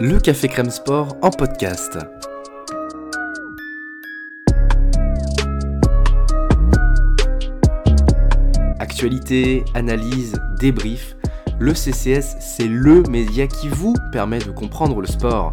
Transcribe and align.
le 0.00 0.18
Café 0.18 0.48
Crème 0.48 0.70
Sport 0.70 1.14
en 1.20 1.28
podcast. 1.28 1.98
Actualité, 8.78 9.62
analyse, 9.74 10.40
débrief, 10.58 11.16
le 11.58 11.74
CCS, 11.74 12.36
c'est 12.40 12.66
le 12.66 13.02
média 13.10 13.46
qui 13.46 13.68
vous 13.68 13.94
permet 14.10 14.38
de 14.38 14.50
comprendre 14.50 15.02
le 15.02 15.06
sport. 15.06 15.50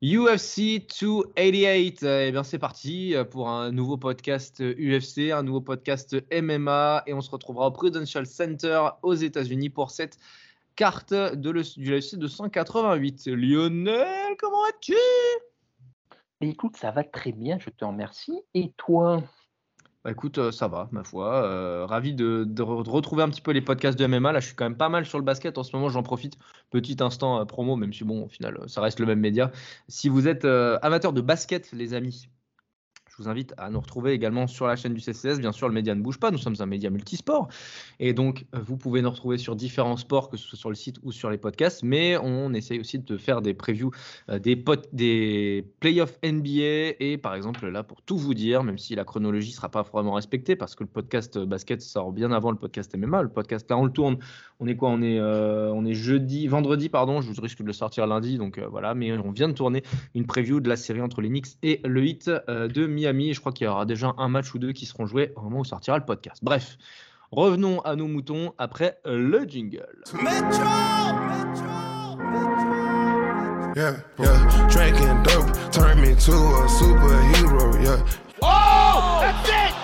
UFC 0.00 0.86
288, 1.00 2.02
et 2.04 2.30
bien 2.30 2.44
c'est 2.44 2.58
parti 2.60 3.14
pour 3.30 3.48
un 3.48 3.72
nouveau 3.72 3.96
podcast 3.96 4.60
UFC, 4.60 5.32
un 5.32 5.42
nouveau 5.42 5.60
podcast 5.60 6.16
MMA, 6.32 7.02
et 7.08 7.14
on 7.14 7.20
se 7.20 7.30
retrouvera 7.30 7.66
au 7.66 7.70
Prudential 7.72 8.26
Center 8.26 8.80
aux 9.02 9.14
États-Unis 9.14 9.70
pour 9.70 9.90
cette 9.90 10.18
carte 10.76 11.12
de 11.12 11.50
le, 11.50 11.62
du 11.76 11.96
UFC 11.96 12.16
288. 12.16 13.26
Lionel, 13.28 14.36
comment 14.38 14.62
vas-tu? 14.62 14.94
Écoute, 16.40 16.76
ça 16.76 16.90
va 16.90 17.04
très 17.04 17.32
bien, 17.32 17.58
je 17.60 17.70
te 17.70 17.84
remercie. 17.84 18.40
Et 18.54 18.72
toi? 18.76 19.22
Bah 20.04 20.10
écoute, 20.10 20.38
euh, 20.38 20.50
ça 20.50 20.66
va, 20.66 20.88
ma 20.90 21.04
foi. 21.04 21.44
Euh, 21.44 21.86
ravi 21.86 22.12
de, 22.12 22.42
de, 22.44 22.62
retrouver 22.62 23.22
un 23.22 23.28
petit 23.28 23.40
peu 23.40 23.52
les 23.52 23.60
podcasts 23.60 23.96
de 23.96 24.04
MMA. 24.04 24.32
Là, 24.32 24.40
je 24.40 24.46
suis 24.46 24.56
quand 24.56 24.64
même 24.64 24.76
pas 24.76 24.88
mal 24.88 25.06
sur 25.06 25.18
le 25.18 25.24
basket 25.24 25.58
en 25.58 25.62
ce 25.62 25.76
moment. 25.76 25.88
J'en 25.88 26.02
profite. 26.02 26.36
Petit 26.70 26.96
instant 27.00 27.40
euh, 27.40 27.44
promo, 27.44 27.76
même 27.76 27.92
si 27.92 28.02
bon, 28.02 28.24
au 28.24 28.28
final, 28.28 28.58
ça 28.66 28.80
reste 28.80 28.98
le 28.98 29.06
même 29.06 29.20
média. 29.20 29.52
Si 29.86 30.08
vous 30.08 30.26
êtes 30.26 30.44
amateur 30.44 31.12
de 31.12 31.20
basket, 31.20 31.70
les 31.72 31.94
amis, 31.94 32.28
je 33.12 33.22
vous 33.22 33.28
invite 33.28 33.52
à 33.58 33.68
nous 33.68 33.78
retrouver 33.78 34.12
également 34.12 34.46
sur 34.46 34.66
la 34.66 34.74
chaîne 34.74 34.94
du 34.94 35.00
CCS. 35.00 35.38
Bien 35.38 35.52
sûr, 35.52 35.68
le 35.68 35.74
média 35.74 35.94
ne 35.94 36.00
bouge 36.00 36.18
pas. 36.18 36.30
Nous 36.30 36.38
sommes 36.38 36.54
un 36.60 36.66
média 36.66 36.88
multisport. 36.88 37.48
Et 38.00 38.14
donc, 38.14 38.46
euh, 38.54 38.60
vous 38.64 38.78
pouvez 38.78 39.02
nous 39.02 39.10
retrouver 39.10 39.36
sur 39.36 39.54
différents 39.54 39.98
sports, 39.98 40.30
que 40.30 40.38
ce 40.38 40.48
soit 40.48 40.58
sur 40.58 40.70
le 40.70 40.74
site 40.74 40.96
ou 41.02 41.12
sur 41.12 41.28
les 41.28 41.36
podcasts. 41.36 41.82
Mais 41.82 42.16
on 42.16 42.54
essaye 42.54 42.80
aussi 42.80 42.98
de 42.98 43.16
faire 43.18 43.42
des 43.42 43.52
previews 43.52 43.90
euh, 44.30 44.38
des, 44.38 44.64
des 44.94 45.66
playoffs 45.80 46.18
NBA. 46.24 46.96
Et 47.00 47.18
par 47.18 47.34
exemple, 47.34 47.68
là, 47.68 47.82
pour 47.82 48.00
tout 48.00 48.16
vous 48.16 48.32
dire, 48.32 48.64
même 48.64 48.78
si 48.78 48.94
la 48.94 49.04
chronologie 49.04 49.50
ne 49.50 49.56
sera 49.56 49.68
pas 49.68 49.82
vraiment 49.82 50.14
respectée, 50.14 50.56
parce 50.56 50.74
que 50.74 50.82
le 50.82 50.88
podcast 50.88 51.38
basket 51.38 51.82
sort 51.82 52.12
bien 52.12 52.32
avant 52.32 52.50
le 52.50 52.56
podcast 52.56 52.96
MMA. 52.96 53.24
Le 53.24 53.28
podcast, 53.28 53.68
là, 53.68 53.76
on 53.76 53.84
le 53.84 53.92
tourne. 53.92 54.16
On 54.58 54.66
est 54.66 54.76
quoi? 54.76 54.88
On 54.88 55.02
est, 55.02 55.18
euh, 55.18 55.70
on 55.74 55.84
est 55.84 55.94
jeudi, 55.94 56.46
vendredi, 56.46 56.88
pardon. 56.88 57.20
Je 57.20 57.38
risque 57.42 57.60
de 57.60 57.66
le 57.66 57.74
sortir 57.74 58.06
lundi. 58.06 58.38
Donc 58.38 58.58
voilà. 58.58 58.94
Mais 58.94 59.12
on 59.12 59.32
vient 59.32 59.48
de 59.48 59.54
tourner 59.54 59.82
une 60.14 60.24
preview 60.24 60.60
de 60.60 60.68
la 60.70 60.76
série 60.76 61.02
entre 61.02 61.20
les 61.20 61.28
Knicks 61.28 61.58
et 61.62 61.82
le 61.84 62.06
Heat 62.06 62.30
de 62.48 62.86
Miami 63.02 63.30
et 63.30 63.34
je 63.34 63.40
crois 63.40 63.52
qu'il 63.52 63.64
y 63.64 63.68
aura 63.68 63.84
déjà 63.84 64.14
un 64.16 64.28
match 64.28 64.54
ou 64.54 64.58
deux 64.58 64.72
qui 64.72 64.86
seront 64.86 65.06
joués 65.06 65.32
au 65.36 65.42
moment 65.42 65.60
où 65.60 65.64
sortira 65.64 65.98
le 65.98 66.04
podcast. 66.04 66.38
Bref, 66.42 66.78
revenons 67.32 67.80
à 67.80 67.96
nos 67.96 68.06
moutons 68.06 68.54
après 68.58 68.98
le 69.04 69.44
jingle. 69.48 70.02
Metro, 70.14 70.62
Yeah, 73.74 73.96
yeah. 74.18 74.68
Drinking 74.68 75.22
dope 75.22 75.50
turn 75.72 75.98
me 75.98 76.14
to 76.14 76.32
a 76.32 76.68
superhero, 76.68 77.82
yeah. 77.82 78.04
Oh, 78.42 79.18
that's 79.22 79.48
it! 79.48 79.74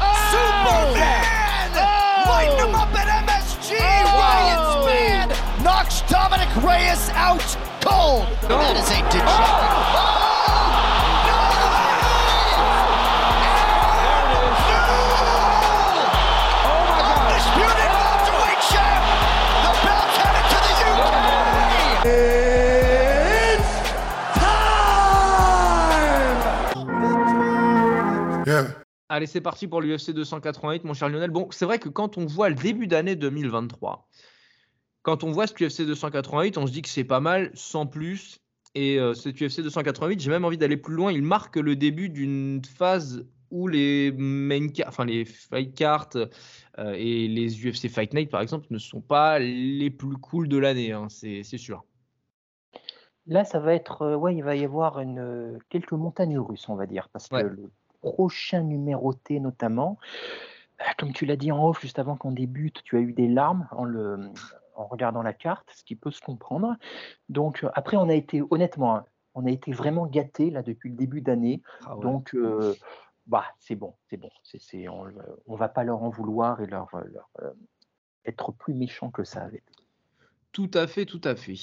Oh! 0.00 0.32
Superman! 0.32 1.70
Oh! 1.76 2.30
Lighten 2.30 2.68
him 2.68 2.74
up 2.74 2.94
at 2.96 3.06
MSG! 3.26 3.76
Oh! 3.78 4.86
Ryan 4.86 5.28
knocks 5.62 6.00
Dominic 6.10 6.48
Reyes 6.64 7.10
out 7.10 7.44
cold! 7.82 8.24
Oh! 8.44 8.48
That 8.48 8.76
is 8.78 8.90
a 8.90 9.02
degenerate. 9.12 10.23
Allez, 29.14 29.26
c'est 29.28 29.40
parti 29.40 29.68
pour 29.68 29.80
l'UFC 29.80 30.10
288, 30.10 30.82
mon 30.82 30.92
cher 30.92 31.08
Lionel. 31.08 31.30
Bon, 31.30 31.46
c'est 31.52 31.66
vrai 31.66 31.78
que 31.78 31.88
quand 31.88 32.18
on 32.18 32.26
voit 32.26 32.48
le 32.48 32.56
début 32.56 32.88
d'année 32.88 33.14
2023, 33.14 34.08
quand 35.02 35.22
on 35.22 35.30
voit 35.30 35.46
ce 35.46 35.54
UFC 35.54 35.86
288, 35.86 36.58
on 36.58 36.66
se 36.66 36.72
dit 36.72 36.82
que 36.82 36.88
c'est 36.88 37.04
pas 37.04 37.20
mal, 37.20 37.52
sans 37.54 37.86
plus. 37.86 38.40
Et 38.74 38.98
euh, 38.98 39.14
cet 39.14 39.40
UFC 39.40 39.60
288, 39.60 40.18
j'ai 40.18 40.30
même 40.30 40.44
envie 40.44 40.58
d'aller 40.58 40.76
plus 40.76 40.96
loin. 40.96 41.12
Il 41.12 41.22
marque 41.22 41.54
le 41.54 41.76
début 41.76 42.08
d'une 42.08 42.60
phase 42.64 43.24
où 43.52 43.68
les 43.68 44.10
main 44.10 44.66
enfin 44.84 45.04
les 45.04 45.24
fight 45.24 45.76
cards 45.76 46.16
euh, 46.16 46.94
et 46.96 47.28
les 47.28 47.64
UFC 47.64 47.88
Fight 47.88 48.12
Night, 48.14 48.32
par 48.32 48.40
exemple, 48.40 48.66
ne 48.70 48.78
sont 48.78 49.00
pas 49.00 49.38
les 49.38 49.90
plus 49.90 50.16
cool 50.16 50.48
de 50.48 50.58
l'année, 50.58 50.90
hein, 50.90 51.06
c'est 51.08 51.44
sûr. 51.44 51.84
Là, 53.28 53.44
ça 53.44 53.60
va 53.60 53.74
être, 53.74 54.02
euh, 54.02 54.16
ouais, 54.16 54.34
il 54.34 54.42
va 54.42 54.56
y 54.56 54.64
avoir 54.64 54.98
une, 54.98 55.60
quelques 55.68 55.92
montagnes 55.92 56.40
russes, 56.40 56.68
on 56.68 56.74
va 56.74 56.86
dire, 56.86 57.08
parce 57.12 57.28
que 57.28 57.36
le 57.36 57.70
prochain 58.04 58.62
numéroté 58.62 59.40
notamment. 59.40 59.98
Euh, 60.80 60.84
comme 60.98 61.12
tu 61.12 61.24
l'as 61.24 61.36
dit 61.36 61.50
en 61.50 61.66
off 61.66 61.80
juste 61.80 61.98
avant 61.98 62.16
qu'on 62.16 62.32
débute, 62.32 62.82
tu 62.84 62.96
as 62.98 63.00
eu 63.00 63.12
des 63.12 63.28
larmes 63.28 63.66
en, 63.70 63.84
le, 63.84 64.30
en 64.74 64.86
regardant 64.86 65.22
la 65.22 65.32
carte, 65.32 65.70
ce 65.74 65.84
qui 65.84 65.96
peut 65.96 66.10
se 66.10 66.20
comprendre. 66.20 66.76
Donc 67.30 67.64
euh, 67.64 67.70
après, 67.74 67.96
on 67.96 68.08
a 68.08 68.14
été 68.14 68.42
honnêtement, 68.50 68.96
hein, 68.96 69.04
on 69.34 69.46
a 69.46 69.50
été 69.50 69.72
vraiment 69.72 70.06
gâtés 70.06 70.50
là 70.50 70.62
depuis 70.62 70.90
le 70.90 70.96
début 70.96 71.22
d'année. 71.22 71.62
Ah 71.86 71.96
Donc 72.00 72.34
euh, 72.34 72.74
bah 73.26 73.46
c'est 73.58 73.76
bon, 73.76 73.94
c'est 74.10 74.18
bon. 74.18 74.30
C'est, 74.42 74.88
on, 74.88 75.06
ne 75.06 75.56
va 75.56 75.68
pas 75.68 75.82
leur 75.82 76.02
en 76.02 76.10
vouloir 76.10 76.60
et 76.60 76.66
leur, 76.66 76.90
leur 76.92 77.30
être 78.26 78.52
plus 78.52 78.74
méchant 78.74 79.10
que 79.10 79.24
ça 79.24 79.42
avec. 79.42 79.64
Tout 80.52 80.70
à 80.74 80.86
fait, 80.86 81.06
tout 81.06 81.22
à 81.24 81.34
fait. 81.34 81.56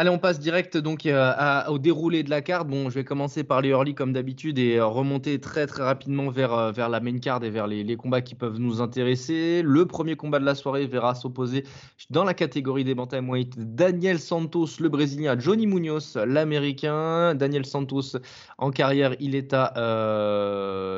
Allez, 0.00 0.10
on 0.10 0.18
passe 0.20 0.38
direct 0.38 0.76
donc 0.76 1.06
euh, 1.06 1.64
au 1.66 1.80
déroulé 1.80 2.22
de 2.22 2.30
la 2.30 2.40
carte. 2.40 2.68
Bon, 2.68 2.88
je 2.88 2.94
vais 2.94 3.02
commencer 3.02 3.42
par 3.42 3.60
les 3.62 3.70
early 3.70 3.96
comme 3.96 4.12
d'habitude 4.12 4.56
et 4.60 4.76
euh, 4.76 4.86
remonter 4.86 5.40
très 5.40 5.66
très 5.66 5.82
rapidement 5.82 6.30
vers, 6.30 6.52
euh, 6.52 6.70
vers 6.70 6.88
la 6.88 7.00
main 7.00 7.18
card 7.18 7.42
et 7.42 7.50
vers 7.50 7.66
les, 7.66 7.96
combats 7.96 8.20
qui 8.20 8.36
peuvent 8.36 8.60
nous 8.60 8.80
intéresser. 8.80 9.60
Le 9.64 9.86
premier 9.86 10.14
combat 10.14 10.38
de 10.38 10.44
la 10.44 10.54
soirée 10.54 10.86
verra 10.86 11.16
s'opposer 11.16 11.64
dans 12.10 12.22
la 12.22 12.32
catégorie 12.32 12.84
des 12.84 12.94
bantamweight 12.94 13.74
Daniel 13.74 14.20
Santos, 14.20 14.68
le 14.78 14.88
Brésilien, 14.88 15.36
Johnny 15.36 15.66
Munoz, 15.66 16.16
l'Américain. 16.16 17.34
Daniel 17.34 17.66
Santos, 17.66 18.18
en 18.58 18.70
carrière, 18.70 19.16
il 19.18 19.34
est 19.34 19.52
à... 19.52 19.72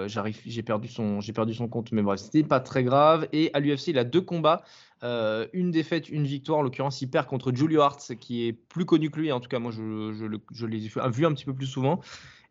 J'arrive, 0.08 0.42
j'ai 0.44 0.62
perdu, 0.62 0.88
son, 0.88 1.22
j'ai 1.22 1.32
perdu 1.32 1.54
son 1.54 1.68
compte, 1.68 1.90
mais 1.92 2.02
bref, 2.02 2.20
c'était 2.20 2.42
pas 2.42 2.60
très 2.60 2.84
grave. 2.84 3.28
Et 3.32 3.50
à 3.54 3.60
l'UFC, 3.60 3.88
il 3.88 3.98
a 3.98 4.04
deux 4.04 4.20
combats. 4.20 4.62
Euh, 5.02 5.46
une 5.52 5.70
défaite, 5.70 6.08
une 6.08 6.26
victoire. 6.26 6.58
En 6.58 6.62
l'occurrence, 6.62 7.00
il 7.00 7.08
perd 7.08 7.26
contre 7.26 7.54
Julio 7.54 7.80
Hartz, 7.80 8.12
qui 8.20 8.46
est 8.46 8.52
plus 8.52 8.84
connu 8.84 9.10
que 9.10 9.20
lui. 9.20 9.32
En 9.32 9.40
tout 9.40 9.48
cas, 9.48 9.58
moi, 9.58 9.72
je, 9.72 10.12
je, 10.12 10.66
l'ai 10.66 10.78
vu 10.78 11.26
un 11.26 11.32
petit 11.32 11.44
peu 11.44 11.54
plus 11.54 11.66
souvent. 11.66 12.00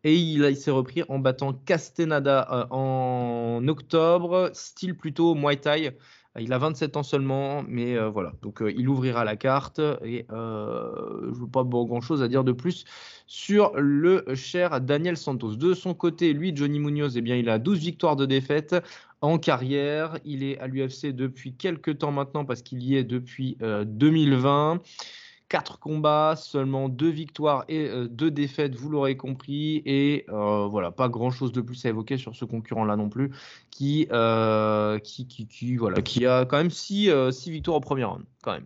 Et 0.03 0.15
il, 0.15 0.55
s'est 0.55 0.71
repris 0.71 1.03
en 1.09 1.19
battant 1.19 1.53
Castenada 1.53 2.47
euh, 2.51 2.65
en 2.71 3.67
octobre, 3.67 4.49
style 4.53 4.95
plutôt 4.95 5.35
Muay 5.35 5.57
Thai. 5.57 5.91
Il 6.39 6.53
a 6.53 6.57
27 6.57 6.95
ans 6.95 7.03
seulement, 7.03 7.63
mais 7.67 7.97
euh, 7.97 8.07
voilà. 8.07 8.31
Donc 8.41 8.63
il 8.65 8.87
ouvrira 8.87 9.25
la 9.25 9.35
carte 9.35 9.79
et 10.03 10.25
je 10.29 10.35
ne 10.35 11.33
veux 11.33 11.47
pas 11.47 11.63
grand 11.63 12.01
chose 12.01 12.23
à 12.23 12.29
dire 12.29 12.43
de 12.45 12.53
plus 12.53 12.85
sur 13.27 13.73
le 13.75 14.23
cher 14.35 14.79
Daniel 14.79 15.17
Santos. 15.17 15.55
De 15.55 15.73
son 15.73 15.93
côté, 15.93 16.33
lui, 16.33 16.55
Johnny 16.55 16.79
Munoz, 16.79 17.17
eh 17.17 17.21
bien, 17.21 17.35
il 17.35 17.49
a 17.49 17.59
12 17.59 17.79
victoires 17.79 18.15
de 18.15 18.25
défaite 18.25 18.75
en 19.21 19.37
carrière. 19.37 20.17
Il 20.25 20.43
est 20.43 20.59
à 20.59 20.67
l'UFC 20.67 21.07
depuis 21.07 21.53
quelques 21.53 21.99
temps 21.99 22.11
maintenant 22.11 22.45
parce 22.45 22.61
qu'il 22.61 22.83
y 22.83 22.95
est 22.95 23.03
depuis 23.03 23.57
2020. 23.59 24.75
Euh, 24.75 24.77
Quatre 25.47 25.79
combats, 25.79 26.35
seulement 26.37 26.89
deux 26.89 27.09
victoires 27.09 27.65
et 27.69 27.87
euh, 27.87 28.07
deux 28.07 28.29
défaites, 28.29 28.75
vous 28.75 28.87
l'aurez 28.87 29.17
compris. 29.17 29.81
Et 29.83 30.25
euh, 30.29 30.67
voilà, 30.67 30.91
pas 30.91 31.09
grand 31.09 31.31
chose 31.31 31.51
de 31.51 31.61
plus 31.61 31.83
à 31.87 31.89
évoquer 31.89 32.17
sur 32.17 32.35
ce 32.35 32.45
concurrent-là 32.45 32.95
non 32.95 33.09
plus, 33.09 33.31
qui, 33.71 34.07
qui, 35.03 35.25
qui, 35.25 35.75
voilà, 35.75 36.03
qui 36.03 36.27
a 36.27 36.45
quand 36.45 36.57
même 36.57 36.69
six, 36.69 37.09
six 37.31 37.49
victoires 37.49 37.77
au 37.77 37.81
premier 37.81 38.03
round, 38.03 38.25
quand 38.43 38.51
même 38.51 38.65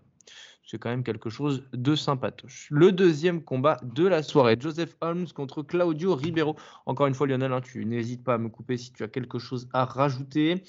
c'est 0.66 0.78
quand 0.78 0.90
même 0.90 1.04
quelque 1.04 1.30
chose 1.30 1.64
de 1.74 1.96
sympatoche. 1.96 2.68
Le 2.72 2.92
deuxième 2.92 3.44
combat 3.44 3.78
de 3.84 4.08
la 4.08 4.24
soirée, 4.24 4.56
Joseph 4.60 4.96
Holmes 5.02 5.28
contre 5.36 5.62
Claudio 5.62 6.16
Ribeiro. 6.16 6.56
Encore 6.86 7.08
une 7.08 7.14
fois, 7.14 7.28
Lionel, 7.28 7.52
hein, 7.52 7.62
tu 7.62 7.86
n'hésites 7.86 8.24
pas 8.24 8.36
à 8.36 8.38
me 8.38 8.50
couper 8.50 8.78
si 8.78 8.94
tu 8.94 9.04
as 9.04 9.08
quelque 9.08 9.40
chose 9.40 9.68
à 9.74 9.86
rajouter. 9.86 10.64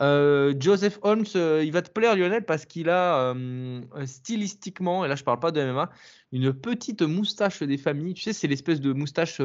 Euh, 0.00 0.52
Joseph 0.58 0.98
Holmes, 1.02 1.24
euh, 1.36 1.62
il 1.64 1.72
va 1.72 1.82
te 1.82 1.90
plaire, 1.90 2.16
Lionel, 2.16 2.44
parce 2.44 2.66
qu'il 2.66 2.88
a 2.90 3.34
euh, 3.34 3.80
stylistiquement, 4.04 5.04
et 5.04 5.08
là 5.08 5.14
je 5.14 5.24
parle 5.24 5.38
pas 5.38 5.52
de 5.52 5.62
MMA, 5.62 5.90
une 6.32 6.52
petite 6.52 7.02
moustache 7.02 7.62
des 7.62 7.78
familles. 7.78 8.14
Tu 8.14 8.22
sais, 8.22 8.32
c'est 8.32 8.48
l'espèce 8.48 8.80
de 8.80 8.92
moustache 8.92 9.40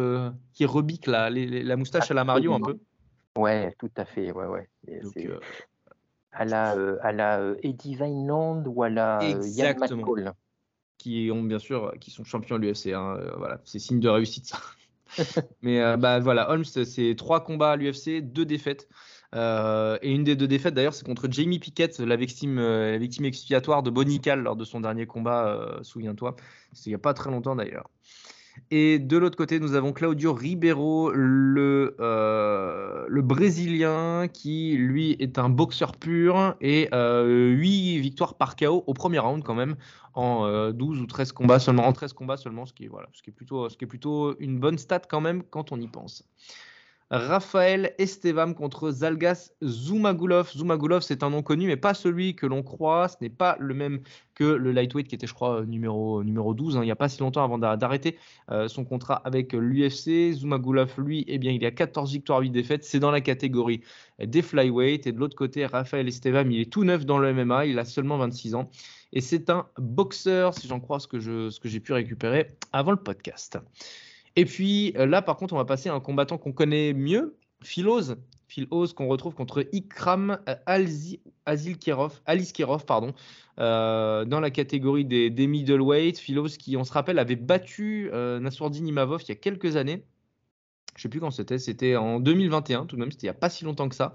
qui 0.53 0.65
rebique 0.65 1.05
la, 1.05 1.29
la 1.29 1.75
moustache 1.75 2.09
à 2.09 2.13
la 2.13 2.23
Mario 2.23 2.53
un 2.53 2.59
peu. 2.59 2.77
Ouais, 3.37 3.73
tout 3.79 3.91
à 3.95 4.05
fait. 4.05 4.31
Ouais, 4.31 4.47
ouais 4.47 4.67
à 6.31 6.45
la, 6.45 6.75
euh, 6.75 6.97
à 7.01 7.11
la 7.11 7.39
euh, 7.39 7.55
Eddie 7.63 7.95
Vineland 7.95 8.63
ou 8.65 8.83
à 8.83 8.89
la 8.89 9.21
euh, 9.21 9.41
Yann 9.47 9.77
McCall. 9.79 10.33
Qui 10.97 11.29
ont 11.33 11.43
bien 11.43 11.59
sûr, 11.59 11.93
qui 11.99 12.11
sont 12.11 12.23
champions 12.23 12.59
de 12.59 12.67
l'UFC. 12.67 12.93
Hein, 12.93 13.17
voilà, 13.37 13.59
c'est 13.63 13.79
signe 13.79 13.99
de 13.99 14.09
réussite 14.09 14.45
ça. 14.45 14.59
Mais 15.61 15.97
bah 15.97 16.19
voilà, 16.19 16.49
Holmes, 16.51 16.63
c'est 16.63 17.15
trois 17.17 17.43
combats 17.43 17.71
à 17.71 17.75
l'UFC, 17.75 18.21
deux 18.21 18.45
défaites. 18.45 18.87
Euh, 19.33 19.97
et 20.01 20.11
une 20.11 20.23
des 20.23 20.35
deux 20.35 20.47
défaites 20.47 20.73
d'ailleurs, 20.73 20.93
c'est 20.93 21.05
contre 21.05 21.27
Jamie 21.31 21.57
Pickett, 21.57 21.99
la 21.99 22.15
victime, 22.17 22.59
la 22.59 22.97
victime 22.97 23.25
expiatoire 23.25 23.81
de 23.81 23.89
Bonical 23.89 24.41
lors 24.41 24.55
de 24.55 24.63
son 24.63 24.81
dernier 24.81 25.07
combat, 25.07 25.79
souviens-toi. 25.81 26.35
C'était 26.71 26.91
il 26.91 26.93
n'y 26.93 26.95
a 26.95 26.99
pas 26.99 27.15
très 27.15 27.31
longtemps 27.31 27.55
d'ailleurs. 27.55 27.89
Et 28.69 28.99
de 28.99 29.17
l'autre 29.17 29.37
côté, 29.37 29.59
nous 29.59 29.75
avons 29.75 29.91
Claudio 29.91 30.33
Ribeiro, 30.33 31.11
le, 31.11 31.95
euh, 31.99 33.05
le 33.07 33.21
Brésilien, 33.21 34.27
qui 34.31 34.75
lui 34.77 35.11
est 35.19 35.37
un 35.37 35.49
boxeur 35.49 35.95
pur 35.97 36.55
et 36.61 36.89
euh, 36.93 37.49
8 37.49 37.99
victoires 37.99 38.35
par 38.35 38.55
KO 38.55 38.83
au 38.87 38.93
premier 38.93 39.19
round 39.19 39.43
quand 39.43 39.55
même, 39.55 39.75
en 40.13 40.71
12 40.71 40.99
euh, 40.99 41.01
ou 41.01 41.05
13 41.05 41.31
combats 41.33 41.59
seulement, 41.59 41.85
en 41.85 41.93
13 41.93 42.13
combats 42.13 42.37
seulement, 42.37 42.65
ce 42.65 42.73
qui 42.73 42.87
voilà, 42.87 43.07
ce 43.13 43.21
qui 43.21 43.29
est, 43.29 43.33
plutôt, 43.33 43.67
ce 43.69 43.77
qui 43.77 43.83
est 43.83 43.87
plutôt 43.87 44.37
une 44.39 44.59
bonne 44.59 44.77
stat 44.77 45.01
quand 45.01 45.21
même 45.21 45.43
quand 45.43 45.71
on 45.71 45.79
y 45.79 45.87
pense. 45.87 46.23
Raphaël 47.11 47.93
Estevam 47.97 48.55
contre 48.55 48.89
Zalgas 48.89 49.51
Zumagulov. 49.61 50.49
Zumagulov, 50.55 51.01
c'est 51.01 51.23
un 51.23 51.29
nom 51.29 51.41
connu, 51.43 51.67
mais 51.67 51.75
pas 51.75 51.93
celui 51.93 52.37
que 52.37 52.45
l'on 52.45 52.63
croit. 52.63 53.09
Ce 53.09 53.17
n'est 53.19 53.29
pas 53.29 53.57
le 53.59 53.73
même 53.73 53.99
que 54.33 54.45
le 54.45 54.71
lightweight 54.71 55.09
qui 55.09 55.15
était, 55.15 55.27
je 55.27 55.33
crois, 55.33 55.65
numéro, 55.65 56.23
numéro 56.23 56.53
12, 56.53 56.77
hein. 56.77 56.83
il 56.83 56.85
n'y 56.85 56.91
a 56.91 56.95
pas 56.95 57.09
si 57.09 57.19
longtemps 57.19 57.43
avant 57.43 57.57
d'arrêter 57.57 58.17
euh, 58.49 58.69
son 58.69 58.85
contrat 58.85 59.15
avec 59.25 59.51
l'UFC. 59.51 60.31
Zumagulov, 60.31 60.93
lui, 60.99 61.25
eh 61.27 61.37
bien, 61.37 61.51
il 61.51 61.65
a 61.65 61.71
14 61.71 62.13
victoires, 62.13 62.39
8 62.39 62.49
défaites. 62.49 62.85
C'est 62.85 62.99
dans 62.99 63.11
la 63.11 63.19
catégorie 63.19 63.81
des 64.17 64.41
flyweight. 64.41 65.05
Et 65.05 65.11
de 65.11 65.19
l'autre 65.19 65.35
côté, 65.35 65.65
Raphaël 65.65 66.07
Estevam, 66.07 66.49
il 66.49 66.61
est 66.61 66.71
tout 66.71 66.85
neuf 66.85 67.05
dans 67.05 67.17
le 67.17 67.33
MMA. 67.33 67.65
Il 67.65 67.77
a 67.77 67.83
seulement 67.83 68.17
26 68.19 68.55
ans. 68.55 68.69
Et 69.11 69.19
c'est 69.19 69.49
un 69.49 69.67
boxeur, 69.77 70.53
si 70.53 70.69
j'en 70.69 70.79
crois 70.79 71.01
ce 71.01 71.07
que 71.07 71.19
j'ai 71.19 71.79
pu 71.81 71.91
récupérer 71.91 72.55
avant 72.71 72.91
le 72.91 72.97
podcast. 72.97 73.59
Et 74.35 74.45
puis 74.45 74.93
euh, 74.97 75.05
là, 75.05 75.21
par 75.21 75.37
contre, 75.37 75.53
on 75.53 75.57
va 75.57 75.65
passer 75.65 75.89
à 75.89 75.93
un 75.93 75.99
combattant 75.99 76.37
qu'on 76.37 76.53
connaît 76.53 76.93
mieux, 76.93 77.37
Philos. 77.63 78.15
Philos 78.51 78.87
qu'on 78.93 79.07
retrouve 79.07 79.33
contre 79.33 79.65
Ikram 79.71 80.37
euh, 80.49 80.55
Alice 80.65 81.17
Kirov, 81.79 82.85
pardon, 82.85 83.13
euh, 83.59 84.25
dans 84.25 84.39
la 84.41 84.51
catégorie 84.51 85.05
des, 85.05 85.29
des 85.29 85.47
middleweight. 85.47 86.19
Philos 86.19 86.49
qui, 86.59 86.75
on 86.75 86.83
se 86.83 86.91
rappelle, 86.91 87.17
avait 87.17 87.37
battu 87.37 88.09
euh, 88.11 88.39
Nassourdine 88.39 88.87
il 88.87 88.93
y 88.93 89.31
a 89.31 89.35
quelques 89.35 89.77
années. 89.77 90.03
Je 90.97 91.03
sais 91.03 91.09
plus 91.09 91.21
quand 91.21 91.31
c'était, 91.31 91.57
c'était 91.57 91.95
en 91.95 92.19
2021 92.19 92.85
tout 92.85 92.97
de 92.97 93.01
même, 93.01 93.11
c'était 93.11 93.27
il 93.27 93.29
n'y 93.29 93.35
a 93.35 93.39
pas 93.39 93.49
si 93.49 93.63
longtemps 93.63 93.87
que 93.87 93.95
ça. 93.95 94.13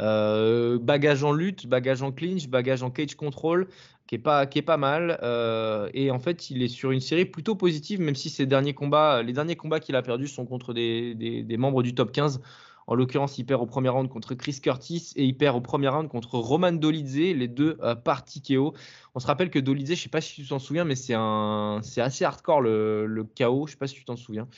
Euh, 0.00 0.78
bagage 0.78 1.24
en 1.24 1.32
lutte, 1.32 1.66
bagage 1.66 2.02
en 2.02 2.12
clinch, 2.12 2.48
bagage 2.48 2.82
en 2.82 2.90
cage 2.90 3.14
control, 3.14 3.68
qui 4.06 4.14
est 4.14 4.18
pas, 4.18 4.46
qui 4.46 4.58
est 4.58 4.62
pas 4.62 4.76
mal. 4.76 5.18
Euh, 5.22 5.88
et 5.94 6.10
en 6.10 6.18
fait, 6.18 6.50
il 6.50 6.62
est 6.62 6.68
sur 6.68 6.90
une 6.90 7.00
série 7.00 7.24
plutôt 7.24 7.54
positive, 7.54 8.00
même 8.00 8.14
si 8.14 8.30
ses 8.30 8.46
derniers 8.46 8.74
combats, 8.74 9.22
les 9.22 9.32
derniers 9.32 9.56
combats 9.56 9.80
qu'il 9.80 9.96
a 9.96 10.02
perdus 10.02 10.28
sont 10.28 10.46
contre 10.46 10.72
des, 10.72 11.14
des, 11.14 11.56
membres 11.56 11.82
du 11.82 11.94
top 11.94 12.12
15. 12.12 12.40
En 12.88 12.96
l'occurrence, 12.96 13.38
il 13.38 13.44
perd 13.44 13.62
au 13.62 13.66
premier 13.66 13.90
round 13.90 14.08
contre 14.08 14.34
Chris 14.34 14.58
Curtis 14.60 15.12
et 15.14 15.24
il 15.24 15.36
perd 15.36 15.56
au 15.56 15.60
premier 15.60 15.88
round 15.88 16.08
contre 16.08 16.34
Roman 16.34 16.72
Dolidze, 16.72 17.16
les 17.16 17.48
deux 17.48 17.78
euh, 17.82 17.94
par 17.94 18.24
TKO. 18.24 18.74
On 19.14 19.20
se 19.20 19.26
rappelle 19.26 19.50
que 19.50 19.60
Dolidze, 19.60 19.94
je 19.94 20.02
sais 20.02 20.08
pas 20.08 20.20
si 20.20 20.42
tu 20.42 20.48
t'en 20.48 20.58
souviens, 20.58 20.84
mais 20.84 20.96
c'est 20.96 21.14
un, 21.16 21.78
c'est 21.82 22.00
assez 22.00 22.24
hardcore 22.24 22.60
le, 22.60 23.06
le 23.06 23.22
KO. 23.24 23.66
Je 23.66 23.72
sais 23.72 23.78
pas 23.78 23.86
si 23.86 23.94
tu 23.94 24.04
t'en 24.04 24.16
souviens. 24.16 24.48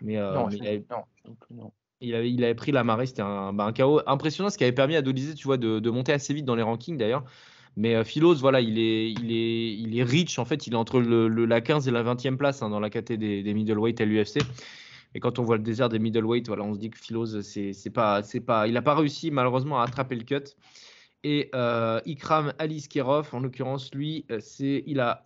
Mais, 0.00 0.16
non, 0.16 0.48
non, 0.50 1.36
non 1.50 1.72
il 2.04 2.44
avait, 2.44 2.54
pris 2.54 2.72
la 2.72 2.84
marée, 2.84 3.06
c'était 3.06 3.22
un, 3.22 3.52
bah, 3.52 3.72
chaos 3.72 4.00
impressionnant, 4.06 4.50
ce 4.50 4.58
qui 4.58 4.64
avait 4.64 4.72
permis 4.72 4.96
à 4.96 5.02
Dolizé, 5.02 5.34
tu 5.34 5.46
vois, 5.46 5.56
de, 5.56 5.90
monter 5.90 6.12
assez 6.12 6.34
vite 6.34 6.44
dans 6.44 6.54
les 6.54 6.62
rankings 6.62 6.96
d'ailleurs. 6.96 7.24
Mais 7.76 7.96
euh, 7.96 8.04
Philos, 8.04 8.36
voilà, 8.36 8.60
il 8.60 8.78
est, 8.78 9.10
il, 9.10 9.30
il 9.32 9.98
est 9.98 10.04
rich, 10.04 10.38
en 10.38 10.44
fait, 10.44 10.66
il 10.66 10.74
est 10.74 10.76
entre 10.76 11.00
le, 11.00 11.28
la 11.28 11.60
15 11.60 11.88
et 11.88 11.90
la 11.90 12.02
20e 12.04 12.36
place 12.36 12.62
hein, 12.62 12.70
dans 12.70 12.80
la 12.80 12.90
catégorie 12.90 13.42
des, 13.42 13.54
middleweight 13.54 14.00
à 14.00 14.04
l'UFC. 14.04 14.38
Et 15.16 15.20
quand 15.20 15.38
on 15.38 15.42
voit 15.42 15.56
le 15.56 15.62
désert 15.62 15.88
des 15.88 15.98
middleweight, 15.98 16.46
voilà, 16.46 16.62
on 16.64 16.74
se 16.74 16.78
dit 16.78 16.90
que 16.90 16.98
Philos, 16.98 17.42
c'est 17.42 17.90
pas, 17.92 18.22
pas, 18.46 18.66
il 18.66 18.74
n'a 18.74 18.82
pas 18.82 18.94
réussi 18.94 19.30
malheureusement 19.30 19.80
à 19.80 19.84
attraper 19.84 20.16
le 20.16 20.24
cut. 20.24 20.54
Et 21.24 21.50
euh, 21.54 22.00
Ikram 22.06 22.52
Aliskerov, 22.58 23.30
en 23.32 23.40
l'occurrence, 23.40 23.92
lui, 23.94 24.24
euh, 24.30 24.38
c'est, 24.40 24.84
il 24.86 25.00
a 25.00 25.22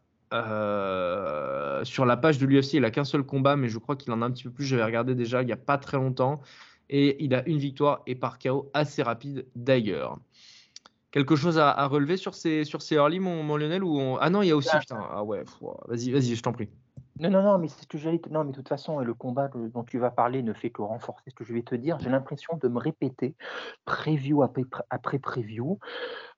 sur 1.84 2.04
la 2.04 2.16
page 2.18 2.36
de 2.38 2.44
l'UFC, 2.44 2.74
il 2.74 2.84
a 2.84 2.90
qu'un 2.90 3.04
seul 3.04 3.22
combat, 3.22 3.56
mais 3.56 3.68
je 3.68 3.78
crois 3.78 3.96
qu'il 3.96 4.12
en 4.12 4.20
a 4.20 4.26
un 4.26 4.30
petit 4.30 4.44
peu 4.44 4.50
plus. 4.50 4.66
J'avais 4.66 4.84
regardé 4.84 5.14
déjà 5.14 5.40
il 5.40 5.46
n'y 5.46 5.52
a 5.52 5.56
pas 5.56 5.78
très 5.78 5.96
longtemps 5.96 6.42
et 6.90 7.22
il 7.24 7.34
a 7.34 7.46
une 7.48 7.58
victoire 7.58 8.02
et 8.06 8.14
par 8.14 8.38
KO 8.38 8.70
assez 8.74 9.02
rapide 9.02 9.46
d'ailleurs. 9.54 10.18
Quelque 11.10 11.36
chose 11.36 11.58
à, 11.58 11.86
relever 11.86 12.18
sur 12.18 12.34
ces, 12.34 12.64
sur 12.64 12.82
ces 12.82 12.96
early, 12.96 13.18
mon, 13.18 13.56
Lionel 13.56 13.82
ou 13.82 14.18
Ah 14.20 14.28
non, 14.28 14.42
il 14.42 14.48
y 14.48 14.50
a 14.50 14.56
aussi. 14.56 14.68
Ah. 14.72 14.80
Putain, 14.80 15.00
ah 15.10 15.24
ouais, 15.24 15.42
vas-y, 15.86 16.10
vas-y, 16.10 16.34
je 16.34 16.42
t'en 16.42 16.52
prie. 16.52 16.68
Non, 17.18 17.30
non, 17.30 17.42
non, 17.42 17.58
mais 17.58 17.68
c'est 17.68 17.82
ce 17.82 17.86
que 17.86 17.98
j'allais. 17.98 18.20
Non, 18.30 18.44
mais 18.44 18.52
de 18.52 18.56
toute 18.56 18.68
façon, 18.68 19.00
le 19.00 19.14
combat 19.14 19.48
dont 19.48 19.84
tu 19.84 19.98
vas 19.98 20.10
parler 20.10 20.42
ne 20.42 20.52
fait 20.52 20.70
que 20.70 20.82
renforcer 20.82 21.30
ce 21.30 21.34
que 21.34 21.44
je 21.44 21.52
vais 21.52 21.62
te 21.62 21.74
dire. 21.74 21.98
J'ai 21.98 22.10
l'impression 22.10 22.56
de 22.62 22.68
me 22.68 22.78
répéter, 22.78 23.34
preview 23.84 24.42
après, 24.42 24.62
après 24.90 25.18
preview, 25.18 25.78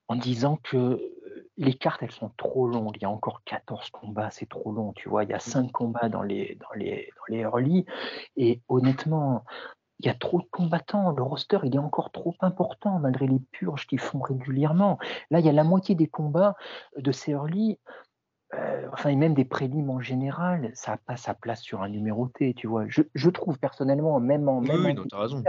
en 0.09 0.17
disant 0.17 0.59
que 0.63 0.99
les 1.59 1.75
cartes, 1.75 2.03
elles 2.03 2.13
sont 2.13 2.31
trop 2.39 2.67
longues. 2.67 2.97
Il 2.97 3.03
y 3.03 3.05
a 3.05 3.11
encore 3.11 3.43
14 3.45 3.91
combats, 3.91 4.31
c'est 4.31 4.49
trop 4.49 4.73
long, 4.73 4.93
tu 4.95 5.11
vois. 5.11 5.25
Il 5.25 5.31
y 5.31 5.35
a 5.35 5.39
5 5.39 5.71
combats 5.71 6.09
dans 6.09 6.23
les, 6.23 6.57
dans 6.61 6.75
les, 6.75 7.11
dans 7.17 7.35
les 7.35 7.41
early. 7.43 7.85
Et 8.37 8.63
honnêtement, 8.69 9.45
il 10.01 10.07
y 10.07 10.09
a 10.09 10.15
trop 10.15 10.41
de 10.41 10.47
combattants. 10.51 11.13
Le 11.13 11.23
roster, 11.23 11.59
il 11.65 11.75
est 11.75 11.79
encore 11.79 12.11
trop 12.11 12.35
important 12.41 12.99
malgré 12.99 13.27
les 13.27 13.39
purges 13.53 13.87
qu'ils 13.87 14.01
font 14.01 14.21
régulièrement. 14.21 14.99
Là, 15.31 15.41
il 15.41 15.47
y 15.47 15.49
a 15.49 15.53
la 15.53 15.65
moitié 15.65 15.95
des 15.95 16.07
combats 16.07 16.57
de 16.97 17.13
ces 17.13 17.33
early 17.33 17.79
euh, 18.55 18.89
enfin, 18.93 19.11
et 19.11 19.17
même 19.17 19.35
des 19.35 19.45
prélims 19.45 19.91
en 19.91 20.01
général, 20.01 20.71
ça 20.75 20.93
n'a 20.93 20.97
pas 20.97 21.17
sa 21.17 21.35
place 21.35 21.63
sur 21.63 21.83
un 21.83 21.89
numéroté, 21.89 22.53
tu 22.55 22.67
vois. 22.67 22.85
Je, 22.89 23.03
je 23.15 23.31
trouve 23.31 23.59
personnellement, 23.59 24.19
même 24.19 24.49
en. 24.49 24.61
Même 24.61 24.85
oui, 24.85 24.97
raison. 25.13 25.43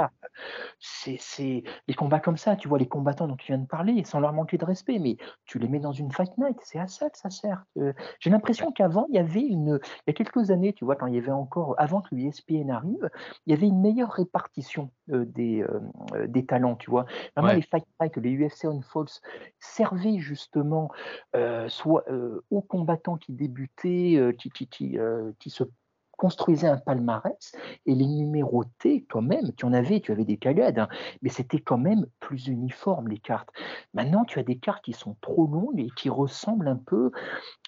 C'est 0.79 1.63
les 1.87 1.93
combats 1.95 2.19
comme 2.19 2.37
ça, 2.37 2.55
tu 2.55 2.67
vois, 2.67 2.77
les 2.77 2.87
combattants 2.87 3.27
dont 3.27 3.35
tu 3.35 3.47
viens 3.47 3.57
de 3.57 3.65
parler, 3.65 4.03
sans 4.03 4.19
leur 4.19 4.33
manquer 4.33 4.57
de 4.57 4.65
respect, 4.65 4.99
mais 4.99 5.17
tu 5.45 5.57
les 5.57 5.67
mets 5.67 5.79
dans 5.79 5.91
une 5.91 6.11
fight 6.11 6.31
night, 6.37 6.57
c'est 6.61 6.77
à 6.77 6.87
ça 6.87 7.09
que 7.09 7.17
ça 7.17 7.31
sert. 7.31 7.63
Euh, 7.77 7.93
j'ai 8.19 8.29
l'impression 8.29 8.71
qu'avant, 8.71 9.07
il 9.09 9.15
y 9.15 9.19
avait 9.19 9.41
une. 9.41 9.79
Il 9.81 10.03
y 10.07 10.09
a 10.11 10.13
quelques 10.13 10.51
années, 10.51 10.73
tu 10.73 10.85
vois, 10.85 10.95
quand 10.95 11.07
il 11.07 11.15
y 11.15 11.19
avait 11.19 11.31
encore. 11.31 11.73
Avant 11.79 12.01
que 12.01 12.13
l'ESPN 12.13 12.69
arrive, 12.69 13.09
il 13.47 13.51
y 13.51 13.57
avait 13.57 13.67
une 13.67 13.81
meilleure 13.81 14.11
répartition 14.11 14.91
euh, 15.09 15.25
des, 15.25 15.65
des 16.27 16.45
talents, 16.45 16.75
tu 16.75 16.91
vois. 16.91 17.05
Vraiment, 17.35 17.53
les 17.53 17.63
fight 17.63 17.85
nights, 17.99 18.17
les 18.17 18.35
UFC 18.35 18.65
on 18.65 18.81
Falls 18.81 19.21
servaient 19.59 20.19
justement 20.19 20.91
soit 21.67 22.05
au 22.51 22.61
combat 22.61 22.90
qui 23.19 23.33
débutaient, 23.33 24.15
euh, 24.17 24.31
qui, 24.33 24.49
qui, 24.49 24.97
euh, 24.97 25.31
qui, 25.39 25.49
se 25.49 25.63
construisaient 26.17 26.67
un 26.67 26.77
palmarès 26.77 27.51
et 27.87 27.95
les 27.95 28.05
numérotés 28.05 29.05
quand 29.09 29.23
même, 29.23 29.53
tu 29.55 29.65
en 29.65 29.73
avais, 29.73 30.01
tu 30.01 30.11
avais 30.11 30.25
des 30.25 30.37
cagades, 30.37 30.77
hein, 30.77 30.87
mais 31.23 31.29
c'était 31.29 31.59
quand 31.59 31.79
même 31.79 32.05
plus 32.19 32.47
uniforme 32.47 33.07
les 33.07 33.17
cartes. 33.17 33.49
Maintenant, 33.95 34.23
tu 34.23 34.37
as 34.37 34.43
des 34.43 34.57
cartes 34.57 34.83
qui 34.83 34.93
sont 34.93 35.15
trop 35.21 35.47
longues 35.47 35.79
et 35.79 35.89
qui 35.95 36.09
ressemblent 36.09 36.67
un 36.67 36.77
peu, 36.77 37.11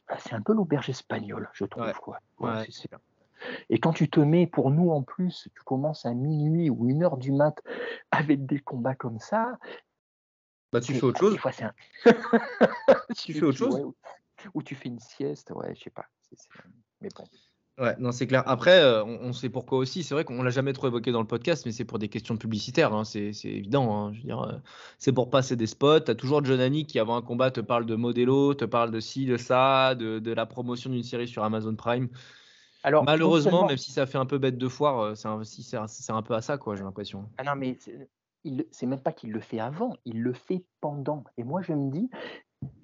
bah, 0.08 0.18
c'est 0.20 0.34
un 0.34 0.42
peu 0.42 0.54
l'auberge 0.54 0.90
espagnole, 0.90 1.50
je 1.54 1.66
trouve. 1.66 1.92
Quoi. 1.94 2.20
Et 3.70 3.80
quand 3.80 3.94
tu 3.94 4.10
te 4.10 4.20
mets, 4.20 4.48
pour 4.48 4.70
nous 4.70 4.92
en 4.92 5.02
plus, 5.02 5.50
tu 5.56 5.64
commences 5.64 6.06
à 6.06 6.14
minuit 6.14 6.70
ou 6.70 6.88
une 6.88 7.04
heure 7.04 7.18
du 7.18 7.32
mat 7.32 7.60
avec 8.12 8.46
des 8.46 8.60
combats 8.60 8.96
comme 8.96 9.20
ça. 9.20 9.58
Bah, 10.72 10.82
tu 10.82 10.94
fais 10.94 11.04
autre 11.04 11.20
chose. 11.20 11.38
tu 13.18 13.34
fais 13.34 13.44
autre 13.44 13.58
chose 13.58 13.94
ou 14.54 14.64
tu 14.64 14.76
fais 14.76 14.90
une 14.90 15.00
sieste, 15.00 15.52
ouais, 15.52 15.74
je 15.76 15.84
sais 15.84 15.90
pas. 15.90 16.06
Mais 17.02 17.10
bon. 17.16 17.26
Ouais, 17.80 17.96
non, 17.98 18.12
c'est 18.12 18.28
clair. 18.28 18.44
Après, 18.46 18.80
euh, 18.82 19.04
on, 19.04 19.34
sait 19.34 19.50
pourquoi 19.50 19.80
aussi. 19.80 20.04
C'est 20.04 20.14
vrai 20.14 20.26
qu'on 20.26 20.44
l'a 20.44 20.52
jamais 20.52 20.74
trop 20.74 20.88
évoqué 20.88 21.12
dans 21.12 21.22
le 21.22 21.28
podcast, 21.28 21.66
mais 21.66 21.72
c'est 21.72 21.86
pour 21.86 21.98
des 21.98 22.08
questions 22.08 22.38
publicitaires. 22.38 22.94
Hein. 22.94 23.04
C'est 23.04 23.32
évident. 23.46 23.98
Hein. 23.98 24.14
Je 24.14 24.20
veux 24.20 24.26
dire, 24.26 24.42
euh, 24.44 24.54
c'est 25.00 25.12
pour 25.12 25.32
passer 25.32 25.56
des 25.56 25.66
spots. 25.66 26.02
Tu 26.02 26.12
as 26.12 26.16
toujours 26.16 26.46
Johnny 26.46 26.86
qui, 26.86 27.00
avant 27.00 27.16
un 27.16 27.24
combat, 27.24 27.50
te 27.50 27.62
parle 27.62 27.88
de 27.88 27.96
Modelo, 27.96 28.54
te 28.54 28.66
parle 28.66 28.92
de 28.92 29.00
ci, 29.00 29.26
de 29.26 29.38
ça, 29.38 29.96
de, 29.96 30.20
de 30.20 30.32
la 30.34 30.46
promotion 30.46 30.92
d'une 30.92 31.02
série 31.02 31.28
sur 31.28 31.44
Amazon 31.44 31.76
Prime. 31.76 32.10
Alors, 32.84 33.06
Malheureusement, 33.06 33.66
même 33.66 33.78
si 33.78 33.92
ça 33.92 34.06
fait 34.06 34.18
un 34.18 34.26
peu 34.26 34.38
bête 34.38 34.58
de 34.58 34.68
foire, 34.68 35.00
euh, 35.00 35.16
c'est 35.16 35.28
un, 35.78 35.86
un, 36.16 36.22
peu 36.22 36.36
à 36.36 36.42
ça, 36.42 36.58
quoi, 36.60 36.76
j'ai 36.76 36.84
l'impression. 36.84 37.28
Ah 37.38 37.44
non, 37.44 37.56
mais 37.56 37.78
c'est 38.72 38.86
même 38.86 39.02
pas 39.02 39.14
qu'il 39.14 39.32
le 39.32 39.40
fait 39.40 39.60
avant, 39.60 39.96
il 40.06 40.22
le 40.22 40.34
fait 40.34 40.64
pendant. 40.82 41.24
Et 41.38 41.44
moi, 41.44 41.62
je 41.62 41.74
me 41.74 41.92
dis, 41.92 42.10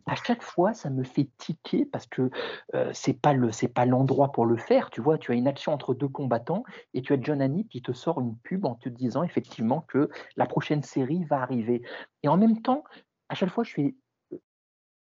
à 0.10 0.16
chaque 0.16 0.42
fois, 0.42 0.74
ça 0.74 0.90
me 0.90 1.04
fait 1.04 1.30
tiquer 1.38 1.86
parce 1.86 2.08
que 2.08 2.32
euh, 2.74 2.90
c'est 2.94 3.14
pas 3.14 3.34
le 3.34 3.52
c'est 3.52 3.68
pas 3.68 3.86
l'endroit 3.86 4.32
pour 4.32 4.46
le 4.46 4.58
faire. 4.58 4.90
Tu 4.90 5.02
vois, 5.02 5.18
tu 5.18 5.32
as 5.32 5.36
une 5.36 5.48
action 5.48 5.72
entre 5.72 5.94
deux 5.94 6.08
combattants 6.08 6.64
et 6.94 7.02
tu 7.02 7.14
as 7.14 7.22
John 7.22 7.42
Annie 7.42 7.68
qui 7.68 7.82
te 7.82 7.92
sort 7.92 8.20
une 8.20 8.36
pub 8.38 8.66
en 8.66 8.76
te 8.76 8.90
disant 8.90 9.24
effectivement 9.24 9.82
que 9.82 10.10
la 10.36 10.46
prochaine 10.46 10.82
série 10.82 11.26
va 11.26 11.42
arriver. 11.42 11.84
Et 12.24 12.28
en 12.28 12.38
même 12.38 12.62
temps, 12.62 12.84
à 13.30 13.36
chaque 13.36 13.50
fois, 13.50 13.64
je 13.64 13.70
suis 13.70 13.98
euh, 14.34 14.38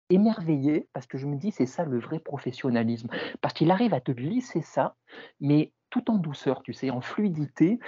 émerveillé 0.09 0.89
parce 0.93 1.07
que 1.07 1.17
je 1.17 1.25
me 1.25 1.37
dis 1.37 1.51
c'est 1.51 1.65
ça 1.65 1.85
le 1.85 1.99
vrai 1.99 2.19
professionnalisme 2.19 3.07
parce 3.39 3.53
qu'il 3.53 3.71
arrive 3.71 3.93
à 3.93 4.01
te 4.01 4.11
glisser 4.11 4.61
ça, 4.61 4.95
mais 5.39 5.71
tout 5.89 6.11
en 6.11 6.15
douceur, 6.15 6.63
tu 6.63 6.73
sais, 6.73 6.89
en 6.89 7.01
fluidité. 7.01 7.79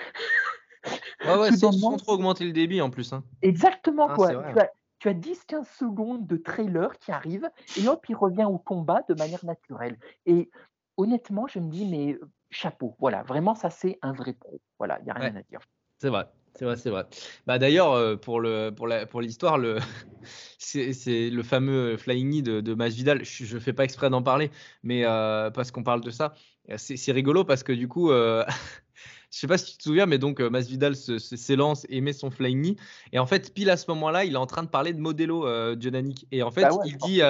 Ouais, 1.26 1.38
ouais, 1.38 1.52
sans, 1.54 1.98
trop 1.98 2.14
augmenter 2.14 2.44
le 2.44 2.52
débit 2.52 2.82
en 2.82 2.90
plus. 2.90 3.14
Hein. 3.14 3.24
Exactement, 3.42 4.08
ah, 4.10 4.16
quoi 4.16 4.30
tu 4.30 4.60
as 4.60 4.72
10-15 5.12 5.66
secondes 5.78 6.26
de 6.28 6.38
trailer 6.38 6.98
qui 7.00 7.12
arrive 7.12 7.50
et 7.78 7.88
hop, 7.88 8.06
il 8.10 8.16
revient 8.16 8.46
au 8.46 8.58
combat 8.58 9.04
de 9.10 9.14
manière 9.16 9.44
naturelle. 9.46 9.98
Et 10.26 10.50
honnêtement, 10.98 11.48
je 11.48 11.60
me 11.60 11.70
dis, 11.70 11.86
mais 11.86 12.20
chapeau, 12.52 12.96
voilà, 13.00 13.24
vraiment, 13.24 13.56
ça 13.56 13.70
c'est 13.70 14.00
un 14.02 14.14
vrai 14.14 14.34
pro. 14.34 14.62
Voilà, 14.78 15.00
il 15.00 15.06
n'y 15.06 15.12
a 15.12 15.16
rien 15.16 15.36
à 15.36 15.42
dire. 15.44 15.60
C'est 16.00 16.10
vrai. 16.10 16.28
C'est 16.56 16.66
vrai, 16.66 16.78
c'est 16.78 16.92
vrai. 16.92 17.06
Bah 17.48 17.58
d'ailleurs, 17.58 17.94
euh, 17.94 18.16
pour 18.16 18.40
le 18.40 18.70
pour 18.70 18.88
la 18.88 19.08
pour 19.08 19.22
l'histoire, 19.22 19.58
le 19.58 19.80
c'est 20.60 21.30
le 21.32 21.44
fameux 21.44 21.98
Flying 21.98 22.30
Knee 22.30 22.44
de, 22.44 22.62
de 22.62 22.74
Masvidal. 22.76 23.26
Je, 23.26 23.56
ne 23.56 23.60
fais 23.60 23.74
pas 23.74 23.84
exprès 23.84 24.12
d'en 24.12 24.22
parler, 24.22 24.52
mais 24.84 25.04
euh, 25.04 25.50
parce 25.50 25.72
qu'on 25.72 25.84
parle 25.84 26.02
de 26.02 26.12
ça, 26.12 26.36
c'est 26.78 27.12
rigolo 27.12 27.44
parce 27.44 27.64
que 27.64 27.74
du 27.74 27.88
coup, 27.88 28.12
euh, 28.12 28.46
je 29.34 29.40
sais 29.40 29.48
pas 29.48 29.58
si 29.58 29.72
tu 29.72 29.78
te 29.78 29.84
souviens, 29.84 30.06
mais 30.06 30.18
donc 30.18 30.40
Masvidal 30.40 30.96
s'élance 30.96 31.86
et 31.90 32.02
met 32.02 32.14
son 32.14 32.30
Flying 32.30 32.62
Knee, 32.62 32.76
et 33.12 33.20
en 33.20 33.26
fait, 33.26 33.54
pile 33.54 33.70
à 33.70 33.78
ce 33.78 33.90
moment-là, 33.90 34.26
il 34.26 34.34
est 34.34 34.38
en 34.38 34.46
train 34.46 34.64
de 34.64 34.70
parler 34.70 34.94
de 34.94 35.00
Modelo, 35.00 35.48
euh, 35.48 35.76
et 36.32 36.44
en 36.44 36.52
fait, 36.52 36.62
bah 36.62 36.78
il 36.86 36.98
dit 36.98 37.22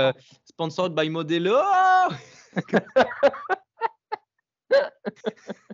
sponsored 0.46 0.94
by 0.94 1.10
Modelo. 1.10 1.56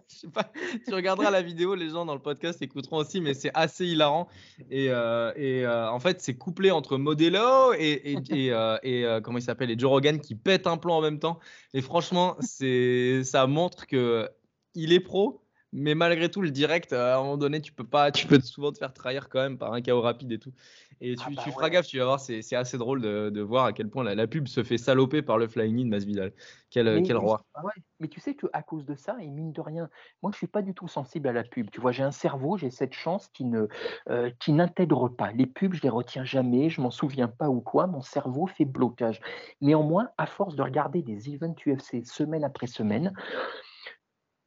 je 0.07 0.15
sais 0.15 0.27
pas, 0.27 0.51
tu 0.87 0.93
regarderas 0.93 1.31
la 1.31 1.41
vidéo, 1.41 1.75
les 1.75 1.89
gens 1.89 2.05
dans 2.05 2.13
le 2.13 2.21
podcast 2.21 2.61
écouteront 2.61 2.97
aussi, 2.97 3.21
mais 3.21 3.33
c'est 3.33 3.51
assez 3.53 3.85
hilarant. 3.85 4.27
Et, 4.69 4.87
euh, 4.89 5.31
et 5.35 5.65
euh, 5.65 5.89
en 5.89 5.99
fait, 5.99 6.21
c'est 6.21 6.35
couplé 6.35 6.71
entre 6.71 6.97
Modelo 6.97 7.73
et, 7.77 8.17
et, 8.29 8.51
euh, 8.51 9.21
comment 9.21 9.37
il 9.37 9.43
s'appelle, 9.43 9.71
et 9.71 9.77
Joe 9.77 9.89
Rogan 9.89 10.19
qui 10.19 10.35
pète 10.35 10.67
un 10.67 10.77
plan 10.77 10.97
en 10.97 11.01
même 11.01 11.19
temps. 11.19 11.39
Et 11.73 11.81
franchement, 11.81 12.35
c'est, 12.39 13.23
ça 13.23 13.47
montre 13.47 13.87
que 13.87 14.29
il 14.75 14.93
est 14.93 14.99
pro, 14.99 15.41
mais 15.71 15.93
malgré 15.95 16.29
tout, 16.31 16.41
le 16.41 16.51
direct, 16.51 16.93
à 16.93 17.17
un 17.17 17.19
moment 17.19 17.37
donné, 17.37 17.61
tu 17.61 17.71
peux 17.71 17.83
pas, 17.83 18.11
tu 18.11 18.25
peux 18.27 18.39
souvent 18.41 18.71
te 18.71 18.77
faire 18.77 18.93
trahir 18.93 19.29
quand 19.29 19.39
même 19.39 19.57
par 19.57 19.73
un 19.73 19.81
chaos 19.81 20.01
rapide 20.01 20.31
et 20.31 20.39
tout. 20.39 20.53
Et 21.01 21.15
tu, 21.15 21.23
ah 21.27 21.31
bah 21.33 21.41
feras 21.43 21.69
gaffe, 21.69 21.87
tu 21.87 21.97
vas 21.97 22.05
voir, 22.05 22.19
c'est 22.19 22.55
assez 22.55 22.77
drôle 22.77 23.01
de, 23.01 23.41
voir 23.41 23.65
à 23.65 23.73
quel 23.73 23.89
point 23.89 24.03
la, 24.03 24.27
pub 24.27 24.47
se 24.47 24.63
fait 24.63 24.77
saloper 24.77 25.21
par 25.21 25.37
le 25.37 25.47
flying 25.47 25.85
in 25.85 25.87
Masvidal. 25.87 26.33
Quel, 26.69 27.03
quel 27.03 27.15
roi. 27.15 27.45
Ah 27.55 27.61
mais 28.01 28.09
tu 28.09 28.19
sais 28.19 28.35
qu'à 28.35 28.61
cause 28.61 28.85
de 28.85 28.95
ça, 28.95 29.15
et 29.21 29.27
mine 29.27 29.53
de 29.53 29.61
rien, 29.61 29.89
moi 30.21 30.31
je 30.33 30.37
suis 30.37 30.47
pas 30.47 30.61
du 30.61 30.73
tout 30.73 30.87
sensible 30.87 31.29
à 31.29 31.33
la 31.33 31.43
pub. 31.43 31.69
Tu 31.71 31.79
vois, 31.79 31.91
j'ai 31.91 32.03
un 32.03 32.11
cerveau, 32.11 32.57
j'ai 32.57 32.69
cette 32.69 32.93
chance 32.93 33.29
qui 33.29 33.45
ne 33.45 33.67
euh, 34.09 34.29
qui 34.39 34.51
n'intègre 34.51 35.07
pas. 35.07 35.31
Les 35.31 35.45
pubs, 35.45 35.73
je 35.73 35.81
les 35.81 35.89
retiens 35.89 36.25
jamais, 36.25 36.69
je 36.69 36.81
m'en 36.81 36.91
souviens 36.91 37.29
pas 37.29 37.49
ou 37.49 37.61
quoi. 37.61 37.87
Mon 37.87 38.01
cerveau 38.01 38.47
fait 38.47 38.65
blocage. 38.65 39.21
Néanmoins, 39.61 40.09
à 40.17 40.25
force 40.25 40.55
de 40.55 40.61
regarder 40.61 41.01
des 41.01 41.29
events 41.29 41.55
UFC 41.65 42.05
semaine 42.05 42.43
après 42.43 42.67
semaine, 42.67 43.13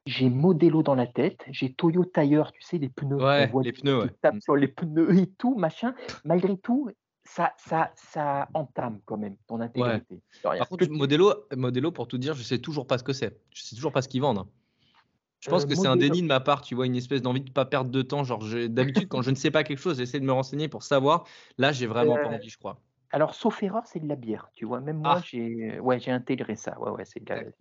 j'ai 0.06 0.30
Modelo 0.30 0.82
dans 0.82 0.94
la 0.94 1.06
tête, 1.06 1.44
j'ai 1.50 1.72
Toyo 1.72 2.04
Tire, 2.04 2.52
tu 2.52 2.62
sais, 2.62 2.78
les 2.78 2.88
pneus, 2.88 3.18
les 3.62 3.72
pneus, 3.72 4.10
tapent 4.20 4.40
sur 4.40 4.56
les 4.56 4.68
pneus 4.68 5.16
et 5.18 5.26
tout, 5.26 5.54
machin. 5.56 5.94
Malgré 6.24 6.56
tout, 6.56 6.90
ça, 7.24 7.52
ça, 7.56 7.92
ça 7.94 8.48
entame 8.54 9.00
quand 9.04 9.16
même 9.16 9.36
ton 9.46 9.60
intégrité. 9.60 10.20
Par 10.42 10.68
contre, 10.68 10.88
Modelo, 10.90 11.32
Modelo, 11.56 11.92
pour 11.92 12.08
tout 12.08 12.18
dire, 12.18 12.34
je 12.34 12.42
sais 12.42 12.58
toujours 12.58 12.86
pas 12.86 12.98
ce 12.98 13.04
que 13.04 13.12
c'est. 13.12 13.38
Je 13.54 13.62
sais 13.62 13.76
toujours 13.76 13.92
pas 13.92 14.02
ce 14.02 14.08
qu'ils 14.08 14.22
vendent. 14.22 14.44
Je 15.40 15.50
pense 15.50 15.64
euh, 15.64 15.66
que 15.66 15.74
c'est 15.74 15.88
un 15.88 15.96
déni 15.96 16.22
de 16.22 16.26
ma 16.26 16.38
part, 16.38 16.62
tu 16.62 16.76
vois, 16.76 16.86
une 16.86 16.94
espèce 16.94 17.20
d'envie 17.20 17.40
de 17.40 17.48
ne 17.48 17.52
pas 17.52 17.64
perdre 17.64 17.90
de 17.90 18.02
temps. 18.02 18.22
Genre, 18.22 18.44
d'habitude, 18.68 19.08
quand 19.08 19.22
je 19.22 19.30
ne 19.30 19.34
sais 19.34 19.50
pas 19.50 19.64
quelque 19.64 19.78
chose, 19.78 19.98
j'essaie 19.98 20.20
de 20.20 20.24
me 20.24 20.32
renseigner 20.32 20.68
pour 20.68 20.84
savoir. 20.84 21.24
Là, 21.58 21.72
j'ai 21.72 21.86
vraiment 21.86 22.14
pas 22.14 22.30
euh, 22.30 22.36
envie, 22.36 22.48
je 22.48 22.58
crois. 22.58 22.78
Alors, 23.10 23.34
sauf 23.34 23.62
erreur, 23.62 23.82
c'est 23.86 24.00
de 24.00 24.08
la 24.08 24.16
bière, 24.16 24.50
tu 24.54 24.64
vois. 24.64 24.80
Même 24.80 24.98
moi, 24.98 25.16
ah. 25.18 25.22
j'ai 25.24 25.80
ouais, 25.80 26.08
intégré 26.08 26.54
ça. 26.54 26.80
Ouais, 26.80 26.90
ouais, 26.90 27.04
c'est 27.04 27.22
de 27.24 27.52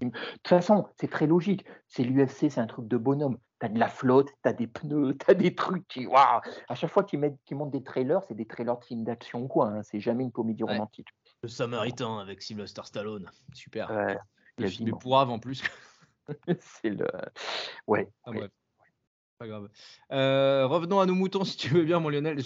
toute 0.00 0.48
façon, 0.48 0.88
c'est 0.96 1.10
très 1.10 1.26
logique. 1.26 1.64
C'est 1.88 2.02
l'UFC, 2.02 2.50
c'est 2.50 2.58
un 2.58 2.66
truc 2.66 2.88
de 2.88 2.96
bonhomme. 2.96 3.38
Tu 3.60 3.66
as 3.66 3.68
de 3.68 3.78
la 3.78 3.88
flotte, 3.88 4.28
tu 4.42 4.48
as 4.48 4.52
des 4.52 4.66
pneus, 4.66 5.16
tu 5.18 5.30
as 5.30 5.34
des 5.34 5.54
trucs 5.54 5.86
qui. 5.88 6.06
Waouh 6.06 6.40
à 6.68 6.74
chaque 6.74 6.90
fois 6.90 7.04
qu'ils 7.04 7.20
montent 7.52 7.70
des 7.70 7.82
trailers, 7.82 8.22
c'est 8.24 8.34
des 8.34 8.46
trailers 8.46 8.78
de 8.78 8.84
films 8.84 9.04
d'action 9.04 9.42
ou 9.42 9.48
quoi. 9.48 9.68
Hein. 9.68 9.82
C'est 9.82 10.00
jamais 10.00 10.24
une 10.24 10.32
comédie 10.32 10.64
romantique. 10.64 11.08
Le 11.42 11.48
Samaritain 11.48 12.18
avec 12.18 12.42
Sylvester 12.42 12.82
Stallone. 12.84 13.30
Super. 13.52 13.90
Ouais, 13.90 14.18
le 14.58 14.68
film 14.68 14.96
pourrave 14.98 15.30
en 15.30 15.38
plus. 15.38 15.62
c'est 16.58 16.90
le. 16.90 17.06
Ouais. 17.86 18.08
Ah, 18.24 18.32
Pas 19.38 19.46
grave. 19.46 19.68
Euh, 20.12 20.66
revenons 20.66 21.00
à 21.00 21.06
nos 21.06 21.14
moutons, 21.14 21.44
si 21.44 21.56
tu 21.56 21.68
veux 21.68 21.84
bien, 21.84 22.00
mon 22.00 22.08
Lionel. 22.08 22.42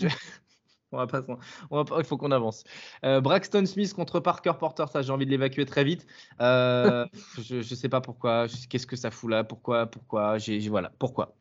On 0.93 0.97
va 0.97 1.07
pas, 1.07 1.23
on 1.71 1.83
va 1.83 1.99
il 1.99 2.05
faut 2.05 2.17
qu'on 2.17 2.31
avance. 2.31 2.65
Euh, 3.05 3.21
Braxton 3.21 3.67
Smith 3.67 3.93
contre 3.93 4.21
Parker 4.21 4.53
Porter, 4.59 4.87
ça 4.91 5.03
j'ai 5.03 5.13
envie 5.13 5.27
de 5.27 5.31
l'évacuer 5.31 5.67
très 5.67 5.85
vite. 5.85 6.07
Euh, 6.41 7.07
je, 7.43 7.57
ne 7.57 7.63
sais 7.63 7.89
pas 7.89 8.01
pourquoi, 8.01 8.47
qu'est-ce 8.71 8.87
que 8.87 8.97
ça 8.97 9.11
fout 9.11 9.31
là, 9.31 9.45
pourquoi, 9.45 9.87
pourquoi, 9.87 10.39
j'ai, 10.39 10.67
voilà, 10.69 10.91
pourquoi. 10.99 11.37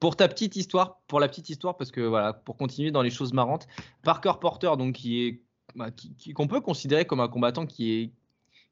Pour 0.00 0.16
ta 0.16 0.28
petite 0.28 0.56
histoire, 0.56 1.00
pour 1.08 1.20
la 1.20 1.28
petite 1.28 1.50
histoire, 1.50 1.76
parce 1.76 1.90
que 1.90 2.00
voilà, 2.00 2.32
pour 2.32 2.56
continuer 2.56 2.90
dans 2.90 3.02
les 3.02 3.10
choses 3.10 3.32
marrantes, 3.32 3.66
Parker 4.02 4.34
Porter, 4.40 4.72
donc 4.78 4.94
qui 4.94 5.26
est, 5.26 5.42
bah, 5.74 5.88
qu'on 6.34 6.46
peut 6.46 6.60
considérer 6.60 7.06
comme 7.06 7.20
un 7.20 7.28
combattant 7.28 7.66
qui 7.66 7.92
est, 7.92 8.12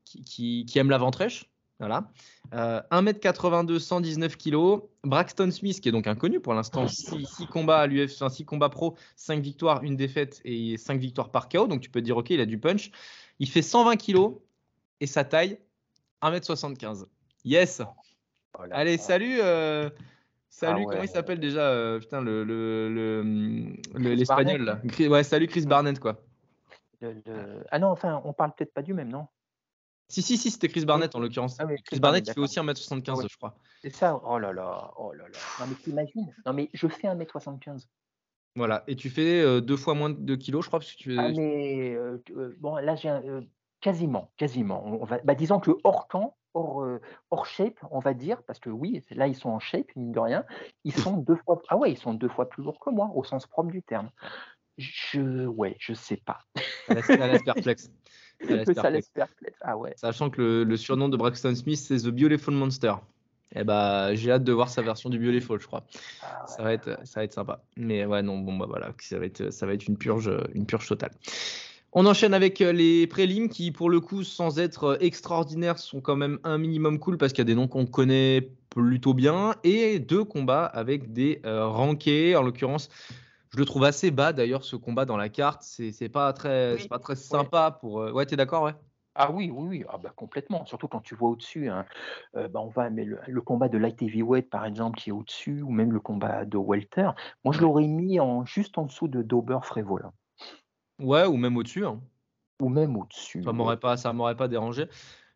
qui, 0.05 0.65
qui 0.67 0.79
aime 0.79 0.91
la 0.91 0.99
ventrèche, 0.99 1.51
voilà. 1.79 2.09
1m82, 2.53 3.79
119 3.79 4.37
kg. 4.37 4.83
Braxton 5.03 5.51
Smith, 5.51 5.81
qui 5.81 5.89
est 5.89 5.93
donc 5.93 6.07
inconnu 6.07 6.41
pour 6.41 6.55
l'instant, 6.55 6.87
6, 6.87 7.47
combats 7.51 7.81
à 7.81 7.87
l'UFC, 7.87 8.29
6 8.29 8.45
combats 8.45 8.69
pro, 8.69 8.97
5 9.17 9.41
victoires, 9.41 9.83
1 9.83 9.93
défaite 9.93 10.41
et 10.45 10.77
5 10.77 11.01
victoires 11.01 11.31
par 11.31 11.49
KO. 11.49 11.67
Donc 11.67 11.81
tu 11.81 11.91
peux 11.91 12.01
te 12.01 12.05
dire, 12.05 12.17
ok, 12.17 12.31
il 12.31 12.41
a 12.41 12.47
du 12.47 12.59
punch. 12.59 12.91
Il 13.39 13.49
fait 13.49 13.63
120 13.63 13.97
kg 13.97 14.37
et 15.01 15.07
sa 15.07 15.25
taille, 15.25 15.59
1m75. 16.23 17.07
Yes 17.45 17.83
Allez, 18.71 18.99
salut 18.99 19.39
euh, 19.41 19.91
Salut, 20.49 20.85
ah 20.87 20.91
comment 20.91 21.03
il 21.03 21.09
s'appelle 21.09 21.41
déjà 21.41 21.63
euh, 21.63 21.99
Putain, 21.99 22.21
le, 22.21 22.45
l'espagnol 23.99 24.63
là. 24.63 24.81
Ouais, 25.09 25.25
salut 25.25 25.49
Chris 25.49 25.67
Barnett 25.67 25.99
quoi. 25.99 26.23
Ah 27.71 27.79
non, 27.81 27.89
enfin, 27.89 28.23
on 28.25 28.33
parle 28.33 28.53
peut-être 28.55 28.73
pas 28.73 28.83
du 28.83 28.95
même, 28.95 29.09
non? 29.09 29.27
Si, 30.09 30.23
si, 30.23 30.37
si, 30.37 30.51
c'était 30.51 30.69
Chris 30.69 30.85
Barnett 30.85 31.15
en 31.15 31.21
l'occurrence. 31.21 31.57
Ah 31.59 31.67
Chris, 31.85 31.99
Barnett, 31.99 32.27
il 32.27 32.33
fait 32.33 32.41
aussi 32.41 32.59
1m75, 32.59 33.29
je 33.29 33.37
crois. 33.37 33.55
C'est 33.83 33.95
ça, 33.95 34.21
oh 34.25 34.39
là 34.39 34.53
là, 34.53 34.93
oh 34.97 35.13
là 35.13 35.25
là. 35.25 35.39
Non, 35.61 35.67
mais 35.69 35.75
t'imagines 35.77 36.35
Non, 36.47 36.53
mais 36.53 36.71
je 36.73 36.87
fais 36.89 37.09
1m75. 37.09 37.87
Voilà, 38.57 38.85
et 38.87 38.95
tu 38.95 39.11
fais 39.11 39.43
euh, 39.43 39.61
deux 39.61 39.77
fois 39.77 39.95
moins 39.95 40.11
de 40.11 40.35
kilos, 40.37 40.65
je 40.65 40.69
crois, 40.69 40.79
parce 40.79 40.93
que 40.93 40.97
tu 40.97 41.19
Ah, 41.19 41.31
mais 41.31 41.93
euh, 41.95 42.23
euh, 42.37 42.55
bon, 42.61 42.77
là, 42.77 42.95
j'ai 42.95 43.13
quasiment, 43.81 44.31
quasiment. 44.37 44.87
On 44.87 45.05
va, 45.05 45.19
bah, 45.25 45.35
disons 45.35 45.59
que 45.59 45.73
hors 45.83 46.07
camp, 46.07 46.37
hors, 46.55 46.87
hors 47.31 47.47
shape, 47.47 47.79
on 47.91 47.99
va 47.99 48.15
dire, 48.15 48.43
parce 48.45 48.61
que 48.61 48.71
oui, 48.71 49.03
là, 49.11 49.27
ils 49.27 49.35
sont 49.35 49.51
en 49.51 49.59
shape, 49.59 49.89
mine 49.97 50.13
de 50.13 50.21
rien. 50.21 50.45
Ils 50.85 50.95
sont 50.95 51.17
deux 51.17 51.37
fois, 51.37 51.61
ah 51.69 51.77
ouais, 51.77 51.91
ils 51.91 51.99
sont 51.99 52.15
deux 52.15 52.29
fois 52.29 52.49
plus 52.49 52.63
lourds 52.63 52.79
que 52.79 52.91
moi, 52.91 53.11
au 53.15 53.25
sens 53.25 53.47
propre 53.47 53.73
du 53.73 53.83
terme. 53.83 54.11
Je, 54.79 55.47
ouais, 55.47 55.77
je 55.81 55.95
sais 55.95 56.17
pas. 56.17 56.41
Ça 56.89 57.27
laisse 57.27 57.43
perplexe. 57.43 57.91
Ça 58.75 58.91
laisse 58.91 59.09
perplexe. 59.09 59.59
Ah 59.61 59.77
ouais. 59.77 59.93
Sachant 59.97 60.31
que 60.31 60.65
le, 60.67 60.77
surnom 60.77 61.09
de 61.09 61.17
Braxton 61.17 61.55
Smith, 61.55 61.79
c'est 61.79 61.99
The 61.99 62.09
Beautiful 62.09 62.55
Monster. 62.55 62.95
Eh 63.57 63.63
bah, 63.63 64.15
j'ai 64.15 64.33
hâte 64.33 64.45
de 64.45 64.53
voir 64.53 64.69
sa 64.69 64.83
version 64.83 65.11
du 65.11 65.19
Beautiful, 65.19 65.61
je 65.61 65.67
crois. 65.67 65.85
Ah 66.23 66.45
ça, 66.47 66.63
va 66.63 66.73
être, 66.73 66.99
ça 67.05 67.21
va 67.21 67.25
être 67.25 67.33
sympa. 67.33 67.63
Mais 67.77 68.05
ouais, 68.05 68.23
non, 68.23 68.39
bon, 68.39 68.57
bah 68.57 68.67
voilà, 68.69 68.93
ça 68.99 69.19
va 69.19 69.27
être, 69.27 69.51
ça 69.53 69.67
va 69.67 69.75
être 69.75 69.87
une, 69.87 69.97
purge, 69.97 70.31
une 70.55 70.67
purge 70.67 70.89
totale. 70.89 71.13
On 71.97 72.07
enchaîne 72.07 72.35
avec 72.35 72.61
euh, 72.61 72.73
les 72.73 73.07
prélims 73.07 73.49
qui, 73.49 73.71
pour 73.71 73.89
le 73.89 74.01
coup, 74.01 74.25
sans 74.25 74.59
être 74.59 74.99
extraordinaires, 75.01 75.79
sont 75.79 76.01
quand 76.01 76.17
même 76.17 76.41
un 76.43 76.59
minimum 76.59 76.99
cool 76.99 77.17
parce 77.17 77.33
qu'il 77.33 77.39
y 77.39 77.43
a 77.43 77.45
des 77.47 77.55
noms 77.55 77.69
qu'on 77.69 77.87
connaît 77.87 78.51
plutôt 78.71 79.15
bien 79.15 79.55
et 79.63 80.01
deux 80.01 80.25
combats 80.25 80.65
avec 80.65 81.13
des 81.13 81.41
euh, 81.47 81.69
rankés. 81.69 82.35
En 82.35 82.43
l'occurrence, 82.43 82.89
je 83.55 83.59
le 83.61 83.67
trouve 83.67 83.85
assez 83.85 84.11
bas 84.11 84.33
d'ailleurs 84.33 84.65
ce 84.65 84.75
combat 84.75 85.05
dans 85.05 85.17
la 85.17 85.29
carte. 85.29 85.63
C'est 85.63 86.09
pas 86.09 86.33
très, 86.33 86.77
pas 86.91 86.99
très 86.99 87.15
sympa 87.15 87.71
pour. 87.71 88.01
Euh, 88.01 88.11
ouais, 88.11 88.27
t'es 88.27 88.35
d'accord, 88.35 88.65
ouais? 88.65 88.75
Ah 89.15 89.31
oui, 89.31 89.49
oui, 89.55 89.67
oui, 89.69 89.85
ah 89.89 89.97
bah 89.97 90.13
complètement. 90.17 90.67
Surtout 90.67 90.89
quand 90.89 91.01
tu 91.01 91.15
vois 91.15 91.29
au-dessus, 91.29 91.69
hein, 91.69 91.87
euh, 92.37 92.49
bah 92.49 92.59
on 92.61 92.69
va, 92.69 92.91
mais 92.91 93.05
le, 93.05 93.41
combat 93.43 93.69
de 93.69 93.79
light 93.79 94.03
heavyweight 94.03 94.51
par 94.51 94.65
exemple 94.65 94.99
qui 94.99 95.11
est 95.11 95.13
au-dessus, 95.13 95.63
ou 95.63 95.71
même 95.71 95.93
le 95.93 96.01
combat 96.01 96.45
de 96.45 96.59
welter. 96.59 97.11
Moi, 97.45 97.55
je 97.55 97.61
l'aurais 97.61 97.87
mis 97.87 98.19
en 98.19 98.45
juste 98.45 98.77
en 98.77 98.87
dessous 98.87 99.07
de 99.07 99.23
Dober 99.23 99.61
Frévola. 99.63 100.11
Ouais, 101.01 101.25
ou 101.27 101.37
même 101.37 101.57
au-dessus. 101.57 101.87
Hein. 101.87 102.01
Ou 102.61 102.69
même 102.69 102.97
au-dessus. 102.97 103.45
Ça 103.45 103.53
m'aurait 103.53 103.79
pas, 103.79 103.97
ça 103.97 104.13
m'aurait 104.13 104.37
pas 104.37 104.49
dérangé. 104.49 104.89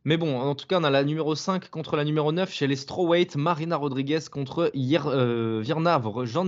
Mais 0.05 0.17
bon, 0.17 0.41
en 0.41 0.57
tout 0.57 0.67
cas, 0.67 0.81
on 0.81 0.85
a 0.85 0.91
la 0.91 1.05
numéro 1.05 1.37
5 1.37 1.69
contre 1.71 1.95
la 1.95 2.05
numéro 2.05 2.33
9 2.33 2.51
chez 2.51 2.67
les 2.67 2.77
strawweight, 2.77 3.37
Marina 3.37 3.77
Rodriguez 3.77 4.21
contre 4.31 4.71
Hier, 4.75 5.07
euh, 5.07 5.61
Virnavre, 5.61 6.25
Jean 6.25 6.47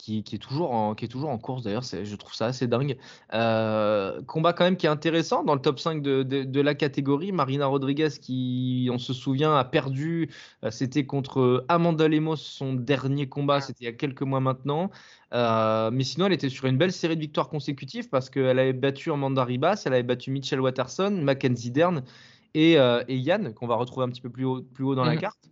Qui, 0.00 0.24
est 0.32 0.38
toujours 0.38 0.72
en, 0.72 0.94
qui 0.94 1.04
est 1.04 1.08
toujours 1.08 1.28
en 1.28 1.36
course 1.36 1.62
d'ailleurs, 1.62 1.82
je 1.82 2.16
trouve 2.16 2.34
ça 2.34 2.46
assez 2.46 2.66
dingue. 2.66 2.96
Euh, 3.34 4.22
combat 4.22 4.54
quand 4.54 4.64
même 4.64 4.76
qui 4.76 4.86
est 4.86 4.90
intéressant 4.90 5.44
dans 5.44 5.54
le 5.54 5.60
top 5.60 5.78
5 5.78 6.02
de, 6.02 6.22
de, 6.22 6.60
la 6.60 6.74
catégorie. 6.74 7.32
Marina 7.32 7.66
Rodriguez 7.66 8.08
qui, 8.20 8.88
on 8.90 8.98
se 8.98 9.12
souvient, 9.12 9.54
a 9.56 9.64
perdu, 9.64 10.30
euh, 10.64 10.70
c'était 10.70 11.04
contre 11.04 11.64
Amanda 11.68 12.08
Lemos, 12.08 12.36
son 12.36 12.72
dernier 12.72 13.28
combat, 13.28 13.60
c'était 13.60 13.84
il 13.84 13.84
y 13.84 13.88
a 13.88 13.92
quelques 13.92 14.22
mois 14.22 14.40
maintenant. 14.40 14.90
Euh, 15.34 15.90
mais 15.92 16.04
sinon, 16.04 16.26
elle 16.26 16.32
était 16.32 16.48
sur 16.48 16.66
une 16.66 16.78
belle 16.78 16.92
série 16.92 17.16
de 17.16 17.20
victoires 17.20 17.50
consécutives 17.50 18.08
parce 18.08 18.30
qu'elle 18.30 18.58
avait 18.58 18.72
battu 18.72 19.12
Amanda 19.12 19.44
Ribas, 19.44 19.82
elle 19.84 19.92
avait 19.92 20.02
battu 20.02 20.30
Mitchell 20.30 20.60
Watterson, 20.60 21.10
Mackenzie 21.22 21.70
Dern 21.70 22.02
et, 22.54 22.72
et 22.72 23.16
Yann, 23.16 23.52
qu'on 23.52 23.66
va 23.66 23.76
retrouver 23.76 24.06
un 24.06 24.08
petit 24.08 24.22
peu 24.22 24.30
plus 24.30 24.44
haut, 24.44 24.62
plus 24.62 24.84
haut 24.84 24.94
dans 24.94 25.04
la 25.04 25.14
mmh. 25.14 25.18
carte. 25.18 25.50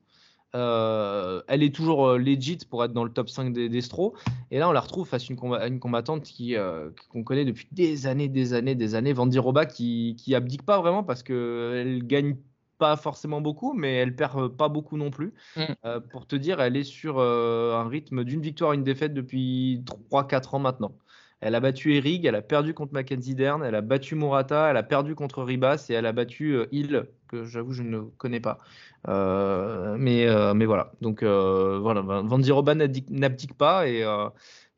Euh, 0.54 1.42
elle 1.46 1.62
est 1.62 1.74
toujours 1.74 2.08
euh, 2.08 2.18
legit 2.18 2.58
pour 2.70 2.82
être 2.82 2.92
dans 2.92 3.04
le 3.04 3.12
top 3.12 3.28
5 3.28 3.52
des 3.52 3.68
destro. 3.68 4.14
Et 4.50 4.58
là, 4.58 4.68
on 4.68 4.72
la 4.72 4.80
retrouve 4.80 5.06
face 5.06 5.28
à 5.30 5.66
une, 5.66 5.80
combattante 5.80 6.22
qui 6.22 6.56
euh, 6.56 6.90
qu'on 7.10 7.22
connaît 7.22 7.44
depuis 7.44 7.68
des 7.72 8.06
années, 8.06 8.28
des 8.28 8.54
années, 8.54 8.74
des 8.74 8.94
années, 8.94 9.12
Vandiroba, 9.12 9.66
qui, 9.66 10.16
qui 10.18 10.34
abdique 10.34 10.62
pas 10.62 10.80
vraiment 10.80 11.04
parce 11.04 11.22
qu'elle 11.22 12.02
gagne 12.04 12.36
pas 12.78 12.96
forcément 12.96 13.40
beaucoup, 13.40 13.74
mais 13.74 13.94
elle 13.96 14.14
perd 14.14 14.56
pas 14.56 14.68
beaucoup 14.68 14.96
non 14.96 15.10
plus. 15.10 15.34
Mm. 15.56 16.00
pour 16.10 16.26
te 16.26 16.36
dire, 16.36 16.60
elle 16.60 16.76
est 16.76 16.84
sur 16.84 17.18
un 17.18 17.88
rythme 17.88 18.22
d'une 18.22 18.40
victoire, 18.40 18.72
une 18.72 18.84
défaite 18.84 19.14
depuis 19.14 19.82
3-4 20.12 20.54
ans 20.54 20.58
maintenant. 20.60 20.92
Elle 21.40 21.54
a 21.54 21.60
battu 21.60 21.94
Eric, 21.94 22.24
elle 22.24 22.34
a 22.34 22.42
perdu 22.42 22.74
contre 22.74 22.92
Mackenzie 22.92 23.36
Dern, 23.36 23.62
elle 23.62 23.76
a 23.76 23.80
battu 23.80 24.16
Morata, 24.16 24.70
elle 24.70 24.76
a 24.76 24.82
perdu 24.82 25.14
contre 25.14 25.44
Ribas 25.44 25.86
et 25.88 25.92
elle 25.92 26.06
a 26.06 26.12
battu 26.12 26.56
euh, 26.56 26.66
Hill, 26.72 27.06
que 27.28 27.44
j'avoue 27.44 27.72
je 27.72 27.84
ne 27.84 28.00
connais 28.00 28.40
pas. 28.40 28.58
Euh, 29.06 29.96
mais, 29.96 30.26
euh, 30.26 30.52
mais 30.54 30.66
voilà. 30.66 30.92
Donc 31.00 31.22
voilà, 31.22 32.00
Vandiroba 32.00 32.74
n'abdique 32.74 33.54
pas 33.56 33.86
et, 33.86 34.04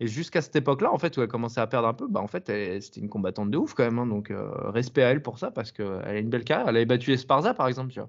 jusqu'à 0.00 0.42
cette 0.42 0.56
époque-là, 0.56 0.92
en 0.92 0.98
fait, 0.98 1.16
où 1.16 1.22
elle 1.22 1.28
commençait 1.28 1.60
à 1.60 1.66
perdre 1.66 1.88
un 1.88 1.94
peu, 1.94 2.06
bah, 2.08 2.20
en 2.20 2.26
fait, 2.26 2.46
c'était 2.80 3.00
une 3.00 3.08
combattante 3.08 3.50
de 3.50 3.56
ouf 3.56 3.72
quand 3.72 3.84
même. 3.84 3.98
Hein. 3.98 4.06
donc 4.06 4.32
respect 4.74 5.02
à 5.02 5.10
elle 5.10 5.22
pour 5.22 5.38
ça 5.38 5.50
parce 5.50 5.72
qu'elle 5.72 6.04
a 6.04 6.18
une 6.18 6.28
belle 6.28 6.44
carrière. 6.44 6.68
Elle 6.68 6.76
avait 6.76 6.86
battu 6.86 7.12
Esparza 7.12 7.54
par 7.54 7.68
exemple, 7.68 7.92
tu. 7.92 8.00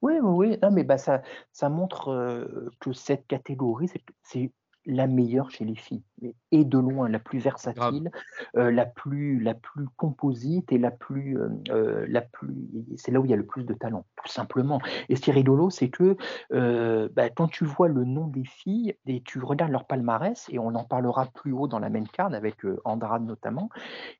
Oui, 0.00 0.14
oui, 0.22 0.48
oui. 0.48 0.58
Non, 0.62 0.70
mais 0.70 0.84
bah, 0.84 0.98
ça 0.98 1.68
montre 1.68 2.46
que 2.78 2.92
cette 2.92 3.26
catégorie, 3.26 3.90
c'est 4.22 4.52
la 4.86 5.06
meilleure 5.06 5.50
chez 5.50 5.64
les 5.64 5.76
filles, 5.76 6.02
et 6.50 6.64
de 6.64 6.78
loin 6.78 7.08
la 7.08 7.18
plus 7.18 7.38
versatile, 7.38 8.10
euh, 8.56 8.70
la 8.70 8.86
plus 8.86 9.40
la 9.40 9.54
plus 9.54 9.86
composite 9.96 10.72
et 10.72 10.78
la 10.78 10.90
plus 10.90 11.38
euh, 11.38 11.48
euh, 11.70 12.06
la 12.08 12.20
plus 12.20 12.54
c'est 12.96 13.10
là 13.10 13.20
où 13.20 13.24
il 13.24 13.30
y 13.30 13.34
a 13.34 13.36
le 13.36 13.46
plus 13.46 13.64
de 13.64 13.74
talent, 13.74 14.04
tout 14.16 14.28
simplement. 14.28 14.80
Et 15.08 15.16
ce 15.16 15.20
qui 15.20 15.30
est 15.30 15.34
rigolo, 15.34 15.70
c'est 15.70 15.88
que 15.88 16.16
bah, 16.50 17.30
quand 17.30 17.48
tu 17.48 17.64
vois 17.64 17.88
le 17.88 18.04
nom 18.04 18.26
des 18.26 18.44
filles 18.44 18.94
et 19.06 19.22
tu 19.22 19.38
regardes 19.40 19.72
leur 19.72 19.86
palmarès, 19.86 20.48
et 20.50 20.58
on 20.58 20.74
en 20.74 20.84
parlera 20.84 21.26
plus 21.26 21.52
haut 21.52 21.68
dans 21.68 21.78
la 21.78 21.90
main 21.90 22.04
card 22.04 22.32
avec 22.34 22.56
Andrade 22.84 23.24
notamment, 23.24 23.68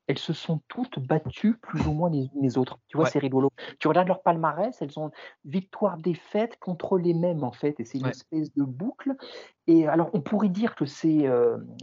elles 0.07 0.19
se 0.19 0.33
sont 0.33 0.61
toutes 0.69 0.99
battues 0.99 1.55
plus 1.55 1.87
ou 1.87 1.93
moins 1.93 2.11
les 2.11 2.25
unes 2.35 2.43
les 2.43 2.59
autres. 2.59 2.79
Tu 2.89 2.97
vois, 2.97 3.07
c'est 3.07 3.19
rigolo. 3.19 3.51
Tu 3.79 3.89
regardes 3.89 4.09
leur 4.09 4.23
palmarès, 4.23 4.77
elles 4.81 4.99
ont 4.99 5.11
victoire 5.45 5.99
défaite 5.99 6.59
contre 6.59 6.99
les 6.99 7.15
mêmes 7.15 7.45
en 7.45 7.53
fait, 7.53 7.79
et 7.81 7.85
c'est 7.85 7.99
une 7.99 8.07
espèce 8.07 8.53
de 8.55 8.65
boucle. 8.65 9.15
Et 9.69 9.87
alors, 9.87 10.11
on 10.13 10.21
pourrait 10.21 10.49
dire 10.49 10.75
que 10.75 10.87
c'est 10.87 11.29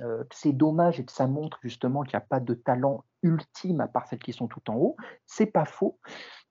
euh, 0.09 0.23
euh, 0.45 0.51
dommage 0.51 0.99
et 0.99 1.05
que 1.05 1.11
ça 1.11 1.27
montre 1.27 1.59
justement 1.61 2.03
qu'il 2.03 2.11
n'y 2.17 2.23
a 2.23 2.27
pas 2.27 2.39
de 2.39 2.53
talent 2.53 3.03
ultime 3.21 3.81
à 3.81 3.87
part 3.87 4.07
celles 4.07 4.19
qui 4.19 4.33
sont 4.33 4.47
tout 4.47 4.69
en 4.69 4.75
haut. 4.75 4.95
C'est 5.25 5.45
pas 5.45 5.65
faux. 5.65 5.99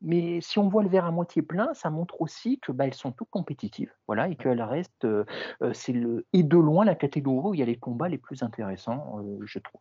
Mais 0.00 0.40
si 0.40 0.58
on 0.58 0.68
voit 0.68 0.82
le 0.82 0.88
verre 0.88 1.06
à 1.06 1.10
moitié 1.10 1.42
plein, 1.42 1.74
ça 1.74 1.90
montre 1.90 2.20
aussi 2.20 2.60
que 2.60 2.72
bah, 2.72 2.86
elles 2.86 2.94
sont 2.94 3.12
toutes 3.12 3.30
compétitives, 3.30 3.92
voilà, 4.06 4.28
et 4.28 4.36
qu'elles 4.36 4.62
restent. 4.62 5.04
Euh, 5.04 5.24
c'est 5.72 5.92
le 5.92 6.26
et 6.32 6.42
de 6.42 6.56
loin 6.56 6.84
la 6.84 6.94
catégorie 6.94 7.50
où 7.50 7.54
il 7.54 7.60
y 7.60 7.62
a 7.62 7.66
les 7.66 7.78
combats 7.78 8.08
les 8.08 8.18
plus 8.18 8.42
intéressants, 8.42 9.20
je 9.44 9.58
trouve. 9.58 9.80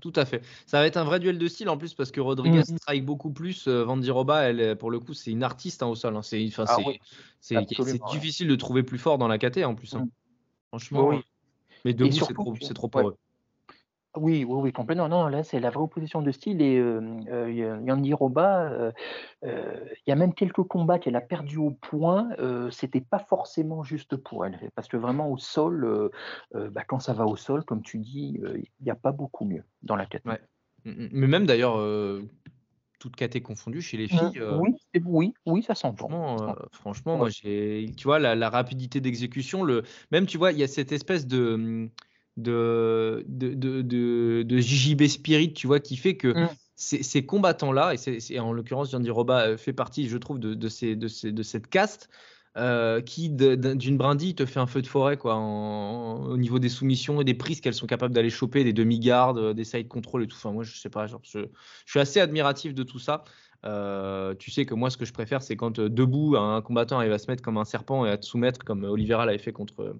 Tout 0.00 0.12
à 0.16 0.24
fait. 0.24 0.42
Ça 0.66 0.80
va 0.80 0.86
être 0.86 0.96
un 0.96 1.04
vrai 1.04 1.20
duel 1.20 1.38
de 1.38 1.48
style 1.48 1.68
en 1.68 1.76
plus 1.76 1.94
parce 1.94 2.10
que 2.10 2.20
Rodriguez 2.20 2.60
mmh. 2.60 2.76
strike 2.78 3.04
beaucoup 3.04 3.30
plus. 3.30 3.68
Vandiroba, 3.68 4.42
elle, 4.42 4.76
pour 4.76 4.90
le 4.90 4.98
coup, 4.98 5.14
c'est 5.14 5.30
une 5.30 5.42
artiste 5.42 5.82
hein, 5.82 5.86
au 5.86 5.94
sol. 5.94 6.16
Hein. 6.16 6.22
C'est, 6.22 6.48
ah 6.58 6.76
c'est, 7.40 7.58
difficile 8.10 8.48
de 8.48 8.56
trouver 8.56 8.82
plus 8.82 8.98
fort 8.98 9.18
dans 9.18 9.28
la 9.28 9.38
KT 9.38 9.64
en 9.64 9.74
plus. 9.74 9.94
Hein. 9.94 10.04
Mmh. 10.04 10.10
Franchement, 10.70 11.08
oui. 11.08 11.22
Mais 11.84 11.94
debout, 11.94 12.12
c'est 12.12 12.34
trop, 12.34 12.54
c'est 12.60 12.74
trop 12.74 12.88
pour 12.88 13.08
eux. 13.08 13.16
Oui, 14.16 14.44
oui, 14.44 14.60
oui, 14.62 14.72
complètement. 14.72 15.08
Non, 15.08 15.28
là, 15.28 15.44
c'est 15.44 15.60
la 15.60 15.70
vraie 15.70 15.82
opposition 15.82 16.20
de 16.20 16.32
style. 16.32 16.60
Et 16.62 16.78
euh, 16.78 17.00
euh, 17.28 17.80
Yandy 17.86 18.12
Roba, 18.12 18.62
euh, 18.62 18.92
il 19.44 20.10
y 20.10 20.12
a 20.12 20.16
même 20.16 20.34
quelques 20.34 20.64
combats 20.64 20.98
qu'elle 20.98 21.14
a 21.14 21.20
perdus 21.20 21.58
au 21.58 21.70
point. 21.70 22.28
C'était 22.70 23.00
pas 23.00 23.20
forcément 23.20 23.84
juste 23.84 24.16
pour 24.16 24.44
elle. 24.44 24.58
Parce 24.74 24.88
que 24.88 24.96
vraiment, 24.96 25.30
au 25.30 25.38
sol, 25.38 26.10
bah, 26.52 26.82
quand 26.86 26.98
ça 26.98 27.12
va 27.12 27.24
au 27.24 27.36
sol, 27.36 27.64
comme 27.64 27.82
tu 27.82 27.98
dis, 27.98 28.40
il 28.42 28.84
n'y 28.84 28.90
a 28.90 28.96
pas 28.96 29.12
beaucoup 29.12 29.44
mieux 29.44 29.62
dans 29.82 29.96
la 29.96 30.06
tête. 30.06 30.24
Ouais. 30.24 30.40
Mais 30.84 31.26
même 31.26 31.46
d'ailleurs, 31.46 31.76
toute 33.00 33.16
caté 33.16 33.40
confondue 33.40 33.80
chez 33.80 33.96
les 33.96 34.04
mmh, 34.04 34.08
filles. 34.08 34.38
Euh, 34.38 34.58
oui, 34.58 34.70
oui, 35.04 35.34
oui, 35.46 35.62
ça 35.64 35.74
s'entend. 35.74 36.08
Franchement, 36.08 36.48
euh, 36.48 36.66
franchement 36.70 37.16
moi, 37.16 37.28
j'ai, 37.30 37.90
tu 37.96 38.04
vois, 38.04 38.20
la, 38.20 38.50
rapidité 38.50 39.00
d'exécution, 39.00 39.64
le, 39.64 39.82
même, 40.12 40.26
tu 40.26 40.38
vois, 40.38 40.52
il 40.52 40.58
y 40.58 40.62
a 40.62 40.68
cette 40.68 40.92
espèce 40.92 41.26
de 41.26 41.88
de, 42.36 43.24
de, 43.26 43.82
de, 43.82 44.42
de, 44.42 44.58
JJB 44.58 45.06
Spirit, 45.06 45.52
tu 45.52 45.66
vois, 45.66 45.80
qui 45.80 45.96
fait 45.96 46.16
que 46.16 46.28
mmh. 46.28 46.48
ces, 46.76 47.26
combattants-là, 47.26 47.94
et, 47.94 47.96
c'est, 47.96 48.38
en 48.38 48.52
l'occurrence, 48.52 48.92
Yandy 48.92 49.10
Roba 49.10 49.48
euh, 49.48 49.56
fait 49.56 49.72
partie, 49.72 50.08
je 50.08 50.16
trouve, 50.16 50.38
de, 50.38 50.68
ces, 50.68 50.94
de, 50.94 51.08
ces, 51.08 51.32
de 51.32 51.42
cette 51.42 51.66
caste, 51.66 52.08
euh, 52.56 53.00
qui 53.00 53.30
d'une 53.30 53.96
brindille 53.96 54.34
te 54.34 54.44
fait 54.44 54.58
un 54.58 54.66
feu 54.66 54.82
de 54.82 54.86
forêt 54.88 55.16
quoi 55.16 55.36
au 55.36 56.36
niveau 56.36 56.58
des 56.58 56.68
soumissions 56.68 57.20
et 57.20 57.24
des 57.24 57.34
prises 57.34 57.60
qu'elles 57.60 57.74
sont 57.74 57.86
capables 57.86 58.12
d'aller 58.12 58.28
choper 58.28 58.64
des 58.64 58.72
demi-gardes 58.72 59.38
euh, 59.38 59.54
des 59.54 59.62
side 59.62 59.86
control 59.86 60.24
et 60.24 60.26
tout. 60.26 60.36
Enfin 60.36 60.50
moi 60.50 60.64
je 60.64 60.76
sais 60.76 60.90
pas 60.90 61.06
genre, 61.06 61.20
je, 61.22 61.46
suis 61.86 62.00
assez 62.00 62.18
admiratif 62.18 62.74
de 62.74 62.82
tout 62.82 62.98
ça. 62.98 63.22
Euh, 63.64 64.34
tu 64.34 64.50
sais 64.50 64.66
que 64.66 64.74
moi 64.74 64.90
ce 64.90 64.96
que 64.96 65.04
je 65.04 65.12
préfère 65.12 65.42
c'est 65.42 65.54
quand 65.54 65.78
debout 65.78 66.34
un 66.36 66.60
combattant 66.60 66.98
arrive 66.98 67.12
à 67.12 67.18
se 67.18 67.30
mettre 67.30 67.42
comme 67.42 67.56
un 67.56 67.64
serpent 67.64 68.04
et 68.04 68.10
à 68.10 68.18
te 68.18 68.26
soumettre 68.26 68.64
comme 68.64 68.82
Olivera 68.82 69.26
l'avait 69.26 69.38
fait 69.38 69.52
contre 69.52 69.96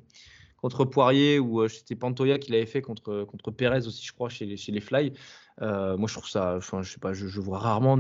contre 0.56 0.84
Poirier 0.84 1.38
ou 1.38 1.68
c'était 1.68 1.94
Pantoya 1.94 2.38
qui 2.38 2.50
l'avait 2.50 2.66
fait 2.66 2.82
contre 2.82 3.24
contre 3.24 3.52
Perez 3.52 3.86
aussi 3.86 4.04
je 4.04 4.12
crois 4.12 4.28
chez 4.28 4.56
chez 4.56 4.72
les 4.72 4.80
Fly 4.80 5.12
euh, 5.62 5.96
moi, 5.96 6.08
je 6.08 6.14
trouve 6.14 6.28
ça, 6.28 6.56
enfin, 6.56 6.82
je 6.82 6.92
sais 6.92 7.00
pas, 7.00 7.12
je, 7.12 7.40
vois 7.40 7.58
rarement, 7.58 7.98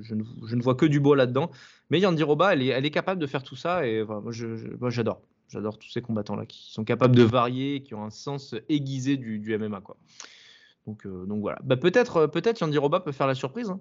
je, 0.00 0.14
ne, 0.14 0.62
vois 0.62 0.74
que 0.74 0.86
du 0.86 1.00
beau 1.00 1.14
là-dedans. 1.14 1.50
Mais 1.90 2.00
Yandy 2.00 2.22
Roba, 2.22 2.52
elle 2.52 2.62
est, 2.62 2.68
elle 2.68 2.84
est 2.84 2.90
capable 2.90 3.20
de 3.20 3.26
faire 3.26 3.42
tout 3.42 3.56
ça 3.56 3.86
et 3.86 4.04
moi, 4.04 4.32
j'adore. 4.90 5.22
J'adore 5.48 5.78
tous 5.78 5.90
ces 5.90 6.00
combattants-là 6.00 6.46
qui 6.46 6.72
sont 6.72 6.84
capables 6.84 7.14
de 7.14 7.22
varier, 7.22 7.82
qui 7.82 7.94
ont 7.94 8.04
un 8.04 8.10
sens 8.10 8.54
aiguisé 8.68 9.16
du, 9.18 9.38
du 9.38 9.56
MMA, 9.58 9.80
quoi. 9.80 9.96
Donc, 10.86 11.06
euh, 11.06 11.26
donc 11.26 11.40
voilà. 11.40 11.58
Bah, 11.62 11.76
peut-être, 11.76 12.26
peut-être 12.26 12.60
Yandy 12.60 12.78
Roba 12.78 13.00
peut 13.00 13.12
faire 13.12 13.26
la 13.26 13.34
surprise. 13.34 13.70
Hein. 13.70 13.80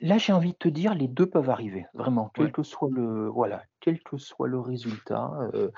Là, 0.00 0.16
j'ai 0.16 0.32
envie 0.32 0.52
de 0.52 0.56
te 0.56 0.68
dire, 0.68 0.94
les 0.94 1.08
deux 1.08 1.26
peuvent 1.26 1.50
arriver, 1.50 1.86
vraiment, 1.92 2.30
quel 2.34 2.52
que 2.52 2.62
soit 2.62 2.88
le, 2.90 3.28
voilà, 3.28 3.62
quel 3.80 4.02
que 4.02 4.16
soit 4.16 4.48
le 4.48 4.58
résultat. 4.58 5.30
Euh, 5.52 5.70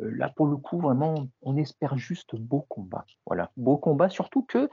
euh, 0.00 0.10
là, 0.10 0.30
pour 0.34 0.46
le 0.46 0.56
coup, 0.56 0.80
vraiment, 0.80 1.28
on 1.42 1.56
espère 1.56 1.96
juste 1.96 2.34
beau 2.34 2.62
combat. 2.68 3.04
Voilà, 3.24 3.52
beau 3.56 3.76
combat, 3.76 4.08
surtout 4.08 4.42
que 4.42 4.68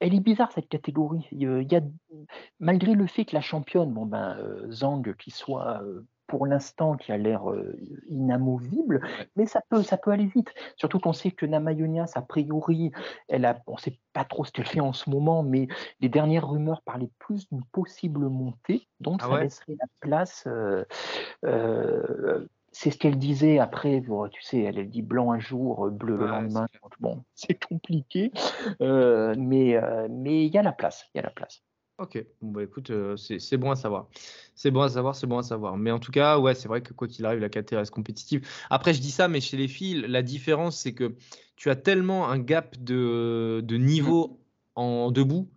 elle 0.00 0.14
est 0.14 0.20
bizarre 0.20 0.52
cette 0.52 0.68
catégorie. 0.68 1.26
Il 1.32 1.42
y 1.42 1.76
a, 1.76 1.80
malgré 2.60 2.94
le 2.94 3.06
fait 3.06 3.26
que 3.26 3.34
la 3.34 3.42
championne, 3.42 3.92
bon 3.92 4.06
ben, 4.06 4.36
euh, 4.38 4.70
Zhang, 4.70 5.14
qui 5.16 5.30
soit 5.30 5.82
pour 6.26 6.46
l'instant 6.46 6.96
qui 6.96 7.12
a 7.12 7.18
l'air 7.18 7.50
euh, 7.50 7.76
inamovible, 8.08 9.00
mais 9.36 9.46
ça 9.46 9.60
peut, 9.68 9.82
ça 9.82 9.96
peut 9.96 10.10
aller 10.10 10.26
vite. 10.26 10.52
Surtout 10.76 10.98
qu'on 10.98 11.12
sait 11.12 11.30
que 11.30 11.46
Namayonias, 11.46 12.12
a 12.14 12.22
priori, 12.22 12.92
elle 13.28 13.44
a, 13.44 13.60
on 13.66 13.74
ne 13.74 13.78
sait 13.78 13.98
pas 14.12 14.24
trop 14.24 14.44
ce 14.44 14.52
qu'elle 14.52 14.66
fait 14.66 14.80
en 14.80 14.92
ce 14.92 15.10
moment, 15.10 15.42
mais 15.42 15.68
les 16.00 16.08
dernières 16.08 16.48
rumeurs 16.48 16.82
parlaient 16.82 17.10
plus 17.18 17.48
d'une 17.48 17.64
possible 17.64 18.28
montée, 18.28 18.88
donc 19.00 19.20
ah 19.22 19.28
ça 19.28 19.40
laisserait 19.40 19.76
la 19.78 19.86
place. 20.00 20.44
Euh, 20.46 20.84
euh, 21.44 22.46
c'est 22.72 22.90
ce 22.90 22.98
qu'elle 22.98 23.18
disait 23.18 23.60
après, 23.60 24.02
tu 24.32 24.42
sais, 24.42 24.62
elle, 24.62 24.88
dit 24.90 25.02
blanc 25.02 25.30
un 25.30 25.38
jour, 25.38 25.90
bleu 25.90 26.16
le 26.16 26.26
lendemain. 26.26 26.66
Bon, 26.98 27.22
c'est 27.34 27.62
compliqué, 27.64 28.32
mais 28.80 29.80
mais 30.10 30.46
il 30.46 30.52
y 30.52 30.58
a 30.58 30.62
la 30.62 30.72
place, 30.72 31.08
il 31.14 31.18
y 31.18 31.20
a 31.20 31.22
la 31.22 31.30
place. 31.30 31.62
Ok, 31.98 32.24
bon 32.42 32.50
bah 32.50 32.64
écoute, 32.64 32.90
euh, 32.90 33.16
c'est 33.16 33.56
bon 33.56 33.70
à 33.70 33.76
savoir. 33.76 34.08
C'est 34.56 34.72
bon 34.72 34.82
à 34.82 34.88
savoir, 34.88 35.14
c'est 35.14 35.28
bon 35.28 35.38
à 35.38 35.44
savoir. 35.44 35.76
Mais 35.76 35.92
en 35.92 36.00
tout 36.00 36.10
cas, 36.10 36.38
ouais, 36.38 36.56
c'est 36.56 36.66
vrai 36.66 36.82
que 36.82 36.92
quoi 36.92 37.06
qu'il 37.06 37.24
arrive, 37.24 37.38
la 37.38 37.48
KT 37.48 37.76
reste 37.76 37.92
compétitive. 37.92 38.44
Après, 38.68 38.92
je 38.92 39.00
dis 39.00 39.12
ça, 39.12 39.28
mais 39.28 39.40
chez 39.40 39.56
les 39.56 39.68
filles, 39.68 40.04
la 40.08 40.22
différence, 40.22 40.76
c'est 40.76 40.92
que 40.92 41.14
tu 41.54 41.70
as 41.70 41.76
tellement 41.76 42.28
un 42.28 42.40
gap 42.40 42.76
de, 42.82 43.60
de 43.64 43.76
niveau 43.76 44.40
en 44.74 45.12
debout. 45.12 45.48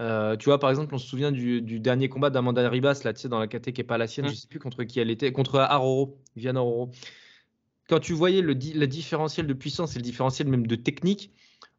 Euh, 0.00 0.36
tu 0.36 0.46
vois, 0.46 0.58
par 0.58 0.70
exemple, 0.70 0.94
on 0.94 0.98
se 0.98 1.06
souvient 1.06 1.32
du, 1.32 1.60
dernier 1.80 2.08
combat 2.08 2.30
d'Amanda 2.30 2.66
Ribas, 2.66 3.02
là, 3.04 3.12
tu 3.12 3.20
sais, 3.20 3.28
dans 3.28 3.38
la 3.38 3.46
KT 3.46 3.72
qui 3.72 3.80
n'est 3.80 3.84
pas 3.84 3.98
la 3.98 4.06
sienne, 4.06 4.26
je 4.26 4.32
mmh. 4.32 4.36
sais 4.36 4.48
plus 4.48 4.58
contre 4.60 4.84
qui 4.84 5.00
elle 5.00 5.10
était, 5.10 5.32
contre 5.32 5.58
Aroro, 5.60 6.18
Viviane 6.34 6.56
Aroro. 6.56 6.92
Quand 7.90 8.00
tu 8.00 8.14
voyais 8.14 8.40
le, 8.40 8.54
le 8.54 8.86
différentiel 8.86 9.46
de 9.46 9.52
puissance 9.52 9.96
et 9.96 9.98
le 9.98 10.02
différentiel 10.02 10.48
même 10.48 10.66
de 10.66 10.76
technique, 10.76 11.30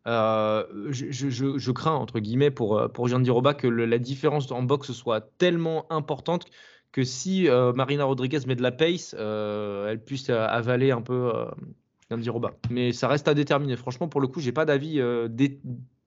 euh, 0.08 0.63
je, 0.91 1.72
crains, 1.72 1.96
entre 1.96 2.20
guillemets, 2.20 2.52
pour, 2.52 2.78
euh, 2.78 2.88
pour 2.88 3.08
Jean 3.08 3.20
Diroba 3.20 3.54
que 3.54 3.68
la 3.68 3.98
différence 3.98 4.52
en 4.52 4.62
boxe 4.62 4.91
soit 4.91 5.22
tellement 5.38 5.91
importante 5.91 6.46
que 6.91 7.04
si 7.04 7.50
euh, 7.50 7.74
Marina 7.74 8.06
Rodriguez 8.06 8.39
met 8.48 8.56
de 8.56 8.62
la 8.62 8.72
pace, 8.72 9.13
elle 9.13 10.02
puisse 10.04 10.30
avaler 10.30 10.91
un 10.91 11.02
peu 11.02 11.32
Jean 12.10 12.18
Diroba. 12.18 12.52
Mais 12.70 12.91
ça 12.91 13.08
reste 13.08 13.28
à 13.28 13.34
déterminer. 13.34 13.76
Franchement, 13.76 14.08
pour 14.08 14.22
le 14.22 14.28
coup, 14.28 14.39
j'ai 14.39 14.52
pas 14.52 14.65
d'avis 14.65 15.02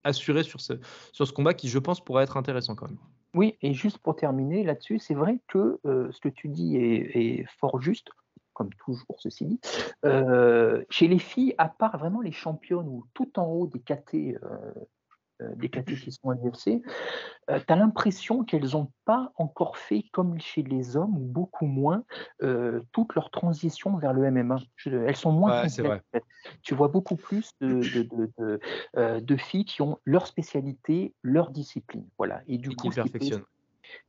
assuré 0.05 0.43
sur 0.43 0.61
ce, 0.61 0.75
sur 1.13 1.27
ce 1.27 1.33
combat 1.33 1.55
qui, 1.55 1.69
je 1.69 1.79
pense, 1.79 2.05
pourrait 2.05 2.25
être 2.25 2.37
intéressant 2.37 2.75
quand 2.75 2.89
même. 2.89 2.99
Oui, 3.35 3.57
et 3.63 3.75
juste 3.75 3.99
pour 3.99 4.17
terminer 4.17 4.65
là-dessus, 4.65 4.99
c'est 4.99 5.15
vrai 5.15 5.39
que 5.49 5.79
ce 5.85 6.21
que 6.21 6.29
tu 6.29 6.49
dis 6.49 6.77
est 6.77 7.47
fort 7.59 7.81
juste 7.81 8.11
comme 8.57 8.71
toujours, 8.75 9.17
ceci 9.19 9.45
dit. 9.45 9.61
Euh, 10.07 10.83
chez 10.89 11.09
les 11.09 11.19
filles, 11.19 11.55
à 11.59 11.69
part 11.69 11.99
vraiment 11.99 12.23
les 12.23 12.33
championnes 12.33 12.89
ou 12.89 13.05
tout 13.13 13.39
en 13.39 13.45
haut 13.45 13.67
des 13.67 13.81
KT, 13.81 14.15
euh, 14.15 14.73
euh, 15.43 15.55
des 15.57 15.69
KT 15.69 15.95
qui 15.95 16.11
sont 16.11 16.31
à 16.31 16.35
l'UFC, 16.37 16.83
tu 17.49 17.53
as 17.69 17.77
l'impression 17.77 18.45
qu'elles 18.45 18.71
n'ont 18.73 18.91
pas 19.05 19.31
encore 19.37 19.77
fait, 19.77 20.05
comme 20.11 20.41
chez 20.41 20.63
les 20.63 20.97
hommes, 20.97 21.19
ou 21.19 21.27
beaucoup 21.27 21.67
moins, 21.67 22.03
toute 22.93 23.15
leur 23.15 23.31
transition 23.31 23.99
vers 23.99 24.15
le 24.15 24.31
MMA. 24.31 24.57
elles 24.87 25.17
sont 25.17 25.33
moins 25.33 25.65
ouais, 25.65 26.03
Tu 26.63 26.75
vois 26.75 26.89
beaucoup 26.89 27.17
plus 27.17 27.51
de, 27.61 27.83
de, 27.83 29.21
de, 29.21 29.37
filles 29.37 29.67
qui 29.67 29.83
ont 29.83 29.99
leur 30.07 30.27
spécialité, 30.27 31.15
leur 31.23 31.51
discipline. 31.51 32.09
Voilà. 32.17 32.41
Et 32.49 32.57
du 32.57 32.75
coup, 32.75 32.89
perfectionnent 32.89 33.45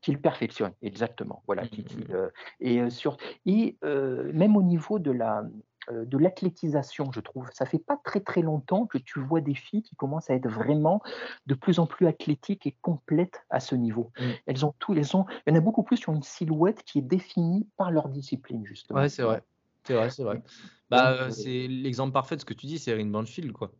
qu'il 0.01 0.19
perfectionne, 0.19 0.73
exactement. 0.81 1.43
Voilà, 1.47 1.63
mmh. 1.63 2.29
et, 2.59 2.89
sur, 2.89 3.17
et 3.45 3.77
même 3.81 4.55
au 4.57 4.63
niveau 4.63 4.99
de 4.99 5.11
la, 5.11 5.43
de 5.91 6.17
l'athlétisation, 6.17 7.11
je 7.11 7.19
trouve. 7.19 7.49
Ça 7.53 7.65
fait 7.65 7.79
pas 7.79 7.97
très 8.03 8.19
très 8.19 8.41
longtemps 8.41 8.85
que 8.85 8.97
tu 8.97 9.19
vois 9.19 9.41
des 9.41 9.55
filles 9.55 9.83
qui 9.83 9.95
commencent 9.95 10.29
à 10.29 10.35
être 10.35 10.49
vraiment 10.49 11.01
de 11.45 11.53
plus 11.53 11.79
en 11.79 11.87
plus 11.87 12.07
athlétiques 12.07 12.67
et 12.67 12.75
complètes 12.81 13.45
à 13.49 13.59
ce 13.59 13.75
niveau. 13.75 14.11
Mmh. 14.19 14.23
Elles 14.47 14.65
ont 14.65 14.73
tout, 14.79 14.93
elles 14.93 15.15
ont, 15.15 15.25
il 15.45 15.53
y 15.53 15.55
en 15.55 15.59
a 15.59 15.61
beaucoup 15.61 15.83
plus 15.83 15.97
sur 15.97 16.13
une 16.13 16.23
silhouette 16.23 16.83
qui 16.83 16.99
est 16.99 17.03
définie 17.03 17.67
par 17.77 17.91
leur 17.91 18.09
discipline 18.09 18.65
justement. 18.65 18.99
Ouais, 18.99 19.09
c'est 19.09 19.23
vrai, 19.23 19.41
c'est 19.85 19.93
vrai, 19.93 20.09
c'est 20.09 20.23
vrai. 20.23 20.41
Bah, 20.89 21.31
c'est 21.31 21.67
l'exemple 21.67 22.13
parfait 22.13 22.35
de 22.35 22.41
ce 22.41 22.45
que 22.45 22.53
tu 22.53 22.65
dis, 22.65 22.79
c'est 22.79 22.91
Erin 22.91 23.07
Banfield, 23.07 23.51
quoi. 23.51 23.71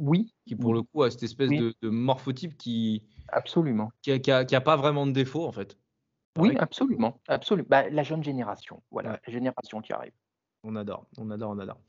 Oui. 0.00 0.34
Qui 0.46 0.56
pour 0.56 0.72
le 0.72 0.82
coup 0.82 1.02
a 1.02 1.10
cette 1.10 1.22
espèce 1.22 1.50
de, 1.50 1.74
morphotype 1.82 2.56
qui. 2.56 3.04
Absolument. 3.28 3.92
Qui 4.02 4.12
a, 4.32 4.60
pas 4.60 4.76
vraiment 4.76 5.06
de 5.06 5.12
défaut 5.12 5.46
en 5.46 5.52
fait. 5.52 5.78
Oui, 6.38 6.56
absolument. 6.58 7.20
absolument. 7.28 7.68
Bah, 7.68 7.88
la 7.90 8.02
jeune 8.02 8.24
génération, 8.24 8.82
voilà, 8.90 9.20
la 9.26 9.32
génération 9.32 9.80
qui 9.80 9.92
arrive. 9.92 10.12
On 10.62 10.74
adore, 10.76 11.06
on 11.18 11.30
adore, 11.30 11.50
on 11.50 11.58
adore. 11.58 11.80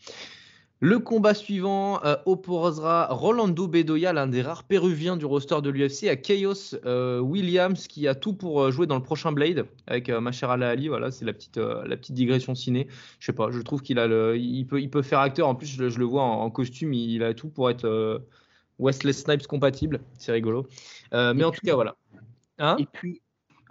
Le 0.84 0.98
combat 0.98 1.36
suivant 1.36 2.04
euh, 2.04 2.15
opposera 2.26 3.06
Rolando 3.12 3.67
Bedoya, 3.67 4.13
l'un 4.13 4.26
des 4.26 4.41
rares 4.41 4.63
péruviens 4.63 5.15
du 5.15 5.26
roster 5.26 5.62
de 5.62 5.70
l'UFC, 5.70 6.06
à 6.06 6.15
Chaos 6.15 6.74
euh, 6.88 7.20
Williams, 7.20 7.86
qui 7.86 8.08
a 8.08 8.15
tout 8.15 8.34
pour 8.34 8.63
euh, 8.63 8.72
jouer 8.72 8.88
dans 8.88 8.96
le 8.96 9.04
prochain 9.04 9.32
Blade 9.32 9.67
avec 9.86 10.10
Machera 10.10 10.56
Ali. 10.56 10.88
Voilà, 10.88 11.12
c'est 11.12 11.24
la 11.24 11.34
petite, 11.34 11.58
la 11.58 11.96
petite 11.96 12.15
digression 12.15 12.56
ciné. 12.56 12.88
Je 13.20 13.28
sais 13.28 13.34
pas, 13.34 13.52
je 13.52 13.62
trouve 13.62 13.84
qu'il 13.84 14.00
a 14.00 14.08
le, 14.08 14.36
il 14.39 14.65
peut, 14.65 14.82
il 14.82 14.89
peut 14.89 15.04
faire 15.04 15.20
acteur. 15.20 15.48
En 15.48 15.54
plus, 15.54 15.67
je, 15.67 15.84
le 15.84 16.06
vois 16.06 16.24
en, 16.24 16.50
costume, 16.50 16.94
il, 16.96 17.22
a 17.22 17.36
tout 17.36 17.50
pour 17.50 17.70
être 17.70 18.20
Wesley 18.80 19.13
Snipes 19.13 19.46
compatible. 19.46 20.00
C'est 20.17 20.32
rigolo. 20.32 20.65
mais 21.12 21.44
en 21.44 21.52
tout 21.52 21.62
cas, 21.63 21.76
voilà. 21.76 21.96
Hein? 22.58 22.78
et 22.80 22.88
puis, 22.91 23.22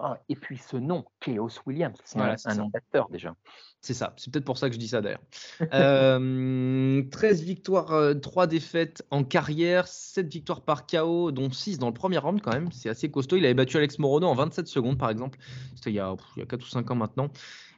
ah, 0.02 0.18
et 0.30 0.36
puis 0.36 0.56
ce 0.56 0.78
nom, 0.78 1.04
Chaos 1.20 1.50
Williams, 1.66 1.98
c'est 2.04 2.18
un, 2.18 2.54
nom 2.54 2.68
d'acteur 2.68 3.08
déjà. 3.10 3.34
C'est 3.82 3.92
ça, 3.92 4.14
c'est 4.16 4.32
peut-être 4.32 4.44
pour 4.44 4.56
ça 4.56 4.68
que 4.68 4.74
je 4.74 4.78
dis 4.78 4.88
ça 4.88 5.02
d'ailleurs. 5.02 5.20
13 5.58 5.70
euh, 5.74 7.44
victoires, 7.44 8.14
3 8.20 8.44
euh, 8.44 8.46
défaites 8.46 9.04
en 9.10 9.24
carrière, 9.24 9.86
7 9.86 10.26
victoires 10.26 10.62
par 10.62 10.86
KO, 10.86 11.32
dont 11.32 11.50
6 11.50 11.78
dans 11.78 11.88
le 11.88 11.94
premier 11.94 12.18
round 12.18 12.40
quand 12.40 12.52
même. 12.52 12.72
C'est 12.72 12.88
assez 12.88 13.10
costaud. 13.10 13.36
Il 13.36 13.44
avait 13.44 13.54
battu 13.54 13.76
Alex 13.76 13.98
Morono 13.98 14.26
en 14.26 14.34
27 14.34 14.66
secondes 14.68 14.98
par 14.98 15.10
exemple. 15.10 15.38
C'était 15.74 15.90
il, 15.90 16.02
il, 16.36 16.40
y 16.40 16.42
a 16.42 16.46
4 16.46 16.62
ou 16.62 16.68
5 16.68 16.90
ans 16.90 16.96
maintenant 16.96 17.30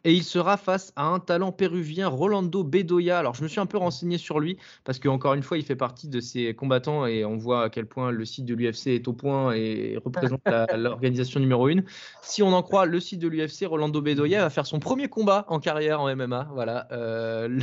et 0.05 0.12
il 0.12 0.25
sera 0.25 0.57
face 0.57 0.93
à 0.97 1.05
un 1.07 1.21
talent 1.21 1.53
péruvien, 1.53 2.09
Rolando 2.09 2.65
Bedoya. 2.65 3.19
Alors, 3.19 3.35
je 3.35 3.43
me 3.43 3.49
suis 3.49 3.61
un 3.61 3.67
peu 3.67 3.79
renseigné 3.79 4.19
sur 4.19 4.41
lui 4.41 4.59
parce 4.85 4.99
qu'encore 4.99 5.35
une 5.35 5.43
fois, 5.43 5.59
il 5.59 5.65
fait 5.65 5.77
partie 5.77 6.09
de 6.09 6.21
ces 6.21 6.55
combattants 6.55 7.07
et 7.07 7.25
on 7.25 7.37
voit 7.37 7.65
à 7.65 7.71
quel 7.71 7.87
point 7.87 8.11
le 8.11 8.25
site 8.25 8.45
de 8.45 8.55
l'UFC 8.55 8.88
est 8.88 9.09
au 9.09 9.12
point 9.12 9.53
et 9.53 9.99
représente 10.05 10.41
l'organisation 10.77 11.41
numéro 11.41 11.69
une. 11.69 11.85
Si 12.23 12.43
on 12.43 12.53
en 12.53 12.62
croit 12.62 12.87
le 12.87 13.01
site 13.01 13.21
de 13.21 13.29
l'UFC, 13.29 13.67
Rolando 13.67 14.01
Bedoya 14.01 14.43
va 14.43 14.51
faire 14.51 14.67
son 14.67 14.81
premier 14.81 15.09
combat 15.09 15.45
en 15.49 15.61
carrière 15.61 16.01
en 16.01 16.15
MMA. 16.15 16.49
Voilà, 16.53 16.88
euh, 16.93 17.61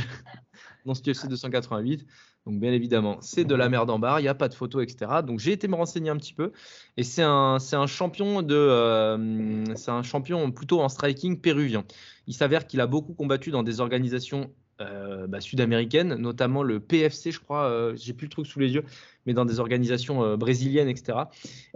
dans 0.86 0.94
ce 0.94 1.02
UFC 1.02 1.28
288. 1.28 2.06
Donc 2.46 2.58
bien 2.58 2.72
évidemment, 2.72 3.18
c'est 3.20 3.44
de 3.44 3.54
la 3.54 3.68
merde 3.68 3.90
en 3.90 3.98
barre, 3.98 4.18
il 4.18 4.22
n'y 4.22 4.28
a 4.28 4.34
pas 4.34 4.48
de 4.48 4.54
photos, 4.54 4.82
etc. 4.82 5.10
Donc 5.26 5.40
j'ai 5.40 5.52
été 5.52 5.68
me 5.68 5.74
renseigner 5.74 6.08
un 6.08 6.16
petit 6.16 6.32
peu. 6.32 6.52
Et 6.96 7.02
c'est 7.02 7.22
un, 7.22 7.58
un, 7.72 7.86
champion 7.86 8.40
de, 8.40 8.54
euh, 8.54 9.64
c'est 9.76 9.90
un 9.90 10.02
champion 10.02 10.50
plutôt 10.50 10.80
en 10.80 10.88
striking 10.88 11.38
péruvien. 11.38 11.84
Il 12.26 12.34
s'avère 12.34 12.66
qu'il 12.66 12.80
a 12.80 12.86
beaucoup 12.86 13.12
combattu 13.12 13.50
dans 13.50 13.62
des 13.62 13.80
organisations 13.80 14.50
euh, 14.80 15.26
bah, 15.26 15.42
sud-américaines, 15.42 16.14
notamment 16.14 16.62
le 16.62 16.80
PFC, 16.80 17.30
je 17.30 17.40
crois, 17.40 17.64
euh, 17.64 17.94
j'ai 17.96 18.14
plus 18.14 18.24
le 18.24 18.30
truc 18.30 18.46
sous 18.46 18.58
les 18.58 18.70
yeux, 18.70 18.84
mais 19.26 19.34
dans 19.34 19.44
des 19.44 19.60
organisations 19.60 20.38
brésiliennes, 20.38 20.88
etc. 20.88 21.18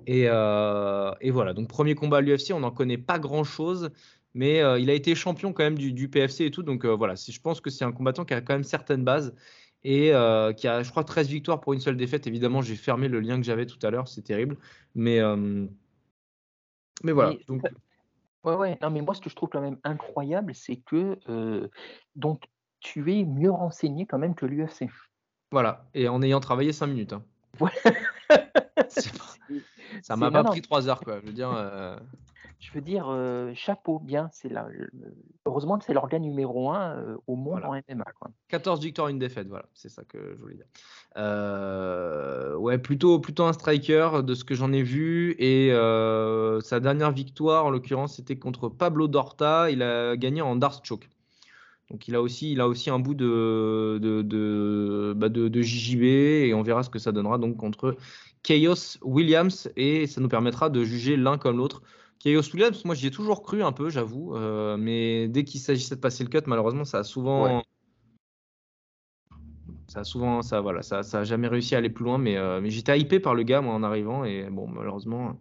Et, 0.06 0.22
et, 0.22 1.30
voilà, 1.30 1.52
donc 1.52 1.68
premier 1.68 1.94
combat 1.94 2.18
à 2.18 2.20
l'UFC, 2.22 2.52
on 2.54 2.60
n'en 2.60 2.70
connaît 2.70 2.96
pas 2.96 3.18
grand-chose, 3.18 3.90
mais 4.32 4.62
il 4.80 4.88
a 4.88 4.94
été 4.94 5.14
champion 5.14 5.52
quand 5.52 5.62
même 5.62 5.76
du, 5.76 5.92
du 5.92 6.08
PFC 6.08 6.46
et 6.46 6.50
tout, 6.50 6.62
donc 6.62 6.86
voilà, 6.86 7.16
je 7.16 7.38
pense 7.38 7.60
que 7.60 7.68
c'est 7.68 7.84
un 7.84 7.92
combattant 7.92 8.24
qui 8.24 8.32
a 8.32 8.40
quand 8.40 8.54
même 8.54 8.64
certaines 8.64 9.04
bases 9.04 9.34
et 9.84 10.12
euh, 10.14 10.52
qui 10.52 10.66
a, 10.66 10.82
je 10.82 10.90
crois, 10.90 11.04
13 11.04 11.28
victoires 11.28 11.60
pour 11.60 11.74
une 11.74 11.80
seule 11.80 11.96
défaite. 11.96 12.26
Évidemment, 12.26 12.62
j'ai 12.62 12.74
fermé 12.74 13.08
le 13.08 13.20
lien 13.20 13.36
que 13.36 13.44
j'avais 13.44 13.66
tout 13.66 13.78
à 13.82 13.90
l'heure, 13.90 14.08
c'est 14.08 14.22
terrible. 14.22 14.56
Mais, 14.94 15.20
euh, 15.20 15.66
mais 17.02 17.12
voilà. 17.12 17.34
donc... 17.46 17.62
Ouais, 18.44 18.54
ouais. 18.54 18.78
Non, 18.82 18.90
mais 18.90 19.00
moi, 19.00 19.14
ce 19.14 19.20
que 19.20 19.30
je 19.30 19.36
trouve 19.36 19.48
quand 19.50 19.60
même 19.60 19.78
incroyable, 19.84 20.54
c'est 20.54 20.76
que 20.76 21.18
euh, 21.28 21.68
donc, 22.16 22.44
tu 22.80 23.14
es 23.14 23.24
mieux 23.24 23.50
renseigné 23.50 24.04
quand 24.06 24.18
même 24.18 24.34
que 24.34 24.44
l'UFC. 24.44 24.90
Voilà, 25.50 25.86
et 25.94 26.08
en 26.08 26.20
ayant 26.20 26.40
travaillé 26.40 26.72
5 26.72 26.86
minutes. 26.88 27.12
Hein. 27.12 27.22
Ouais. 27.60 27.70
Ça 30.02 30.16
m'a 30.16 30.30
pas 30.30 30.44
pris 30.44 30.60
3 30.60 30.88
heures, 30.88 31.00
quoi. 31.00 31.20
Je 31.20 31.26
veux 31.26 31.32
dire 31.32 31.50
je 32.64 32.72
veux 32.72 32.80
dire, 32.80 33.08
euh, 33.08 33.52
chapeau, 33.54 33.98
bien. 33.98 34.30
C'est 34.32 34.48
là, 34.48 34.66
heureusement 35.44 35.78
que 35.78 35.84
c'est 35.84 35.92
l'organe 35.92 36.22
numéro 36.22 36.70
un 36.70 36.96
euh, 36.96 37.16
au 37.26 37.36
monde 37.36 37.62
en 37.62 37.74
MMA. 37.74 38.06
Quoi. 38.18 38.30
14 38.48 38.80
victoires, 38.80 39.08
une 39.08 39.18
défaite, 39.18 39.48
voilà, 39.48 39.66
c'est 39.74 39.90
ça 39.90 40.02
que 40.04 40.34
je 40.34 40.40
voulais 40.40 40.54
dire. 40.54 40.64
Euh, 41.18 42.56
ouais, 42.56 42.78
plutôt, 42.78 43.18
plutôt 43.18 43.44
un 43.44 43.52
striker 43.52 44.22
de 44.24 44.34
ce 44.34 44.44
que 44.44 44.54
j'en 44.54 44.72
ai 44.72 44.82
vu. 44.82 45.36
Et 45.38 45.70
sa 46.62 46.80
dernière 46.80 47.12
victoire, 47.12 47.66
en 47.66 47.70
l'occurrence, 47.70 48.16
c'était 48.16 48.36
contre 48.36 48.70
Pablo 48.70 49.08
Dorta. 49.08 49.70
Il 49.70 49.82
a 49.82 50.16
gagné 50.16 50.40
en 50.40 50.56
Dark 50.56 50.86
Choke. 50.86 51.10
Donc 51.90 52.08
il 52.08 52.14
a 52.14 52.22
aussi, 52.22 52.50
il 52.50 52.62
a 52.62 52.66
aussi 52.66 52.88
un 52.88 52.98
bout 52.98 53.12
de 53.12 53.98
de, 54.00 54.22
de, 54.22 55.12
bah 55.14 55.28
de, 55.28 55.48
de, 55.48 55.60
JJB 55.60 56.02
et 56.02 56.54
on 56.54 56.62
verra 56.62 56.82
ce 56.82 56.88
que 56.88 56.98
ça 56.98 57.12
donnera 57.12 57.36
donc 57.36 57.58
contre 57.58 57.98
Chaos 58.42 58.96
Williams 59.02 59.70
et 59.76 60.06
ça 60.06 60.22
nous 60.22 60.30
permettra 60.30 60.70
de 60.70 60.82
juger 60.82 61.18
l'un 61.18 61.36
comme 61.36 61.58
l'autre 61.58 61.82
Williams, 62.24 62.84
moi 62.84 62.94
j'y 62.94 63.06
ai 63.06 63.10
toujours 63.10 63.42
cru 63.42 63.62
un 63.62 63.72
peu, 63.72 63.90
j'avoue, 63.90 64.34
euh, 64.34 64.76
mais 64.76 65.28
dès 65.28 65.44
qu'il 65.44 65.60
s'agissait 65.60 65.94
de 65.94 66.00
passer 66.00 66.24
le 66.24 66.30
cut, 66.30 66.46
malheureusement, 66.46 66.84
ça 66.84 66.98
a 66.98 67.04
souvent. 67.04 67.62
Ça 69.88 70.00
a 70.00 70.04
souvent, 70.04 70.42
ça, 70.42 70.60
voilà, 70.60 70.82
ça, 70.82 71.02
ça 71.02 71.20
a 71.20 71.24
jamais 71.24 71.46
réussi 71.46 71.74
à 71.74 71.78
aller 71.78 71.90
plus 71.90 72.04
loin, 72.04 72.18
mais, 72.18 72.36
euh, 72.36 72.60
mais 72.60 72.70
j'étais 72.70 72.98
hypé 72.98 73.20
par 73.20 73.34
le 73.34 73.42
gars, 73.42 73.60
moi, 73.60 73.74
en 73.74 73.82
arrivant, 73.82 74.24
et 74.24 74.48
bon, 74.50 74.66
malheureusement, 74.66 75.38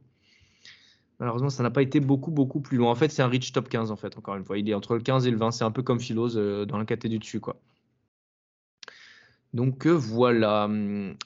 malheureusement, 1.19 1.49
ça 1.49 1.63
n'a 1.63 1.71
pas 1.71 1.81
été 1.81 1.99
beaucoup, 2.01 2.31
beaucoup 2.31 2.59
plus 2.59 2.77
loin. 2.77 2.91
En 2.91 2.95
fait, 2.95 3.09
c'est 3.09 3.23
un 3.23 3.27
reach 3.27 3.53
top 3.53 3.69
15, 3.69 3.89
en 3.89 3.95
fait, 3.95 4.17
encore 4.17 4.35
une 4.35 4.43
fois. 4.43 4.57
Il 4.57 4.69
est 4.69 4.73
entre 4.73 4.95
le 4.95 5.01
15 5.01 5.25
et 5.25 5.31
le 5.31 5.37
20, 5.37 5.51
c'est 5.51 5.63
un 5.63 5.71
peu 5.71 5.81
comme 5.81 5.99
Philos 5.99 6.37
euh, 6.37 6.65
dans 6.65 6.77
la 6.77 6.85
catégorie 6.85 7.17
du 7.17 7.19
dessus, 7.19 7.39
quoi. 7.39 7.55
Donc 9.53 9.85
euh, 9.85 9.91
voilà. 9.91 10.67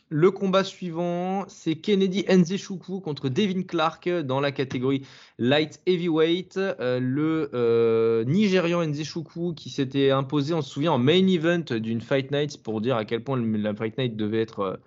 Le 0.09 0.31
combat 0.31 0.65
suivant, 0.65 1.45
c'est 1.47 1.75
Kennedy 1.75 2.25
Nzechukwu 2.27 2.99
contre 2.99 3.29
Devin 3.29 3.63
Clark 3.63 4.09
dans 4.09 4.41
la 4.41 4.51
catégorie 4.51 5.03
light 5.39 5.81
heavyweight. 5.85 6.57
Euh, 6.57 6.99
le 6.99 7.49
euh, 7.53 8.25
Nigérian 8.25 8.85
Nzechukwu 8.85 9.53
qui 9.53 9.69
s'était 9.69 10.11
imposé, 10.11 10.53
on 10.53 10.61
se 10.61 10.69
souvient, 10.69 10.91
en 10.91 10.97
main 10.97 11.25
event 11.27 11.63
d'une 11.79 12.01
Fight 12.01 12.31
Night 12.31 12.61
pour 12.61 12.81
dire 12.81 12.97
à 12.97 13.05
quel 13.05 13.23
point 13.23 13.41
la 13.41 13.73
Fight 13.73 13.97
Night 13.97 14.17
devait 14.17 14.41
être 14.41 14.79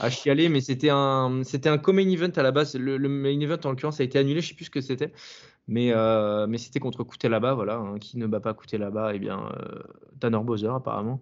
à 0.00 0.10
chialer, 0.10 0.48
mais 0.48 0.60
c'était 0.60 0.90
un 0.90 1.42
c'était 1.44 1.68
un 1.68 1.78
co-main 1.78 2.08
event 2.08 2.32
à 2.34 2.42
la 2.42 2.50
base. 2.50 2.74
Le, 2.74 2.98
main 2.98 3.38
event 3.38 3.58
en 3.64 3.70
l'occurrence 3.70 4.00
a 4.00 4.04
été 4.04 4.18
annulé, 4.18 4.40
je 4.40 4.48
sais 4.48 4.54
plus 4.54 4.64
ce 4.64 4.70
que 4.70 4.80
c'était. 4.80 5.12
Mais, 5.68 5.92
mais 6.48 6.58
c'était 6.58 6.80
contre 6.80 7.06
là-bas, 7.28 7.54
voilà. 7.54 7.76
Hein. 7.76 7.98
qui 8.00 8.18
ne 8.18 8.26
bat 8.26 8.40
pas 8.40 8.56
là-bas 8.72 9.12
Eh 9.14 9.20
bien, 9.20 9.52
Tanner 10.18 10.40
Bowser, 10.42 10.70
apparemment. 10.74 11.20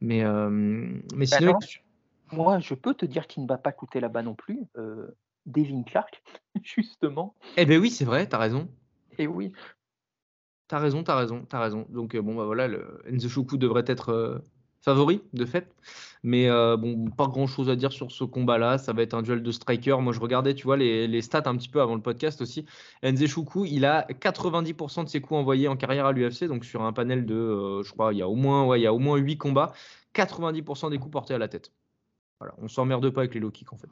Mais, 0.00 0.24
euh, 0.24 0.48
mais 0.50 1.26
bah 1.26 1.38
sinon. 1.38 1.58
moi, 2.32 2.58
je 2.58 2.74
peux 2.74 2.94
te 2.94 3.04
dire 3.04 3.26
qu'il 3.26 3.42
ne 3.42 3.48
va 3.48 3.58
pas 3.58 3.72
coûter 3.72 4.00
là-bas 4.00 4.22
non 4.22 4.34
plus. 4.34 4.60
Euh, 4.76 5.08
Devin 5.46 5.82
Clark, 5.82 6.22
justement. 6.62 7.34
Eh 7.56 7.66
ben 7.66 7.80
oui, 7.80 7.90
c'est 7.90 8.04
vrai, 8.04 8.26
t'as 8.26 8.38
raison. 8.38 8.68
Et 9.18 9.26
oui. 9.26 9.52
T'as 10.68 10.78
raison, 10.78 11.02
t'as 11.02 11.16
raison, 11.16 11.44
t'as 11.48 11.60
raison. 11.60 11.86
Donc 11.90 12.14
euh, 12.14 12.22
bon, 12.22 12.34
bah 12.36 12.44
voilà, 12.44 12.68
le 12.68 13.02
Enzo 13.06 13.28
Shuku 13.28 13.58
devrait 13.58 13.84
être 13.86 14.42
favori 14.82 15.22
de 15.32 15.44
fait. 15.44 15.74
Mais 16.22 16.50
euh, 16.50 16.76
bon, 16.76 17.10
pas 17.10 17.26
grand 17.26 17.46
chose 17.46 17.70
à 17.70 17.76
dire 17.76 17.92
sur 17.92 18.12
ce 18.12 18.24
combat-là. 18.24 18.78
Ça 18.78 18.92
va 18.92 19.02
être 19.02 19.14
un 19.14 19.22
duel 19.22 19.42
de 19.42 19.50
striker. 19.50 19.96
Moi, 20.00 20.12
je 20.12 20.20
regardais, 20.20 20.54
tu 20.54 20.64
vois, 20.64 20.76
les, 20.76 21.22
stats 21.22 21.42
un 21.46 21.56
petit 21.56 21.68
peu 21.68 21.80
avant 21.80 21.94
le 21.94 22.02
podcast 22.02 22.40
aussi. 22.42 22.66
Nzechukwu, 23.02 23.66
il 23.66 23.84
a 23.84 24.06
90% 24.08 25.04
de 25.04 25.08
ses 25.08 25.20
coups 25.20 25.38
envoyés 25.38 25.68
en 25.68 25.76
carrière 25.76 26.06
à 26.06 26.12
l'UFC. 26.12 26.44
Donc, 26.44 26.64
sur 26.64 26.82
un 26.82 26.92
panel 26.92 27.24
de, 27.24 27.34
euh, 27.34 27.82
je 27.82 27.92
crois, 27.92 28.12
il 28.12 28.18
y 28.18 28.22
a 28.22 28.28
au 28.28 28.34
moins, 28.34 28.66
ouais, 28.66 28.80
il 28.80 28.82
y 28.82 28.86
a 28.86 28.92
au 28.92 28.98
moins 28.98 29.16
8 29.16 29.38
combats. 29.38 29.72
90% 30.14 30.90
des 30.90 30.98
coups 30.98 31.12
portés 31.12 31.34
à 31.34 31.38
la 31.38 31.48
tête. 31.48 31.72
Voilà, 32.38 32.54
on 32.58 32.68
s'emmerde 32.68 33.08
pas 33.10 33.20
avec 33.22 33.34
les 33.34 33.40
low 33.40 33.50
kicks 33.50 33.72
en 33.72 33.76
fait. 33.76 33.90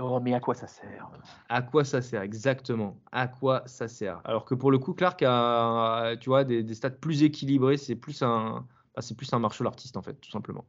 Oh, 0.00 0.20
mais 0.20 0.34
à 0.34 0.40
quoi 0.40 0.54
ça 0.54 0.66
sert? 0.66 1.10
À 1.48 1.62
quoi 1.62 1.84
ça 1.84 2.00
sert, 2.00 2.22
exactement. 2.22 2.96
À 3.12 3.28
quoi 3.28 3.62
ça 3.66 3.88
sert? 3.88 4.20
Alors 4.24 4.44
que 4.44 4.54
pour 4.54 4.70
le 4.70 4.78
coup, 4.78 4.94
Clark 4.94 5.22
a, 5.22 6.14
tu 6.18 6.30
vois, 6.30 6.44
des, 6.44 6.62
des 6.62 6.74
stats 6.74 6.90
plus 6.90 7.22
équilibrés. 7.22 7.76
C'est 7.76 7.94
plus 7.94 8.22
un, 8.22 8.66
bah, 8.94 9.02
c'est 9.02 9.16
plus 9.16 9.32
un 9.32 9.38
martial 9.38 9.66
artiste 9.66 9.96
en 9.96 10.02
fait, 10.02 10.14
tout 10.14 10.30
simplement. 10.30 10.64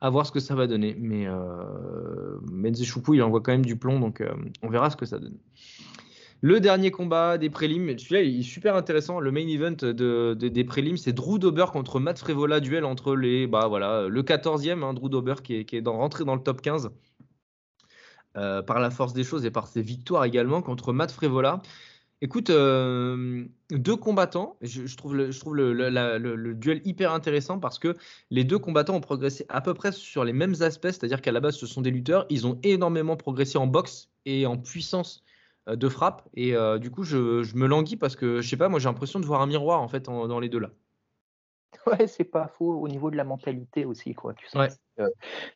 À 0.00 0.08
voir 0.10 0.26
ce 0.26 0.32
que 0.32 0.40
ça 0.40 0.54
va 0.54 0.66
donner. 0.66 0.96
Mais 0.98 1.26
euh, 1.26 2.38
il 3.12 3.22
envoie 3.22 3.40
quand 3.40 3.52
même 3.52 3.64
du 3.64 3.76
plomb, 3.76 4.00
donc 4.00 4.20
euh, 4.20 4.34
on 4.62 4.68
verra 4.68 4.90
ce 4.90 4.96
que 4.96 5.06
ça 5.06 5.18
donne. 5.18 5.38
Le 6.42 6.58
dernier 6.58 6.90
combat 6.90 7.36
des 7.36 7.50
prélims, 7.50 7.98
celui-là 7.98 8.22
il 8.22 8.40
est 8.40 8.42
super 8.42 8.74
intéressant. 8.74 9.20
Le 9.20 9.30
main 9.30 9.46
event 9.46 9.76
de, 9.82 10.32
des 10.34 10.64
prélims, 10.64 10.96
c'est 10.96 11.12
Drew 11.12 11.38
Dober 11.38 11.66
contre 11.70 12.00
Matt 12.00 12.18
Frevola, 12.18 12.60
duel 12.60 12.86
entre 12.86 13.14
les, 13.14 13.46
bah 13.46 13.68
voilà, 13.68 14.08
le 14.08 14.22
14e, 14.22 14.82
hein, 14.82 14.94
Drew 14.94 15.10
Dober 15.10 15.34
qui 15.44 15.56
est, 15.56 15.64
qui 15.66 15.76
est 15.76 15.82
dans, 15.82 15.98
rentré 15.98 16.24
dans 16.24 16.34
le 16.34 16.42
top 16.42 16.62
15 16.62 16.90
euh, 18.36 18.62
par 18.62 18.78
la 18.78 18.90
force 18.90 19.12
des 19.12 19.24
choses 19.24 19.44
et 19.44 19.50
par 19.50 19.66
ses 19.66 19.82
victoires 19.82 20.24
également 20.24 20.62
contre 20.62 20.92
Matt 20.92 21.10
Frevola. 21.10 21.60
Écoute, 22.22 22.50
euh, 22.50 23.46
deux 23.70 23.96
combattants, 23.96 24.58
je, 24.60 24.94
trouve, 24.94 25.14
le, 25.16 26.52
duel 26.52 26.82
hyper 26.84 27.12
intéressant 27.12 27.58
parce 27.58 27.78
que 27.78 27.96
les 28.30 28.44
deux 28.44 28.58
combattants 28.58 28.96
ont 28.96 29.00
progressé 29.00 29.46
à 29.48 29.62
peu 29.62 29.72
près 29.72 29.90
sur 29.90 30.24
les 30.24 30.34
mêmes 30.34 30.54
aspects, 30.60 30.90
c'est-à-dire 30.90 31.22
qu'à 31.22 31.32
la 31.32 31.40
base, 31.40 31.56
ce 31.56 31.66
sont 31.66 31.80
des 31.80 31.90
lutteurs. 31.90 32.26
Ils 32.28 32.46
ont 32.46 32.58
énormément 32.62 33.16
progressé 33.16 33.56
en 33.56 33.66
boxe 33.66 34.10
et 34.26 34.44
en 34.44 34.58
puissance 34.58 35.24
euh, 35.68 35.76
de 35.76 35.88
frappe. 35.88 36.28
Et 36.34 36.54
euh, 36.54 36.78
du 36.78 36.90
coup, 36.90 37.04
je, 37.04 37.56
me 37.56 37.66
languis 37.66 37.96
parce 37.96 38.16
que, 38.16 38.42
je 38.42 38.48
sais 38.48 38.58
pas, 38.58 38.68
moi 38.68 38.80
j'ai 38.80 38.88
l'impression 38.88 39.18
de 39.18 39.24
voir 39.24 39.40
un 39.40 39.46
miroir 39.46 39.80
en 39.80 39.88
fait 39.88 40.04
dans 40.04 40.40
les 40.40 40.50
deux 40.50 40.60
là. 40.60 40.70
Ouais, 41.86 42.06
c'est 42.06 42.24
pas 42.24 42.48
faux 42.48 42.80
au 42.80 42.88
niveau 42.88 43.10
de 43.10 43.16
la 43.16 43.24
mentalité 43.24 43.84
aussi, 43.84 44.14
quoi. 44.14 44.34
Tu 44.34 44.46
sais, 44.48 44.58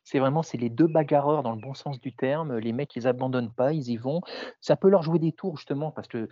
c'est 0.03 0.19
vraiment 0.19 0.43
c'est 0.43 0.57
les 0.57 0.69
deux 0.69 0.87
bagarreurs 0.87 1.43
dans 1.43 1.53
le 1.53 1.61
bon 1.61 1.73
sens 1.73 1.99
du 1.99 2.15
terme. 2.15 2.57
Les 2.57 2.73
mecs, 2.73 2.95
ils 2.95 3.07
abandonnent 3.07 3.53
pas, 3.53 3.73
ils 3.73 3.89
y 3.89 3.97
vont. 3.97 4.21
Ça 4.61 4.75
peut 4.75 4.89
leur 4.89 5.03
jouer 5.03 5.19
des 5.19 5.31
tours 5.33 5.57
justement 5.57 5.91
parce 5.91 6.07
que 6.07 6.17
euh, 6.17 6.27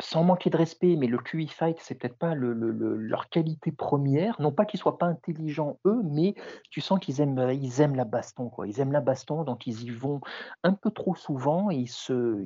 sans 0.00 0.24
manquer 0.24 0.50
de 0.50 0.56
respect, 0.56 0.96
mais 0.96 1.06
le 1.06 1.18
QI 1.18 1.48
fight, 1.48 1.78
c'est 1.80 1.94
peut-être 1.94 2.18
pas 2.18 2.34
leur 2.34 3.28
qualité 3.30 3.72
première. 3.72 4.40
Non 4.40 4.52
pas 4.52 4.64
qu'ils 4.66 4.78
soient 4.78 4.98
pas 4.98 5.06
intelligents 5.06 5.78
eux, 5.86 6.00
mais 6.04 6.34
tu 6.70 6.80
sens 6.80 6.98
qu'ils 7.00 7.20
aiment, 7.20 7.38
euh, 7.38 7.52
ils 7.52 7.80
aiment 7.80 7.94
la 7.94 8.04
baston, 8.04 8.50
quoi. 8.50 8.66
Ils 8.66 8.80
aiment 8.80 8.92
la 8.92 9.00
baston, 9.00 9.44
donc 9.44 9.66
ils 9.66 9.82
y 9.84 9.90
vont 9.90 10.20
un 10.62 10.74
peu 10.74 10.90
trop 10.90 11.14
souvent 11.14 11.70
et 11.70 11.76
ils, 11.76 11.88
se, 11.88 12.44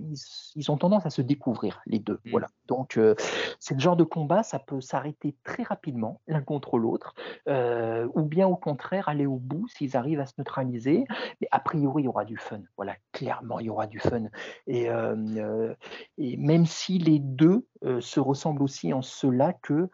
ils, 0.54 0.70
ont 0.70 0.76
tendance 0.76 1.06
à 1.06 1.10
se 1.10 1.22
découvrir 1.22 1.80
les 1.86 1.98
deux. 1.98 2.20
Mmh. 2.24 2.30
Voilà. 2.30 2.46
Donc 2.66 2.96
euh, 2.96 3.14
c'est 3.58 3.74
le 3.74 3.80
genre 3.80 3.96
de 3.96 4.04
combat, 4.04 4.42
ça 4.42 4.58
peut 4.58 4.80
s'arrêter 4.80 5.34
très 5.44 5.64
rapidement 5.64 6.20
l'un 6.28 6.42
contre 6.42 6.78
l'autre, 6.78 7.14
ou 7.46 8.22
bien 8.22 8.46
au 8.46 8.56
contraire 8.56 9.08
aller 9.08 9.26
au 9.26 9.36
bout 9.36 9.66
s'ils 9.68 9.96
arrivent 9.96 10.20
à 10.20 10.26
se 10.26 10.34
neutraliser. 10.38 11.04
Mais 11.40 11.48
a 11.50 11.58
priori, 11.58 12.02
il 12.02 12.06
y 12.06 12.08
aura 12.08 12.24
du 12.24 12.36
fun. 12.36 12.60
Voilà, 12.76 12.94
clairement, 13.14 13.60
il 13.60 13.66
y 13.66 13.70
aura 13.70 13.86
du 13.86 14.00
fun. 14.00 14.24
Et, 14.66 14.88
et 16.18 16.36
même 16.36 16.66
si 16.66 16.98
les 16.98 17.18
deux 17.20 17.66
euh, 17.84 18.00
se 18.00 18.20
ressemblent 18.20 18.62
aussi 18.62 18.92
en 18.92 19.02
cela 19.02 19.52
que 19.62 19.88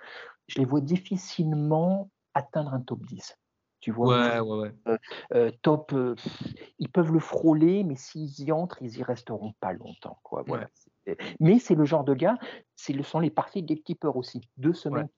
je 0.49 0.59
les 0.59 0.65
vois 0.65 0.81
difficilement 0.81 2.11
atteindre 2.35 2.73
un 2.75 2.81
top 2.81 3.05
10. 3.07 3.37
Tu 3.81 3.93
vois, 3.93 4.41
ouais, 4.43 4.73
euh, 4.87 4.99
euh, 5.35 5.51
top, 5.63 5.95
ils 6.79 6.91
peuvent 6.91 7.13
le 7.13 7.19
frôler, 7.19 7.83
mais 7.83 7.97
s'ils 7.97 8.41
y 8.41 8.53
entrent, 8.53 8.83
ils 8.83 8.99
y 8.99 9.03
resteront 9.03 9.55
pas 9.61 9.73
longtemps. 9.73 10.19
Quoi. 10.23 10.43
Voilà. 10.47 10.69
Mais 11.41 11.59
c'est 11.59 11.75
le 11.75 11.85
genre 11.85 12.05
de 12.05 12.15
gars, 12.15 12.37
ce 12.77 13.03
sont 13.03 13.21
les 13.21 13.31
parfaits 13.31 13.65
gatekeepers 13.65 14.17
aussi. 14.17 14.43
Deux 14.59 14.75
semaines 14.75 15.09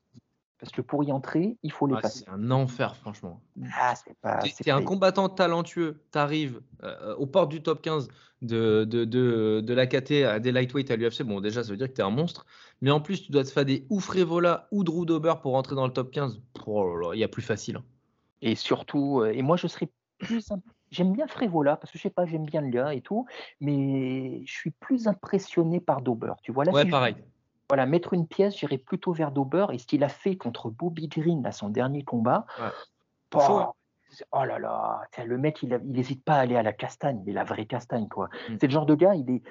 parce 0.63 0.71
que 0.71 0.81
pour 0.81 1.03
y 1.03 1.11
entrer, 1.11 1.57
il 1.65 1.73
faut 1.73 1.89
les 1.89 1.97
ah, 1.99 2.03
passer. 2.03 2.23
C'est 2.25 2.31
un 2.31 2.53
enfer, 2.53 2.95
franchement. 2.95 3.41
Ah, 3.77 3.95
c'est 3.97 4.15
pas. 4.21 4.39
Un 4.69 4.85
combattant 4.85 5.29
talentueux. 5.29 6.01
Tu 6.13 6.19
arrives 6.19 6.61
euh, 6.85 7.17
aux 7.17 7.27
portes 7.27 7.49
du 7.49 7.65
top 7.65 7.83
15 7.83 8.07
de, 8.43 8.85
de, 8.85 9.05
de, 9.05 9.61
de 9.61 9.75
la 9.75 9.89
KT 9.89 10.23
à 10.25 10.39
des 10.39 10.53
lightweight 10.53 10.89
à 10.93 10.95
l'UFC. 10.95 11.25
Bon, 11.25 11.41
déjà, 11.41 11.65
ça 11.65 11.71
veut 11.73 11.77
dire 11.77 11.89
que 11.89 11.95
tu 11.95 12.01
es 12.01 12.05
un 12.05 12.11
monstre. 12.11 12.47
Mais 12.81 12.93
en 12.93 13.01
plus, 13.01 13.25
tu 13.25 13.33
dois 13.33 13.43
te 13.43 13.51
faire 13.51 13.65
des 13.65 13.89
ou 13.91 13.99
Frévola 13.99 14.69
ou 14.71 14.85
Drew 14.85 15.05
Dober 15.05 15.35
pour 15.43 15.51
rentrer 15.51 15.75
dans 15.75 15.85
le 15.85 15.93
top 15.93 16.13
15. 16.13 16.41
il 17.13 17.19
y 17.19 17.25
a 17.25 17.29
plus 17.29 17.43
facile. 17.43 17.79
Hein. 17.79 17.85
Et 18.41 18.55
surtout, 18.55 19.23
euh, 19.23 19.33
et 19.33 19.43
moi, 19.43 19.57
je 19.57 19.67
serais 19.67 19.89
plus. 20.19 20.49
J'aime 20.93 21.13
bien 21.13 21.27
Frévola 21.27 21.75
parce 21.77 21.91
que 21.91 21.99
je 21.99 22.05
sais 22.05 22.11
pas, 22.11 22.25
j'aime 22.25 22.45
bien 22.45 22.61
le 22.61 22.69
gars 22.69 22.95
et 22.95 23.01
tout, 23.01 23.27
mais 23.61 24.43
je 24.47 24.53
suis 24.53 24.71
plus 24.71 25.09
impressionné 25.09 25.81
par 25.81 26.03
Dober. 26.03 26.35
Tu 26.45 26.53
vois 26.53 26.65
là, 26.65 26.71
ouais, 26.71 26.89
pareil 26.89 27.17
voilà, 27.73 27.87
mettre 27.87 28.13
une 28.13 28.27
pièce, 28.27 28.59
j'irais 28.59 28.77
plutôt 28.77 29.15
vers 29.15 29.33
Dober. 29.33 29.65
Et 29.73 29.79
ce 29.79 29.87
qu'il 29.87 30.05
a 30.05 30.11
fait 30.11 30.37
contre 30.37 30.69
Bobby 30.69 31.09
Green, 31.09 31.47
à 31.47 31.53
son 31.53 31.71
dernier 31.71 32.05
combat, 32.05 32.45
oh, 33.33 33.73
oh, 34.31 34.45
là 34.45 34.59
là, 34.59 35.01
le 35.25 35.39
mec, 35.39 35.63
il 35.63 35.71
n'hésite 35.87 36.23
pas 36.23 36.35
à 36.35 36.41
aller 36.41 36.55
à 36.55 36.63
la 36.63 36.75
castagne, 36.75 37.23
mais 37.25 37.33
la 37.33 37.45
vraie 37.45 37.65
castagne, 37.65 38.09
quoi. 38.09 38.29
Mm. 38.51 38.57
C'est 38.61 38.67
le 38.67 38.73
genre 38.75 38.85
de 38.85 38.95
gars, 38.95 39.15
il 39.15 39.31
est, 39.31 39.43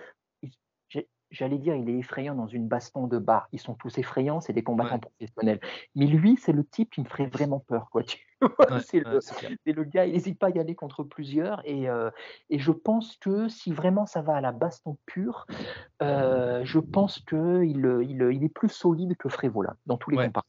j'allais 1.31 1.57
dire, 1.57 1.75
il 1.75 1.89
est 1.89 1.97
effrayant 1.97 2.35
dans 2.35 2.47
une 2.47 2.67
baston 2.67 3.07
de 3.07 3.17
bar. 3.17 3.47
Ils 3.51 3.59
sont 3.59 3.73
tous 3.73 3.97
effrayants, 3.97 4.41
c'est 4.41 4.53
des 4.53 4.63
combattants 4.63 4.99
professionnels. 4.99 5.59
Mais 5.95 6.05
lui, 6.05 6.37
c'est 6.37 6.51
le 6.51 6.65
type 6.65 6.91
qui 6.91 7.01
me 7.01 7.05
ferait 7.05 7.27
vraiment 7.27 7.59
peur. 7.59 7.89
Quoi. 7.89 8.03
c'est, 8.85 8.99
le, 8.99 9.83
gars, 9.83 10.05
il 10.05 10.13
n'hésite 10.13 10.37
pas 10.37 10.47
à 10.47 10.49
y 10.49 10.59
aller 10.59 10.75
contre 10.75 11.03
plusieurs. 11.03 11.61
Et, 11.65 11.89
euh, 11.89 12.09
et, 12.49 12.59
je 12.59 12.71
pense 12.71 13.17
que 13.17 13.47
si 13.47 13.71
vraiment 13.71 14.05
ça 14.05 14.21
va 14.21 14.35
à 14.35 14.41
la 14.41 14.51
baston 14.51 14.97
pure, 15.05 15.45
euh, 16.01 16.61
je 16.65 16.79
pense 16.79 17.19
qu'il 17.19 17.63
il, 17.63 18.29
il, 18.31 18.43
est 18.43 18.53
plus 18.53 18.69
solide 18.69 19.15
que 19.17 19.29
Frévola 19.29 19.75
dans 19.85 19.97
tous 19.97 20.09
les 20.11 20.17
combats. 20.17 20.43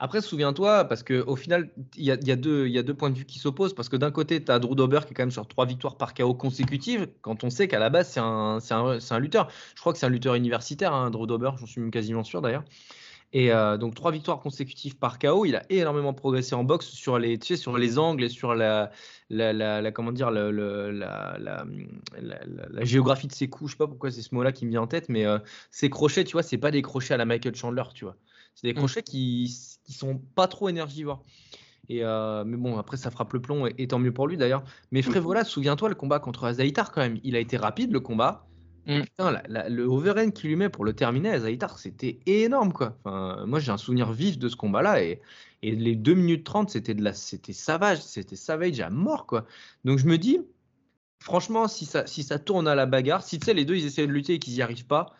Après, 0.00 0.20
souviens-toi, 0.20 0.84
parce 0.84 1.02
qu'au 1.02 1.34
final, 1.34 1.70
il 1.96 2.04
y 2.04 2.12
a, 2.12 2.14
y, 2.14 2.30
a 2.30 2.36
y 2.36 2.78
a, 2.78 2.82
deux 2.82 2.94
points 2.94 3.10
de 3.10 3.18
vue 3.18 3.24
qui 3.24 3.38
s'opposent. 3.40 3.74
Parce 3.74 3.88
que 3.88 3.96
d'un 3.96 4.12
côté, 4.12 4.44
tu 4.44 4.52
as 4.52 4.60
Drew 4.60 4.76
Dober 4.76 5.00
qui 5.04 5.12
est 5.12 5.14
quand 5.14 5.22
même 5.24 5.30
sur 5.32 5.48
trois 5.48 5.66
victoires 5.66 5.96
par 5.96 6.14
KO 6.14 6.34
consécutives, 6.34 7.08
quand 7.20 7.42
on 7.42 7.50
sait 7.50 7.66
qu'à 7.66 7.80
la 7.80 7.90
base, 7.90 8.08
c'est 8.10 8.20
un, 8.20 8.58
un, 8.70 8.98
un, 9.10 9.18
lutteur. 9.18 9.48
Je 9.74 9.80
crois 9.80 9.92
que 9.92 9.98
c'est 9.98 10.06
un 10.06 10.10
lutteur 10.10 10.34
universitaire, 10.34 10.94
hein, 10.94 11.10
Drew 11.10 11.26
Dober, 11.26 11.50
j'en 11.58 11.66
suis 11.66 11.90
quasiment 11.90 12.22
sûr 12.22 12.40
d'ailleurs. 12.42 12.64
Et 13.34 13.52
euh, 13.52 13.76
donc 13.76 13.94
trois 13.94 14.10
victoires 14.10 14.40
consécutives 14.40 14.96
par 14.96 15.18
KO. 15.18 15.44
Il 15.44 15.56
a 15.56 15.62
énormément 15.68 16.14
progressé 16.14 16.54
en 16.54 16.64
boxe 16.64 16.86
sur 16.86 17.18
les, 17.18 17.38
tu 17.38 17.48
sais, 17.48 17.56
sur 17.56 17.76
les 17.76 17.98
angles 17.98 18.24
et 18.24 18.28
sur 18.30 18.54
la, 18.54 18.90
la, 19.28 19.52
la, 19.52 19.92
comment 19.92 20.12
dire, 20.12 20.30
le, 20.30 20.50
la, 20.90 21.36
la, 21.38 21.64
la, 22.18 22.84
géographie 22.84 23.26
de 23.26 23.32
ses 23.32 23.48
coups. 23.50 23.70
Je 23.70 23.74
sais 23.74 23.78
pas 23.78 23.86
pourquoi 23.86 24.10
c'est 24.10 24.22
ce 24.22 24.34
mot-là 24.34 24.52
qui 24.52 24.64
me 24.64 24.70
vient 24.70 24.82
en 24.82 24.86
tête, 24.86 25.10
mais 25.10 25.26
euh, 25.26 25.38
ces 25.70 25.90
crochets, 25.90 26.24
tu 26.24 26.32
vois, 26.32 26.42
c'est 26.42 26.56
pas 26.56 26.70
des 26.70 26.80
crochets 26.80 27.14
à 27.14 27.16
la 27.18 27.26
Michael 27.26 27.54
Chandler, 27.54 27.82
tu 27.94 28.04
vois. 28.06 28.16
C'est 28.54 28.66
des 28.66 28.72
mm. 28.72 28.76
crochets 28.76 29.02
qui, 29.02 29.77
qui 29.88 29.94
sont 29.94 30.20
pas 30.34 30.46
trop 30.48 30.68
énergivores. 30.68 31.24
Et 31.88 32.04
euh, 32.04 32.44
mais 32.44 32.58
bon, 32.58 32.76
après, 32.76 32.98
ça 32.98 33.10
frappe 33.10 33.32
le 33.32 33.40
plomb, 33.40 33.66
et, 33.66 33.88
tant 33.88 33.98
mieux 33.98 34.12
pour 34.12 34.28
lui 34.28 34.36
d'ailleurs. 34.36 34.62
Mais 34.92 35.00
voilà 35.00 35.44
souviens-toi, 35.44 35.88
le 35.88 35.94
combat 35.94 36.18
contre 36.18 36.44
Azaitar, 36.44 36.92
quand 36.92 37.00
même, 37.00 37.18
il 37.24 37.34
a 37.34 37.38
été 37.38 37.56
rapide 37.56 37.90
le 37.90 38.00
combat. 38.00 38.46
Mm. 38.86 39.00
Putain, 39.00 39.42
le 39.48 39.84
overhand 39.84 40.30
qu'il 40.30 40.50
lui 40.50 40.56
met 40.56 40.68
pour 40.68 40.84
le 40.84 40.92
terminer, 40.92 41.30
Azaitar, 41.30 41.78
c'était 41.78 42.20
énorme, 42.26 42.74
quoi. 42.74 42.98
Enfin, 43.02 43.46
moi, 43.46 43.60
j'ai 43.60 43.72
un 43.72 43.78
souvenir 43.78 44.12
vif 44.12 44.38
de 44.38 44.50
ce 44.50 44.56
combat-là, 44.56 45.02
et, 45.02 45.22
et 45.62 45.72
les 45.72 45.96
2 45.96 46.12
minutes 46.12 46.44
30, 46.44 46.68
c'était 46.68 46.94
de 46.94 47.02
la, 47.02 47.14
c'était 47.14 47.54
savage, 47.54 48.02
c'était 48.02 48.36
savage 48.36 48.80
à 48.80 48.90
mort, 48.90 49.26
quoi. 49.26 49.46
Donc, 49.84 49.98
je 49.98 50.06
me 50.06 50.18
dis, 50.18 50.40
franchement, 51.20 51.66
si 51.68 51.86
ça, 51.86 52.06
si 52.06 52.22
ça 52.22 52.38
tourne 52.38 52.68
à 52.68 52.74
la 52.74 52.84
bagarre, 52.84 53.22
si 53.22 53.38
tu 53.38 53.46
sais, 53.46 53.54
les 53.54 53.64
deux, 53.64 53.76
ils 53.76 53.86
essaient 53.86 54.06
de 54.06 54.12
lutter 54.12 54.34
et 54.34 54.38
qu'ils 54.38 54.54
n'y 54.54 54.62
arrivent 54.62 54.86
pas, 54.86 55.14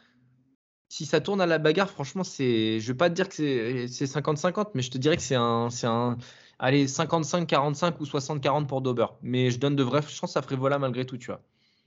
si 0.89 1.07
ça 1.07 1.21
tourne 1.21 1.41
à 1.41 1.47
la 1.47 1.59
bagarre, 1.59 1.91
franchement, 1.91 2.25
c'est, 2.25 2.81
je 2.81 2.93
vais 2.93 2.97
pas 2.97 3.11
te 3.11 3.15
dire 3.15 3.29
que 3.29 3.35
c'est 3.35 4.05
50-50, 4.05 4.71
mais 4.75 4.83
je 4.83 4.91
te 4.91 4.99
dirais 4.99 5.17
que 5.17 5.23
c'est 5.23 5.35
un, 5.35 5.69
c'est 5.71 5.87
un, 5.87 6.17
allez, 6.59 6.87
55-45 6.87 7.95
ou 8.01 8.05
60-40 8.05 8.67
pour 8.67 8.81
Dober. 8.81 9.07
Mais 9.23 9.51
je 9.51 9.59
donne 9.59 9.77
de 9.77 9.83
vraies 9.83 10.03
chances 10.03 10.37
à 10.37 10.43
Frévola 10.43 10.79
malgré 10.79 11.05
tout, 11.05 11.19
tu 11.19 11.27
vois. 11.27 11.41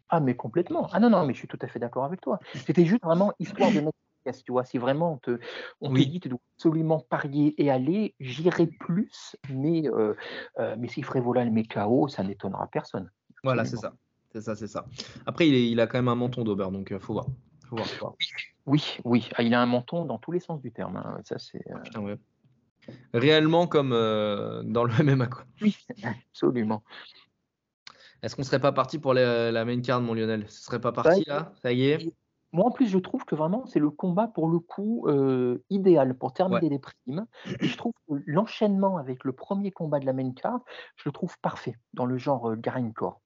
Ah, 0.09 0.19
mais 0.19 0.35
complètement. 0.35 0.87
Ah 0.91 0.99
non, 0.99 1.09
non, 1.09 1.25
mais 1.25 1.33
je 1.33 1.39
suis 1.39 1.47
tout 1.47 1.59
à 1.61 1.67
fait 1.67 1.79
d'accord 1.79 2.03
avec 2.03 2.21
toi. 2.21 2.39
C'était 2.65 2.85
juste 2.85 3.03
vraiment 3.03 3.33
histoire 3.39 3.71
de 3.71 3.79
mettre 3.79 3.97
tu 4.45 4.51
vois, 4.51 4.63
si 4.63 4.77
vraiment 4.77 5.13
on 5.13 5.17
te, 5.17 5.39
on 5.81 5.91
dit 5.91 6.19
tu 6.19 6.29
dois 6.29 6.39
absolument 6.55 6.99
parier 6.99 7.55
et 7.61 7.71
aller, 7.71 8.13
j'irai 8.19 8.67
plus, 8.67 9.35
mais, 9.49 9.89
euh, 9.89 10.13
euh, 10.59 10.75
mais 10.77 10.87
si 10.87 11.01
Frévola 11.01 11.43
le 11.43 11.51
met 11.51 11.63
KO, 11.63 12.07
ça 12.07 12.23
n'étonnera 12.23 12.67
personne. 12.67 13.09
Voilà, 13.43 13.65
c'est 13.65 13.77
ça. 13.77 13.93
C'est 14.31 14.41
ça, 14.41 14.55
c'est 14.55 14.67
ça. 14.67 14.85
Après, 15.25 15.47
il, 15.47 15.55
il, 15.55 15.79
a 15.79 15.87
quand 15.87 15.97
même 15.97 16.07
un 16.07 16.15
menton 16.15 16.43
d'Auber, 16.43 16.67
donc 16.71 16.89
il 16.91 16.97
euh, 16.97 16.99
faut 16.99 17.13
voir. 17.13 17.25
Oui, 18.65 18.97
oui, 19.03 19.29
ah, 19.35 19.43
il 19.43 19.53
a 19.53 19.61
un 19.61 19.65
menton 19.65 20.05
dans 20.05 20.17
tous 20.17 20.31
les 20.31 20.39
sens 20.39 20.61
du 20.61 20.71
terme. 20.71 20.97
Hein. 20.97 21.19
Ça, 21.23 21.39
c'est. 21.39 21.63
Euh, 21.97 22.15
Réellement 23.13 23.67
comme 23.67 23.93
euh, 23.93 24.63
dans 24.63 24.83
le 24.83 24.91
MMA, 25.03 25.27
quoi. 25.27 25.43
Oui, 25.61 25.77
absolument. 26.03 26.83
Est-ce 28.21 28.35
qu'on 28.35 28.43
serait 28.43 28.59
pas 28.59 28.71
parti 28.71 28.99
pour 28.99 29.13
la, 29.13 29.65
main 29.65 29.81
card, 29.81 30.01
mon 30.01 30.13
Lionel? 30.13 30.45
Ce 30.47 30.63
serait 30.63 30.81
pas 30.81 30.91
parti 30.91 31.23
bah, 31.27 31.33
là? 31.33 31.53
Ça 31.61 31.73
y 31.73 31.85
est 31.85 32.13
moi, 32.53 32.65
en 32.65 32.71
plus, 32.71 32.87
je 32.87 32.97
trouve 32.97 33.23
que 33.23 33.35
vraiment, 33.35 33.65
c'est 33.65 33.79
le 33.79 33.89
combat 33.89 34.27
pour 34.27 34.49
le 34.49 34.59
coup 34.59 35.05
euh, 35.07 35.63
idéal 35.69 36.17
pour 36.17 36.33
terminer 36.33 36.67
les 36.67 36.79
primes. 36.79 37.25
Et 37.61 37.67
je 37.67 37.77
trouve 37.77 37.93
que 38.07 38.15
l'enchaînement 38.25 38.97
avec 38.97 39.23
le 39.23 39.31
premier 39.31 39.71
combat 39.71 39.99
de 39.99 40.05
la 40.05 40.11
main 40.11 40.31
card, 40.33 40.59
je 40.97 41.03
le 41.05 41.13
trouve 41.13 41.37
parfait 41.39 41.77
dans 41.93 42.05
le 42.05 42.17
genre 42.17 42.51
euh, 42.51 42.55
Grindcore. 42.57 43.21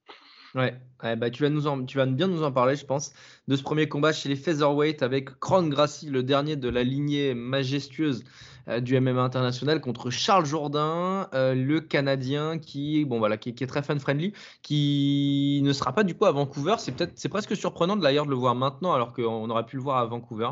Ouais, 0.54 0.78
bah, 1.02 1.30
tu, 1.30 1.42
vas 1.42 1.50
nous 1.50 1.66
en, 1.66 1.84
tu 1.84 1.98
vas 1.98 2.06
bien 2.06 2.28
nous 2.28 2.42
en 2.42 2.52
parler, 2.52 2.76
je 2.76 2.86
pense, 2.86 3.12
de 3.48 3.56
ce 3.56 3.62
premier 3.62 3.88
combat 3.88 4.12
chez 4.12 4.28
les 4.28 4.36
Featherweight 4.36 5.02
avec 5.02 5.38
Kron 5.38 5.68
Gracie, 5.68 6.08
le 6.08 6.22
dernier 6.22 6.56
de 6.56 6.68
la 6.68 6.82
lignée 6.82 7.34
majestueuse 7.34 8.24
euh, 8.68 8.80
du 8.80 8.98
MMA 8.98 9.22
international, 9.22 9.80
contre 9.80 10.10
Charles 10.10 10.46
Jourdain, 10.46 11.28
euh, 11.34 11.54
le 11.54 11.80
Canadien 11.80 12.58
qui, 12.58 13.04
bon, 13.04 13.18
voilà, 13.18 13.36
qui, 13.36 13.50
est 13.50 13.66
très 13.66 13.82
fan-friendly, 13.82 14.32
qui 14.62 15.60
ne 15.62 15.72
sera 15.72 15.92
pas 15.92 16.04
du 16.04 16.14
coup 16.14 16.24
à 16.24 16.32
Vancouver. 16.32 16.76
C'est 16.78 16.92
peut-être, 16.92 17.12
c'est 17.16 17.28
presque 17.28 17.54
surprenant 17.54 17.96
d'ailleurs 17.96 18.24
de 18.24 18.30
le 18.30 18.36
voir 18.36 18.54
maintenant, 18.54 18.92
alors 18.92 19.12
qu'on 19.12 19.48
aurait 19.50 19.66
pu 19.66 19.76
le 19.76 19.82
voir 19.82 19.98
à 19.98 20.06
Vancouver. 20.06 20.50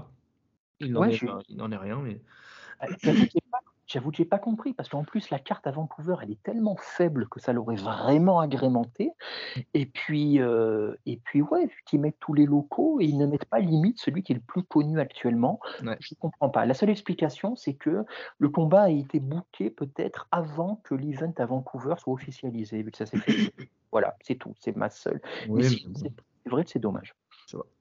Il 0.81 0.93
n'en 0.93 1.05
est, 1.05 1.15
est, 1.15 1.77
rien, 1.77 2.01
mais. 2.03 2.21
J'avoue 3.87 4.11
que 4.11 4.17
j'ai 4.17 4.25
pas 4.25 4.39
compris 4.39 4.73
parce 4.73 4.89
qu'en 4.89 5.05
plus 5.05 5.31
la 5.31 5.39
carte 5.39 5.67
à 5.67 5.71
Vancouver 5.71 6.17
elle 6.23 6.31
est 6.31 6.43
tellement 6.43 6.77
faible 6.81 7.29
que 7.29 7.41
ça 7.41 7.53
l'aurait 7.53 7.77
vraiment 7.77 8.41
agrémenté. 8.41 9.13
Et 9.75 9.87
puis 9.87 10.41
euh, 10.41 10.95
et 11.07 11.19
puis 11.19 11.43
ouais, 11.43 11.69
ils 11.93 12.01
mettent 12.01 12.19
tous 12.21 12.35
les 12.35 12.47
locaux 12.47 13.01
et 13.01 13.05
ils 13.05 13.19
ne 13.19 13.27
mettent 13.27 13.45
pas 13.45 13.61
limite 13.61 13.99
celui 14.01 14.23
qui 14.23 14.33
est 14.33 14.37
le 14.37 14.41
plus 14.41 14.63
connu 14.63 15.01
actuellement. 15.01 15.61
Je 15.81 15.87
ne 15.87 16.19
comprends 16.19 16.49
pas. 16.49 16.67
La 16.67 16.75
seule 16.75 16.91
explication 16.91 17.57
c'est 17.57 17.75
que 17.75 18.05
le 18.39 18.49
combat 18.49 18.85
a 18.85 18.91
été 18.91 19.21
booké 19.21 19.71
peut-être 19.71 20.29
avant 20.33 20.81
que 20.85 20.95
l'event 20.95 21.35
à 21.37 21.47
Vancouver 21.47 21.95
soit 21.99 22.13
officialisé 22.13 22.83
vu 22.83 22.91
que 22.91 22.99
ça 22.99 23.07
s'est 23.07 23.19
fait. 23.19 23.53
voilà, 23.93 24.17
c'est 24.23 24.37
tout. 24.37 24.55
C'est 24.61 24.77
ma 24.77 24.91
seule. 24.91 25.21
c'est 25.47 26.51
vrai 26.51 26.65
que 26.65 26.71
c'est 26.71 26.79
dommage. 26.79 27.15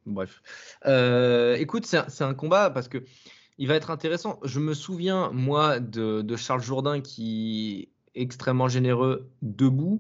Bref. 0.05 0.41
écoute, 1.59 1.85
c'est 1.85 2.23
un 2.23 2.33
combat 2.33 2.69
parce 2.69 2.87
que 2.87 3.03
il 3.57 3.67
va 3.67 3.75
être 3.75 3.91
intéressant. 3.91 4.39
Je 4.43 4.59
me 4.59 4.73
souviens, 4.73 5.29
moi, 5.31 5.79
de, 5.79 6.35
Charles 6.35 6.63
Jourdain 6.63 7.01
qui 7.01 7.89
est 8.15 8.21
extrêmement 8.21 8.67
généreux 8.67 9.29
debout, 9.41 9.99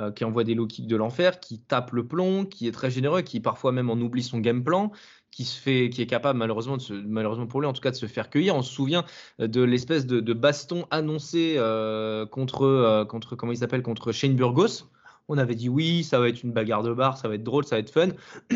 euh, 0.00 0.10
qui 0.10 0.24
envoie 0.24 0.44
des 0.44 0.54
low 0.54 0.66
kicks 0.66 0.86
de 0.86 0.96
l'enfer, 0.96 1.40
qui 1.40 1.60
tape 1.60 1.92
le 1.92 2.06
plomb, 2.06 2.44
qui 2.44 2.66
est 2.66 2.72
très 2.72 2.90
généreux, 2.90 3.22
qui 3.22 3.40
parfois 3.40 3.72
même 3.72 3.90
en 3.90 3.94
oublie 3.94 4.22
son 4.22 4.38
game 4.38 4.64
plan, 4.64 4.92
qui 5.30 5.44
se 5.44 5.60
fait, 5.60 5.90
qui 5.90 6.02
est 6.02 6.06
capable 6.06 6.38
malheureusement, 6.38 6.76
malheureusement 7.06 7.46
pour 7.46 7.60
lui 7.60 7.66
en 7.66 7.72
tout 7.72 7.80
cas 7.80 7.90
de 7.90 7.96
se 7.96 8.06
faire 8.06 8.30
cueillir. 8.30 8.56
On 8.56 8.62
se 8.62 8.72
souvient 8.72 9.04
de 9.38 9.62
l'espèce 9.62 10.06
de, 10.06 10.32
baston 10.32 10.86
annoncé 10.90 11.54
euh, 11.58 12.26
contre, 12.26 12.62
euh, 12.62 13.04
contre, 13.04 13.36
comment 13.36 13.52
il 13.52 13.58
s'appelle, 13.58 13.82
contre 13.82 14.12
Shane 14.12 14.34
Burgos. 14.34 14.88
On 15.28 15.38
avait 15.38 15.54
dit 15.54 15.68
oui, 15.68 16.02
ça 16.02 16.18
va 16.18 16.28
être 16.28 16.42
une 16.42 16.52
bagarre 16.52 16.82
de 16.82 16.92
bar, 16.92 17.16
ça 17.16 17.28
va 17.28 17.34
être 17.34 17.44
drôle, 17.44 17.64
ça 17.64 17.76
va 17.76 17.80
être 17.80 17.90
fun. 17.90 18.08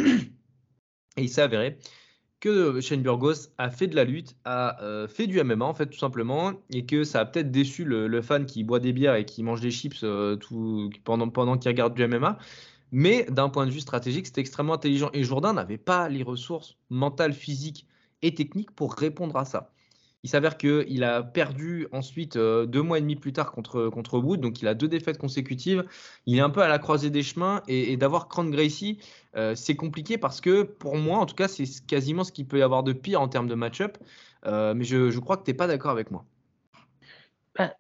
Et 1.17 1.23
il 1.23 1.29
s'est 1.29 1.43
avéré 1.43 1.79
que 2.45 2.79
Shane 2.83 3.01
Burgos 3.01 3.49
a 3.57 3.71
fait 3.71 3.87
de 3.87 3.97
la 3.97 4.05
lutte, 4.05 4.37
a 4.45 4.79
euh, 4.83 5.09
fait 5.09 5.27
du 5.27 5.43
MMA 5.43 5.65
en 5.65 5.73
fait 5.73 5.87
tout 5.87 5.99
simplement, 5.99 6.53
et 6.69 6.85
que 6.85 7.03
ça 7.03 7.21
a 7.21 7.25
peut-être 7.25 7.51
déçu 7.51 7.85
le, 7.87 8.21
fan 8.21 8.45
qui 8.45 8.65
boit 8.65 8.81
des 8.81 8.93
bières 8.93 9.15
et 9.15 9.25
qui 9.25 9.43
mange 9.43 9.63
des 9.63 9.71
chips 9.71 10.05
euh, 10.05 10.37
pendant, 11.05 11.31
pendant 11.31 11.57
qu'il 11.57 11.71
regarde 11.71 11.95
du 11.95 12.07
MMA. 12.07 12.37
Mais 12.93 13.25
d'un 13.31 13.49
point 13.49 13.65
de 13.65 13.71
vue 13.71 13.81
stratégique, 13.81 14.27
c'était 14.27 14.43
extrêmement 14.43 14.75
intelligent. 14.75 15.09
Et 15.15 15.25
Jourdain 15.25 15.55
n'avait 15.55 15.79
pas 15.79 16.11
les 16.11 16.23
ressources 16.23 16.77
mentales, 16.91 17.33
physiques 17.33 17.87
et 18.21 18.35
techniques 18.35 18.73
pour 18.73 18.93
répondre 18.93 19.37
à 19.39 19.47
ça. 19.47 19.73
Il 20.25 20.31
s'avère 20.31 20.57
qu'il 20.57 21.05
a 21.05 21.23
perdu 21.23 21.87
ensuite 21.93 22.37
euh, 22.37 22.65
deux 22.65 22.81
mois 22.81 22.97
et 22.97 23.03
demi 23.03 23.15
plus 23.15 23.35
tard 23.35 23.53
contre, 23.53 23.91
contre 23.91 24.19
Wood, 24.19 24.41
donc 24.41 24.63
il 24.63 24.69
a 24.69 24.75
deux 24.75 24.89
défaites 24.89 25.19
consécutives. 25.19 25.85
Il 26.25 26.39
est 26.39 26.41
un 26.41 26.49
peu 26.49 26.63
à 26.63 26.69
la 26.69 26.79
croisée 26.79 27.11
des 27.11 27.23
chemins 27.23 27.63
et, 27.69 27.99
d'avoir 27.99 28.29
Cran 28.29 28.47
Gracie, 28.47 28.99
euh, 29.37 29.55
c'est 29.55 29.77
compliqué 29.77 30.17
parce 30.17 30.41
que 30.41 30.63
pour 30.63 30.97
moi, 30.97 31.19
en 31.19 31.27
tout 31.27 31.35
cas, 31.35 31.47
c'est 31.47 31.67
quasiment 31.87 32.25
ce 32.25 32.33
qu'il 32.33 32.47
peut 32.47 32.59
y 32.59 32.63
avoir 32.63 32.83
de 32.83 32.95
pire 32.95 33.21
en 33.21 33.29
termes 33.29 33.49
de 33.49 33.55
match-up. 33.55 33.99
Euh, 34.47 34.73
mais 34.73 34.85
je, 34.85 35.19
crois 35.19 35.37
que 35.37 35.45
tu 35.45 35.51
n'es 35.51 35.57
pas 35.57 35.67
d'accord 35.67 35.91
avec 35.91 36.11
moi. 36.11 36.25
Ben, 37.57 37.71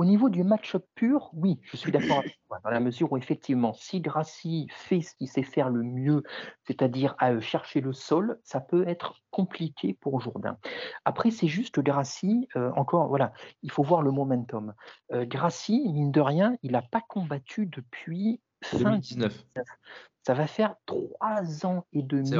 au 0.00 0.06
niveau 0.06 0.30
du 0.30 0.44
match-up 0.44 0.86
pur, 0.94 1.28
oui, 1.34 1.60
je 1.62 1.76
suis 1.76 1.92
d'accord 1.92 2.20
avec 2.20 2.38
toi, 2.48 2.58
dans 2.64 2.70
la 2.70 2.80
mesure 2.80 3.12
où 3.12 3.18
effectivement, 3.18 3.74
si 3.74 4.00
Gracie 4.00 4.66
fait 4.70 5.02
ce 5.02 5.14
qu'il 5.14 5.28
sait 5.28 5.42
faire 5.42 5.68
le 5.68 5.82
mieux, 5.82 6.22
c'est-à-dire 6.66 7.14
à 7.18 7.32
euh, 7.32 7.40
chercher 7.42 7.82
le 7.82 7.92
sol, 7.92 8.38
ça 8.42 8.60
peut 8.60 8.88
être 8.88 9.16
compliqué 9.30 9.92
pour 9.92 10.18
Jourdain. 10.22 10.56
Après, 11.04 11.30
c'est 11.30 11.48
juste 11.48 11.80
Gracie, 11.80 12.48
euh, 12.56 12.72
encore, 12.76 13.08
voilà, 13.08 13.34
il 13.62 13.70
faut 13.70 13.82
voir 13.82 14.00
le 14.00 14.10
momentum. 14.10 14.72
Euh, 15.12 15.26
Gracie, 15.26 15.86
mine 15.92 16.12
de 16.12 16.20
rien, 16.22 16.56
il 16.62 16.72
n'a 16.72 16.80
pas 16.80 17.02
combattu 17.06 17.66
depuis 17.66 18.40
2019. 18.72 19.44
Ça 20.22 20.32
va 20.32 20.46
faire 20.46 20.76
trois 20.86 21.66
ans 21.66 21.84
et 21.92 22.02
demi 22.02 22.32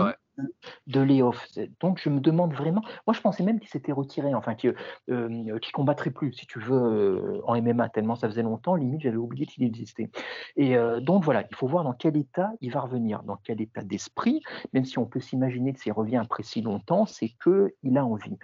de 0.87 1.00
layoff. 1.00 1.46
Donc 1.81 2.00
je 2.03 2.09
me 2.09 2.20
demande 2.20 2.53
vraiment, 2.55 2.83
moi 3.07 3.14
je 3.14 3.20
pensais 3.20 3.42
même 3.42 3.61
qu'il 3.61 3.68
s'était 3.68 3.92
retiré, 3.92 4.35
enfin 4.35 4.55
qu'il 4.55 4.74
euh, 5.11 5.59
combattrait 5.72 6.11
plus, 6.11 6.33
si 6.33 6.46
tu 6.46 6.59
veux, 6.59 6.76
euh, 6.76 7.40
en 7.46 7.61
MMA, 7.61 7.88
tellement 7.90 8.16
ça 8.16 8.29
faisait 8.29 8.42
longtemps, 8.42 8.74
limite 8.74 9.03
j'avais 9.03 9.16
oublié 9.16 9.46
qu'il 9.46 9.64
existait. 9.64 10.11
Et 10.57 10.76
euh, 10.76 11.00
donc 11.00 11.24
voilà, 11.24 11.44
il 11.50 11.57
faut 11.57 11.66
voir 11.66 11.85
dans 11.85 11.92
quel 11.92 12.16
état 12.16 12.50
il 12.61 12.72
va 12.72 12.81
revenir, 12.81 13.22
dans 13.22 13.37
quel 13.37 13.61
état 13.61 13.83
d'esprit, 13.83 14.42
même 14.72 14.85
si 14.85 14.98
on 14.98 15.07
peut 15.07 15.20
s'imaginer 15.20 15.72
que 15.72 15.81
s'il 15.81 15.92
revient 15.92 16.16
après 16.18 16.42
si 16.42 16.62
longtemps, 16.62 17.07
c'est 17.07 17.31
qu'il 17.42 17.98
a 17.98 18.05
envie. 18.05 18.37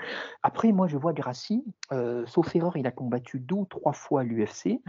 Après, 0.42 0.72
moi 0.72 0.88
je 0.88 0.96
vois 0.96 1.12
Gracie, 1.12 1.64
sauf 2.26 2.54
erreur, 2.54 2.76
il 2.76 2.87
a 2.87 2.90
combattu 2.90 3.40
deux 3.40 3.56
ou 3.56 3.66
trois 3.66 3.92
fois 3.92 4.20
à 4.20 4.24
l'UFC. 4.24 4.80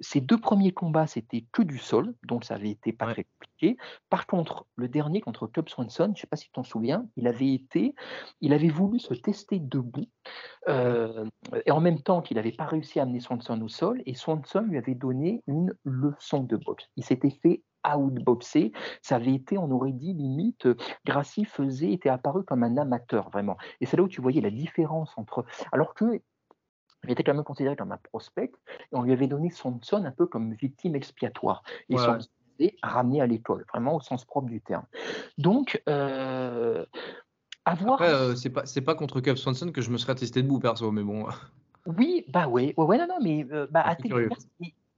Ses 0.00 0.20
deux 0.20 0.38
premiers 0.38 0.72
combats, 0.72 1.06
c'était 1.06 1.44
que 1.52 1.62
du 1.62 1.78
sol, 1.78 2.14
donc 2.24 2.44
ça 2.44 2.54
avait 2.54 2.70
été 2.70 2.92
pas 2.92 3.06
très 3.12 3.24
compliqué. 3.24 3.76
Par 4.08 4.26
contre, 4.26 4.66
le 4.76 4.88
dernier 4.88 5.20
contre 5.20 5.46
Club 5.46 5.68
Swanson, 5.68 6.06
je 6.06 6.10
ne 6.10 6.16
sais 6.16 6.26
pas 6.26 6.36
si 6.36 6.49
tu 6.50 6.54
t'en 6.54 6.64
souviens, 6.64 7.06
il 7.16 7.28
avait 7.28 7.54
été, 7.54 7.94
il 8.40 8.52
avait 8.52 8.68
voulu 8.68 8.98
se 8.98 9.14
tester 9.14 9.60
debout, 9.60 10.06
euh, 10.68 11.24
et 11.64 11.70
en 11.70 11.80
même 11.80 12.02
temps 12.02 12.22
qu'il 12.22 12.36
n'avait 12.36 12.52
pas 12.52 12.64
réussi 12.64 12.98
à 12.98 13.04
amener 13.04 13.20
Swanson 13.20 13.60
au 13.62 13.68
sol, 13.68 14.02
et 14.04 14.14
Swanson 14.14 14.62
lui 14.62 14.78
avait 14.78 14.96
donné 14.96 15.42
une 15.46 15.72
leçon 15.84 16.42
de 16.42 16.56
boxe. 16.56 16.88
Il 16.96 17.04
s'était 17.04 17.30
fait 17.30 17.62
outboxer. 17.86 18.72
Ça 19.00 19.16
avait 19.16 19.32
été, 19.32 19.56
on 19.56 19.70
aurait 19.70 19.92
dit 19.92 20.12
limite, 20.12 20.68
Gracie 21.06 21.44
faisait, 21.44 21.92
était 21.92 22.10
apparu 22.10 22.44
comme 22.44 22.62
un 22.62 22.76
amateur 22.76 23.30
vraiment. 23.30 23.56
Et 23.80 23.86
c'est 23.86 23.96
là 23.96 24.02
où 24.02 24.08
tu 24.08 24.20
voyais 24.20 24.40
la 24.40 24.50
différence 24.50 25.12
entre. 25.16 25.44
Alors 25.72 25.94
que 25.94 26.20
il 27.04 27.10
était 27.12 27.24
quand 27.24 27.32
même 27.32 27.44
considéré 27.44 27.76
comme 27.76 27.92
un 27.92 28.00
prospect, 28.12 28.52
et 28.68 28.96
on 28.96 29.02
lui 29.02 29.12
avait 29.12 29.26
donné 29.26 29.48
Swanson 29.48 30.04
un 30.04 30.10
peu 30.10 30.26
comme 30.26 30.52
victime 30.52 30.94
expiatoire. 30.94 31.62
Et 31.88 31.96
à 32.82 32.88
ramener 32.88 33.20
à 33.20 33.26
l'école, 33.26 33.64
vraiment 33.72 33.96
au 33.96 34.00
sens 34.00 34.24
propre 34.24 34.48
du 34.48 34.60
terme. 34.60 34.84
Donc, 35.38 35.82
euh, 35.88 36.84
avoir. 37.64 38.00
Euh, 38.02 38.34
c'est 38.34 38.50
pas, 38.50 38.66
c'est 38.66 38.80
pas 38.80 38.94
contre 38.94 39.20
Kev 39.20 39.36
Swanson 39.36 39.72
que 39.72 39.80
je 39.80 39.90
me 39.90 39.98
serais 39.98 40.14
testé 40.14 40.42
debout, 40.42 40.60
perso, 40.60 40.90
mais 40.90 41.02
bon. 41.02 41.26
Oui, 41.86 42.24
bah 42.28 42.46
oui, 42.48 42.74
ouais, 42.76 42.84
ouais, 42.84 42.98
non, 42.98 43.06
non, 43.08 43.18
mais 43.22 43.46
euh, 43.52 43.66
bah, 43.70 43.82
à 43.84 43.96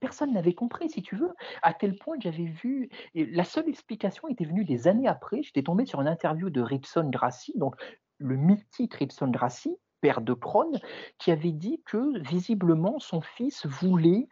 personne 0.01 0.33
n'avait 0.33 0.53
compris, 0.53 0.91
si 0.91 1.01
tu 1.01 1.15
veux, 1.15 1.31
à 1.63 1.73
tel 1.73 1.97
point 1.97 2.17
que 2.17 2.25
j'avais 2.25 2.53
vu. 2.63 2.91
Et 3.15 3.25
la 3.25 3.45
seule 3.45 3.69
explication 3.69 4.29
était 4.29 4.45
venue 4.45 4.65
des 4.65 4.89
années 4.89 5.07
après. 5.07 5.43
J'étais 5.43 5.63
tombé 5.63 5.87
sur 5.87 6.01
une 6.01 6.09
interview 6.09 6.51
de 6.51 6.61
Ripson 6.61 7.09
Gracie, 7.09 7.55
donc 7.57 7.77
le 8.19 8.37
mythique 8.37 8.95
Ripson 8.95 9.29
Gracie, 9.29 9.77
père 10.03 10.21
de 10.21 10.35
Kron, 10.35 10.73
qui 11.17 11.31
avait 11.31 11.53
dit 11.53 11.81
que 11.87 12.19
visiblement 12.19 12.99
son 12.99 13.23
fils 13.23 13.65
voulait, 13.65 14.29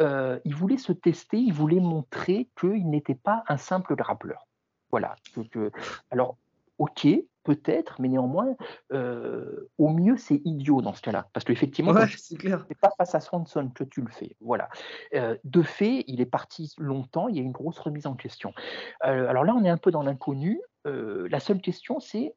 euh, 0.00 0.38
il 0.44 0.54
voulait 0.54 0.76
se 0.76 0.92
tester, 0.92 1.38
il 1.38 1.52
voulait 1.52 1.80
montrer 1.80 2.48
qu'il 2.60 2.88
n'était 2.88 3.16
pas 3.16 3.42
un 3.48 3.56
simple 3.56 3.96
grappleur. 3.96 4.46
Voilà. 4.92 5.16
alors, 6.12 6.36
ok, 6.78 7.08
peut-être, 7.42 8.00
mais 8.00 8.08
néanmoins, 8.08 8.54
euh, 8.92 9.68
au 9.78 9.88
mieux, 9.88 10.16
c'est 10.16 10.40
idiot 10.44 10.82
dans 10.82 10.92
ce 10.92 11.02
cas-là. 11.02 11.26
Parce 11.32 11.44
qu'effectivement, 11.44 11.92
ouais, 11.92 12.06
c'est 12.16 12.38
pas 12.80 12.90
face 12.96 13.14
à 13.14 13.20
Swanson 13.20 13.70
que 13.74 13.82
tu 13.82 14.02
le 14.02 14.10
fais. 14.10 14.36
Voilà. 14.40 14.68
Euh, 15.14 15.36
de 15.42 15.62
fait, 15.62 16.04
il 16.06 16.20
est 16.20 16.26
parti 16.26 16.72
longtemps, 16.78 17.28
il 17.28 17.36
y 17.36 17.38
a 17.38 17.42
une 17.42 17.50
grosse 17.50 17.78
remise 17.78 18.06
en 18.06 18.14
question. 18.14 18.52
alors 19.00 19.42
là, 19.42 19.54
on 19.56 19.64
est 19.64 19.70
un 19.70 19.78
peu 19.78 19.90
dans 19.90 20.02
l'inconnu. 20.02 20.60
la 20.84 21.40
seule 21.40 21.62
question, 21.62 21.98
c'est 21.98 22.34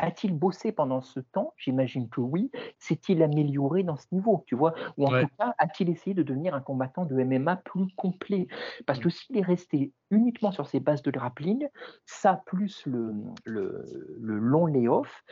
a-t-il 0.00 0.32
bossé 0.34 0.72
pendant 0.72 1.00
ce 1.02 1.20
temps? 1.20 1.54
J'imagine 1.56 2.08
que 2.08 2.20
oui. 2.20 2.50
S'est-il 2.78 3.22
amélioré 3.22 3.82
dans 3.82 3.96
ce 3.96 4.06
niveau, 4.12 4.44
tu 4.46 4.54
vois? 4.56 4.74
Ou 4.96 5.06
en 5.06 5.20
tout 5.20 5.28
cas, 5.38 5.54
a-t-il 5.58 5.90
essayé 5.90 6.14
de 6.14 6.22
devenir 6.22 6.54
un 6.54 6.60
combattant 6.60 7.04
de 7.04 7.14
MMA 7.14 7.56
plus 7.56 7.86
complet? 7.96 8.48
Parce 8.86 8.98
que 8.98 9.10
s'il 9.10 9.36
est 9.36 9.42
resté 9.42 9.92
uniquement 10.10 10.52
sur 10.52 10.66
ses 10.66 10.80
bases 10.80 11.02
de 11.02 11.10
grappling, 11.10 11.68
ça 12.06 12.42
plus 12.46 12.86
le, 12.86 13.14
le, 13.44 13.84
le 14.18 14.38
long 14.38 14.66
layoff, 14.66 15.22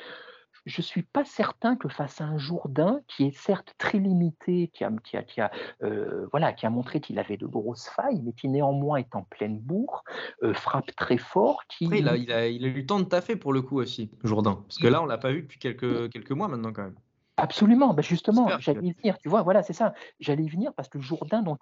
je 0.69 0.81
ne 0.81 0.85
suis 0.85 1.03
pas 1.03 1.25
certain 1.25 1.77
que 1.77 1.89
face 1.89 2.21
à 2.21 2.25
un 2.25 2.37
Jourdain 2.37 3.01
qui 3.09 3.25
est 3.25 3.37
certes 3.37 3.75
très 3.79 3.99
limité, 3.99 4.69
qui 4.69 4.85
a, 4.85 4.93
qui 5.03 5.17
a, 5.17 5.23
qui 5.23 5.41
a, 5.41 5.51
euh, 5.83 6.27
voilà, 6.31 6.53
qui 6.53 6.67
a 6.67 6.71
montré 6.71 7.01
qu'il 7.01 7.19
avait 7.19 7.39
de 7.39 7.47
grosses 7.47 7.89
failles, 7.89 8.21
mais 8.23 8.33
qui 8.33 8.49
néanmoins 8.49 8.99
est 8.99 9.17
en 9.17 9.23
pleine 9.23 9.59
bourre, 9.59 10.05
euh, 10.43 10.53
frappe 10.53 10.95
très 10.95 11.17
fort. 11.17 11.63
Qui... 11.69 11.87
Après, 11.87 12.01
il, 12.01 12.09
a, 12.09 12.17
il, 12.17 12.33
a, 12.33 12.47
il 12.49 12.65
a 12.65 12.69
eu 12.69 12.75
le 12.75 12.87
temps 12.87 13.01
de 13.01 13.07
taffer 13.07 13.37
pour 13.37 13.55
le 13.55 13.63
coup 13.63 13.79
aussi, 13.79 14.11
Jourdain. 14.25 14.63
Parce 14.69 14.79
que 14.79 14.87
là, 14.87 15.01
on 15.01 15.05
ne 15.05 15.09
l'a 15.09 15.19
pas 15.19 15.33
vu 15.33 15.43
depuis 15.43 15.59
quelques, 15.59 16.11
quelques 16.11 16.33
mois 16.33 16.49
maintenant 16.49 16.73
quand 16.73 16.85
même. 16.85 16.97
Absolument, 17.39 17.95
ben 17.95 18.03
justement, 18.03 18.49
j'allais 18.59 18.89
y 18.89 18.93
venir, 18.93 19.17
tu 19.19 19.29
vois, 19.29 19.43
voilà, 19.43 19.63
c'est 19.63 19.73
ça. 19.73 19.95
J'allais 20.19 20.43
y 20.43 20.49
venir 20.49 20.75
parce 20.75 20.89
que 20.89 20.99
Jourdain, 20.99 21.41
donc, 21.43 21.61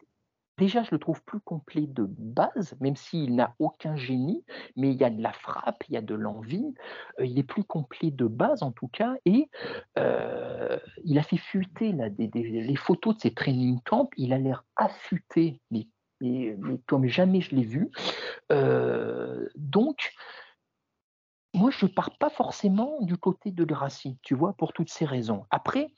Déjà, 0.58 0.82
je 0.82 0.90
le 0.92 0.98
trouve 0.98 1.22
plus 1.22 1.40
complet 1.40 1.86
de 1.86 2.06
base, 2.08 2.76
même 2.80 2.96
s'il 2.96 3.34
n'a 3.34 3.54
aucun 3.58 3.94
génie, 3.96 4.42
mais 4.74 4.90
il 4.90 4.98
y 4.98 5.04
a 5.04 5.10
de 5.10 5.22
la 5.22 5.32
frappe, 5.32 5.84
il 5.88 5.94
y 5.94 5.96
a 5.98 6.02
de 6.02 6.14
l'envie. 6.14 6.74
Euh, 7.20 7.26
il 7.26 7.38
est 7.38 7.42
plus 7.42 7.64
complet 7.64 8.10
de 8.10 8.26
base, 8.26 8.62
en 8.62 8.72
tout 8.72 8.88
cas, 8.88 9.16
et 9.26 9.50
euh, 9.98 10.78
il 11.04 11.18
a 11.18 11.22
fait 11.22 11.36
fuiter 11.36 11.92
les 11.92 12.76
photos 12.76 13.16
de 13.16 13.20
ses 13.20 13.34
training 13.34 13.80
camps. 13.82 14.08
Il 14.16 14.32
a 14.32 14.38
l'air 14.38 14.64
affûté, 14.76 15.60
mais, 15.70 15.88
comme 16.86 17.06
jamais 17.06 17.42
je 17.42 17.54
l'ai 17.54 17.64
vu. 17.64 17.90
Euh, 18.50 19.46
donc, 19.56 20.14
moi, 21.52 21.70
je 21.70 21.84
ne 21.84 21.90
pars 21.90 22.16
pas 22.18 22.30
forcément 22.30 23.00
du 23.02 23.16
côté 23.16 23.50
de 23.50 23.64
Gracie, 23.64 24.18
tu 24.22 24.34
vois, 24.34 24.54
pour 24.54 24.72
toutes 24.72 24.90
ces 24.90 25.04
raisons. 25.04 25.44
Après, 25.50 25.88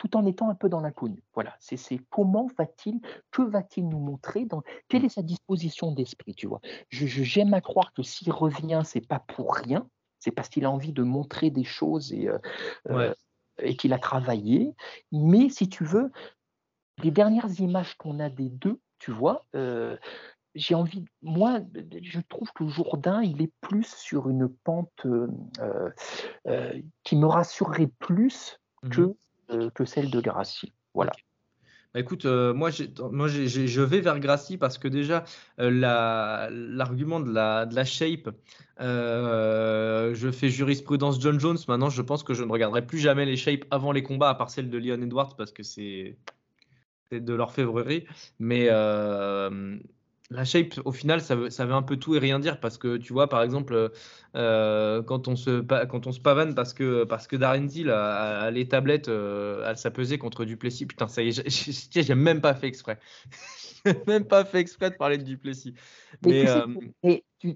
tout 0.00 0.16
en 0.16 0.24
étant 0.24 0.48
un 0.48 0.54
peu 0.54 0.70
dans 0.70 0.80
l'inconnu. 0.80 1.22
Voilà, 1.34 1.54
c'est 1.60 2.00
comment 2.08 2.48
va-t-il, 2.56 3.00
que 3.30 3.42
va-t-il 3.42 3.86
nous 3.86 3.98
montrer, 3.98 4.46
dans, 4.46 4.62
quelle 4.88 5.04
est 5.04 5.10
sa 5.10 5.20
disposition 5.20 5.92
d'esprit, 5.92 6.34
tu 6.34 6.46
vois? 6.46 6.62
J'aime 6.88 7.52
à 7.52 7.60
croire 7.60 7.92
que 7.92 8.02
s'il 8.02 8.32
revient, 8.32 8.80
c'est 8.82 9.06
pas 9.06 9.18
pour 9.18 9.54
rien, 9.54 9.86
c'est 10.18 10.30
parce 10.30 10.48
qu'il 10.48 10.64
a 10.64 10.70
envie 10.70 10.94
de 10.94 11.02
montrer 11.02 11.50
des 11.50 11.64
choses 11.64 12.14
et, 12.14 12.28
euh, 12.28 12.38
euh, 12.88 13.12
et 13.58 13.76
qu'il 13.76 13.92
a 13.92 13.98
travaillé. 13.98 14.74
Mais 15.12 15.50
si 15.50 15.68
tu 15.68 15.84
veux, 15.84 16.10
les 17.02 17.10
dernières 17.10 17.60
images 17.60 17.94
qu'on 17.98 18.20
a 18.20 18.30
des 18.30 18.48
deux, 18.48 18.80
tu 19.00 19.10
vois, 19.10 19.44
euh, 19.54 19.98
j'ai 20.54 20.74
envie, 20.74 21.04
moi, 21.20 21.60
je 22.02 22.20
trouve 22.20 22.50
que 22.54 22.66
Jourdain, 22.68 23.22
il 23.22 23.42
est 23.42 23.52
plus 23.60 23.94
sur 23.96 24.30
une 24.30 24.48
pente 24.48 25.06
qui 27.04 27.16
me 27.16 27.26
rassurerait 27.26 27.92
plus 27.98 28.58
que 28.90 29.14
que 29.74 29.84
celle 29.84 30.10
de 30.10 30.20
Gracie. 30.20 30.72
Voilà. 30.94 31.12
Bah, 31.92 31.98
écoute, 31.98 32.24
euh, 32.24 32.54
moi, 32.54 32.70
moi 33.10 33.26
je 33.26 33.80
vais 33.80 34.00
vers 34.00 34.20
Gracie 34.20 34.56
parce 34.56 34.78
que 34.78 34.86
déjà, 34.86 35.24
euh, 35.58 35.70
l'argument 36.50 37.18
de 37.18 37.32
la, 37.32 37.66
de 37.66 37.74
la 37.74 37.84
shape, 37.84 38.30
euh, 38.80 40.14
je 40.14 40.30
fais 40.30 40.50
jurisprudence 40.50 41.20
John 41.20 41.40
Jones. 41.40 41.58
Maintenant, 41.66 41.90
je 41.90 42.02
pense 42.02 42.22
que 42.22 42.32
je 42.32 42.44
ne 42.44 42.52
regarderai 42.52 42.86
plus 42.86 42.98
jamais 42.98 43.24
les 43.26 43.36
shapes 43.36 43.64
avant 43.72 43.90
les 43.90 44.04
combats, 44.04 44.30
à 44.30 44.34
part 44.36 44.50
celle 44.50 44.70
de 44.70 44.78
Leon 44.78 45.02
Edwards, 45.02 45.34
parce 45.36 45.50
que 45.50 45.64
c'est 45.64 46.16
de 47.10 47.34
l'orfèvrerie. 47.34 48.06
Mais 48.38 48.68
la 50.30 50.44
shape, 50.44 50.74
au 50.84 50.92
final, 50.92 51.20
ça 51.20 51.34
veut, 51.34 51.50
ça 51.50 51.66
veut 51.66 51.74
un 51.74 51.82
peu 51.82 51.96
tout 51.96 52.14
et 52.14 52.18
rien 52.18 52.38
dire 52.38 52.60
parce 52.60 52.78
que 52.78 52.96
tu 52.96 53.12
vois, 53.12 53.28
par 53.28 53.42
exemple, 53.42 53.90
euh, 54.36 55.02
quand, 55.02 55.26
on 55.26 55.34
se, 55.34 55.60
quand 55.86 56.06
on 56.06 56.12
se 56.12 56.20
pavane 56.20 56.54
parce 56.54 56.72
que, 56.72 57.04
parce 57.04 57.26
que 57.26 57.34
Darren 57.34 57.66
Till 57.66 57.90
a, 57.90 58.50
les 58.50 58.68
tablettes, 58.68 59.08
euh, 59.08 59.66
elle 59.68 59.76
s'est 59.76 59.90
pesé 59.90 60.18
contre 60.18 60.44
Duplessis, 60.44 60.86
putain, 60.86 61.08
ça 61.08 61.22
y 61.22 61.28
est, 61.30 62.02
j'ai 62.02 62.14
même 62.14 62.40
pas 62.40 62.54
fait 62.54 62.68
exprès. 62.68 62.98
même 64.06 64.24
pas 64.24 64.44
fait 64.44 64.60
exprès 64.60 64.90
de 64.90 64.96
parler 64.96 65.18
de 65.18 65.24
Duplessis. 65.24 65.74
Mais, 66.24 66.44
mais, 67.02 67.24
euh, 67.44 67.52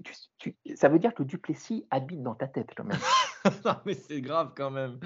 ça 0.75 0.89
veut 0.89 0.99
dire 0.99 1.13
que 1.13 1.23
Duplessis 1.23 1.85
habite 1.91 2.23
dans 2.23 2.35
ta 2.35 2.47
tête 2.47 2.69
quand 2.75 2.83
même. 2.83 2.99
non, 3.65 3.75
mais 3.85 3.93
c'est 3.93 4.21
grave 4.21 4.53
quand 4.55 4.71
même. 4.71 4.99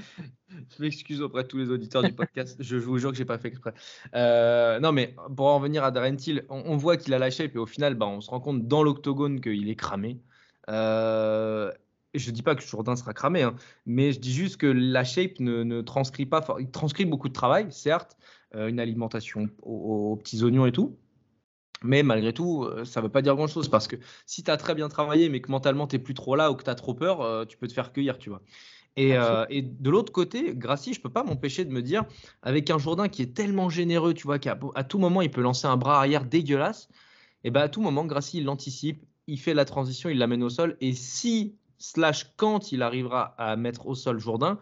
Je 0.50 0.82
m'excuse 0.82 1.22
auprès 1.22 1.44
de 1.44 1.48
tous 1.48 1.58
les 1.58 1.70
auditeurs 1.70 2.04
du 2.04 2.14
podcast. 2.14 2.58
je 2.60 2.78
vous 2.78 2.98
jure 2.98 3.12
que 3.12 3.18
j'ai 3.18 3.26
pas 3.26 3.38
fait 3.38 3.50
exprès. 3.50 3.74
Euh, 4.16 4.80
non, 4.80 4.92
mais 4.92 5.16
pour 5.36 5.48
en 5.48 5.58
revenir 5.58 5.84
à 5.84 5.92
Darren 5.92 6.16
Till, 6.16 6.46
on, 6.50 6.78
voit 6.78 6.98
qu'il 6.98 7.14
a 7.14 7.20
la 7.20 7.30
shape 7.30 7.56
et 7.56 7.60
au 7.60 7.66
final, 7.66 7.96
bah, 7.96 8.08
on 8.08 8.22
se 8.22 8.30
rend 8.30 8.40
compte 8.40 8.68
dans 8.68 8.84
l'octogone 8.84 9.42
qu'il 9.42 9.70
est 9.70 9.76
cramé. 9.76 10.22
Euh, 10.70 11.72
je 12.14 12.32
dis 12.32 12.42
pas 12.42 12.56
que 12.56 12.64
Jourdain 12.64 12.96
sera 12.96 13.14
cramé, 13.14 13.44
hein, 13.44 13.56
mais 13.86 14.14
je 14.14 14.20
dis 14.20 14.34
juste 14.34 14.58
que 14.58 14.68
la 14.68 15.04
shape 15.04 15.40
ne, 15.40 15.82
transcrit 15.82 16.26
pas. 16.26 16.46
Il 16.60 16.72
transcrit 16.72 17.06
beaucoup 17.06 17.28
de 17.28 17.34
travail, 17.34 17.68
certes, 17.72 18.18
une 18.56 18.80
alimentation 18.80 19.48
aux, 19.62 20.16
petits 20.16 20.44
oignons 20.44 20.66
et 20.66 20.72
tout. 20.72 20.98
Mais 21.84 22.04
malgré 22.04 22.34
tout, 22.34 22.64
euh, 22.64 22.84
ça 22.84 23.00
ne 23.00 23.06
veut 23.06 23.12
pas 23.12 23.22
dire 23.22 23.36
grand-chose 23.36 23.70
parce 23.70 23.88
que 23.88 23.96
si 24.26 24.44
tu 24.44 24.52
as 24.52 24.58
très 24.58 24.76
bien 24.76 24.90
travaillé, 24.90 25.30
mais 25.30 25.42
que 25.42 25.52
mentalement 25.52 25.88
tu 25.88 25.96
n'es 25.96 26.02
plus 26.02 26.14
trop 26.14 26.36
là 26.36 26.52
ou 26.52 26.56
que 26.56 26.64
tu 26.64 26.70
as 26.70 26.76
trop 26.76 26.94
peur, 26.94 27.22
euh, 27.22 27.46
tu 27.46 27.58
peux 27.58 27.68
te 27.68 27.74
faire 27.74 27.94
cueillir, 27.94 28.18
tu 28.18 28.30
vois. 28.30 28.42
Et, 28.96 29.18
euh, 29.18 29.46
de 29.50 29.90
l'autre 29.90 30.12
côté, 30.12 30.54
Gracie, 30.56 30.94
je 30.94 31.00
ne 31.00 31.04
peux 31.04 31.10
pas 31.10 31.24
m'empêcher 31.24 31.64
de 31.64 31.72
me 31.72 31.82
dire, 31.82 32.04
avec 32.42 32.70
un 32.70 32.78
Jourdain 32.78 33.08
qui 33.08 33.22
est 33.22 33.34
tellement 33.34 33.70
généreux, 33.70 34.14
tu 34.14 34.24
vois, 34.24 34.40
qu'à 34.40 34.60
à 34.76 34.84
tout 34.84 35.00
moment 35.00 35.22
il 35.22 35.32
peut 35.32 35.42
lancer 35.42 35.68
un 35.68 35.78
bras 35.78 36.00
arrière 36.00 36.26
dégueulasse, 36.26 36.90
et 37.46 37.52
ben 37.52 37.62
à 37.62 37.70
tout 37.70 37.82
moment, 37.82 38.06
Gracie, 38.06 38.40
il 38.40 38.46
l'anticipe, 38.46 39.06
il 39.28 39.40
fait 39.40 39.54
la 39.54 39.64
transition, 39.64 40.10
il 40.10 40.18
l'amène 40.18 40.44
au 40.44 40.50
sol, 40.50 40.76
et 40.82 40.94
si, 40.94 41.56
slash 41.78 42.34
quand 42.36 42.74
il 42.74 42.82
arrivera 42.82 43.36
à 43.38 43.56
mettre 43.56 43.88
au 43.88 43.96
sol 43.96 44.20
Jourdain, 44.20 44.60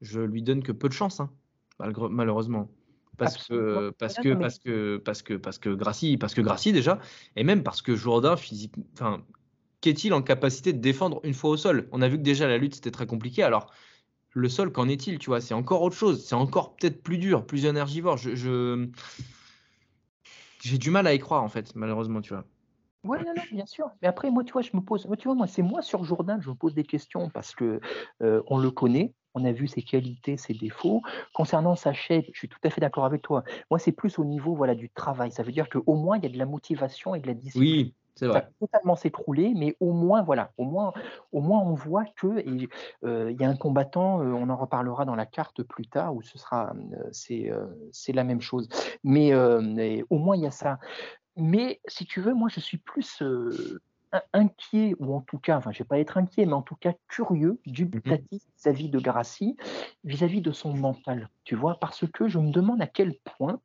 je 0.00 0.20
lui 0.20 0.42
donne 0.42 0.62
que 0.64 0.72
peu 0.72 0.88
de 0.88 0.94
chance, 0.94 1.20
hein, 1.20 1.30
malheureusement 1.78 2.68
parce 3.18 3.48
que 3.48 3.90
parce 3.98 4.14
que, 4.14 4.34
parce 4.34 4.58
que 4.58 4.96
parce 4.96 5.22
que 5.22 5.34
parce 5.34 5.58
que 5.58 5.70
Gracie 5.70 6.16
parce 6.16 6.34
que 6.34 6.40
Gracie 6.40 6.72
déjà 6.72 6.98
et 7.36 7.44
même 7.44 7.62
parce 7.62 7.82
que 7.82 7.96
Jourdain 7.96 8.36
physique 8.36 8.74
enfin 8.94 9.22
qu'est-il 9.80 10.14
en 10.14 10.22
capacité 10.22 10.72
de 10.72 10.78
défendre 10.78 11.20
une 11.24 11.34
fois 11.34 11.50
au 11.50 11.56
sol? 11.56 11.88
On 11.92 12.00
a 12.00 12.08
vu 12.08 12.16
que 12.16 12.22
déjà 12.22 12.48
la 12.48 12.56
lutte 12.56 12.76
c'était 12.76 12.90
très 12.90 13.06
compliqué 13.06 13.42
alors 13.42 13.72
le 14.30 14.48
sol 14.48 14.72
qu'en 14.72 14.88
est-il 14.88 15.18
tu 15.18 15.30
vois? 15.30 15.40
C'est 15.40 15.54
encore 15.54 15.82
autre 15.82 15.96
chose 15.96 16.24
c'est 16.24 16.34
encore 16.34 16.76
peut-être 16.76 17.02
plus 17.02 17.18
dur 17.18 17.44
plus 17.44 17.66
énergivore. 17.66 18.16
Je, 18.16 18.88
j'ai 20.62 20.78
du 20.78 20.90
mal 20.90 21.06
à 21.06 21.12
y 21.12 21.18
croire 21.18 21.42
en 21.42 21.48
fait 21.48 21.74
malheureusement 21.74 22.22
tu 22.22 22.32
vois. 22.32 22.44
Oui, 23.04 23.18
non, 23.24 23.32
non, 23.36 23.42
bien 23.52 23.64
sûr. 23.64 23.88
Mais 24.02 24.08
après, 24.08 24.28
moi, 24.28 24.42
tu 24.42 24.52
vois, 24.52 24.60
je 24.60 24.70
me 24.74 24.80
pose, 24.80 25.06
moi, 25.06 25.16
tu 25.16 25.28
vois, 25.28 25.36
moi, 25.36 25.46
c'est 25.46 25.62
moi 25.62 25.82
sur 25.82 26.02
Jourdain 26.02 26.36
que 26.36 26.44
je 26.44 26.50
me 26.50 26.56
pose 26.56 26.74
des 26.74 26.82
questions 26.82 27.30
parce 27.30 27.54
que 27.54 27.80
on 28.20 28.58
le 28.58 28.70
connaît, 28.72 29.14
on 29.34 29.44
a 29.44 29.52
vu 29.52 29.66
ses 29.66 29.82
qualités, 29.82 30.36
ses 30.36 30.54
défauts. 30.54 31.02
Concernant 31.34 31.76
sa 31.76 31.92
shape, 31.92 32.26
je 32.32 32.38
suis 32.38 32.48
tout 32.48 32.58
à 32.64 32.70
fait 32.70 32.80
d'accord 32.80 33.04
avec 33.04 33.22
toi. 33.22 33.44
Moi, 33.70 33.78
c'est 33.78 33.92
plus 33.92 34.18
au 34.18 34.24
niveau 34.24 34.54
voilà, 34.54 34.74
du 34.74 34.90
travail. 34.90 35.32
Ça 35.32 35.42
veut 35.42 35.52
dire 35.52 35.68
qu'au 35.68 35.94
moins, 35.94 36.16
il 36.18 36.24
y 36.24 36.26
a 36.26 36.30
de 36.30 36.38
la 36.38 36.46
motivation 36.46 37.14
et 37.14 37.20
de 37.20 37.26
la 37.26 37.34
discipline. 37.34 37.62
Oui, 37.62 37.94
c'est 38.14 38.26
vrai. 38.26 38.40
Ça 38.40 38.46
va 38.46 38.52
totalement 38.58 38.96
s'écrouler, 38.96 39.52
mais 39.54 39.76
au 39.78 39.92
moins, 39.92 40.22
voilà, 40.22 40.50
au 40.58 40.64
moins, 40.64 40.92
au 41.30 41.40
moins 41.40 41.60
on 41.60 41.74
voit 41.74 42.04
que 42.16 42.26
euh, 43.04 43.30
il 43.30 43.40
y 43.40 43.44
a 43.44 43.48
un 43.48 43.56
combattant, 43.56 44.20
euh, 44.20 44.32
on 44.32 44.48
en 44.48 44.56
reparlera 44.56 45.04
dans 45.04 45.14
la 45.14 45.26
carte 45.26 45.62
plus 45.62 45.86
tard, 45.86 46.16
où 46.16 46.22
ce 46.22 46.36
sera, 46.36 46.72
euh, 46.74 47.08
c'est, 47.12 47.50
c'est 47.92 48.12
la 48.12 48.24
même 48.24 48.40
chose. 48.40 48.68
Mais, 49.04 49.32
mais, 49.62 50.02
au 50.10 50.18
moins, 50.18 50.36
il 50.36 50.42
y 50.42 50.46
a 50.46 50.50
ça. 50.50 50.78
Mais 51.36 51.80
si 51.86 52.06
tu 52.06 52.20
veux, 52.20 52.34
moi, 52.34 52.48
je 52.50 52.58
suis 52.58 52.78
plus 52.78 53.22
inquiet, 54.32 54.94
ou 54.98 55.14
en 55.14 55.20
tout 55.20 55.38
cas, 55.38 55.56
enfin, 55.56 55.72
je 55.72 55.78
ne 55.78 55.84
vais 55.84 55.88
pas 55.88 55.98
être 55.98 56.16
inquiet, 56.16 56.46
mais 56.46 56.52
en 56.54 56.62
tout 56.62 56.76
cas 56.76 56.92
curieux, 57.08 57.60
mmh 57.66 58.16
vis-à-vis 58.30 58.88
de 58.88 58.98
Gracie, 58.98 59.56
vis-à-vis 60.04 60.40
de 60.40 60.52
son 60.52 60.74
mental, 60.74 61.28
tu 61.44 61.54
vois, 61.54 61.78
parce 61.80 62.06
que 62.10 62.28
je 62.28 62.38
me 62.38 62.50
demande 62.50 62.82
à 62.82 62.86
quel 62.86 63.14
point 63.36 63.60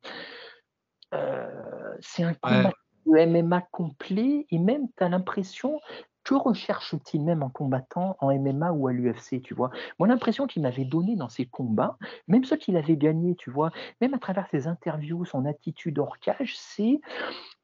euh, 1.12 1.96
c'est 2.00 2.22
un 2.22 2.34
combat 2.34 2.72
de 3.06 3.26
MMA 3.26 3.62
complet, 3.72 4.46
et 4.50 4.58
même 4.58 4.88
tu 4.96 5.04
as 5.04 5.08
l'impression 5.08 5.80
que 6.24 6.34
recherche-t-il 6.34 7.22
même 7.22 7.42
en 7.42 7.50
combattant 7.50 8.16
en 8.20 8.32
MMA 8.36 8.72
ou 8.72 8.88
à 8.88 8.92
l'UFC, 8.92 9.42
tu 9.42 9.54
vois? 9.54 9.70
Moi, 9.98 10.08
l'impression 10.08 10.46
qu'il 10.46 10.62
m'avait 10.62 10.86
donné 10.86 11.16
dans 11.16 11.28
ses 11.28 11.44
combats, 11.44 11.98
même 12.28 12.44
ceux 12.44 12.56
qu'il 12.56 12.76
avait 12.76 12.96
gagnés, 12.96 13.36
tu 13.36 13.50
vois, 13.50 13.70
même 14.00 14.14
à 14.14 14.18
travers 14.18 14.48
ses 14.50 14.66
interviews, 14.66 15.24
son 15.26 15.44
attitude 15.44 15.98
hors 15.98 16.18
cage, 16.18 16.56
c'est 16.56 17.00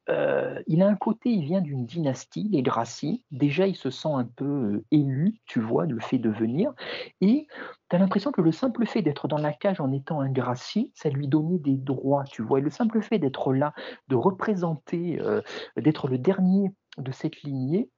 euh, 0.09 0.61
il 0.67 0.81
a 0.81 0.87
un 0.87 0.95
côté, 0.95 1.29
il 1.29 1.43
vient 1.43 1.61
d'une 1.61 1.85
dynastie, 1.85 2.47
les 2.51 2.61
Gracie. 2.61 3.23
Déjà, 3.31 3.67
il 3.67 3.75
se 3.75 3.89
sent 3.89 4.09
un 4.11 4.25
peu 4.25 4.45
euh, 4.45 4.85
élu, 4.91 5.39
tu 5.45 5.59
vois, 5.59 5.85
le 5.85 5.99
fait 5.99 6.17
de 6.17 6.29
venir. 6.29 6.73
Et 7.21 7.47
tu 7.89 7.95
as 7.95 7.99
l'impression 7.99 8.31
que 8.31 8.41
le 8.41 8.51
simple 8.51 8.85
fait 8.85 9.01
d'être 9.01 9.27
dans 9.27 9.37
la 9.37 9.53
cage 9.53 9.79
en 9.79 9.91
étant 9.91 10.21
un 10.21 10.31
Gracie, 10.31 10.91
ça 10.95 11.09
lui 11.09 11.27
donnait 11.27 11.59
des 11.59 11.77
droits, 11.77 12.23
tu 12.23 12.41
vois. 12.41 12.59
Et 12.59 12.61
le 12.61 12.69
simple 12.69 13.01
fait 13.01 13.19
d'être 13.19 13.53
là, 13.53 13.73
de 14.07 14.15
représenter, 14.15 15.19
euh, 15.21 15.41
d'être 15.77 16.07
le 16.07 16.17
dernier 16.17 16.71
de 16.97 17.11
cette 17.11 17.41
lignée, 17.43 17.89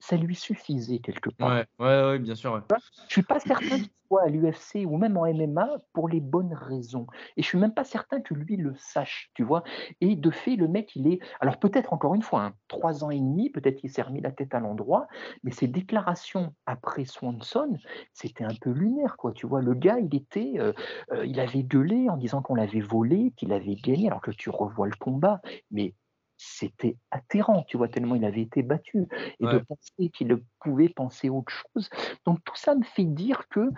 ça 0.00 0.16
lui 0.16 0.34
suffisait 0.34 0.98
quelque 0.98 1.30
part. 1.30 1.50
Ouais, 1.50 1.66
ouais, 1.78 2.18
bien 2.18 2.34
sûr. 2.34 2.54
Ouais. 2.54 2.78
Je 3.08 3.12
suis 3.12 3.22
pas 3.22 3.38
certain 3.38 3.76
qu'il 3.76 3.90
soit 4.08 4.22
à 4.22 4.28
l'UFC 4.28 4.86
ou 4.86 4.96
même 4.96 5.16
en 5.16 5.26
MMA 5.26 5.68
pour 5.92 6.08
les 6.08 6.20
bonnes 6.20 6.54
raisons. 6.54 7.06
Et 7.36 7.42
je 7.42 7.46
suis 7.46 7.58
même 7.58 7.74
pas 7.74 7.84
certain 7.84 8.20
que 8.20 8.34
lui 8.34 8.56
le 8.56 8.74
sache, 8.76 9.30
tu 9.34 9.44
vois. 9.44 9.62
Et 10.00 10.16
de 10.16 10.30
fait, 10.30 10.56
le 10.56 10.68
mec, 10.68 10.96
il 10.96 11.06
est. 11.06 11.20
Alors 11.40 11.58
peut-être 11.58 11.92
encore 11.92 12.14
une 12.14 12.22
fois, 12.22 12.42
hein, 12.44 12.54
trois 12.68 13.04
ans 13.04 13.10
et 13.10 13.18
demi, 13.18 13.50
peut-être 13.50 13.76
qu'il 13.76 13.90
s'est 13.90 14.02
remis 14.02 14.22
la 14.22 14.32
tête 14.32 14.54
à 14.54 14.60
l'endroit, 14.60 15.06
mais 15.44 15.52
ses 15.52 15.68
déclarations 15.68 16.54
après 16.66 17.04
Swanson, 17.04 17.76
c'était 18.14 18.44
un 18.44 18.54
peu 18.60 18.70
lunaire, 18.70 19.16
quoi. 19.18 19.32
Tu 19.32 19.46
vois, 19.46 19.60
le 19.60 19.74
gars, 19.74 19.98
il 19.98 20.14
était, 20.14 20.54
euh, 20.58 20.72
euh, 21.12 21.26
il 21.26 21.38
avait 21.40 21.62
gueulé 21.62 22.08
en 22.08 22.16
disant 22.16 22.40
qu'on 22.40 22.54
l'avait 22.54 22.80
volé, 22.80 23.32
qu'il 23.36 23.52
avait 23.52 23.76
gagné, 23.76 24.08
alors 24.08 24.22
que 24.22 24.30
tu 24.30 24.48
revois 24.50 24.86
le 24.86 24.96
combat, 24.98 25.40
mais 25.70 25.94
c'était 26.42 26.96
atterrant, 27.10 27.64
tu 27.64 27.76
vois, 27.76 27.88
tellement 27.88 28.14
il 28.14 28.24
avait 28.24 28.40
été 28.40 28.62
battu, 28.62 29.06
et 29.40 29.44
de 29.44 29.58
penser 29.58 30.08
qu'il 30.10 30.40
pouvait 30.60 30.88
penser 30.88 31.28
autre 31.28 31.52
chose. 31.52 31.90
Donc 32.24 32.38
tout 32.44 32.56
ça 32.56 32.74
me 32.74 32.82
fait 32.82 33.04
dire 33.04 33.46
que, 33.48 33.68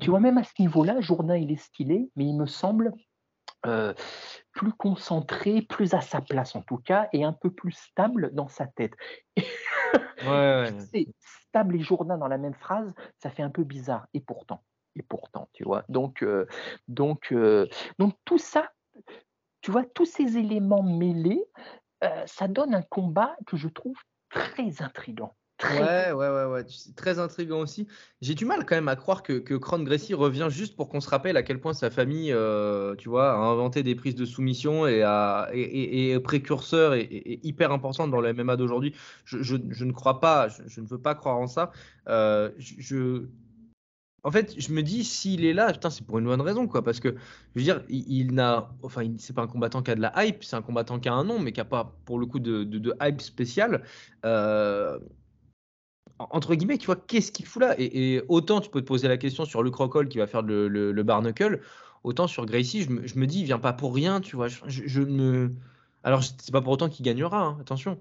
tu 0.00 0.10
vois, 0.10 0.20
même 0.20 0.36
à 0.36 0.44
ce 0.44 0.52
niveau-là, 0.58 1.00
Jourdain, 1.00 1.36
il 1.36 1.50
est 1.50 1.56
stylé, 1.56 2.10
mais 2.16 2.26
il 2.26 2.36
me 2.36 2.46
semble 2.46 2.92
euh, 3.66 3.94
plus 4.52 4.72
concentré, 4.72 5.62
plus 5.62 5.94
à 5.94 6.02
sa 6.02 6.20
place 6.20 6.54
en 6.54 6.62
tout 6.62 6.76
cas, 6.76 7.08
et 7.14 7.24
un 7.24 7.32
peu 7.32 7.50
plus 7.50 7.72
stable 7.72 8.34
dans 8.34 8.48
sa 8.48 8.66
tête. 8.66 8.92
Ouais, 10.26 10.66
stable 11.48 11.76
et 11.76 11.80
Jourdain 11.80 12.18
dans 12.18 12.28
la 12.28 12.38
même 12.38 12.54
phrase, 12.54 12.92
ça 13.18 13.30
fait 13.30 13.42
un 13.42 13.50
peu 13.50 13.64
bizarre, 13.64 14.06
et 14.12 14.20
pourtant, 14.20 14.62
et 14.94 15.02
pourtant, 15.02 15.48
tu 15.54 15.64
vois. 15.64 15.84
Donc, 15.88 16.22
euh, 16.22 16.46
donc, 16.86 17.32
euh, 17.32 17.66
donc 17.98 18.14
tout 18.26 18.38
ça, 18.38 18.70
tu 19.62 19.70
vois, 19.70 19.84
tous 19.84 20.06
ces 20.06 20.38
éléments 20.38 20.82
mêlés, 20.82 21.44
euh, 22.04 22.22
ça 22.26 22.48
donne 22.48 22.74
un 22.74 22.82
combat 22.82 23.36
que 23.46 23.56
je 23.56 23.68
trouve 23.68 23.96
très 24.30 24.82
intrigant. 24.82 25.34
Ouais, 25.62 26.12
ouais, 26.12 26.28
ouais, 26.28 26.44
ouais. 26.46 26.64
Très 26.96 27.18
intriguant 27.18 27.60
aussi. 27.60 27.86
J'ai 28.22 28.34
du 28.34 28.44
mal 28.44 28.64
quand 28.64 28.74
même 28.74 28.88
à 28.88 28.96
croire 28.96 29.22
que, 29.22 29.34
que 29.34 29.54
Kron 29.54 29.82
Gracie 29.82 30.14
revient 30.14 30.48
juste 30.50 30.76
pour 30.76 30.88
qu'on 30.88 31.00
se 31.00 31.08
rappelle 31.10 31.36
à 31.36 31.42
quel 31.42 31.60
point 31.60 31.74
sa 31.74 31.90
famille, 31.90 32.32
euh, 32.32 32.94
tu 32.96 33.08
vois, 33.08 33.32
a 33.32 33.36
inventé 33.36 33.82
des 33.82 33.94
prises 33.94 34.14
de 34.14 34.24
soumission 34.24 34.86
et, 34.86 35.00
est 35.52 36.20
précurseur 36.20 36.94
et, 36.94 37.40
hyper 37.42 37.72
importante 37.72 38.10
dans 38.10 38.20
le 38.20 38.32
MMA 38.32 38.56
d'aujourd'hui. 38.56 38.94
Je, 39.24 39.56
ne 39.56 39.92
crois 39.92 40.20
pas, 40.20 40.48
je, 40.48 40.80
ne 40.80 40.86
veux 40.86 41.00
pas 41.00 41.14
croire 41.14 41.36
en 41.36 41.46
ça. 41.46 41.72
Euh, 42.08 42.50
je, 42.58 43.26
en 44.22 44.30
fait, 44.30 44.54
je 44.58 44.72
me 44.72 44.82
dis, 44.82 45.04
s'il 45.04 45.44
est 45.44 45.54
là, 45.54 45.72
putain, 45.72 45.88
c'est 45.88 46.04
pour 46.04 46.18
une 46.18 46.26
bonne 46.26 46.40
raison, 46.40 46.66
quoi. 46.66 46.82
Parce 46.82 47.00
que, 47.00 47.08
je 47.54 47.60
veux 47.60 47.62
dire, 47.62 47.82
il, 47.88 48.34
n'a. 48.34 48.70
Enfin, 48.82 49.02
c'est 49.18 49.34
pas 49.34 49.42
un 49.42 49.46
combattant 49.46 49.82
qui 49.82 49.90
a 49.90 49.94
de 49.94 50.00
la 50.00 50.12
hype, 50.24 50.44
c'est 50.44 50.56
un 50.56 50.62
combattant 50.62 51.00
qui 51.00 51.08
a 51.08 51.14
un 51.14 51.24
nom, 51.24 51.38
mais 51.38 51.52
qui 51.52 51.60
a 51.60 51.64
pas, 51.64 51.96
pour 52.04 52.18
le 52.18 52.26
coup, 52.26 52.38
de, 52.38 52.94
hype 53.00 53.20
spécial. 53.20 53.82
Euh, 54.26 54.98
entre 56.18 56.54
guillemets, 56.54 56.76
tu 56.76 56.86
vois, 56.86 56.96
qu'est-ce 56.96 57.32
qu'il 57.32 57.46
fout 57.46 57.62
là? 57.62 57.74
Et, 57.78 58.22
autant 58.28 58.60
tu 58.60 58.68
peux 58.68 58.82
te 58.82 58.86
poser 58.86 59.08
la 59.08 59.16
question 59.16 59.46
sur 59.46 59.62
le 59.62 59.70
Crocol 59.70 60.08
qui 60.08 60.18
va 60.18 60.26
faire 60.26 60.42
le, 60.42 60.68
le, 60.68 61.02
barnacle, 61.02 61.60
autant 62.04 62.26
sur 62.26 62.44
Gracie, 62.44 62.82
je 62.82 63.18
me, 63.18 63.26
dis, 63.26 63.40
il 63.40 63.44
vient 63.46 63.58
pas 63.58 63.72
pour 63.72 63.94
rien, 63.94 64.20
tu 64.20 64.36
vois. 64.36 64.48
Je, 64.48 65.00
me. 65.00 65.54
Alors, 66.04 66.22
c'est 66.22 66.52
pas 66.52 66.60
pour 66.60 66.74
autant 66.74 66.90
qu'il 66.90 67.06
gagnera, 67.06 67.42
hein, 67.42 67.58
attention. 67.60 67.98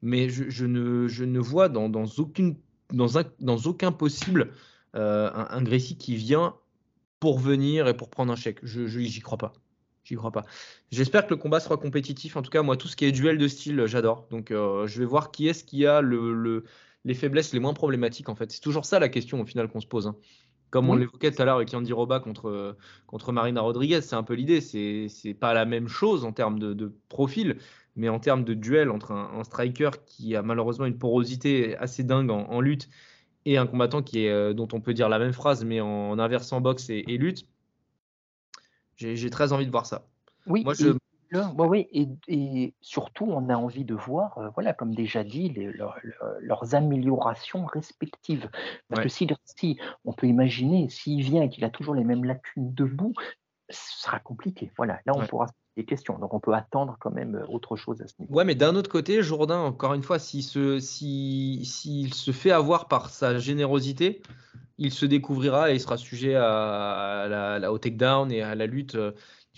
Mais 0.00 0.30
je, 0.30 0.64
ne, 0.64 1.06
je 1.08 1.24
ne 1.24 1.38
vois 1.38 1.68
dans, 1.68 1.90
aucune, 2.16 2.56
dans, 2.90 3.18
un, 3.18 3.24
dans 3.40 3.58
aucun 3.58 3.92
possible 3.92 4.52
euh, 4.96 5.30
un, 5.32 5.64
un 5.64 5.78
qui 5.78 6.16
vient 6.16 6.54
pour 7.18 7.38
venir 7.38 7.88
et 7.88 7.96
pour 7.96 8.10
prendre 8.10 8.32
un 8.32 8.36
chèque. 8.36 8.58
Je 8.62 8.86
j'y 8.86 9.20
crois 9.20 9.38
pas. 9.38 9.52
J'y 10.04 10.16
crois 10.16 10.32
pas. 10.32 10.44
J'espère 10.90 11.26
que 11.26 11.30
le 11.30 11.36
combat 11.36 11.60
sera 11.60 11.76
compétitif. 11.76 12.36
En 12.36 12.42
tout 12.42 12.50
cas, 12.50 12.62
moi, 12.62 12.76
tout 12.76 12.88
ce 12.88 12.96
qui 12.96 13.04
est 13.04 13.12
duel 13.12 13.38
de 13.38 13.48
style, 13.48 13.84
j'adore. 13.86 14.26
Donc, 14.30 14.48
je 14.50 14.98
vais 14.98 15.04
voir 15.04 15.30
qui 15.30 15.46
est-ce 15.46 15.62
qui 15.62 15.86
a 15.86 16.00
le, 16.00 16.64
les 17.04 17.14
faiblesses 17.14 17.52
les 17.52 17.60
moins 17.60 17.74
problématiques, 17.74 18.28
en 18.28 18.34
fait. 18.34 18.50
C'est 18.50 18.60
toujours 18.60 18.86
ça 18.86 18.98
la 18.98 19.08
question, 19.10 19.40
au 19.40 19.44
final, 19.44 19.68
qu'on 19.68 19.80
se 19.80 19.86
pose. 19.86 20.06
Hein. 20.06 20.16
Comme 20.70 20.88
on 20.88 20.94
l'évoquait 20.94 21.32
tout 21.32 21.42
à 21.42 21.44
l'heure 21.44 21.56
avec 21.56 21.74
Andy 21.74 21.92
Roba 21.92 22.20
contre, 22.20 22.76
contre 23.06 23.32
Marina 23.32 23.60
Rodriguez, 23.60 24.00
c'est 24.02 24.14
un 24.14 24.22
peu 24.22 24.34
l'idée. 24.34 24.60
C'est 24.60 25.08
n'est 25.24 25.34
pas 25.34 25.52
la 25.52 25.64
même 25.64 25.88
chose 25.88 26.24
en 26.24 26.32
termes 26.32 26.60
de, 26.60 26.92
profil, 27.08 27.56
mais 27.96 28.08
en 28.08 28.20
termes 28.20 28.44
de 28.44 28.54
duel 28.54 28.90
entre 28.90 29.10
un, 29.10 29.42
striker 29.42 29.90
qui 30.06 30.36
a 30.36 30.42
malheureusement 30.42 30.86
une 30.86 30.96
porosité 30.96 31.76
assez 31.76 32.04
dingue 32.04 32.30
en, 32.30 32.60
lutte 32.60 32.88
et 33.46 33.56
un 33.56 33.66
combattant 33.66 34.02
qui 34.02 34.24
est, 34.24 34.30
euh, 34.30 34.52
dont 34.52 34.68
on 34.72 34.80
peut 34.80 34.94
dire 34.94 35.08
la 35.08 35.18
même 35.18 35.32
phrase, 35.32 35.64
mais 35.64 35.80
en, 35.80 36.18
inversant 36.18 36.60
boxe 36.60 36.90
et, 36.90 37.02
lutte. 37.02 37.46
J'ai 38.96 39.30
très 39.30 39.52
envie 39.52 39.66
de 39.66 39.70
voir 39.70 39.86
ça. 39.86 40.06
Oui, 40.46 40.62
Moi, 40.62 40.74
je, 40.74 40.92
oui, 41.58 41.88
et, 42.28 42.74
surtout, 42.80 43.24
on 43.24 43.48
a 43.48 43.56
envie 43.56 43.84
de 43.84 43.94
voir, 43.94 44.36
euh, 44.38 44.48
voilà, 44.54 44.74
comme 44.74 44.94
déjà 44.94 45.22
dit, 45.24 45.54
leurs 46.40 46.74
améliorations 46.74 47.64
respectives. 47.66 48.50
Parce 48.88 49.02
que 49.02 49.08
si, 49.08 49.28
si 49.44 49.78
on 50.04 50.12
peut 50.12 50.26
imaginer, 50.26 50.88
s'il 50.88 51.22
vient 51.22 51.42
et 51.42 51.48
qu'il 51.48 51.64
a 51.64 51.70
toujours 51.70 51.94
les 51.94 52.04
mêmes 52.04 52.24
lacunes 52.24 52.74
debout, 52.74 53.14
ce 53.68 54.02
sera 54.02 54.18
compliqué. 54.18 54.72
Voilà, 54.76 55.00
là, 55.06 55.12
on 55.14 55.26
pourra 55.26 55.46
se 55.46 55.52
des 55.76 55.84
questions. 55.84 56.18
Donc, 56.18 56.34
on 56.34 56.40
peut 56.40 56.52
attendre 56.52 56.96
quand 57.00 57.10
même 57.10 57.36
euh, 57.36 57.46
autre 57.46 57.76
chose 57.76 58.00
à 58.02 58.06
ce 58.06 58.14
niveau. 58.18 58.34
Ouais, 58.34 58.44
mais 58.44 58.54
d'un 58.54 58.74
autre 58.74 58.90
côté, 58.90 59.22
Jourdain, 59.22 59.58
encore 59.58 59.94
une 59.94 60.02
fois, 60.02 60.18
s'il 60.18 60.42
se, 60.42 60.78
si, 60.78 61.64
s'il 61.64 62.14
se 62.14 62.32
fait 62.32 62.50
avoir 62.50 62.88
par 62.88 63.10
sa 63.10 63.38
générosité, 63.38 64.22
il 64.78 64.92
se 64.92 65.06
découvrira 65.06 65.70
et 65.70 65.74
il 65.74 65.80
sera 65.80 65.96
sujet 65.96 66.34
à, 66.34 67.26
la, 67.60 67.72
au 67.72 67.78
takedown 67.78 68.32
et 68.32 68.42
à 68.42 68.54
la 68.54 68.66
lutte. 68.66 68.96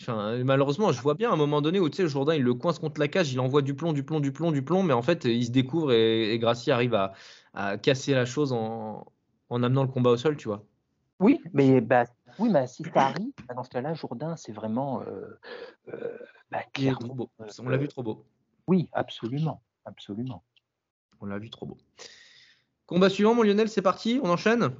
Malheureusement, 0.08 0.90
je 0.90 1.00
vois 1.00 1.14
bien 1.14 1.30
à 1.30 1.34
un 1.34 1.36
moment 1.36 1.62
donné 1.62 1.78
où 1.78 1.88
tu 1.88 1.98
sais, 1.98 2.08
Jourdain, 2.08 2.34
il 2.34 2.42
le 2.42 2.54
coince 2.54 2.78
contre 2.78 3.00
la 3.00 3.08
cage, 3.08 3.32
il 3.32 3.40
envoie 3.40 3.62
du 3.62 3.74
plomb, 3.74 3.92
du 3.92 4.02
plomb, 4.02 4.20
du 4.20 4.32
plomb, 4.32 4.50
du 4.50 4.62
plomb, 4.62 4.82
mais 4.82 4.94
en 4.94 5.02
fait, 5.02 5.24
il 5.24 5.44
se 5.44 5.50
découvre 5.50 5.92
et, 5.92 6.32
et 6.32 6.38
Gracie 6.38 6.70
arrive 6.70 6.94
à, 6.94 7.78
casser 7.78 8.14
la 8.14 8.24
chose 8.24 8.52
en, 8.52 9.06
amenant 9.50 9.82
le 9.82 9.88
combat 9.88 10.10
au 10.10 10.16
sol, 10.16 10.36
tu 10.36 10.48
vois. 10.48 10.64
Oui, 11.20 11.40
mais 11.52 11.80
bah, 11.80 12.04
oui, 12.38 12.48
mais 12.50 12.66
si 12.66 12.82
ça 12.84 13.06
arrive, 13.06 13.32
bah, 13.48 13.54
dans 13.54 13.64
ce 13.64 13.70
cas-là, 13.70 13.94
Jourdain, 13.94 14.36
c'est 14.36 14.52
vraiment 14.52 15.02
euh, 15.02 15.38
euh, 15.88 16.18
bah, 16.50 16.60
trop 16.72 17.14
beau. 17.14 17.30
On 17.58 17.68
l'a 17.68 17.76
vu 17.76 17.88
trop 17.88 18.02
beau. 18.02 18.24
Oui, 18.66 18.88
absolument, 18.92 19.62
absolument. 19.84 20.42
On 21.20 21.26
l'a 21.26 21.38
vu 21.38 21.50
trop 21.50 21.66
beau. 21.66 21.78
Combat 22.86 23.10
suivant, 23.10 23.34
mon 23.34 23.42
Lionel, 23.42 23.68
c'est 23.68 23.82
parti, 23.82 24.20
on 24.22 24.30
enchaîne? 24.30 24.70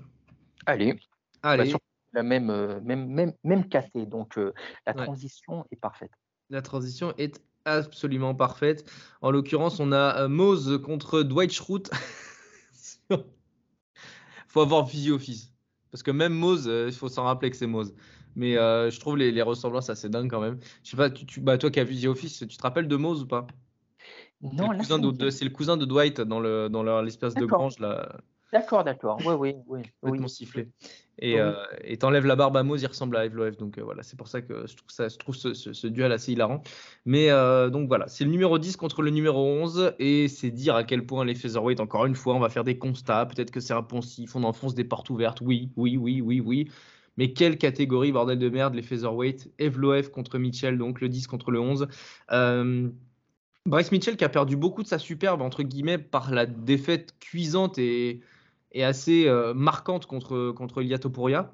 Allez. 0.67 0.99
Allez 1.43 1.75
la 2.13 2.23
même, 2.23 2.51
euh, 2.51 2.81
même, 2.83 3.07
même, 3.07 3.33
même 3.45 3.69
cassé. 3.69 4.07
Donc 4.07 4.39
euh, 4.39 4.53
la 4.87 4.95
transition 4.95 5.67
est 5.71 5.77
parfaite. 5.77 6.13
La 6.51 6.63
transition 6.63 7.15
est 7.19 7.43
absolument 7.65 8.35
parfaite. 8.35 8.91
En 9.21 9.31
l'occurrence, 9.31 9.81
on 9.81 9.93
a 9.93 10.23
euh, 10.23 10.29
Mose 10.29 10.81
contre 10.83 11.23
Dwight 11.23 11.53
Schrute. 11.53 11.91
faut 14.49 14.61
avoir 14.61 14.87
Visio 14.87 15.15
Office. 15.15 15.52
Parce 15.93 16.03
que 16.03 16.11
même 16.11 16.33
Mose, 16.33 16.67
il 16.67 16.93
faut 16.93 17.09
s'en 17.09 17.25
rappeler 17.25 17.51
que 17.51 17.57
c'est 17.57 17.67
Mose. 17.69 17.95
Mais 18.35 18.55
je 18.55 18.99
trouve 18.99 19.17
les, 19.17 19.31
les, 19.31 19.43
ressemblances 19.43 19.91
assez 19.91 20.09
dingues 20.09 20.31
quand 20.31 20.41
même. 20.41 20.59
Je 20.83 20.91
sais 20.91 20.97
pas, 20.97 21.11
tu, 21.11 21.41
bah, 21.41 21.59
toi 21.59 21.71
qui 21.71 21.79
as 21.79 21.85
Visio 21.85 22.11
Office, 22.13 22.45
tu 22.49 22.57
te 22.57 22.63
rappelles 22.63 22.89
de 22.89 22.97
Mose 22.97 23.23
ou 23.23 23.27
pas? 23.27 23.47
Non, 24.43 24.71
c'est 24.83 25.45
le, 25.45 25.51
cousin 25.51 25.77
de 25.77 25.85
Dwight 25.85 26.21
dans 26.21 26.41
le 26.41 26.69
dans 26.69 27.03
l'espèce 27.03 27.35
de 27.35 27.47
grange 27.47 27.79
là. 27.79 28.19
D'accord, 28.53 28.85
d'accord. 28.85 29.19
Oui, 29.25 29.35
oui, 29.39 29.55
oui. 29.67 29.81
Complètement 30.03 30.29
sifflé. 30.29 30.69
Et 31.19 31.41
euh, 31.41 31.55
t'enlèves 31.99 32.27
la 32.27 32.37
barbe 32.37 32.57
à 32.59 32.63
Mose, 32.63 32.83
il 32.83 32.87
ressemble 32.87 33.17
à 33.17 33.25
Evloev. 33.25 33.57
Donc 33.57 33.79
euh, 33.79 33.83
voilà, 33.83 34.03
c'est 34.03 34.17
pour 34.17 34.29
ça 34.29 34.43
que 34.43 34.67
je 34.67 34.77
trouve, 34.77 34.91
ça, 34.91 35.09
je 35.09 35.17
trouve 35.17 35.35
ce, 35.35 35.87
duel 35.87 36.13
assez 36.13 36.33
hilarant. 36.33 36.63
Mais 37.07 37.31
euh, 37.31 37.71
donc 37.71 37.89
voilà, 37.89 38.09
c'est 38.09 38.25
le 38.25 38.31
numéro 38.31 38.59
10 38.59 38.77
contre 38.77 39.01
le 39.01 39.09
numéro 39.09 39.43
11. 39.43 39.95
Et 39.99 40.29
c'est 40.29 40.51
dire 40.51 40.75
à 40.75 40.85
quel 40.85 41.07
point 41.07 41.25
les 41.25 41.35
featherweight, 41.35 41.81
encore 41.81 42.05
une 42.05 42.15
fois, 42.15 42.35
on 42.35 42.41
va 42.41 42.51
faire 42.51 42.65
des 42.65 42.77
constats. 42.77 43.25
Peut-être 43.25 43.51
que 43.51 43.61
c'est 43.61 43.73
un 43.73 43.83
poncif, 43.83 44.37
on 44.37 44.45
enfonce 44.45 44.75
des 44.75 44.85
portes 44.85 45.09
ouvertes. 45.09 45.41
Oui, 45.41 45.71
oui, 45.77 45.97
oui, 45.97 46.21
oui, 46.21 46.41
oui. 46.41 46.71
Mais 47.17 47.33
quelle 47.33 47.57
catégorie, 47.57 48.13
bordel 48.13 48.39
de 48.39 48.51
merde, 48.51 48.75
les 48.75 48.83
featherweight. 48.83 49.51
Evloev 49.59 50.11
contre 50.11 50.39
Mitchell, 50.39 50.77
donc 50.77 51.01
le 51.01 51.09
10 51.09 51.27
contre 51.27 51.51
le 51.51 51.61
11. 51.61 51.89
Bryce 53.65 53.93
Mitchell 53.93 54.17
qui 54.17 54.25
a 54.25 54.29
perdu 54.29 54.57
beaucoup 54.57 54.83
de 54.83 54.89
sa 54.89 54.99
superbe, 54.99 55.41
entre 55.41 55.63
guillemets, 55.63 55.99
par 55.99 56.33
la 56.33 56.47
défaite 56.47 57.15
cuisante 57.21 57.79
et 57.79 58.21
est 58.73 58.83
assez 58.83 59.27
euh, 59.27 59.55
marquante 59.55 60.07
contre, 60.07 60.53
contre 60.53 60.83
Ilia 60.83 60.99
Topuria. 60.99 61.53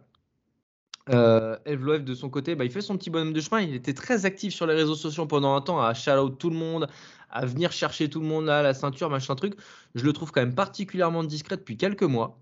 Euh, 1.11 1.57
Evloev 1.64 2.05
de 2.05 2.14
son 2.14 2.29
côté, 2.29 2.55
bah, 2.55 2.64
il 2.64 2.71
fait 2.71 2.83
son 2.83 2.97
petit 2.99 3.11
bonhomme 3.11 3.33
de 3.33 3.41
chemin. 3.41 3.61
Il 3.61 3.75
était 3.75 3.95
très 3.95 4.27
actif 4.27 4.53
sur 4.53 4.66
les 4.66 4.75
réseaux 4.75 4.95
sociaux 4.95 5.27
pendant 5.27 5.55
un 5.55 5.61
temps, 5.61 5.81
à 5.81 5.95
shout 5.95 6.31
tout 6.39 6.51
le 6.51 6.57
monde, 6.57 6.89
à 7.31 7.47
venir 7.47 7.73
chercher 7.73 8.11
tout 8.11 8.21
le 8.21 8.27
monde 8.27 8.49
à 8.49 8.62
la 8.62 8.75
ceinture, 8.75 9.09
machin 9.09 9.35
truc. 9.35 9.55
Je 9.95 10.05
le 10.05 10.12
trouve 10.12 10.33
quand 10.33 10.41
même 10.41 10.55
particulièrement 10.55 11.25
discret 11.25 11.57
depuis 11.57 11.77
quelques 11.77 12.03
mois. 12.03 12.39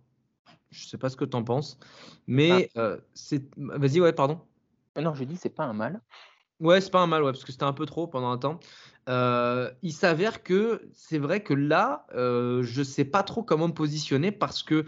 Je 0.70 0.84
sais 0.86 0.98
pas 0.98 1.08
ce 1.08 1.16
que 1.16 1.24
tu 1.24 1.36
en 1.36 1.44
penses, 1.44 1.78
mais 2.26 2.70
ah. 2.74 2.80
euh, 2.80 2.98
c'est. 3.14 3.44
Vas-y, 3.56 4.00
ouais, 4.00 4.12
pardon. 4.12 4.40
Non, 5.00 5.14
je 5.14 5.24
dis 5.24 5.36
c'est 5.36 5.54
pas 5.54 5.64
un 5.64 5.72
mal. 5.72 6.00
Ouais, 6.58 6.80
c'est 6.80 6.90
pas 6.90 7.00
un 7.00 7.06
mal, 7.06 7.22
ouais, 7.22 7.32
parce 7.32 7.44
que 7.44 7.52
c'était 7.52 7.64
un 7.64 7.72
peu 7.72 7.86
trop 7.86 8.06
pendant 8.06 8.30
un 8.30 8.38
temps. 8.38 8.58
Euh, 9.08 9.70
il 9.82 9.92
s'avère 9.92 10.42
que 10.42 10.88
c'est 10.92 11.18
vrai 11.18 11.42
que 11.42 11.54
là, 11.54 12.06
euh, 12.14 12.62
je 12.62 12.82
sais 12.82 13.04
pas 13.04 13.22
trop 13.22 13.42
comment 13.42 13.68
me 13.68 13.72
positionner 13.72 14.32
parce 14.32 14.62
que 14.62 14.84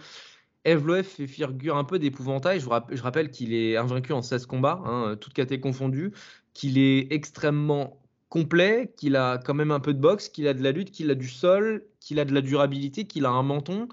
Evloev 0.64 1.04
fait 1.04 1.26
figure 1.26 1.76
un 1.76 1.84
peu 1.84 1.98
d'épouvantail. 1.98 2.60
Je, 2.60 2.68
rappelle 2.68 3.30
qu'il 3.30 3.54
est 3.54 3.76
invaincu 3.76 4.12
en 4.12 4.22
16 4.22 4.46
combats, 4.46 4.82
hein, 4.84 5.16
toutes 5.20 5.34
catégories 5.34 5.60
confondues, 5.60 6.12
qu'il 6.52 6.78
est 6.78 7.12
extrêmement 7.12 8.02
complet, 8.28 8.92
qu'il 8.96 9.16
a 9.16 9.38
quand 9.38 9.54
même 9.54 9.70
un 9.70 9.80
peu 9.80 9.94
de 9.94 10.00
boxe, 10.00 10.28
qu'il 10.28 10.48
a 10.48 10.54
de 10.54 10.62
la 10.62 10.72
lutte, 10.72 10.90
qu'il 10.90 11.10
a 11.10 11.14
du 11.14 11.28
sol, 11.28 11.84
qu'il 12.00 12.18
a 12.20 12.24
de 12.24 12.34
la 12.34 12.40
durabilité, 12.40 13.06
qu'il 13.06 13.24
a 13.24 13.30
un 13.30 13.42
menton 13.42 13.88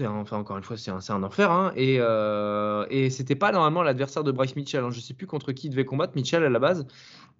enfin 0.00 0.38
encore 0.38 0.56
une 0.56 0.62
fois 0.62 0.76
c'est 0.76 0.90
un, 0.90 1.22
enfer 1.22 1.50
hein, 1.50 1.72
et, 1.76 1.96
euh, 2.00 2.86
et 2.90 3.10
c'était 3.10 3.34
pas 3.34 3.52
normalement 3.52 3.82
l'adversaire 3.82 4.24
de 4.24 4.32
Bryce 4.32 4.56
Mitchell. 4.56 4.84
Hein. 4.84 4.90
Je 4.90 5.00
sais 5.00 5.14
plus 5.14 5.26
contre 5.26 5.52
qui 5.52 5.66
il 5.66 5.70
devait 5.70 5.84
combattre 5.84 6.14
Mitchell 6.16 6.44
à 6.44 6.48
la 6.48 6.58
base, 6.58 6.86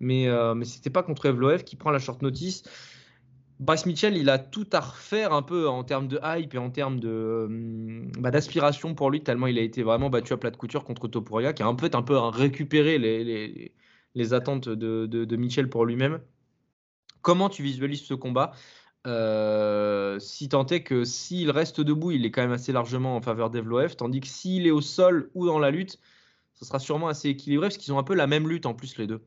mais 0.01 0.29
euh, 0.29 0.55
mais 0.55 0.65
c'était 0.65 0.91
pas 0.91 1.03
contre 1.03 1.27
Evloev 1.27 1.65
qui 1.65 1.77
prend 1.77 1.91
la 1.91 1.99
short 1.99 2.23
notice. 2.23 2.63
Bryce 3.61 3.87
Mitchell, 3.87 4.17
il 4.17 4.29
a 4.29 4.39
tout 4.39 4.67
à 4.73 4.81
refaire 4.81 5.33
un 5.33 5.43
peu 5.43 5.69
en 5.69 5.85
termes 5.85 6.09
de 6.09 6.19
hype 6.23 6.55
et 6.55 6.59
en 6.59 6.71
termes 6.71 7.01
de 7.01 7.45
hum, 7.47 8.13
bah, 8.19 8.31
d'aspiration 8.31 8.95
pour 8.95 9.11
lui, 9.11 9.23
tellement 9.23 9.47
il 9.47 9.59
a 9.59 9.63
été 9.63 9.83
vraiment 9.83 10.11
battu 10.11 10.33
à 10.33 10.37
plat 10.37 10.51
de 10.51 10.57
couture 10.57 10.85
contre 10.85 11.09
Topuria, 11.09 11.53
qui 11.53 11.63
a 11.63 11.67
un 11.67 11.75
peu, 11.75 11.89
un 11.93 12.03
peu 12.03 12.19
récupéré 12.19 12.99
les, 12.99 14.35
attentes 14.35 14.69
de 14.69 15.37
Mitchell 15.37 15.69
pour 15.69 15.87
lui-même. 15.87 16.21
Comment 17.23 17.49
tu 17.49 17.63
visualises 17.63 18.03
ce 18.03 18.15
combat? 18.15 18.53
Euh, 19.07 20.19
si 20.21 20.49
tant 20.49 20.67
est 20.67 20.83
que 20.83 21.05
s'il 21.05 21.51
reste 21.51 21.81
debout, 21.81 22.13
il 22.13 22.25
est 22.25 22.31
quand 22.31 22.43
même 22.43 22.53
assez 22.53 22.73
largement 22.73 23.17
en 23.17 23.21
faveur 23.21 23.51
d'Evloev, 23.51 23.97
tandis 23.97 24.21
que 24.21 24.29
s'il 24.29 24.67
est 24.67 24.71
au 24.71 24.81
sol 24.81 25.31
ou 25.35 25.47
dans 25.47 25.59
la 25.59 25.71
lutte, 25.71 25.99
ce 26.55 26.65
sera 26.65 26.79
sûrement 26.79 27.09
assez 27.09 27.29
équilibré 27.29 27.69
parce 27.69 27.79
qu'ils 27.79 27.93
ont 27.93 27.99
un 27.99 28.05
peu 28.05 28.15
la 28.15 28.27
même 28.27 28.49
lutte 28.49 28.67
en 28.67 28.75
plus 28.75 28.97
les 28.99 29.07
deux. 29.07 29.25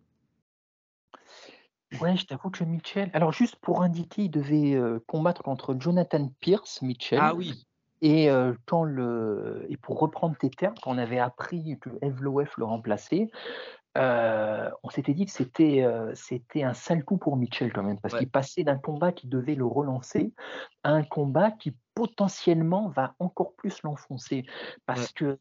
Ouais, 2.01 2.15
je 2.17 2.25
t'avoue 2.25 2.49
que 2.49 2.63
Mitchell. 2.63 3.09
Alors 3.13 3.31
juste 3.31 3.57
pour 3.57 3.81
indiquer, 3.81 4.23
il 4.23 4.31
devait 4.31 4.73
euh, 4.73 4.99
combattre 5.07 5.43
contre 5.43 5.75
Jonathan 5.79 6.31
Pierce, 6.39 6.81
Mitchell. 6.81 7.19
Ah 7.21 7.35
oui. 7.35 7.65
Et 8.01 8.29
euh, 8.29 8.53
quand 8.65 8.83
le 8.83 9.65
et 9.69 9.77
pour 9.77 9.99
reprendre 9.99 10.35
tes 10.37 10.49
termes, 10.49 10.75
quand 10.81 10.91
on 10.91 10.97
avait 10.97 11.19
appris 11.19 11.77
que 11.79 11.89
Evloev 12.01 12.49
le 12.57 12.65
remplaçait, 12.65 13.29
euh, 13.97 14.69
on 14.83 14.89
s'était 14.89 15.13
dit 15.13 15.25
que 15.25 15.31
c'était 15.31 15.83
euh, 15.83 16.13
c'était 16.15 16.63
un 16.63 16.73
sale 16.73 17.03
coup 17.03 17.17
pour 17.17 17.37
Mitchell 17.37 17.71
quand 17.71 17.83
même, 17.83 17.99
parce 17.99 18.15
qu'il 18.17 18.29
passait 18.29 18.63
d'un 18.63 18.77
combat 18.77 19.11
qui 19.11 19.27
devait 19.27 19.55
le 19.55 19.65
relancer 19.65 20.33
à 20.83 20.91
un 20.91 21.03
combat 21.03 21.51
qui 21.51 21.75
potentiellement 21.93 22.89
va 22.89 23.15
encore 23.19 23.53
plus 23.55 23.81
l'enfoncer. 23.83 24.45
Parce 24.85 25.13
que, 25.13 25.39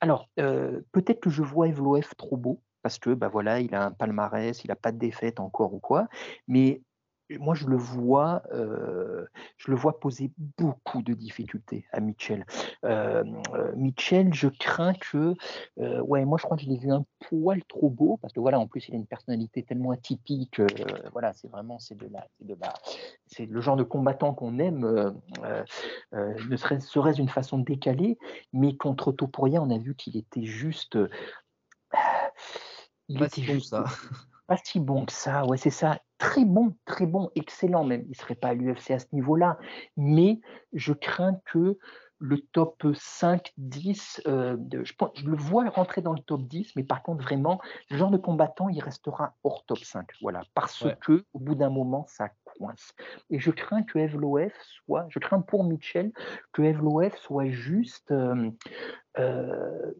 alors, 0.00 0.28
euh, 0.40 0.80
peut-être 0.92 1.20
que 1.20 1.30
je 1.30 1.42
vois 1.42 1.68
Evloev 1.68 2.08
trop 2.16 2.36
beau, 2.36 2.60
parce 2.82 2.98
que 2.98 3.10
bah 3.10 3.28
voilà, 3.28 3.60
il 3.60 3.74
a 3.74 3.86
un 3.86 3.92
palmarès, 3.92 4.64
il 4.64 4.68
n'a 4.68 4.76
pas 4.76 4.90
de 4.90 4.98
défaite 4.98 5.38
encore 5.38 5.72
ou 5.72 5.78
quoi, 5.78 6.08
mais 6.48 6.82
moi, 7.38 7.54
je 7.54 7.66
le 7.66 7.76
vois, 7.76 8.42
euh, 8.52 9.26
je 9.56 9.70
le 9.70 9.76
vois 9.76 10.00
poser 10.00 10.32
beaucoup 10.58 11.02
de 11.02 11.14
difficultés 11.14 11.86
à 11.92 12.00
Mitchell. 12.00 12.44
Euh, 12.84 13.24
euh, 13.54 13.72
Mitchell, 13.76 14.34
je 14.34 14.48
crains 14.48 14.94
que, 14.94 15.34
ouais, 15.76 16.24
moi, 16.24 16.38
je 16.38 16.44
crois 16.44 16.56
que 16.56 16.62
je 16.62 16.68
l'ai 16.68 16.78
vu 16.78 16.90
un 16.90 17.04
poil 17.20 17.62
trop 17.64 17.90
beau 17.90 18.18
parce 18.20 18.32
que 18.32 18.40
voilà, 18.40 18.58
en 18.58 18.66
plus, 18.66 18.88
il 18.88 18.94
a 18.94 18.96
une 18.96 19.06
personnalité 19.06 19.62
tellement 19.62 19.92
atypique. 19.92 20.60
voilà, 21.12 21.32
c'est 21.32 21.48
vraiment, 21.48 21.78
c'est 21.78 21.96
de 21.96 22.08
la, 22.08 22.26
c'est 22.38 22.46
de 22.46 22.56
la, 22.60 22.74
c'est 23.26 23.46
le 23.46 23.60
genre 23.60 23.76
de 23.76 23.84
combattant 23.84 24.34
qu'on 24.34 24.58
aime. 24.58 25.14
ne 26.12 26.56
serait, 26.56 26.80
serait 26.80 27.14
une 27.14 27.28
façon 27.28 27.58
décalée, 27.58 28.18
mais 28.52 28.76
contre 28.76 29.12
Topuria, 29.12 29.62
on 29.62 29.70
a 29.70 29.78
vu 29.78 29.94
qu'il 29.94 30.16
était 30.16 30.44
juste. 30.44 30.98
il 33.08 33.22
était 33.22 33.42
juste 33.42 33.70
ça 33.70 33.84
pas 34.50 34.58
si 34.64 34.80
bon 34.80 35.06
que 35.06 35.12
ça. 35.12 35.46
Ouais, 35.46 35.56
c'est 35.56 35.70
ça. 35.70 36.00
Très 36.18 36.44
bon, 36.44 36.74
très 36.84 37.06
bon, 37.06 37.30
excellent 37.36 37.84
même. 37.84 38.04
Il 38.08 38.16
serait 38.16 38.34
pas 38.34 38.48
à 38.48 38.54
l'UFC 38.54 38.90
à 38.90 38.98
ce 38.98 39.06
niveau-là. 39.12 39.58
Mais 39.96 40.40
je 40.72 40.92
crains 40.92 41.40
que 41.44 41.78
le 42.18 42.38
top 42.52 42.84
5, 42.92 43.52
10, 43.58 44.22
euh, 44.26 44.56
je, 44.72 44.92
je, 45.14 45.24
le 45.24 45.36
vois 45.36 45.70
rentrer 45.70 46.02
dans 46.02 46.12
le 46.12 46.18
top 46.18 46.42
10, 46.42 46.74
mais 46.74 46.82
par 46.82 47.04
contre, 47.04 47.22
vraiment, 47.22 47.60
ce 47.88 47.96
genre 47.96 48.10
de 48.10 48.18
combattant, 48.18 48.68
il 48.68 48.82
restera 48.82 49.36
hors 49.44 49.64
top 49.66 49.78
5. 49.78 50.08
Voilà, 50.20 50.42
parce 50.52 50.84
que 51.00 51.24
au 51.32 51.38
bout 51.38 51.54
d'un 51.54 51.70
moment, 51.70 52.04
ça 52.08 52.30
coince. 52.44 52.92
Et 53.30 53.38
je 53.38 53.52
crains 53.52 53.84
que 53.84 54.00
Evloef 54.00 54.52
soit, 54.84 55.06
je 55.10 55.20
crains 55.20 55.42
pour 55.42 55.62
Mitchell 55.62 56.10
que 56.52 56.62
Evloef 56.62 57.16
soit 57.18 57.50
juste. 57.50 58.10
Euh, 58.10 58.50
euh, 59.18 59.92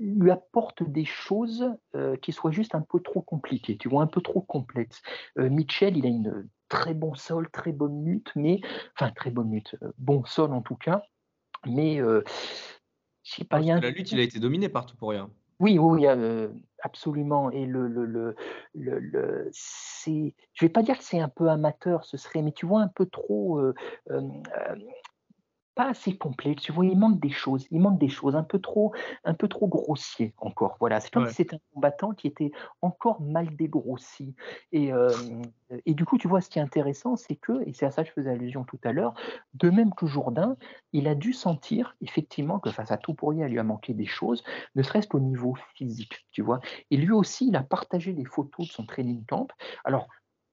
lui 0.00 0.30
apporte 0.30 0.82
des 0.82 1.04
choses 1.04 1.74
qui 2.22 2.32
soient 2.32 2.50
juste 2.50 2.74
un 2.74 2.82
peu 2.82 3.00
trop 3.00 3.20
compliquées, 3.20 3.76
tu 3.76 3.88
vois, 3.88 4.02
un 4.02 4.06
peu 4.06 4.20
trop 4.20 4.40
complexes. 4.40 5.02
Mitchell, 5.36 5.96
il 5.96 6.06
a 6.06 6.08
une 6.08 6.48
très 6.68 6.94
bon 6.94 7.14
sol, 7.14 7.50
très 7.50 7.72
bonne 7.72 8.04
lutte, 8.04 8.30
mais 8.36 8.60
enfin 8.94 9.10
très 9.10 9.30
bonne 9.30 9.50
lutte, 9.50 9.76
bon 9.98 10.24
sol 10.24 10.52
en 10.52 10.62
tout 10.62 10.76
cas, 10.76 11.02
mais 11.66 12.00
euh, 12.00 12.22
je 13.22 13.34
sais 13.36 13.44
pas. 13.44 13.60
la 13.60 13.90
lutte, 13.90 14.12
il 14.12 14.20
a 14.20 14.22
été 14.22 14.38
dominé 14.38 14.68
partout 14.68 14.96
pour 14.96 15.10
rien. 15.10 15.30
Oui, 15.60 15.76
oui, 15.76 16.06
euh, 16.06 16.48
absolument. 16.82 17.50
Et 17.50 17.66
le, 17.66 17.88
le, 17.88 18.04
le, 18.06 18.36
le, 18.74 19.48
c'est, 19.52 20.34
je 20.52 20.64
vais 20.64 20.68
pas 20.68 20.82
dire 20.82 20.96
que 20.96 21.02
c'est 21.04 21.18
un 21.18 21.28
peu 21.28 21.48
amateur, 21.48 22.04
ce 22.04 22.16
serait, 22.16 22.42
mais 22.42 22.52
tu 22.52 22.64
vois 22.64 22.80
un 22.80 22.88
peu 22.88 23.06
trop. 23.06 23.58
Euh, 23.58 23.74
pas 25.78 25.90
assez 25.90 26.18
complet. 26.18 26.56
Tu 26.56 26.72
vois, 26.72 26.84
il 26.84 26.98
manque 26.98 27.20
des 27.20 27.30
choses. 27.30 27.68
Il 27.70 27.80
manque 27.80 28.00
des 28.00 28.08
choses 28.08 28.34
un 28.34 28.42
peu 28.42 28.58
trop, 28.58 28.92
un 29.22 29.32
peu 29.32 29.46
trop 29.46 29.68
grossier 29.68 30.34
encore. 30.38 30.76
Voilà, 30.80 30.98
c'est 30.98 31.12
comme 31.12 31.28
si 31.28 31.34
c'était 31.34 31.54
un 31.54 31.60
combattant 31.72 32.10
qui 32.10 32.26
était 32.26 32.50
encore 32.82 33.20
mal 33.20 33.54
dégrossi. 33.54 34.34
Et, 34.72 34.92
euh, 34.92 35.08
et 35.86 35.94
du 35.94 36.04
coup, 36.04 36.18
tu 36.18 36.26
vois, 36.26 36.40
ce 36.40 36.50
qui 36.50 36.58
est 36.58 36.62
intéressant, 36.62 37.14
c'est 37.14 37.36
que, 37.36 37.62
et 37.64 37.72
c'est 37.74 37.86
à 37.86 37.92
ça 37.92 38.02
que 38.02 38.08
je 38.08 38.12
faisais 38.12 38.30
allusion 38.30 38.64
tout 38.64 38.80
à 38.82 38.90
l'heure, 38.90 39.14
de 39.54 39.70
même 39.70 39.94
que 39.94 40.06
Jourdain, 40.06 40.56
il 40.92 41.06
a 41.06 41.14
dû 41.14 41.32
sentir 41.32 41.94
effectivement 42.00 42.58
que 42.58 42.72
face 42.72 42.90
à 42.90 42.96
tout 42.96 43.14
pour 43.14 43.32
il 43.32 43.44
lui 43.44 43.60
a 43.60 43.62
manqué 43.62 43.94
des 43.94 44.06
choses, 44.06 44.42
ne 44.74 44.82
serait-ce 44.82 45.06
qu'au 45.06 45.20
niveau 45.20 45.54
physique, 45.76 46.26
tu 46.32 46.42
vois. 46.42 46.58
Et 46.90 46.96
lui 46.96 47.12
aussi, 47.12 47.46
il 47.46 47.54
a 47.54 47.62
partagé 47.62 48.14
des 48.14 48.24
photos 48.24 48.66
de 48.66 48.72
son 48.72 48.84
training 48.84 49.24
camp. 49.26 49.46
Alors, 49.84 50.08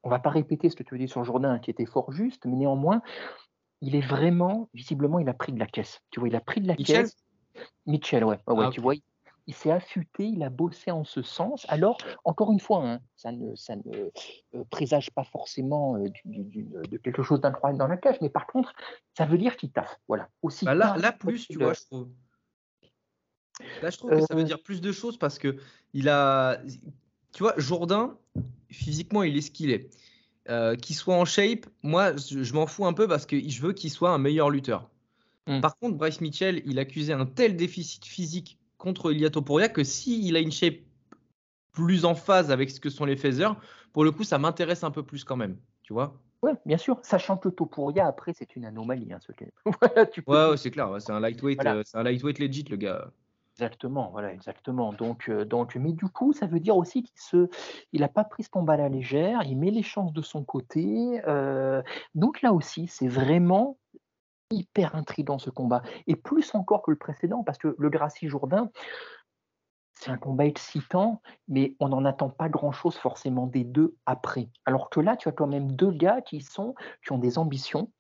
on 0.05 0.09
va 0.09 0.19
pas 0.19 0.29
répéter 0.29 0.69
ce 0.69 0.75
que 0.75 0.83
tu 0.83 0.93
veux 0.93 0.99
dire 0.99 1.09
sur 1.09 1.23
Jourdain, 1.23 1.57
qui 1.57 1.71
était 1.71 1.87
fort 1.87 2.11
juste, 2.11 2.45
mais 2.45 2.55
néanmoins, 2.55 3.01
il 3.81 3.95
est 3.95 4.05
vraiment, 4.05 4.69
visiblement, 4.73 5.19
il 5.19 5.29
a 5.29 5.33
pris 5.33 5.51
de 5.51 5.59
la 5.59 5.67
caisse. 5.67 6.01
Tu 6.11 6.19
vois, 6.19 6.29
il 6.29 6.35
a 6.35 6.41
pris 6.41 6.61
de 6.61 6.67
la 6.67 6.75
caisse. 6.75 7.15
Mitchell, 7.85 8.23
ouais. 8.23 8.39
ouais, 8.47 8.65
ah, 8.65 8.69
tu 8.71 8.81
vois, 8.81 8.95
il, 9.47 9.53
s'est 9.53 9.71
affûté, 9.71 10.25
il 10.25 10.43
a 10.43 10.49
bossé 10.49 10.91
en 10.91 11.03
ce 11.03 11.21
sens. 11.21 11.65
Alors, 11.69 11.97
encore 12.25 12.51
une 12.51 12.59
fois, 12.59 12.85
hein, 12.85 12.99
ça 13.15 13.31
ne, 13.31 13.55
ça 13.55 13.75
ne 13.77 14.09
euh, 14.55 14.63
présage 14.69 15.11
pas 15.11 15.23
forcément 15.23 15.95
euh, 15.95 16.09
de 16.25 16.97
quelque 16.97 17.23
chose 17.23 17.39
d'incroyable 17.39 17.79
dans 17.79 17.87
la 17.87 17.97
cage, 17.97 18.17
mais 18.21 18.29
par 18.29 18.47
contre, 18.47 18.73
ça 19.17 19.25
veut 19.25 19.37
dire 19.37 19.55
qu'il 19.55 19.71
taffe. 19.71 19.97
Voilà. 20.07 20.29
Aussi 20.41 20.65
bah 20.65 20.75
là, 20.75 20.97
là, 20.97 21.11
plus, 21.11 21.47
tu 21.47 21.57
vois, 21.57 21.73
je 21.73 21.81
trouve. 21.85 22.09
Là, 23.81 23.89
je 23.89 23.97
trouve 23.97 24.11
que 24.11 24.21
ça 24.21 24.35
veut 24.35 24.41
euh, 24.41 24.45
dire 24.45 24.61
plus 24.61 24.81
de 24.81 24.91
choses 24.91 25.17
parce 25.17 25.39
que 25.39 25.57
il 25.93 26.09
a. 26.09 26.61
Tu 27.31 27.43
vois, 27.43 27.53
Jourdain, 27.57 28.17
physiquement, 28.69 29.23
il 29.23 29.37
est 29.37 29.41
ce 29.41 29.51
qu'il 29.51 29.71
est. 29.71 29.89
Euh, 30.47 30.75
qu'il 30.75 30.95
soit 30.95 31.15
en 31.15 31.25
shape, 31.25 31.65
moi, 31.81 32.15
je, 32.17 32.53
m'en 32.53 32.67
fous 32.67 32.85
un 32.85 32.93
peu 32.93 33.07
parce 33.07 33.25
que 33.25 33.49
je 33.49 33.61
veux 33.61 33.73
qu'il 33.73 33.89
soit 33.89 34.11
un 34.11 34.19
meilleur 34.19 34.51
lutteur. 34.51 34.89
Hmm. 35.47 35.59
Par 35.59 35.75
contre, 35.77 35.97
Bryce 35.97 36.21
Mitchell, 36.21 36.61
il 36.65 36.77
accusait 36.77 37.13
un 37.13 37.25
tel 37.25 37.55
déficit 37.55 38.05
physique 38.05 38.59
contre 38.77 39.11
Ilia 39.11 39.31
Topuria 39.31 39.69
que 39.69 39.83
s'il 39.83 40.35
a 40.35 40.39
une 40.39 40.51
shape 40.51 40.75
plus 41.71 42.05
en 42.05 42.13
phase 42.13 42.51
avec 42.51 42.69
ce 42.69 42.79
que 42.79 42.91
sont 42.91 43.05
les 43.05 43.17
phasers, 43.17 43.55
pour 43.91 44.03
le 44.03 44.11
coup, 44.11 44.23
ça 44.23 44.37
m'intéresse 44.37 44.83
un 44.83 44.91
peu 44.91 45.01
plus 45.01 45.23
quand 45.23 45.35
même. 45.35 45.57
Tu 45.81 45.93
vois 45.93 46.15
Oui, 46.43 46.51
bien 46.65 46.77
sûr. 46.77 46.99
Sachant 47.01 47.37
que 47.37 47.49
Topuria, 47.49 48.05
après, 48.05 48.33
c'est 48.37 48.55
une 48.55 48.65
anomalie. 48.65 49.13
Hein, 49.13 49.19
ce 49.21 49.31
ouais, 50.27 50.57
c'est 50.57 50.69
clair. 50.69 50.95
c'est 50.99 51.11
un 51.11 51.19
lightweight, 51.19 51.65
euh, 51.65 51.81
c'est 51.85 51.97
un 51.97 52.03
lightweight 52.03 52.37
legit, 52.37 52.65
le 52.69 52.77
gars. 52.77 53.11
Exactement, 53.57 54.09
voilà, 54.11 54.33
exactement. 54.33 54.91
Donc, 54.91 55.29
euh, 55.29 55.45
donc, 55.45 55.75
mais 55.75 55.93
du 55.93 56.07
coup, 56.09 56.33
ça 56.33 56.45
veut 56.45 56.59
dire 56.59 56.75
aussi 56.75 57.03
qu'il 57.03 57.17
se, 57.21 57.47
il 57.93 58.01
n'a 58.01 58.09
pas 58.09 58.25
pris 58.25 58.43
ce 58.43 58.49
combat 58.49 58.73
à 58.73 58.77
la 58.77 58.89
légère, 58.89 59.43
il 59.43 59.57
met 59.57 59.71
les 59.71 59.81
chances 59.81 60.11
de 60.11 60.21
son 60.21 60.43
côté. 60.43 61.21
Euh, 61.25 61.81
donc 62.15 62.41
là 62.41 62.51
aussi, 62.51 62.87
c'est 62.87 63.07
vraiment 63.07 63.77
hyper 64.51 64.95
intriguant 64.95 65.39
ce 65.39 65.49
combat, 65.49 65.81
et 66.07 66.15
plus 66.15 66.53
encore 66.53 66.81
que 66.83 66.91
le 66.91 66.97
précédent, 66.97 67.43
parce 67.43 67.57
que 67.57 67.75
le 67.79 67.89
Gracie 67.89 68.27
Jourdain, 68.27 68.69
c'est 69.95 70.11
un 70.11 70.17
combat 70.17 70.45
excitant, 70.45 71.21
mais 71.47 71.75
on 71.79 71.89
n'en 71.89 72.03
attend 72.03 72.29
pas 72.29 72.49
grand-chose 72.49 72.95
forcément 72.95 73.47
des 73.47 73.63
deux 73.63 73.95
après. 74.05 74.49
Alors 74.65 74.89
que 74.89 74.99
là, 74.99 75.15
tu 75.15 75.29
as 75.29 75.31
quand 75.31 75.47
même 75.47 75.71
deux 75.71 75.91
gars 75.91 76.21
qui 76.21 76.41
sont, 76.41 76.75
qui 77.03 77.13
ont 77.13 77.17
des 77.17 77.37
ambitions, 77.37 77.91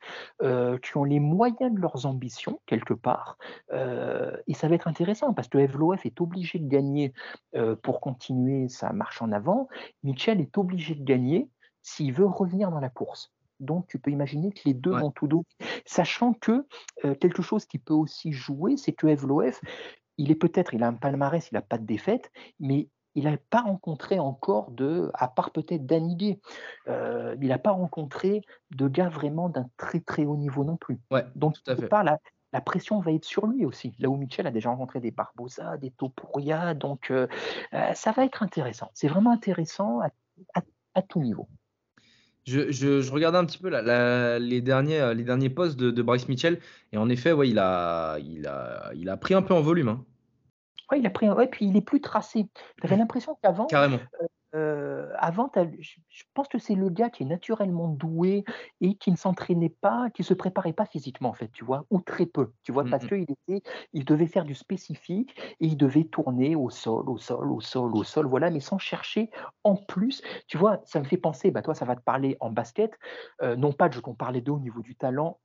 euh, 0.41 0.77
qui 0.77 0.97
ont 0.97 1.05
les 1.05 1.21
moyens 1.21 1.73
de 1.73 1.79
leurs 1.79 2.05
ambitions 2.05 2.59
quelque 2.65 2.93
part, 2.93 3.37
euh, 3.71 4.35
et 4.47 4.53
ça 4.53 4.67
va 4.67 4.75
être 4.75 4.87
intéressant 4.87 5.33
parce 5.33 5.47
que 5.47 5.57
Evloef 5.57 6.05
est 6.05 6.19
obligé 6.19 6.59
de 6.59 6.67
gagner 6.67 7.13
euh, 7.55 7.75
pour 7.75 8.01
continuer 8.01 8.67
sa 8.67 8.91
marche 8.91 9.21
en 9.21 9.31
avant. 9.31 9.69
Mitchell 10.03 10.41
est 10.41 10.57
obligé 10.57 10.95
de 10.95 11.03
gagner 11.03 11.49
s'il 11.81 12.13
veut 12.13 12.25
revenir 12.25 12.71
dans 12.71 12.79
la 12.79 12.89
course. 12.89 13.31
Donc, 13.61 13.87
tu 13.87 13.99
peux 13.99 14.11
imaginer 14.11 14.51
que 14.51 14.59
les 14.65 14.73
deux 14.73 14.91
vont 14.91 15.11
tout 15.11 15.27
dos. 15.27 15.45
Sachant 15.85 16.33
que 16.33 16.67
quelque 17.21 17.41
chose 17.41 17.65
qui 17.65 17.79
peut 17.79 17.93
aussi 17.93 18.33
jouer, 18.33 18.75
c'est 18.75 18.91
que 18.91 19.07
Evloef, 19.07 19.61
il 20.17 20.31
est 20.31 20.35
peut-être, 20.35 20.73
il 20.73 20.83
a 20.83 20.87
un 20.87 20.93
palmarès, 20.93 21.49
il 21.51 21.55
n'a 21.55 21.61
pas 21.61 21.77
de 21.77 21.85
défaite, 21.85 22.31
mais 22.59 22.89
il 23.15 23.23
n'a 23.23 23.37
pas 23.37 23.61
rencontré 23.61 24.19
encore 24.19 24.71
de, 24.71 25.09
à 25.13 25.27
part 25.27 25.51
peut-être 25.51 25.85
Daniguet, 25.85 26.39
euh, 26.87 27.35
il 27.41 27.47
n'a 27.47 27.57
pas 27.57 27.71
rencontré 27.71 28.41
de 28.71 28.87
gars 28.87 29.09
vraiment 29.09 29.49
d'un 29.49 29.69
très 29.77 30.01
très 30.01 30.25
haut 30.25 30.35
niveau 30.35 30.63
non 30.65 30.75
plus. 30.75 30.99
Donc, 31.35 31.55
tout 31.63 31.71
à 31.71 31.75
fait. 31.75 31.87
la, 31.89 32.19
la, 32.51 32.61
pression 32.61 32.99
va 32.99 33.13
être 33.13 33.23
sur 33.23 33.47
lui 33.47 33.65
aussi. 33.65 33.95
Là 33.99 34.09
où 34.09 34.17
Michel 34.17 34.47
a 34.47 34.51
déjà 34.51 34.69
rencontré 34.69 34.99
des 34.99 35.11
Barbosa, 35.11 35.77
des 35.77 35.91
Topuria, 35.91 36.73
donc 36.73 37.09
euh, 37.09 37.27
euh, 37.73 37.93
ça 37.93 38.11
va 38.11 38.25
être 38.25 38.43
intéressant. 38.43 38.91
C'est 38.93 39.07
vraiment 39.07 39.31
intéressant 39.31 40.01
à, 40.53 41.01
tout 41.01 41.21
niveau. 41.21 41.47
Je, 42.45 42.71
je, 42.71 43.11
regardais 43.11 43.39
un 43.39 43.45
petit 43.45 43.57
peu 43.57 43.69
les, 43.69 44.61
derniers, 44.61 45.13
les 45.15 45.23
derniers 45.23 45.49
posts 45.49 45.77
de, 45.77 46.01
Bryce 46.01 46.29
Mitchell 46.29 46.59
et 46.91 46.97
en 46.97 47.09
effet, 47.09 47.31
ouais, 47.31 47.49
il, 47.49 47.57
a, 47.57 48.17
il, 48.19 48.45
a, 48.45 48.91
il 48.93 49.09
a 49.09 49.17
pris 49.17 49.33
un 49.33 49.41
peu 49.41 49.53
en 49.53 49.61
volume. 49.61 49.89
Hein. 49.89 50.05
Ouais, 50.91 50.99
il 50.99 51.05
a 51.07 51.09
pris, 51.09 51.27
ouais, 51.29 51.47
puis 51.47 51.65
il 51.65 51.75
est 51.75 51.81
plus 51.81 52.01
tracé. 52.01 52.47
J'avais 52.81 52.97
l'impression 52.97 53.37
qu'avant, 53.41 53.65
Carrément. 53.65 53.99
Euh, 54.21 54.25
euh, 54.55 55.11
avant, 55.17 55.51
je 55.53 56.23
pense 56.33 56.47
que 56.47 56.57
c'est 56.57 56.75
le 56.75 56.89
gars 56.89 57.09
qui 57.09 57.23
est 57.23 57.25
naturellement 57.25 57.89
doué 57.89 58.45
et 58.79 58.95
qui 58.95 59.11
ne 59.11 59.17
s'entraînait 59.17 59.69
pas, 59.81 60.09
qui 60.13 60.23
se 60.23 60.33
préparait 60.33 60.73
pas 60.73 60.85
physiquement 60.85 61.29
en 61.29 61.33
fait, 61.33 61.49
tu 61.51 61.65
vois, 61.65 61.85
ou 61.89 61.99
très 61.99 62.25
peu, 62.25 62.53
tu 62.63 62.71
vois, 62.71 62.85
parce 62.85 63.03
mmh. 63.03 63.07
qu'il 63.07 63.21
était, 63.23 63.69
il 63.93 64.05
devait 64.05 64.27
faire 64.27 64.45
du 64.45 64.55
spécifique 64.55 65.35
et 65.59 65.67
il 65.67 65.77
devait 65.77 66.05
tourner 66.05 66.55
au 66.55 66.69
sol, 66.69 67.09
au 67.09 67.17
sol, 67.17 67.51
au 67.51 67.59
sol, 67.59 67.95
au 67.95 68.03
sol, 68.03 68.27
voilà, 68.27 68.49
mais 68.49 68.61
sans 68.61 68.77
chercher 68.77 69.29
en 69.63 69.75
plus, 69.75 70.21
tu 70.47 70.57
vois, 70.57 70.79
ça 70.85 70.99
me 70.99 71.05
fait 71.05 71.17
penser, 71.17 71.51
bah 71.51 71.61
toi, 71.61 71.75
ça 71.75 71.85
va 71.85 71.95
te 71.95 72.01
parler 72.01 72.37
en 72.39 72.49
basket, 72.49 72.97
euh, 73.41 73.55
non 73.57 73.73
pas 73.73 73.89
de 73.89 73.93
je 73.93 73.99
compare 73.99 74.31
les 74.31 74.41
deux 74.41 74.53
au 74.53 74.59
niveau 74.59 74.81
du 74.81 74.95
talent, 74.95 75.39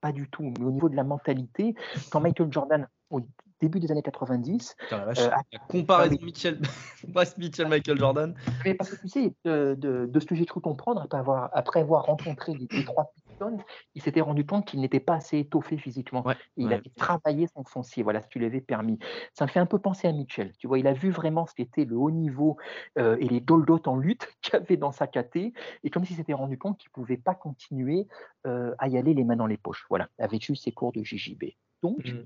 pas 0.00 0.12
du 0.12 0.28
tout, 0.30 0.52
mais 0.58 0.64
au 0.64 0.70
niveau 0.70 0.88
de 0.88 0.96
la 0.96 1.04
mentalité, 1.04 1.74
quand 2.10 2.20
Michael 2.20 2.52
Jordan 2.52 2.88
au 3.10 3.20
début 3.60 3.80
des 3.80 3.90
années 3.90 4.02
90. 4.02 4.76
Putain, 4.78 5.04
la, 5.04 5.12
euh, 5.18 5.30
comparaison 5.68 6.16
Mitchell, 6.22 6.60
Mitchell, 7.38 7.68
Michael 7.68 7.98
Jordan. 7.98 8.34
Mais 8.64 8.74
parce 8.74 8.90
que 8.90 9.00
tu 9.00 9.08
sais, 9.08 9.34
de, 9.44 9.76
de, 9.78 10.20
ce 10.20 10.26
que 10.26 10.34
j'ai 10.34 10.46
cru 10.46 10.60
comprendre, 10.60 11.02
après 11.02 11.18
avoir, 11.18 11.50
après 11.52 11.80
avoir 11.80 12.04
rencontré 12.04 12.54
les, 12.54 12.84
trois 12.84 13.12
Pistons, 13.14 13.58
il 13.94 14.02
s'était 14.02 14.20
rendu 14.20 14.44
compte 14.46 14.66
qu'il 14.66 14.80
n'était 14.80 15.00
pas 15.00 15.14
assez 15.14 15.38
étoffé 15.38 15.76
physiquement. 15.76 16.24
il 16.56 16.72
avait 16.72 16.90
travaillé 16.96 17.46
son 17.48 17.64
foncier, 17.64 18.02
voilà 18.02 18.20
qui 18.20 18.38
lui 18.38 18.46
avait 18.46 18.60
permis. 18.60 18.98
Ça 19.32 19.44
me 19.44 19.50
fait 19.50 19.60
un 19.60 19.66
peu 19.66 19.78
penser 19.78 20.08
à 20.08 20.12
Mitchell. 20.12 20.52
Tu 20.58 20.66
vois, 20.66 20.78
il 20.78 20.86
a 20.86 20.92
vu 20.92 21.10
vraiment 21.10 21.46
ce 21.46 21.54
qu'était 21.54 21.84
le 21.84 21.96
haut 21.96 22.10
niveau 22.10 22.56
euh, 22.98 23.16
et 23.20 23.28
les 23.28 23.40
doldotes 23.40 23.88
en 23.88 23.96
lutte 23.96 24.28
qu'il 24.42 24.56
avait 24.56 24.76
dans 24.76 24.92
sa 24.92 25.06
caté, 25.06 25.52
et 25.82 25.90
comme 25.90 26.04
s'il 26.04 26.16
s'était 26.16 26.34
rendu 26.34 26.58
compte 26.58 26.78
qu'il 26.78 26.88
ne 26.90 26.94
pouvait 26.94 27.16
pas 27.16 27.34
continuer 27.34 28.06
euh, 28.46 28.74
à 28.78 28.88
y 28.88 28.98
aller 28.98 29.14
les 29.14 29.24
mains 29.24 29.36
dans 29.36 29.46
les 29.46 29.56
poches. 29.56 29.86
Voilà, 29.88 30.08
il 30.18 30.24
avait 30.24 30.38
eu 30.48 30.56
ses 30.56 30.72
cours 30.72 30.92
de 30.92 31.02
JJB. 31.02 31.44
Donc, 31.82 32.04
mmh 32.04 32.24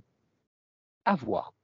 à 1.08 1.14
voir. 1.14 1.54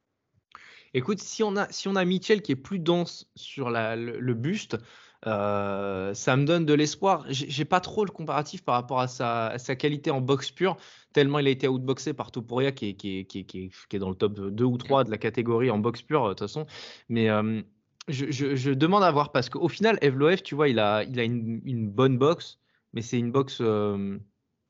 Écoute, 0.95 1.19
si 1.21 1.43
on 1.43 1.57
a, 1.57 1.71
si 1.71 1.87
on 1.87 1.97
a 1.97 2.05
Mitchell 2.05 2.41
qui 2.41 2.53
est 2.53 2.57
plus 2.57 2.79
dense 2.79 3.29
sur 3.37 3.69
le, 3.69 4.33
buste, 4.33 4.79
euh, 5.27 6.15
ça 6.15 6.37
me 6.37 6.45
donne 6.45 6.65
de 6.65 6.73
l'espoir. 6.73 7.27
J'ai 7.29 7.65
pas 7.65 7.81
trop 7.81 8.05
le 8.05 8.11
comparatif 8.11 8.65
par 8.65 8.77
rapport 8.77 9.01
à 9.01 9.09
sa, 9.09 9.77
qualité 9.77 10.11
en 10.11 10.21
boxe 10.21 10.51
pure, 10.51 10.77
tellement 11.13 11.41
il 11.41 11.47
a 11.47 11.51
été 11.51 11.69
outboxé 11.69 12.15
par 12.15 12.31
Topuria 12.31 12.73
qui 12.73 12.97
est, 13.01 13.99
dans 13.99 14.09
le 14.09 14.15
top 14.15 14.35
2 14.35 14.65
ou 14.65 14.79
3 14.79 15.05
de 15.05 15.11
la 15.11 15.19
catégorie 15.19 15.71
en 15.71 15.79
boxe 15.79 16.03
pure, 16.03 16.25
de 16.25 16.29
toute 16.31 16.41
façon. 16.41 16.65
Mais 17.09 17.29
euh, 17.29 17.61
je, 18.09 18.71
demande 18.71 19.03
à 19.03 19.11
voir 19.11 19.31
parce 19.33 19.51
qu'au 19.51 19.69
final, 19.69 19.99
Evloev, 20.01 20.43
tu 20.43 20.55
vois, 20.55 20.69
il 20.69 20.79
a, 20.79 21.03
une, 21.05 21.91
bonne 21.91 22.17
boxe, 22.17 22.61
mais 22.95 23.03
c'est 23.03 23.19
une 23.19 23.33
boxe 23.33 23.59
euh, 23.61 24.17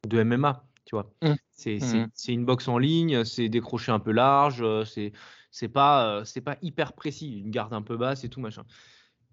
de 0.09 0.22
MMA 0.22 0.64
tu 0.85 0.95
vois. 0.95 1.11
Mmh. 1.22 1.35
Mmh. 1.66 2.07
C'est 2.14 2.32
une 2.32 2.45
boxe 2.45 2.68
en 2.68 2.78
ligne, 2.78 3.24
c'est 3.24 3.49
décroché 3.49 3.93
un 3.93 4.01
peu 4.01 4.12
large, 4.12 4.61
euh, 4.62 4.85
c'est 4.85 5.12
c'est 5.51 5.68
pas, 5.68 6.07
euh, 6.07 6.24
c'est 6.24 6.41
pas 6.41 6.57
hyper 6.62 6.95
précis, 6.95 7.39
une 7.39 7.51
garde 7.51 7.72
un 7.74 7.82
peu 7.82 7.97
basse 7.97 8.24
et 8.24 8.28
tout 8.28 8.41
machin. 8.41 8.64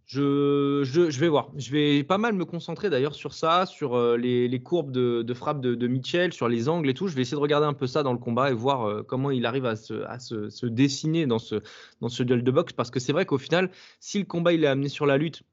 Je, 0.05 0.81
je, 0.83 1.19
vais 1.19 1.29
voir. 1.29 1.51
Je 1.55 1.71
vais 1.71 2.03
pas 2.03 2.17
mal 2.17 2.33
me 2.33 2.43
concentrer 2.43 2.89
d'ailleurs 2.89 3.15
sur 3.15 3.33
ça, 3.33 3.65
sur 3.65 3.95
euh, 3.95 4.17
les, 4.17 4.61
courbes 4.61 4.91
de, 4.91 5.33
frappe 5.33 5.61
de, 5.61 5.87
Mitchell, 5.87 6.33
sur 6.33 6.49
les 6.49 6.67
angles 6.67 6.89
et 6.89 6.93
tout. 6.93 7.07
Je 7.07 7.15
vais 7.15 7.21
essayer 7.21 7.37
de 7.37 7.41
regarder 7.41 7.65
un 7.65 7.73
peu 7.73 7.87
ça 7.87 8.03
dans 8.03 8.11
le 8.11 8.19
combat 8.19 8.51
et 8.51 8.53
voir 8.53 9.05
comment 9.05 9.31
il 9.31 9.45
arrive 9.45 9.65
à, 9.65 9.77
se, 9.77 10.65
dessiner 10.65 11.27
dans 11.27 11.39
ce, 11.39 11.55
dans 12.01 12.09
ce 12.09 12.23
duel 12.23 12.43
de 12.43 12.51
boxe. 12.51 12.73
Parce 12.73 12.91
que 12.91 12.99
c'est 12.99 13.13
vrai 13.13 13.25
qu'au 13.25 13.37
final, 13.37 13.71
si 14.01 14.19
le 14.19 14.25
combat 14.25 14.51
il 14.51 14.65
est 14.65 14.67
amené 14.67 14.89
sur 14.89 15.05
la 15.05 15.17
lutte, 15.17 15.43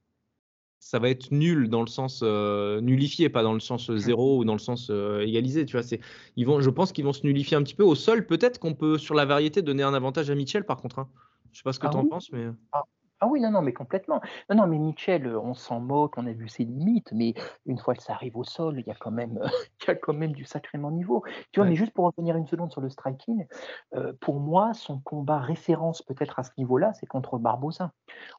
ça 0.80 0.98
va 0.98 1.08
être 1.10 1.30
nul 1.32 1.68
dans 1.68 1.80
le 1.80 1.86
sens 1.86 2.20
euh, 2.22 2.80
nullifié, 2.80 3.28
pas 3.28 3.42
dans 3.42 3.52
le 3.52 3.60
sens 3.60 3.90
zéro 3.96 4.38
ou 4.38 4.44
dans 4.44 4.52
le 4.52 4.58
sens 4.58 4.90
égalisé. 4.90 5.64
Tu 5.64 5.72
vois, 5.72 5.82
c'est, 5.82 6.00
ils 6.36 6.46
vont, 6.46 6.60
je 6.60 6.70
pense 6.70 6.92
qu'ils 6.92 7.04
vont 7.04 7.12
se 7.12 7.26
nullifier 7.26 7.56
un 7.56 7.62
petit 7.62 7.74
peu. 7.74 7.84
Au 7.84 7.94
sol, 7.94 8.26
peut-être 8.26 8.58
qu'on 8.58 8.74
peut, 8.74 8.98
sur 8.98 9.14
la 9.14 9.24
variété, 9.24 9.62
donner 9.62 9.82
un 9.82 9.94
avantage 9.94 10.30
à 10.30 10.34
Mitchell 10.34 10.64
par 10.64 10.78
contre. 10.78 11.00
Hein. 11.00 11.08
Je 11.52 11.58
sais 11.58 11.64
pas 11.64 11.72
ce 11.72 11.78
que 11.78 11.86
ah 11.86 11.90
tu 11.90 11.96
en 11.96 12.06
penses, 12.06 12.30
mais. 12.32 12.46
Ah, 12.72 12.82
ah 13.20 13.26
oui, 13.26 13.40
non, 13.40 13.50
non, 13.50 13.62
mais 13.62 13.72
complètement. 13.72 14.20
Non, 14.48 14.56
non, 14.56 14.66
mais 14.68 14.78
Mitchell, 14.78 15.26
euh, 15.26 15.40
on 15.40 15.54
s'en 15.54 15.80
moque, 15.80 16.16
on 16.18 16.26
a 16.26 16.32
vu 16.32 16.48
ses 16.48 16.64
limites, 16.64 17.10
mais 17.12 17.34
une 17.66 17.78
fois 17.78 17.94
que 17.94 18.02
ça 18.02 18.12
arrive 18.12 18.36
au 18.36 18.44
sol, 18.44 18.78
il 18.78 18.86
y 18.86 18.90
a 18.90 18.94
quand 18.94 19.10
même, 19.10 19.40
il 19.82 19.88
y 19.88 19.90
a 19.90 19.96
quand 19.96 20.12
même 20.14 20.32
du 20.32 20.44
sacrément 20.44 20.90
niveau. 20.90 21.24
Tu 21.52 21.58
vois, 21.60 21.68
mais 21.68 21.74
juste 21.74 21.92
pour 21.92 22.06
revenir 22.06 22.36
une 22.36 22.46
seconde 22.46 22.70
sur 22.70 22.80
le 22.80 22.90
striking, 22.90 23.46
euh, 23.94 24.12
pour 24.20 24.38
moi, 24.38 24.72
son 24.74 25.00
combat 25.00 25.38
référence 25.38 26.02
peut-être 26.02 26.38
à 26.38 26.44
ce 26.44 26.50
niveau-là, 26.58 26.92
c'est 26.94 27.06
contre 27.06 27.38
Barbosa, 27.38 27.92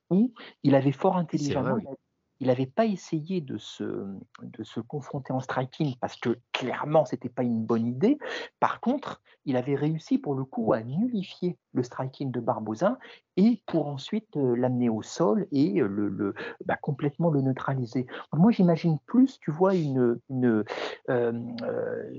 où 0.09 0.33
il 0.63 0.75
avait 0.75 0.93
fort 0.93 1.17
intelligemment, 1.17 1.77
il 2.39 2.47
n'avait 2.47 2.65
pas 2.65 2.85
essayé 2.85 3.41
de 3.41 3.57
se, 3.57 3.83
de 4.41 4.63
se 4.63 4.79
confronter 4.79 5.33
en 5.33 5.39
striking 5.39 5.95
parce 5.99 6.15
que 6.15 6.39
clairement, 6.51 7.05
ce 7.05 7.15
n'était 7.15 7.29
pas 7.29 7.43
une 7.43 7.63
bonne 7.63 7.85
idée. 7.85 8.17
Par 8.59 8.79
contre, 8.79 9.21
il 9.45 9.57
avait 9.57 9.75
réussi 9.75 10.17
pour 10.17 10.35
le 10.35 10.43
coup 10.43 10.73
à 10.73 10.81
nullifier 10.81 11.57
le 11.73 11.83
striking 11.83 12.31
de 12.31 12.39
Barbosa 12.39 12.97
et 13.37 13.61
pour 13.65 13.87
ensuite 13.87 14.37
euh, 14.37 14.55
l'amener 14.55 14.89
au 14.89 15.01
sol 15.01 15.47
et 15.51 15.81
euh, 15.81 15.87
le, 15.87 16.33
bah, 16.65 16.77
complètement 16.81 17.29
le 17.29 17.41
neutraliser. 17.41 18.05
Moi, 18.33 18.51
j'imagine 18.51 18.99
plus, 19.05 19.39
tu 19.39 19.51
vois, 19.51 19.75
une, 19.75 20.19
une 20.29 20.63
euh, 21.09 22.11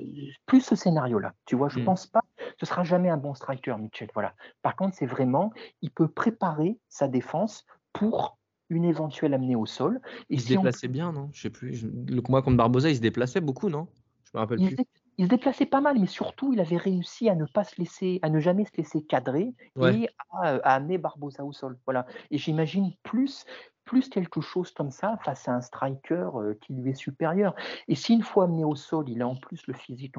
plus 0.46 0.60
ce 0.60 0.76
scénario-là. 0.76 1.34
Tu 1.46 1.56
vois, 1.56 1.68
je 1.68 1.78
ne 1.78 1.82
mmh. 1.82 1.86
pense 1.86 2.06
pas, 2.06 2.22
ce 2.58 2.66
sera 2.66 2.82
jamais 2.82 3.10
un 3.10 3.16
bon 3.16 3.34
striker, 3.34 3.76
Mitchell. 3.78 4.08
Voilà. 4.14 4.34
Par 4.62 4.76
contre, 4.76 4.96
c'est 4.96 5.06
vraiment, 5.06 5.52
il 5.82 5.90
peut 5.90 6.08
préparer 6.08 6.78
sa 6.88 7.08
défense 7.08 7.66
pour 7.92 8.38
une 8.70 8.84
éventuelle 8.84 9.34
amenée 9.34 9.56
au 9.56 9.66
sol. 9.66 10.00
il 10.30 10.40
se 10.40 10.48
déplaçait 10.48 10.88
bien, 10.88 11.12
non? 11.12 11.28
Je 11.32 11.42
sais 11.42 11.50
plus. 11.50 11.84
Le 12.08 12.20
combat 12.22 12.42
contre 12.42 12.56
Barbosa, 12.56 12.88
il 12.88 12.96
se 12.96 13.00
déplaçait 13.00 13.40
beaucoup, 13.40 13.68
non? 13.68 13.88
Je 14.24 14.30
me 14.34 14.40
rappelle 14.40 14.60
il 14.60 14.76
plus. 14.76 14.84
il 15.18 15.24
se 15.24 15.30
déplaçait 15.30 15.66
pas 15.66 15.80
mal, 15.80 15.98
mais 15.98 16.06
surtout, 16.06 16.52
il 16.52 16.60
avait 16.60 16.76
réussi 16.76 17.28
à 17.28 17.34
ne 17.34 17.44
pas 17.44 17.64
se 17.64 17.74
laisser, 17.78 18.20
à 18.22 18.30
ne 18.30 18.38
jamais 18.38 18.64
se 18.64 18.76
laisser 18.76 19.02
cadrer 19.02 19.52
et 19.80 20.08
à, 20.40 20.74
amener 20.74 20.98
Barbosa 20.98 21.44
au 21.44 21.52
sol. 21.52 21.76
Voilà. 21.84 22.06
Et 22.30 22.38
j'imagine 22.38 22.92
plus 23.02 23.44
plus 23.84 24.08
quelque 24.08 24.40
chose 24.40 24.70
comme 24.70 24.92
ça 24.92 25.18
face 25.24 25.48
à 25.48 25.54
un 25.54 25.60
striker 25.60 26.28
euh, 26.36 26.54
qui 26.60 26.74
lui 26.74 26.90
est 26.90 26.94
supérieur. 26.94 27.56
Et 27.88 27.96
si 27.96 28.12
une 28.12 28.22
fois 28.22 28.44
amené 28.44 28.64
au 28.64 28.76
sol, 28.76 29.08
il 29.08 29.20
a 29.20 29.26
en 29.26 29.34
plus 29.34 29.66
le 29.66 29.74
physique. 29.74 30.14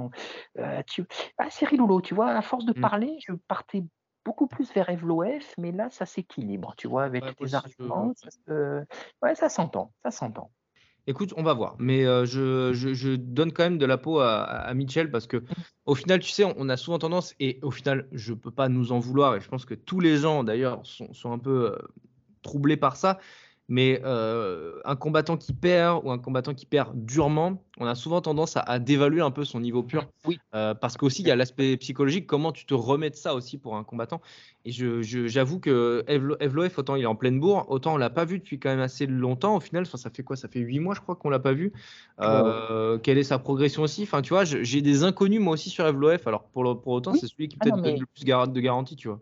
Euh, 0.57 0.81
tu... 0.87 1.05
Ah, 1.37 1.47
c'est 1.49 1.65
rigolo, 1.65 2.01
tu 2.01 2.13
vois, 2.13 2.31
à 2.31 2.41
force 2.41 2.65
de 2.65 2.77
mmh. 2.77 2.81
parler, 2.81 3.17
je 3.25 3.31
partais 3.47 3.85
beaucoup 4.25 4.47
plus 4.47 4.71
vers 4.73 4.89
Evloef, 4.89 5.53
mais 5.57 5.71
là, 5.71 5.89
ça 5.89 6.05
s'équilibre, 6.05 6.73
tu 6.77 6.87
vois, 6.87 7.03
avec 7.03 7.23
tes 7.35 7.53
arguments. 7.53 8.13
Ça, 8.15 8.29
ouais, 9.21 9.35
ça 9.35 9.49
s'entend, 9.49 9.91
ça 10.03 10.11
s'entend. 10.11 10.51
Écoute, 11.07 11.33
on 11.35 11.43
va 11.43 11.53
voir. 11.53 11.75
Mais 11.79 12.05
euh, 12.05 12.25
je, 12.25 12.73
je, 12.73 13.15
donne 13.15 13.51
quand 13.51 13.63
même 13.63 13.79
de 13.79 13.85
la 13.85 13.97
peau 13.97 14.19
à, 14.19 14.43
à, 14.43 14.73
Mitchell 14.73 15.09
parce 15.09 15.25
que, 15.25 15.37
mmh. 15.37 15.45
au 15.85 15.95
final, 15.95 16.19
tu 16.19 16.29
sais, 16.29 16.43
on, 16.43 16.69
a 16.69 16.77
souvent 16.77 16.99
tendance, 16.99 17.33
et 17.39 17.59
au 17.63 17.71
final, 17.71 18.07
je 18.11 18.33
ne 18.33 18.37
peux 18.37 18.51
pas 18.51 18.69
nous 18.69 18.91
en 18.91 18.99
vouloir, 18.99 19.35
et 19.35 19.41
je 19.41 19.49
pense 19.49 19.65
que 19.65 19.73
tous 19.73 19.99
les 19.99 20.17
gens, 20.17 20.43
d'ailleurs, 20.43 20.79
sont, 20.83 21.11
sont, 21.13 21.31
un 21.31 21.39
peu 21.39 21.71
euh, 21.71 21.77
troublés 22.43 22.77
par 22.77 22.97
ça. 22.97 23.19
Mais 23.71 24.01
euh, 24.03 24.81
un 24.83 24.97
combattant 24.97 25.37
qui 25.37 25.53
perd 25.53 26.01
ou 26.03 26.11
un 26.11 26.17
combattant 26.17 26.53
qui 26.53 26.65
perd 26.65 26.89
durement, 26.93 27.63
on 27.79 27.87
a 27.87 27.95
souvent 27.95 28.19
tendance 28.19 28.57
à, 28.57 28.79
dévaluer 28.79 29.21
un 29.21 29.31
peu 29.31 29.45
son 29.45 29.61
niveau 29.61 29.81
pur. 29.81 30.07
Oui. 30.25 30.39
Euh, 30.53 30.73
parce 30.73 30.97
qu'aussi, 30.97 31.21
il 31.21 31.29
y 31.29 31.31
a 31.31 31.37
l'aspect 31.37 31.77
psychologique, 31.77 32.27
comment 32.27 32.51
tu 32.51 32.65
te 32.65 32.73
remets 32.73 33.11
de 33.11 33.15
ça 33.15 33.33
aussi 33.33 33.57
pour 33.57 33.77
un 33.77 33.85
combattant? 33.85 34.19
Et 34.65 34.73
j'avoue 34.73 35.61
que 35.61 36.03
Evloef, 36.07 36.79
autant 36.79 36.97
il 36.97 37.03
est 37.03 37.05
en 37.05 37.15
pleine 37.15 37.39
bourre, 37.39 37.65
autant 37.69 37.93
on 37.93 37.97
l'a 37.97 38.09
pas 38.09 38.25
vu 38.25 38.39
depuis 38.39 38.59
quand 38.59 38.67
même 38.67 38.81
assez 38.81 39.05
longtemps. 39.05 39.55
Au 39.55 39.61
final, 39.61 39.85
ça 39.85 40.09
fait 40.09 40.21
quoi? 40.21 40.35
Ça 40.35 40.49
fait 40.49 40.59
huit 40.59 40.79
mois, 40.79 40.93
je 40.93 40.99
crois, 40.99 41.15
qu'on 41.15 41.29
l'a 41.29 41.39
pas 41.39 41.53
vu. 41.53 41.71
Euh, 42.19 42.97
quelle 42.97 43.19
est 43.19 43.23
sa 43.23 43.39
progression 43.39 43.83
aussi? 43.83 44.03
Enfin, 44.03 44.21
tu 44.21 44.33
vois, 44.33 44.43
j'ai 44.43 44.81
des 44.81 45.05
inconnus 45.05 45.39
moi 45.39 45.53
aussi 45.53 45.69
sur 45.69 45.87
Evloef. 45.87 46.27
Alors 46.27 46.43
pour, 46.49 46.81
pour 46.81 46.91
autant, 46.91 47.13
c'est 47.13 47.27
celui 47.27 47.47
qui 47.47 47.55
ah 47.61 47.63
peut-être 47.63 47.81
donne 47.81 47.99
le 48.01 48.05
plus 48.05 48.25
de 48.25 48.59
garantie, 48.59 48.97
tu 48.97 49.07
vois. 49.07 49.21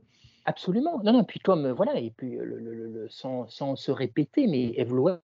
Absolument. 0.50 1.00
Non, 1.04 1.14
non, 1.14 1.24
puis 1.24 1.40
comme, 1.40 1.70
voilà, 1.70 2.00
et 2.00 2.10
puis 2.10 2.36
le, 2.42 3.08
sans, 3.08 3.48
se 3.76 3.92
répéter, 3.92 4.48
mais 4.48 4.74
Evloef 4.78 5.20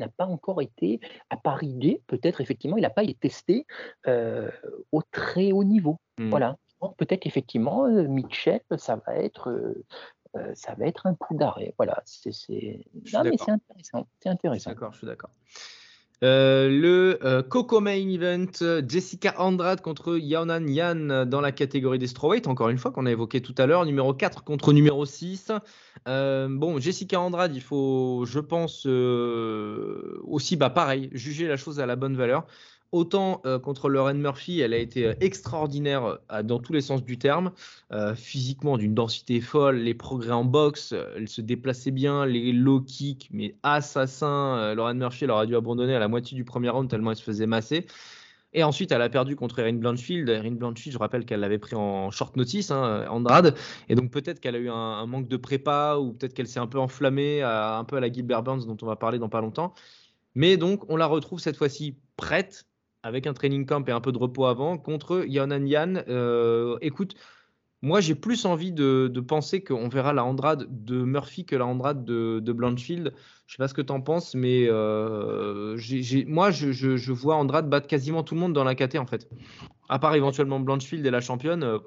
n'a 0.00 0.08
pas 0.08 0.24
encore 0.24 0.62
été 0.62 1.00
à 1.28 1.36
Paris 1.36 2.00
peut-être 2.06 2.40
effectivement, 2.40 2.78
il 2.78 2.80
n'a 2.80 2.88
pas 2.88 3.02
été 3.02 3.12
testé 3.12 3.66
euh, 4.06 4.50
au 4.90 5.02
très 5.02 5.52
haut 5.52 5.64
niveau. 5.64 5.98
Mmh. 6.16 6.30
Voilà. 6.30 6.56
Peut-être 6.96 7.26
effectivement, 7.26 7.86
Mitchell, 7.88 8.62
ça 8.78 8.96
va 9.06 9.16
être, 9.16 9.50
euh, 10.34 10.54
ça 10.54 10.74
va 10.76 10.86
être 10.86 11.06
un 11.06 11.14
coup 11.14 11.36
d'arrêt. 11.36 11.74
Voilà. 11.76 12.02
C'est 12.06 12.30
intéressant. 13.12 13.58
C'est 14.18 14.30
intéressant. 14.30 14.70
D'accord, 14.70 14.92
je 14.92 14.98
suis 14.98 15.06
d'accord. 15.06 15.30
Euh, 16.22 16.68
le 16.68 17.18
euh, 17.24 17.42
Coco 17.42 17.80
Main 17.80 18.08
Event, 18.08 18.82
Jessica 18.88 19.34
Andrade 19.38 19.80
contre 19.80 20.16
Yaonan 20.16 20.68
Yan 20.68 21.26
dans 21.26 21.40
la 21.40 21.50
catégorie 21.50 21.98
des 21.98 22.06
strawweight, 22.06 22.46
encore 22.46 22.68
une 22.68 22.78
fois 22.78 22.92
qu'on 22.92 23.06
a 23.06 23.10
évoqué 23.10 23.40
tout 23.40 23.54
à 23.58 23.66
l'heure, 23.66 23.84
numéro 23.84 24.14
4 24.14 24.44
contre 24.44 24.72
numéro 24.72 25.04
6. 25.04 25.50
Euh, 26.06 26.48
bon, 26.48 26.78
Jessica 26.78 27.20
Andrade, 27.20 27.54
il 27.56 27.60
faut, 27.60 28.24
je 28.26 28.38
pense, 28.38 28.86
aussi, 28.86 30.56
bah, 30.56 30.70
pareil, 30.70 31.10
juger 31.12 31.48
la 31.48 31.56
chose 31.56 31.80
à 31.80 31.86
la 31.86 31.96
bonne 31.96 32.16
valeur. 32.16 32.46
Autant 32.92 33.40
euh, 33.46 33.58
contre 33.58 33.88
Lauren 33.88 34.12
Murphy, 34.12 34.60
elle 34.60 34.74
a 34.74 34.76
été 34.76 35.06
euh, 35.06 35.14
extraordinaire 35.20 36.18
euh, 36.30 36.42
dans 36.42 36.58
tous 36.58 36.74
les 36.74 36.82
sens 36.82 37.02
du 37.02 37.18
terme, 37.18 37.52
physiquement 38.14 38.76
d'une 38.76 38.94
densité 38.94 39.40
folle, 39.40 39.76
les 39.76 39.94
progrès 39.94 40.32
en 40.32 40.44
boxe, 40.44 40.94
elle 41.16 41.28
se 41.28 41.40
déplaçait 41.40 41.90
bien, 41.90 42.26
les 42.26 42.52
low 42.52 42.80
kicks, 42.80 43.28
mais 43.32 43.54
assassin. 43.62 44.74
Lauren 44.74 44.94
Murphy, 44.94 45.24
elle 45.24 45.30
aurait 45.30 45.46
dû 45.46 45.56
abandonner 45.56 45.94
à 45.94 45.98
la 45.98 46.08
moitié 46.08 46.36
du 46.36 46.44
premier 46.44 46.68
round 46.68 46.88
tellement 46.88 47.10
elle 47.10 47.16
se 47.16 47.22
faisait 47.22 47.46
masser. 47.46 47.86
Et 48.54 48.62
ensuite, 48.62 48.92
elle 48.92 49.02
a 49.02 49.08
perdu 49.08 49.36
contre 49.36 49.58
Erin 49.58 49.74
Blanchfield. 49.74 50.28
Erin 50.28 50.52
Blanchfield, 50.52 50.92
je 50.92 50.98
rappelle 50.98 51.24
qu'elle 51.24 51.40
l'avait 51.40 51.58
pris 51.58 51.74
en 51.74 52.10
short 52.10 52.36
notice, 52.36 52.70
hein, 52.70 53.06
Andrade. 53.08 53.54
Et 53.88 53.94
donc 53.94 54.10
peut-être 54.10 54.40
qu'elle 54.40 54.56
a 54.56 54.58
eu 54.58 54.70
un, 54.70 55.06
manque 55.06 55.28
de 55.28 55.36
prépa 55.36 55.96
ou 55.96 56.12
peut-être 56.12 56.34
qu'elle 56.34 56.48
s'est 56.48 56.60
un 56.60 56.66
peu 56.66 56.78
enflammée, 56.78 57.42
un 57.42 57.84
peu 57.84 57.96
à 57.96 58.00
la 58.00 58.10
Gilbert 58.10 58.42
Burns 58.42 58.66
dont 58.66 58.76
on 58.82 58.86
va 58.86 58.96
parler 58.96 59.18
dans 59.18 59.30
pas 59.30 59.40
longtemps. 59.40 59.74
Mais 60.34 60.56
donc, 60.56 60.88
on 60.90 60.96
la 60.96 61.06
retrouve 61.06 61.40
cette 61.40 61.56
fois-ci 61.56 61.96
prête, 62.16 62.66
avec 63.02 63.26
un 63.26 63.32
training 63.32 63.66
camp 63.66 63.88
et 63.88 63.92
un 63.92 64.00
peu 64.00 64.12
de 64.12 64.18
repos 64.18 64.46
avant, 64.46 64.78
contre 64.78 65.24
Yonan 65.26 65.66
Yan. 65.66 66.02
Euh, 66.08 66.78
écoute, 66.80 67.14
moi 67.82 68.00
j'ai 68.00 68.14
plus 68.14 68.44
envie 68.44 68.72
de, 68.72 69.12
penser 69.26 69.62
qu'on 69.62 69.88
verra 69.88 70.12
la 70.12 70.24
Andrade 70.24 70.66
de 70.68 71.02
Murphy 71.02 71.44
que 71.44 71.56
la 71.56 71.66
Andrade 71.66 72.04
de, 72.04 72.40
de 72.40 72.52
Blanchfield. 72.52 73.12
Je 73.46 73.56
sais 73.56 73.58
pas 73.58 73.68
ce 73.68 73.74
que 73.74 73.82
tu 73.82 73.92
en 73.92 74.00
penses, 74.00 74.34
mais 74.34 74.66
euh, 74.68 75.76
moi 76.26 76.50
je, 76.50 77.12
vois 77.12 77.36
Andrade 77.36 77.68
battre 77.68 77.86
quasiment 77.86 78.22
tout 78.22 78.34
le 78.34 78.40
monde 78.40 78.52
dans 78.52 78.64
la 78.64 78.74
KT 78.74 78.96
en 78.96 79.06
fait. 79.06 79.28
À 79.88 79.98
part 79.98 80.14
éventuellement 80.14 80.60
Blanchfield 80.60 81.04
et 81.04 81.10
la 81.10 81.20
championne. 81.20 81.64
Euh, 81.64 81.78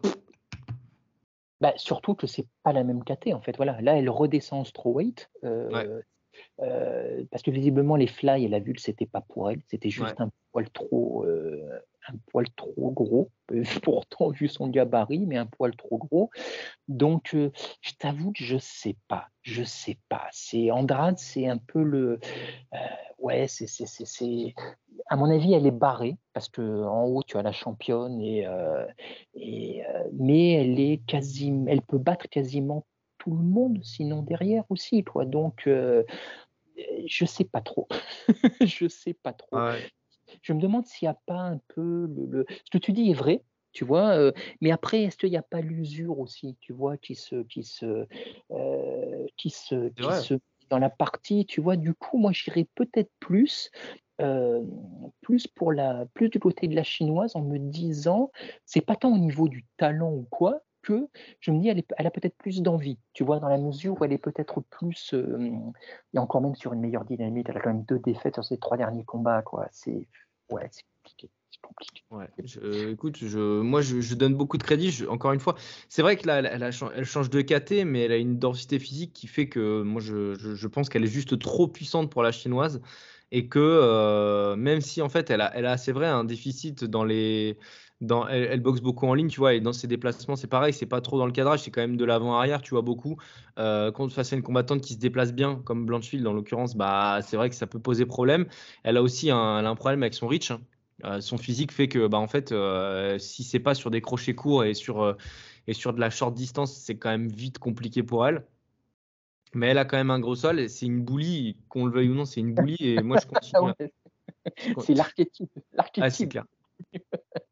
bah, 1.61 1.73
surtout 1.77 2.13
que 2.13 2.27
c'est 2.27 2.45
pas 2.63 2.73
la 2.73 2.83
même 2.83 3.03
KT 3.03 3.33
en 3.33 3.41
fait. 3.41 3.55
Voilà, 3.55 3.81
là 3.81 3.97
elle 3.97 4.09
redescend 4.09 4.61
en 4.61 4.63
strawweight. 4.65 5.31
Euh, 5.45 6.01
parce 6.57 7.43
que 7.43 7.51
visiblement 7.51 7.95
les 7.95 8.07
fly, 8.07 8.45
elle 8.45 8.53
a 8.53 8.59
vu 8.59 8.73
que 8.73 8.81
c'était 8.81 9.05
pas 9.05 9.21
pour 9.21 9.49
elle, 9.51 9.59
c'était 9.67 9.89
juste 9.89 10.19
un 10.19 10.29
poil 10.51 10.69
trop, 10.69 11.25
euh, 11.25 11.81
un 12.07 12.15
poil 12.27 12.49
trop 12.55 12.91
gros. 12.91 13.29
Pourtant 13.83 14.29
vu 14.29 14.47
son 14.47 14.69
gabarit, 14.69 15.25
mais 15.25 15.37
un 15.37 15.45
poil 15.45 15.75
trop 15.75 15.97
gros. 15.97 16.29
Donc 16.87 17.35
je 17.35 17.91
t'avoue 17.99 18.31
que 18.31 18.43
je 18.43 18.57
sais 18.57 18.95
pas, 19.07 19.27
je 19.41 19.63
sais 19.63 19.97
pas. 20.07 20.27
C'est 20.31 20.71
Andrade, 20.71 21.17
c'est 21.17 21.47
un 21.47 21.57
peu 21.57 21.83
le, 21.83 22.19
euh, 22.73 22.77
ouais, 23.19 23.47
c'est, 23.47 23.67
c'est, 23.67 24.53
à 25.07 25.17
mon 25.17 25.29
avis, 25.29 25.53
elle 25.53 25.67
est 25.67 25.71
barrée 25.71 26.15
parce 26.33 26.47
que 26.47 26.83
en 26.85 27.03
haut 27.05 27.23
tu 27.23 27.37
as 27.37 27.43
la 27.43 27.51
championne 27.51 28.21
et, 28.21 28.47
et 29.35 29.83
mais 30.13 30.53
elle 30.53 30.79
est 30.79 31.01
quasi, 31.05 31.53
elle 31.67 31.81
peut 31.81 31.97
battre 31.97 32.29
quasiment 32.29 32.85
tout 33.25 33.35
le 33.35 33.43
monde, 33.43 33.79
sinon 33.83 34.21
derrière 34.21 34.63
aussi, 34.69 35.03
quoi. 35.03 35.25
Donc, 35.25 35.67
je 37.05 37.25
sais 37.25 37.43
pas 37.43 37.61
trop. 37.61 37.87
je 38.65 38.87
sais 38.87 39.13
pas 39.13 39.33
trop. 39.33 39.57
Je 40.41 40.53
me 40.53 40.59
demande 40.59 40.85
s'il 40.85 41.07
n'y 41.07 41.11
a 41.11 41.19
pas 41.25 41.39
un 41.39 41.59
peu 41.69 42.07
le, 42.07 42.45
Ce 42.65 42.71
que 42.71 42.77
tu 42.77 42.91
dis 42.93 43.11
est 43.11 43.15
vrai, 43.15 43.43
tu 43.71 43.85
vois. 43.85 44.31
mais 44.61 44.71
après, 44.71 45.03
est-ce 45.03 45.17
qu'il 45.17 45.29
n'y 45.29 45.37
a 45.37 45.43
pas 45.43 45.61
l'usure 45.61 46.19
aussi, 46.19 46.57
tu 46.61 46.73
vois, 46.73 46.97
qui 46.97 47.15
se, 47.15 47.43
qui 47.43 47.63
se, 47.63 48.05
qui 49.37 49.49
se, 49.49 49.89
qui 49.89 50.13
se 50.21 50.39
dans 50.69 50.79
la 50.79 50.89
partie, 50.89 51.45
tu 51.45 51.61
vois. 51.61 51.75
Du 51.75 51.93
coup, 51.93 52.17
moi, 52.17 52.31
j'irais 52.31 52.67
peut-être 52.75 53.11
plus. 53.19 53.69
plus 55.21 55.47
pour 55.47 55.73
la 55.73 56.05
plus 56.13 56.29
du 56.29 56.39
côté 56.39 56.67
de 56.67 56.75
la 56.75 56.83
chinoise 56.83 57.35
en 57.35 57.41
me 57.41 57.57
disant 57.57 58.31
c'est 58.65 58.81
pas 58.81 58.95
tant 58.95 59.13
au 59.13 59.17
niveau 59.17 59.47
du 59.47 59.65
talent 59.77 60.11
ou 60.11 60.25
quoi 60.31 60.61
que 60.85 61.07
je 61.39 61.51
me 61.51 61.59
dis, 61.59 61.69
elle, 61.69 62.07
a 62.07 62.11
peut-être 62.11 62.37
plus 62.37 62.61
d'envie, 62.61 62.97
tu 63.13 63.23
vois, 63.23 63.39
dans 63.39 63.49
la 63.49 63.57
mesure 63.57 63.99
où 63.99 64.05
elle 64.05 64.13
est 64.13 64.17
peut-être 64.17 64.61
plus. 64.61 65.13
Euh, 65.13 65.51
et 66.13 66.19
encore 66.19 66.41
même 66.41 66.55
sur 66.55 66.73
une 66.73 66.79
meilleure 66.79 67.05
dynamique, 67.05 67.47
elle 67.49 67.57
a 67.57 67.61
quand 67.61 67.73
même 67.73 67.83
deux 67.83 67.99
défaites 67.99 68.35
sur 68.35 68.45
ses 68.45 68.57
trois 68.57 68.77
derniers 68.77 69.03
combats, 69.03 69.41
quoi. 69.41 69.67
C'est. 69.71 70.07
Ouais, 70.49 70.67
c'est 70.71 70.83
compliqué. 71.03 71.29
Ouais, 72.11 72.27
écoute, 72.91 73.17
je, 73.17 73.61
moi 73.61 73.81
je, 73.81 74.13
donne 74.13 74.35
beaucoup 74.35 74.57
de 74.57 74.63
crédit. 74.63 75.03
encore 75.09 75.31
une 75.31 75.39
fois, 75.39 75.55
c'est 75.89 76.01
vrai 76.01 76.15
que 76.15 76.27
là, 76.27 76.39
elle, 76.39 77.05
change 77.05 77.29
de 77.29 77.41
KT, 77.41 77.85
mais 77.85 78.01
elle 78.01 78.11
a 78.11 78.17
une 78.17 78.37
densité 78.37 78.77
physique 78.77 79.13
qui 79.13 79.27
fait 79.27 79.49
que 79.49 79.81
moi 79.81 80.01
je, 80.01 80.35
je 80.35 80.67
pense 80.67 80.89
qu'elle 80.89 81.03
est 81.03 81.07
juste 81.07 81.39
trop 81.39 81.67
puissante 81.67 82.11
pour 82.11 82.23
la 82.23 82.31
chinoise 82.31 82.81
et 83.31 83.47
que 83.47 83.59
euh, 83.59 84.55
même 84.55 84.81
si 84.81 85.01
en 85.01 85.09
fait 85.09 85.29
elle 85.29 85.41
a, 85.41 85.51
elle 85.55 85.65
a 85.65 85.77
c'est 85.77 85.91
vrai 85.91 86.07
un 86.07 86.23
déficit 86.23 86.85
dans 86.85 87.03
les 87.03 87.57
dans, 88.05 88.27
elle, 88.27 88.59
boxe 88.61 88.81
beaucoup 88.81 89.07
en 89.07 89.13
ligne, 89.13 89.27
tu 89.27 89.39
vois, 89.39 89.53
et 89.53 89.59
dans 89.59 89.73
ses 89.73 89.87
déplacements, 89.87 90.35
c'est 90.35 90.47
pareil, 90.47 90.73
c'est 90.73 90.85
pas 90.85 91.01
trop 91.01 91.17
dans 91.17 91.25
le 91.25 91.31
cadrage, 91.31 91.61
c'est 91.61 91.71
quand 91.71 91.81
même 91.81 91.97
de 91.97 92.05
l'avant-arrière, 92.05 92.61
tu 92.61 92.71
vois, 92.71 92.81
beaucoup. 92.81 93.17
Euh, 93.59 93.91
quand 93.91 94.09
face 94.09 94.33
à 94.33 94.35
une 94.35 94.41
combattante 94.43 94.81
qui 94.81 94.93
se 94.93 94.99
déplace 94.99 95.33
bien, 95.33 95.61
comme 95.65 95.85
Blanchfield 95.85 96.25
en 96.27 96.33
l'occurrence, 96.33 96.75
bah, 96.75 97.19
c'est 97.21 97.37
vrai 97.37 97.49
que 97.49 97.55
ça 97.55 97.67
peut 97.67 97.79
poser 97.79 98.05
problème. 98.05 98.45
Elle 98.83 98.97
a 98.97 99.03
aussi 99.03 99.31
un, 99.31 99.65
un 99.65 99.75
problème 99.75 100.03
avec 100.03 100.13
son 100.13 100.27
reach. 100.27 100.51
Hein. 100.51 100.61
Euh, 101.03 101.19
son 101.19 101.37
physique 101.37 101.71
fait 101.71 101.87
que, 101.87 102.07
bah, 102.07 102.17
en 102.17 102.27
fait, 102.27 102.51
euh, 102.51 103.17
si 103.19 103.43
c'est 103.43 103.59
pas 103.59 103.75
sur 103.75 103.91
des 103.91 104.01
crochets 104.01 104.35
courts 104.35 104.63
et 104.63 104.73
sur, 104.73 105.15
et 105.67 105.73
sur 105.73 105.93
de 105.93 105.99
la 105.99 106.09
short 106.09 106.33
distance, 106.33 106.73
c'est 106.73 106.97
quand 106.97 107.09
même 107.09 107.27
vite 107.27 107.59
compliqué 107.59 108.03
pour 108.03 108.25
elle. 108.27 108.45
Mais 109.53 109.67
elle 109.67 109.77
a 109.77 109.85
quand 109.85 109.97
même 109.97 110.11
un 110.11 110.19
gros 110.19 110.35
sol, 110.35 110.69
c'est 110.69 110.85
une 110.85 111.01
boulie, 111.01 111.57
qu'on 111.69 111.85
le 111.85 111.91
veuille 111.91 112.09
ou 112.09 112.13
non, 112.13 112.25
c'est 112.25 112.41
une 112.41 112.53
boulie, 112.53 112.75
et 112.79 113.01
moi 113.01 113.17
je 113.21 113.25
continue. 113.55 113.89
c'est 114.81 114.93
l'archétype. 114.93 115.49
Ah, 115.77 116.09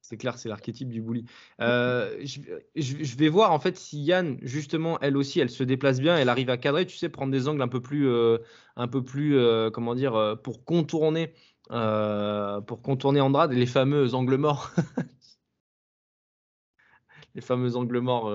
c'est 0.01 0.17
clair. 0.17 0.37
C'est 0.37 0.49
l'archétype 0.49 0.89
du 0.89 1.01
bully. 1.01 1.25
Euh, 1.61 2.23
je, 2.23 3.17
vais 3.17 3.29
voir 3.29 3.51
en 3.51 3.59
fait 3.59 3.77
si 3.77 4.01
Yann, 4.01 4.37
justement, 4.41 4.99
elle 5.01 5.17
aussi, 5.17 5.39
elle 5.39 5.49
se 5.49 5.63
déplace 5.63 5.99
bien, 5.99 6.17
elle 6.17 6.29
arrive 6.29 6.49
à 6.49 6.57
cadrer, 6.57 6.85
tu 6.85 6.97
sais, 6.97 7.09
prendre 7.09 7.31
des 7.31 7.47
angles 7.47 7.61
un 7.61 7.67
peu 7.67 7.81
plus, 7.81 8.07
euh, 8.07 8.37
un 8.75 8.87
peu 8.87 9.03
plus, 9.03 9.37
euh, 9.37 9.69
comment 9.71 9.95
dire, 9.95 10.37
pour 10.43 10.65
contourner, 10.65 11.33
pour 11.69 12.81
contourner 12.81 13.21
Andrade, 13.21 13.53
les 13.53 13.65
fameux 13.65 14.13
angles 14.13 14.37
morts, 14.37 14.71
les 17.35 17.41
fameux 17.41 17.75
angles 17.75 17.99
morts 17.99 18.31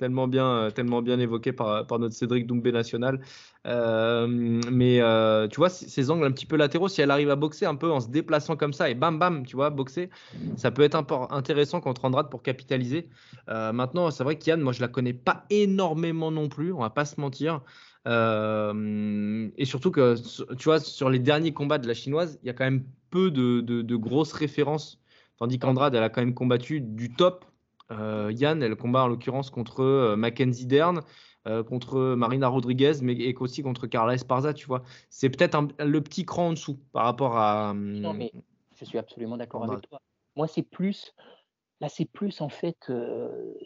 tellement 0.00 0.26
bien, 0.26 0.46
euh, 0.46 0.70
tellement 0.70 1.02
bien 1.02 1.20
évoqué 1.20 1.52
par, 1.52 1.86
par 1.86 1.98
notre 1.98 2.14
Cédric 2.14 2.46
Doumbé 2.46 2.72
national. 2.72 3.20
Euh, 3.66 4.26
mais 4.26 5.02
euh, 5.02 5.46
tu 5.46 5.56
vois, 5.56 5.68
ces 5.68 6.10
angles 6.10 6.24
un 6.24 6.32
petit 6.32 6.46
peu 6.46 6.56
latéraux, 6.56 6.88
si 6.88 7.02
elle 7.02 7.10
arrive 7.10 7.28
à 7.28 7.36
boxer 7.36 7.66
un 7.66 7.74
peu 7.74 7.90
en 7.90 8.00
se 8.00 8.08
déplaçant 8.08 8.56
comme 8.56 8.72
ça 8.72 8.88
et 8.88 8.94
bam 8.94 9.18
bam, 9.18 9.44
tu 9.44 9.56
vois, 9.56 9.68
boxer, 9.68 10.08
ça 10.56 10.70
peut 10.70 10.82
être 10.82 10.96
intéressant 11.30 11.82
contre 11.82 12.06
Andrade 12.06 12.30
pour 12.30 12.42
capitaliser. 12.42 13.10
maintenant, 13.46 14.10
c'est 14.10 14.24
vrai 14.24 14.38
qu'Yann, 14.38 14.62
moi 14.62 14.72
je 14.72 14.80
la 14.80 14.88
connais 14.88 15.12
pas 15.12 15.44
énormément 15.50 16.30
non 16.30 16.48
plus, 16.48 16.72
on 16.72 16.80
va 16.80 16.90
pas 16.90 17.04
se 17.04 17.20
mentir. 17.20 17.60
et 18.06 19.64
surtout 19.66 19.90
que, 19.90 20.14
tu 20.54 20.64
vois, 20.64 20.80
sur 20.80 21.10
les 21.10 21.18
derniers 21.18 21.52
combats 21.52 21.78
de 21.78 21.86
la 21.86 21.94
chinoise, 21.94 22.38
il 22.42 22.46
y 22.46 22.50
a 22.50 22.54
quand 22.54 22.64
même 22.64 22.84
peu 23.10 23.30
de, 23.30 23.60
de, 23.60 23.96
grosses 23.96 24.32
références. 24.32 24.98
Tandis 25.36 25.58
qu'Andrade, 25.58 25.94
elle 25.94 26.02
a 26.02 26.08
quand 26.08 26.22
même 26.22 26.34
combattu 26.34 26.80
du 26.80 27.12
top 27.12 27.44
Yann, 27.90 28.62
elle 28.62 28.76
combat 28.76 29.04
en 29.04 29.08
l'occurrence 29.08 29.50
contre 29.50 29.82
euh, 29.82 30.16
Mackenzie 30.16 30.66
Dern, 30.66 31.00
euh, 31.46 31.62
contre 31.62 32.14
Marina 32.14 32.48
Rodriguez, 32.48 32.94
mais 33.02 33.14
et 33.14 33.34
aussi 33.36 33.62
contre 33.62 33.86
Carla 33.86 34.14
Esparza, 34.14 34.54
tu 34.54 34.66
vois. 34.66 34.82
C'est 35.08 35.30
peut-être 35.30 35.58
le 35.78 36.00
petit 36.00 36.24
cran 36.24 36.48
en 36.48 36.52
dessous 36.52 36.78
par 36.92 37.04
rapport 37.04 37.36
à. 37.36 37.72
Non, 37.74 38.14
mais 38.14 38.32
je 38.78 38.84
suis 38.84 38.98
absolument 38.98 39.36
d'accord 39.36 39.64
avec 39.64 39.88
toi. 39.88 40.00
Moi, 40.36 40.46
c'est 40.46 40.62
plus. 40.62 41.14
Là, 41.82 41.88
c'est 41.88 42.04
plus 42.04 42.42
en 42.42 42.50
fait, 42.50 42.92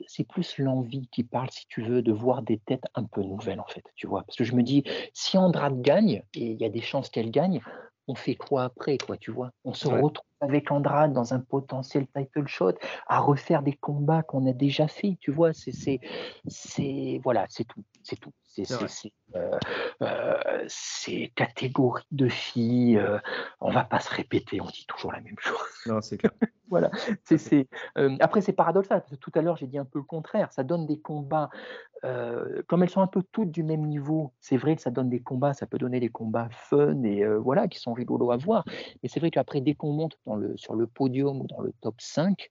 c'est 0.06 0.22
plus 0.22 0.58
l'envie 0.58 1.08
qui 1.08 1.24
parle, 1.24 1.50
si 1.50 1.66
tu 1.66 1.82
veux, 1.82 2.00
de 2.00 2.12
voir 2.12 2.42
des 2.42 2.58
têtes 2.58 2.84
un 2.94 3.02
peu 3.02 3.22
nouvelles, 3.22 3.58
en 3.58 3.66
fait, 3.66 3.82
tu 3.96 4.06
vois. 4.06 4.22
Parce 4.22 4.36
que 4.36 4.44
je 4.44 4.54
me 4.54 4.62
dis, 4.62 4.84
si 5.12 5.36
Andrade 5.36 5.82
gagne, 5.82 6.22
et 6.34 6.52
il 6.52 6.60
y 6.60 6.64
a 6.64 6.68
des 6.68 6.80
chances 6.80 7.10
qu'elle 7.10 7.32
gagne, 7.32 7.60
on 8.06 8.14
fait 8.14 8.34
quoi 8.34 8.64
après, 8.64 8.98
quoi, 8.98 9.16
tu 9.16 9.30
vois? 9.30 9.50
On 9.64 9.72
se 9.72 9.88
retrouve 9.88 10.26
avec 10.40 10.70
Andrade 10.70 11.12
dans 11.12 11.32
un 11.32 11.40
potentiel 11.40 12.06
title 12.14 12.46
shot 12.46 12.74
à 13.06 13.20
refaire 13.20 13.62
des 13.62 13.72
combats 13.72 14.22
qu'on 14.22 14.46
a 14.46 14.52
déjà 14.52 14.88
fait, 14.88 15.16
tu 15.20 15.32
vois? 15.32 15.52
C'est, 15.52 16.00
c'est, 16.46 17.20
voilà, 17.22 17.46
c'est 17.48 17.64
tout, 17.64 17.82
c'est 18.02 18.16
tout. 18.16 18.32
C'est, 18.54 18.88
c'est, 18.88 19.12
euh, 19.34 19.58
euh, 20.02 20.64
ces 20.68 21.32
catégories 21.34 22.06
de 22.12 22.28
filles, 22.28 22.98
euh, 22.98 23.18
on 23.60 23.72
va 23.72 23.82
pas 23.82 23.98
se 23.98 24.14
répéter, 24.14 24.60
on 24.60 24.66
dit 24.66 24.86
toujours 24.86 25.12
la 25.12 25.20
même 25.20 25.38
chose. 25.38 25.56
Non, 25.86 26.00
c'est 26.00 26.18
clair. 26.18 26.30
voilà. 26.68 26.90
C'est, 27.24 27.68
après, 28.20 28.42
c'est 28.42 28.52
paradoxal, 28.52 29.00
parce 29.00 29.10
que 29.10 29.16
tout 29.16 29.32
à 29.34 29.42
l'heure, 29.42 29.56
j'ai 29.56 29.66
dit 29.66 29.78
un 29.78 29.84
peu 29.84 29.98
le 29.98 30.04
contraire. 30.04 30.52
Ça 30.52 30.62
donne 30.62 30.86
des 30.86 31.00
combats, 31.00 31.50
comme 32.02 32.82
elles 32.82 32.90
sont 32.90 33.00
un 33.00 33.08
peu 33.08 33.22
toutes 33.32 33.50
du 33.50 33.64
même 33.64 33.86
niveau, 33.86 34.32
c'est 34.38 34.56
vrai 34.56 34.76
que 34.76 34.82
ça 34.82 34.90
donne 34.90 35.08
des 35.08 35.20
combats, 35.20 35.54
ça 35.54 35.66
peut 35.66 35.78
donner 35.78 35.98
des 35.98 36.10
combats 36.10 36.48
fun 36.50 37.02
et 37.02 37.26
voilà, 37.26 37.66
qui 37.66 37.80
sont 37.80 37.92
rigolos 37.92 38.30
à 38.30 38.36
voir. 38.36 38.64
Mais 39.02 39.08
c'est 39.08 39.18
vrai 39.18 39.30
qu'après, 39.30 39.60
dès 39.60 39.74
qu'on 39.74 39.92
monte 39.92 40.18
dans 40.26 40.36
le, 40.36 40.56
sur 40.56 40.74
le 40.74 40.86
podium 40.86 41.40
ou 41.40 41.46
dans 41.46 41.60
le 41.60 41.72
top 41.80 41.96
5, 42.00 42.50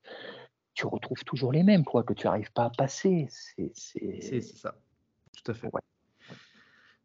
tu 0.73 0.87
retrouves 0.87 1.23
toujours 1.23 1.51
les 1.51 1.63
mêmes, 1.63 1.85
quoi, 1.85 2.03
que 2.03 2.13
tu 2.13 2.27
n'arrives 2.27 2.51
pas 2.51 2.65
à 2.65 2.69
passer. 2.69 3.27
C'est 3.29 4.41
ça. 4.41 4.75
Tout 5.43 5.51
à 5.51 5.53
fait. 5.53 5.69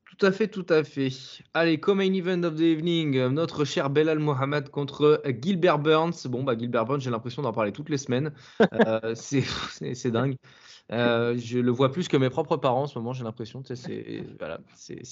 Tout 0.09 0.27
à 0.27 0.33
fait, 0.33 0.49
tout 0.49 0.67
à 0.71 0.85
fait. 0.85 1.11
Allez, 1.55 1.79
comme 1.79 1.99
main 1.99 2.13
event 2.13 2.43
of 2.43 2.57
the 2.57 2.63
evening, 2.63 3.29
notre 3.29 3.65
cher 3.65 3.91
Belal 3.91 4.19
Mohamed 4.19 4.71
contre 4.71 5.23
Gilbert 5.43 5.79
Burns. 5.79 6.27
Bon, 6.27 6.43
bah 6.43 6.57
Gilbert 6.59 6.87
Burns, 6.87 7.01
j'ai 7.01 7.11
l'impression 7.11 7.43
d'en 7.43 7.53
parler 7.53 7.73
toutes 7.73 7.91
les 7.91 7.99
semaines. 7.99 8.33
Euh, 8.73 9.15
c'est 9.15 10.11
dingue. 10.11 10.37
Euh, 10.91 11.37
je 11.37 11.59
le 11.59 11.71
vois 11.71 11.93
plus 11.93 12.09
que 12.09 12.17
mes 12.17 12.31
propres 12.31 12.57
parents 12.57 12.85
en 12.85 12.87
ce 12.87 12.99
moment, 12.99 13.13
j'ai 13.13 13.25
l'impression. 13.25 13.63
C'est 13.65 14.25
voilà, 14.39 14.59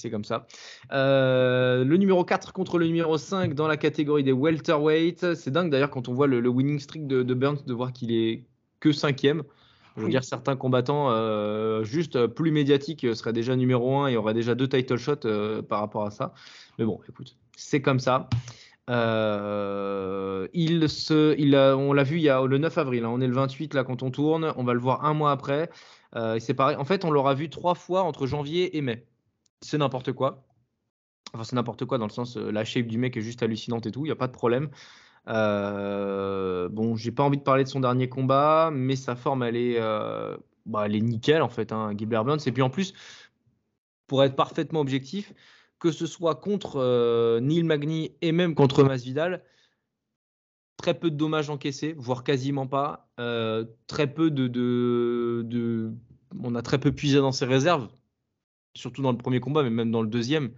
comme 0.09 0.23
ça. 0.23 0.47
Euh, 0.91 1.83
le 1.83 1.97
numéro 1.97 2.23
4 2.23 2.51
contre 2.51 2.79
le 2.79 2.87
numéro 2.87 3.17
5 3.17 3.53
dans 3.53 3.67
la 3.67 3.77
catégorie 3.77 4.23
des 4.23 4.31
welterweight. 4.31 5.35
C'est 5.35 5.51
dingue 5.51 5.69
d'ailleurs 5.69 5.91
quand 5.91 6.07
on 6.07 6.13
voit 6.13 6.27
le, 6.27 6.47
winning 6.47 6.79
streak 6.79 7.05
de, 7.07 7.23
de 7.23 7.33
Burns 7.33 7.63
de 7.65 7.73
voir 7.73 7.93
qu'il 7.93 8.11
est 8.11 8.45
que 8.79 8.91
cinquième. 8.91 9.43
Je 9.97 10.03
veux 10.03 10.09
dire, 10.09 10.23
certains 10.23 10.55
combattants 10.55 11.09
euh, 11.09 11.83
juste 11.83 12.27
plus 12.27 12.51
médiatiques 12.51 13.15
seraient 13.15 13.33
déjà 13.33 13.55
numéro 13.55 13.97
1 13.97 14.09
et 14.09 14.17
auraient 14.17 14.35
déjà 14.35 14.53
deux 14.53 14.69
title 14.69 14.97
shots 14.97 15.25
euh, 15.25 15.63
par 15.63 15.79
rapport 15.79 16.05
à 16.05 16.11
ça. 16.11 16.33
Mais 16.77 16.85
bon, 16.85 16.99
écoute, 17.09 17.35
c'est 17.55 17.81
comme 17.81 17.99
ça. 17.99 18.29
Euh, 18.89 20.47
il 20.53 20.87
se, 20.87 21.35
il 21.39 21.55
on 21.55 21.93
l'a 21.93 22.03
vu 22.03 22.17
il 22.17 22.21
y 22.21 22.29
a 22.29 22.45
le 22.45 22.57
9 22.59 22.77
avril, 22.77 23.05
hein. 23.05 23.09
on 23.11 23.19
est 23.19 23.27
le 23.27 23.33
28 23.33 23.73
là 23.73 23.83
quand 23.83 24.01
on 24.03 24.11
tourne, 24.11 24.53
on 24.55 24.63
va 24.63 24.73
le 24.73 24.79
voir 24.79 25.03
un 25.03 25.13
mois 25.13 25.31
après. 25.31 25.69
c'est 26.39 26.53
pareil. 26.53 26.77
En 26.77 26.85
fait, 26.85 27.03
on 27.03 27.09
l'aura 27.09 27.33
vu 27.33 27.49
trois 27.49 27.73
fois 27.73 28.03
entre 28.03 28.27
janvier 28.27 28.77
et 28.77 28.81
mai. 28.81 29.07
C'est 29.61 29.79
n'importe 29.79 30.13
quoi. 30.13 30.43
Enfin, 31.33 31.43
c'est 31.43 31.55
n'importe 31.55 31.85
quoi 31.85 31.97
dans 31.97 32.05
le 32.05 32.11
sens, 32.11 32.37
la 32.37 32.63
shape 32.63 32.87
du 32.87 32.99
mec 32.99 33.17
est 33.17 33.21
juste 33.21 33.41
hallucinante 33.41 33.87
et 33.87 33.91
tout, 33.91 34.05
il 34.05 34.09
n'y 34.09 34.11
a 34.11 34.15
pas 34.15 34.27
de 34.27 34.31
problème. 34.31 34.69
Euh, 35.27 36.69
bon, 36.69 36.95
j'ai 36.95 37.11
pas 37.11 37.23
envie 37.23 37.37
de 37.37 37.43
parler 37.43 37.63
de 37.63 37.69
son 37.69 37.79
dernier 37.79 38.09
combat, 38.09 38.69
mais 38.73 38.95
sa 38.95 39.15
forme, 39.15 39.43
elle 39.43 39.57
est, 39.57 39.75
euh, 39.77 40.37
bah, 40.65 40.83
elle 40.85 40.95
est 40.95 41.01
nickel 41.01 41.41
en 41.41 41.49
fait, 41.49 41.71
hein, 41.71 41.93
Gilbert 41.97 42.23
Burns. 42.23 42.39
Et 42.45 42.51
puis 42.51 42.61
en 42.61 42.69
plus, 42.69 42.93
pour 44.07 44.23
être 44.23 44.35
parfaitement 44.35 44.79
objectif, 44.79 45.33
que 45.79 45.91
ce 45.91 46.05
soit 46.05 46.35
contre 46.35 46.77
euh, 46.77 47.39
Neil 47.39 47.63
Magny 47.63 48.11
et 48.21 48.31
même 48.31 48.55
contre 48.55 48.83
Masvidal, 48.83 49.43
très 50.77 50.93
peu 50.93 51.11
de 51.11 51.15
dommages 51.15 51.49
encaissés, 51.49 51.93
voire 51.97 52.23
quasiment 52.23 52.67
pas. 52.67 53.09
très 53.87 54.07
peu 54.13 54.31
de, 54.31 55.91
on 56.41 56.55
a 56.55 56.61
très 56.61 56.79
peu 56.79 56.91
puisé 56.91 57.17
dans 57.17 57.31
ses 57.31 57.45
réserves, 57.45 57.89
surtout 58.75 59.01
dans 59.01 59.11
le 59.11 59.17
premier 59.17 59.39
combat, 59.39 59.63
mais 59.63 59.69
même 59.69 59.91
dans 59.91 60.01
le 60.01 60.07
deuxième. 60.07 60.51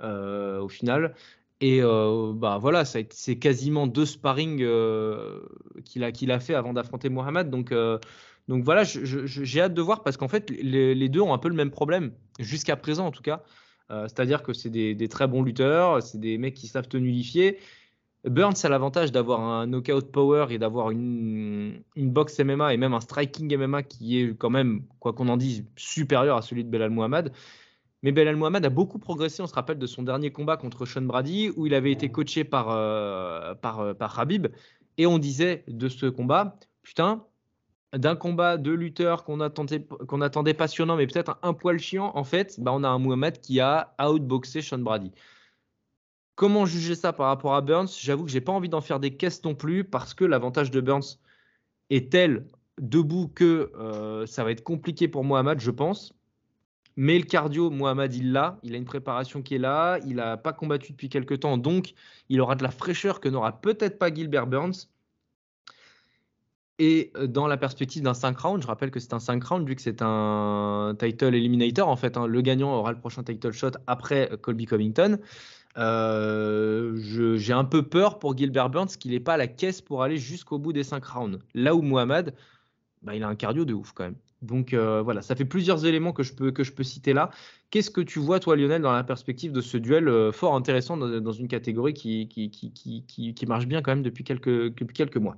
au 0.00 0.68
final. 0.68 1.14
Et 1.60 1.80
euh, 1.82 2.32
bah 2.34 2.58
voilà, 2.58 2.84
c'est 2.84 3.38
quasiment 3.38 3.86
deux 3.86 4.04
sparring 4.04 4.60
euh, 4.62 5.40
qu'il 5.84 6.04
a, 6.04 6.12
qu'il 6.12 6.30
a 6.30 6.38
fait 6.38 6.54
avant 6.54 6.74
d'affronter 6.74 7.08
Mohamed. 7.08 7.48
Donc, 7.48 7.72
euh, 7.72 7.98
donc 8.48 8.62
voilà, 8.62 8.84
j'ai 8.84 9.60
hâte 9.60 9.74
de 9.74 9.82
voir 9.82 10.02
parce 10.02 10.18
qu'en 10.18 10.28
fait, 10.28 10.50
les, 10.50 11.08
deux 11.08 11.20
ont 11.20 11.32
un 11.32 11.38
peu 11.38 11.48
le 11.48 11.54
même 11.54 11.70
problème, 11.70 12.12
jusqu'à 12.38 12.76
présent 12.76 13.06
en 13.06 13.10
tout 13.10 13.22
cas. 13.22 13.42
C'est-à-dire 13.88 14.42
que 14.42 14.52
c'est 14.52 14.70
des, 14.70 15.08
très 15.08 15.28
bons 15.28 15.42
lutteurs, 15.42 16.02
c'est 16.02 16.18
des 16.18 16.38
mecs 16.38 16.54
qui 16.54 16.66
savent 16.68 16.88
te 16.88 16.96
nullifier. 16.96 17.58
Burns 18.24 18.56
a 18.64 18.68
l'avantage 18.68 19.12
d'avoir 19.12 19.40
un 19.40 19.68
knockout 19.68 20.10
power 20.10 20.46
et 20.50 20.58
d'avoir 20.58 20.90
une, 20.90 21.80
une 21.94 22.10
boxe 22.10 22.40
MMA 22.40 22.74
et 22.74 22.76
même 22.76 22.94
un 22.94 23.00
striking 23.00 23.56
MMA 23.56 23.84
qui 23.84 24.20
est 24.20 24.36
quand 24.36 24.50
même, 24.50 24.82
quoi 24.98 25.12
qu'on 25.12 25.28
en 25.28 25.36
dise, 25.36 25.64
supérieur 25.76 26.36
à 26.36 26.42
celui 26.42 26.64
de 26.64 26.68
Belal 26.68 26.90
Mohamed. 26.90 27.32
Mais 28.02 28.12
Belal 28.12 28.36
Mohamed 28.36 28.64
a 28.64 28.70
beaucoup 28.70 28.98
progressé. 28.98 29.42
On 29.42 29.46
se 29.46 29.54
rappelle 29.54 29.78
de 29.78 29.86
son 29.86 30.02
dernier 30.02 30.30
combat 30.30 30.56
contre 30.56 30.86
Sean 30.86 31.02
Brady, 31.02 31.50
où 31.56 31.66
il 31.66 31.74
avait 31.74 31.92
été 31.92 32.10
coaché 32.10 32.44
par, 32.44 32.70
euh, 32.70 33.54
par, 33.54 33.80
euh, 33.80 33.94
Habib. 34.16 34.48
Et 34.98 35.06
on 35.06 35.18
disait 35.18 35.64
de 35.68 35.88
ce 35.88 36.06
combat, 36.06 36.58
putain, 36.82 37.24
d'un 37.92 38.16
combat 38.16 38.58
de 38.58 38.70
lutteur 38.72 39.24
qu'on 39.24 39.40
attendait, 39.40 40.54
passionnant, 40.54 40.96
mais 40.96 41.06
peut-être 41.06 41.38
un, 41.42 41.54
poil 41.54 41.78
chiant, 41.78 42.12
en 42.14 42.24
fait, 42.24 42.60
bah 42.60 42.72
on 42.74 42.84
a 42.84 42.88
un 42.88 42.98
Mohamed 42.98 43.40
qui 43.40 43.60
a 43.60 43.94
outboxé 44.00 44.62
Sean 44.62 44.78
Brady. 44.78 45.12
Comment 46.34 46.66
juger 46.66 46.94
ça 46.94 47.12
par 47.14 47.28
rapport 47.28 47.54
à 47.54 47.62
Burns? 47.62 47.88
J'avoue 47.98 48.24
que 48.24 48.30
j'ai 48.30 48.42
pas 48.42 48.52
envie 48.52 48.68
d'en 48.68 48.82
faire 48.82 49.00
des 49.00 49.16
caisses 49.16 49.42
non 49.44 49.54
plus, 49.54 49.84
parce 49.84 50.12
que 50.14 50.24
l'avantage 50.24 50.70
de 50.70 50.80
Burns 50.80 51.18
est 51.90 52.12
tel 52.12 52.46
debout 52.78 53.28
que 53.28 53.72
ça 54.26 54.44
va 54.44 54.50
être 54.50 54.64
compliqué 54.64 55.08
pour 55.08 55.24
Mohamed, 55.24 55.60
je 55.60 55.70
pense. 55.70 56.14
Mais 56.96 57.18
le 57.18 57.24
cardio, 57.24 57.70
Mohamed, 57.70 58.14
il 58.14 58.32
l'a. 58.32 58.58
Il 58.62 58.74
a 58.74 58.78
une 58.78 58.86
préparation 58.86 59.42
qui 59.42 59.54
est 59.56 59.58
là. 59.58 59.98
Il 60.06 60.16
n'a 60.16 60.36
pas 60.36 60.52
combattu 60.52 60.92
depuis 60.92 61.08
quelques 61.10 61.40
temps. 61.40 61.58
Donc, 61.58 61.94
il 62.30 62.40
aura 62.40 62.54
de 62.54 62.62
la 62.62 62.70
fraîcheur 62.70 63.20
que 63.20 63.28
n'aura 63.28 63.60
peut-être 63.60 63.98
pas 63.98 64.12
Gilbert 64.12 64.46
Burns. 64.46 64.88
Et 66.78 67.10
euh, 67.16 67.26
dans 67.26 67.46
la 67.46 67.56
perspective 67.56 68.02
d'un 68.02 68.14
5 68.14 68.38
rounds, 68.38 68.62
je 68.62 68.66
rappelle 68.66 68.90
que 68.90 69.00
c'est 69.00 69.14
un 69.14 69.18
5 69.18 69.42
rounds 69.44 69.66
vu 69.66 69.76
que 69.76 69.82
c'est 69.82 70.02
un 70.02 70.94
title 70.98 71.34
eliminator. 71.34 71.88
En 71.88 71.96
fait, 71.96 72.16
hein. 72.16 72.26
le 72.26 72.40
gagnant 72.40 72.74
aura 72.74 72.92
le 72.92 72.98
prochain 72.98 73.22
title 73.22 73.52
shot 73.52 73.72
après 73.86 74.32
euh, 74.32 74.36
Colby 74.36 74.66
Covington. 74.66 75.18
Euh, 75.78 76.96
j'ai 77.36 77.52
un 77.52 77.64
peu 77.64 77.82
peur 77.82 78.18
pour 78.18 78.36
Gilbert 78.36 78.70
Burns 78.70 78.88
qu'il 78.88 79.10
n'ait 79.12 79.20
pas 79.20 79.36
la 79.36 79.46
caisse 79.46 79.82
pour 79.82 80.02
aller 80.02 80.16
jusqu'au 80.16 80.58
bout 80.58 80.72
des 80.72 80.84
5 80.84 81.04
rounds. 81.04 81.38
Là 81.54 81.74
où 81.74 81.82
Mohamed, 81.82 82.34
bah, 83.02 83.14
il 83.14 83.22
a 83.22 83.28
un 83.28 83.34
cardio 83.34 83.64
de 83.64 83.74
ouf 83.74 83.92
quand 83.92 84.04
même. 84.04 84.16
Donc 84.46 84.74
voilà, 84.74 85.22
ça 85.22 85.36
fait 85.36 85.44
plusieurs 85.44 85.84
éléments 85.84 86.12
que 86.12 86.22
je 86.22 86.34
peux, 86.34 86.50
que 86.52 86.64
je 86.64 86.72
peux 86.72 86.84
citer 86.84 87.12
là. 87.12 87.30
Qu'est-ce 87.70 87.90
que 87.90 88.00
tu 88.00 88.20
vois, 88.20 88.40
toi, 88.40 88.56
Lionel, 88.56 88.82
dans 88.82 88.92
la 88.92 89.04
perspective 89.04 89.52
de 89.52 89.60
ce 89.60 89.76
duel 89.76 90.32
fort 90.32 90.54
intéressant 90.54 90.96
dans, 90.96 91.32
une 91.32 91.48
catégorie 91.48 91.94
qui 91.94 92.28
qui, 92.28 92.50
qui, 92.50 92.72
qui, 92.72 93.34
qui, 93.34 93.46
marche 93.46 93.66
bien 93.66 93.82
quand 93.82 93.90
même 93.90 94.02
depuis 94.02 94.24
quelques, 94.24 94.74
depuis 94.74 94.94
quelques 94.94 95.16
mois? 95.16 95.36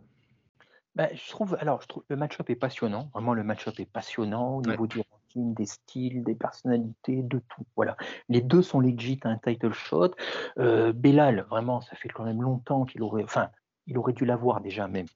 Bah, 0.99 1.07
je 1.15 1.31
trouve, 1.31 1.57
alors, 1.61 1.81
je 1.81 1.87
trouve 1.87 2.03
le 2.09 2.17
match-up 2.17 2.51
est 2.51 2.57
passionnant. 2.57 3.09
Vraiment, 3.15 3.33
le 3.33 3.45
match-up 3.45 3.79
est 3.79 3.85
passionnant 3.85 4.57
au 4.57 4.63
niveau 4.63 4.89
du 4.89 4.99
ranking, 4.99 5.55
des 5.55 5.65
styles, 5.65 6.25
des 6.25 6.35
personnalités, 6.35 7.23
de 7.23 7.39
tout. 7.39 7.63
Voilà. 7.77 7.97
Les 8.29 8.41
deux 8.41 8.63
sont 8.63 8.81
legit 8.81 9.21
un 9.23 9.39
title 9.39 9.73
shot. 9.73 10.11
Euh, 10.59 10.93
Belal, 10.93 11.47
vraiment, 11.51 11.81
ça 11.81 11.95
fait 11.95 12.09
quand 12.09 12.25
même 12.25 12.43
longtemps 12.43 12.85
qu'il 12.85 13.03
aurait. 13.03 13.23
Enfin, 13.23 13.49
il 13.89 13.97
aurait 13.99 14.13
dû 14.13 14.25
l'avoir 14.25 14.61
déjà, 14.61 14.87
même. 14.87 15.07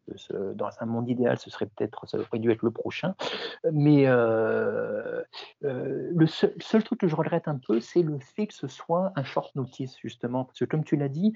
Dans 0.54 0.70
un 0.80 0.86
monde 0.86 1.08
idéal, 1.08 1.38
ce 1.38 1.50
serait 1.50 1.66
peut-être, 1.66 2.08
ça 2.08 2.18
aurait 2.18 2.38
dû 2.38 2.50
être 2.50 2.62
le 2.62 2.70
prochain. 2.70 3.14
Mais 3.70 4.06
euh, 4.06 5.22
euh, 5.64 6.10
le 6.14 6.26
seul, 6.26 6.54
seul, 6.58 6.82
truc 6.82 7.00
que 7.00 7.06
je 7.06 7.14
regrette 7.14 7.48
un 7.48 7.58
peu, 7.58 7.80
c'est 7.80 8.02
le 8.02 8.18
fait 8.18 8.46
que 8.46 8.54
ce 8.54 8.68
soit 8.68 9.12
un 9.14 9.24
short 9.24 9.54
notice, 9.54 9.96
justement. 10.02 10.46
Parce 10.46 10.58
que, 10.58 10.64
comme 10.64 10.84
tu 10.84 10.96
l'as 10.96 11.10
dit, 11.10 11.34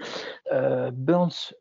Burns, 0.51 1.53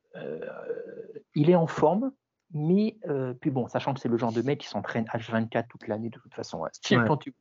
il 1.35 1.49
est 1.49 1.55
en 1.55 1.67
forme, 1.67 2.11
mais 2.53 2.97
euh, 3.09 3.33
puis 3.33 3.49
bon, 3.49 3.67
sachant 3.67 3.93
que 3.93 3.99
c'est 3.99 4.07
le 4.07 4.17
genre 4.17 4.31
de 4.31 4.41
mec 4.41 4.61
qui 4.61 4.67
s'entraîne 4.67 5.05
H24 5.05 5.67
toute 5.67 5.87
l'année 5.87 6.09
de 6.09 6.19
toute 6.19 6.33
façon, 6.33 6.65
quand 7.05 7.17
tu 7.17 7.33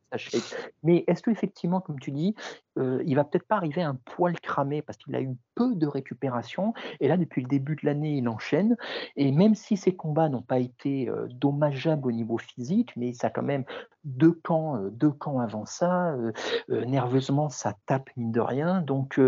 Mais 0.83 1.03
est-ce 1.07 1.23
qu'effectivement, 1.23 1.79
comme 1.79 1.99
tu 1.99 2.11
dis, 2.11 2.35
euh, 2.77 3.01
il 3.05 3.15
va 3.15 3.23
peut-être 3.23 3.47
pas 3.47 3.55
arriver 3.55 3.81
un 3.81 3.95
poil 3.95 4.39
cramé 4.39 4.81
parce 4.81 4.97
qu'il 4.97 5.15
a 5.15 5.21
eu 5.21 5.35
peu 5.55 5.75
de 5.75 5.87
récupération. 5.87 6.73
Et 6.99 7.07
là 7.07 7.17
depuis 7.17 7.41
le 7.41 7.47
début 7.47 7.75
de 7.75 7.85
l'année 7.85 8.17
il 8.17 8.27
enchaîne. 8.27 8.75
Et 9.15 9.31
même 9.31 9.55
si 9.55 9.77
ses 9.77 9.95
combats 9.95 10.29
n'ont 10.29 10.41
pas 10.41 10.59
été 10.59 11.09
euh, 11.09 11.27
dommageables 11.29 12.07
au 12.07 12.11
niveau 12.11 12.37
physique, 12.37 12.93
mais 12.95 13.13
ça 13.13 13.27
a 13.27 13.29
quand 13.29 13.43
même 13.43 13.65
deux 14.03 14.33
camps, 14.33 14.79
deux 14.91 15.09
camps 15.09 15.39
avant 15.39 15.65
ça, 15.65 16.15
nerveusement 16.69 17.49
ça 17.49 17.73
tape 17.87 18.11
mine 18.17 18.31
de 18.31 18.39
rien, 18.39 18.81
donc 18.81 19.19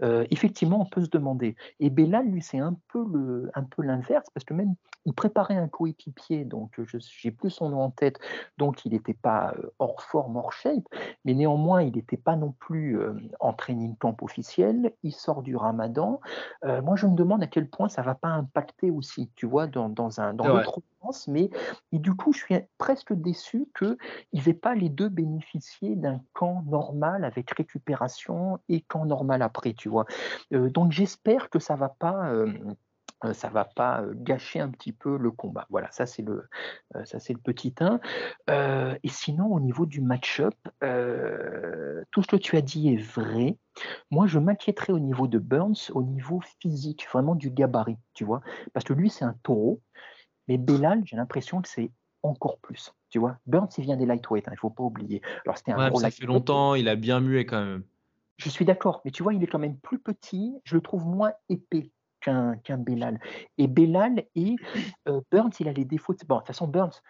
effectivement 0.00 0.80
on 0.80 0.86
peut 0.86 1.04
se 1.04 1.10
demander. 1.10 1.56
Et 1.78 1.90
Bella 1.90 2.22
lui 2.22 2.40
c'est 2.40 2.58
un 2.58 2.74
peu 2.90 3.04
le, 3.12 3.50
un 3.54 3.64
peu 3.64 3.82
l'inverse 3.82 4.26
parce 4.32 4.44
que 4.44 4.54
même 4.54 4.76
il 5.04 5.12
préparait 5.12 5.56
un 5.56 5.68
coéquipier, 5.68 6.46
donc 6.46 6.72
je 6.82 6.96
j'ai 6.98 7.32
plus 7.32 7.50
son 7.50 7.68
nom 7.68 7.82
en 7.82 7.90
tête, 7.90 8.18
donc 8.56 8.86
il 8.86 8.92
n'était 8.92 9.12
pas 9.12 9.54
hors 9.78 10.00
forme, 10.00 10.38
hors 10.38 10.54
shape, 10.54 10.84
mais 11.26 11.34
néanmoins 11.34 11.82
il 11.82 11.92
n'était 11.92 12.16
pas 12.16 12.34
non 12.34 12.52
plus 12.52 12.83
en 13.40 13.52
training 13.52 13.96
camp 13.96 14.16
officiel. 14.22 14.92
Il 15.02 15.12
sort 15.12 15.42
du 15.42 15.56
Ramadan. 15.56 16.20
moi 16.62 16.96
je 16.96 17.06
me 17.06 17.14
demande 17.14 17.42
à 17.42 17.46
quel 17.46 17.68
point 17.68 17.88
ça 17.88 18.02
va 18.02 18.14
pas 18.14 18.28
impacter 18.28 18.90
aussi, 18.90 19.30
tu 19.36 19.46
vois, 19.46 19.66
dans, 19.66 19.88
dans 19.88 20.20
un 20.20 20.34
dans 20.34 20.46
l'autre 20.48 20.80
sens, 21.02 21.28
mais 21.28 21.50
et 21.92 21.98
du 21.98 22.14
coup 22.14 22.32
je 22.32 22.38
suis 22.38 22.56
presque 22.78 23.12
déçu 23.12 23.66
qu'ils 23.78 23.96
n'aient 24.46 24.54
pas 24.54 24.74
les 24.74 24.88
deux 24.88 25.08
bénéficié 25.08 25.96
d'un 25.96 26.20
camp 26.32 26.64
normal 26.66 27.24
avec 27.24 27.50
récupération 27.50 28.58
et 28.68 28.80
camp 28.82 29.04
normal 29.04 29.42
après, 29.42 29.74
tu 29.74 29.88
vois. 29.88 30.06
donc 30.50 30.92
j'espère 30.92 31.50
que 31.50 31.58
ça 31.58 31.76
va 31.76 31.88
pas 31.88 32.28
euh, 32.30 32.52
ça 33.32 33.48
va 33.48 33.64
pas 33.64 34.02
euh, 34.02 34.12
gâcher 34.14 34.60
un 34.60 34.68
petit 34.68 34.92
peu 34.92 35.16
le 35.16 35.30
combat. 35.30 35.66
Voilà, 35.70 35.90
ça 35.90 36.06
c'est 36.06 36.22
le, 36.22 36.48
euh, 36.96 37.04
ça 37.04 37.18
c'est 37.18 37.32
le 37.32 37.38
petit 37.38 37.74
1. 37.80 38.00
et 39.02 39.08
sinon, 39.08 39.46
au 39.52 39.60
niveau 39.60 39.86
du 39.86 40.00
match-up, 40.00 40.54
tout 42.10 42.22
ce 42.22 42.28
que 42.28 42.36
tu 42.36 42.56
as 42.56 42.60
dit 42.60 42.92
est 42.92 43.02
vrai. 43.02 43.56
Moi, 44.10 44.26
je 44.26 44.38
m'inquiéterais 44.38 44.92
au 44.92 44.98
niveau 44.98 45.26
de 45.26 45.38
Burns, 45.38 45.90
au 45.92 46.02
niveau 46.02 46.40
physique, 46.60 47.06
vraiment 47.12 47.34
du 47.34 47.50
gabarit, 47.50 47.98
tu 48.12 48.24
vois, 48.24 48.40
parce 48.72 48.84
que 48.84 48.92
lui 48.92 49.10
c'est 49.10 49.24
un 49.24 49.34
taureau, 49.42 49.80
mais 50.46 50.58
Bellal, 50.58 51.02
j'ai 51.04 51.16
l'impression 51.16 51.62
que 51.62 51.68
c'est 51.68 51.90
encore 52.22 52.58
plus. 52.58 52.92
Tu 53.10 53.18
vois, 53.18 53.38
Burns, 53.46 53.68
il 53.78 53.84
vient 53.84 53.96
des 53.96 54.06
lightweight, 54.06 54.46
hein, 54.48 54.52
il 54.52 54.56
ne 54.56 54.60
faut 54.60 54.70
pas 54.70 54.84
oublier. 54.84 55.22
Alors, 55.44 55.56
c'était 55.56 55.72
un 55.72 55.94
ça 55.94 56.10
fait 56.10 56.26
longtemps, 56.26 56.74
il 56.74 56.88
a 56.88 56.96
bien 56.96 57.20
mué 57.20 57.46
quand 57.46 57.64
même. 57.64 57.84
Je 58.36 58.48
suis 58.48 58.64
d'accord, 58.64 59.00
mais 59.04 59.10
tu 59.10 59.22
vois, 59.22 59.34
il 59.34 59.42
est 59.42 59.46
quand 59.46 59.58
même 59.58 59.78
plus 59.78 59.98
petit, 59.98 60.58
je 60.64 60.74
le 60.74 60.80
trouve 60.80 61.06
moins 61.06 61.32
épais 61.48 61.92
qu'un 62.24 62.78
Bellal. 62.78 63.20
Et 63.58 63.66
Bellal 63.66 64.24
et 64.34 64.56
euh, 65.08 65.20
Burns, 65.30 65.52
il 65.60 65.68
a 65.68 65.72
les 65.72 65.84
défauts. 65.84 66.14
De... 66.14 66.26
Bon, 66.26 66.36
de 66.36 66.40
toute 66.40 66.48
façon, 66.48 66.66
Burns, 66.66 67.00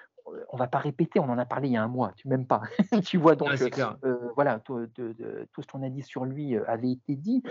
on 0.50 0.56
va 0.56 0.66
pas 0.66 0.78
répéter, 0.78 1.20
on 1.20 1.28
en 1.28 1.38
a 1.38 1.44
parlé 1.44 1.68
il 1.68 1.72
y 1.72 1.76
a 1.76 1.82
un 1.82 1.88
mois, 1.88 2.12
tu 2.16 2.28
m'aimes 2.28 2.46
pas. 2.46 2.62
tu 3.04 3.18
vois, 3.18 3.36
donc 3.36 3.50
euh, 4.04 4.16
voilà, 4.34 4.60
tout, 4.60 4.86
ce 4.96 5.66
qu'on 5.66 5.82
a 5.82 5.90
dit 5.90 6.02
sur 6.02 6.24
lui 6.24 6.56
euh, 6.56 6.64
avait 6.68 6.92
été 6.92 7.14
dit. 7.14 7.42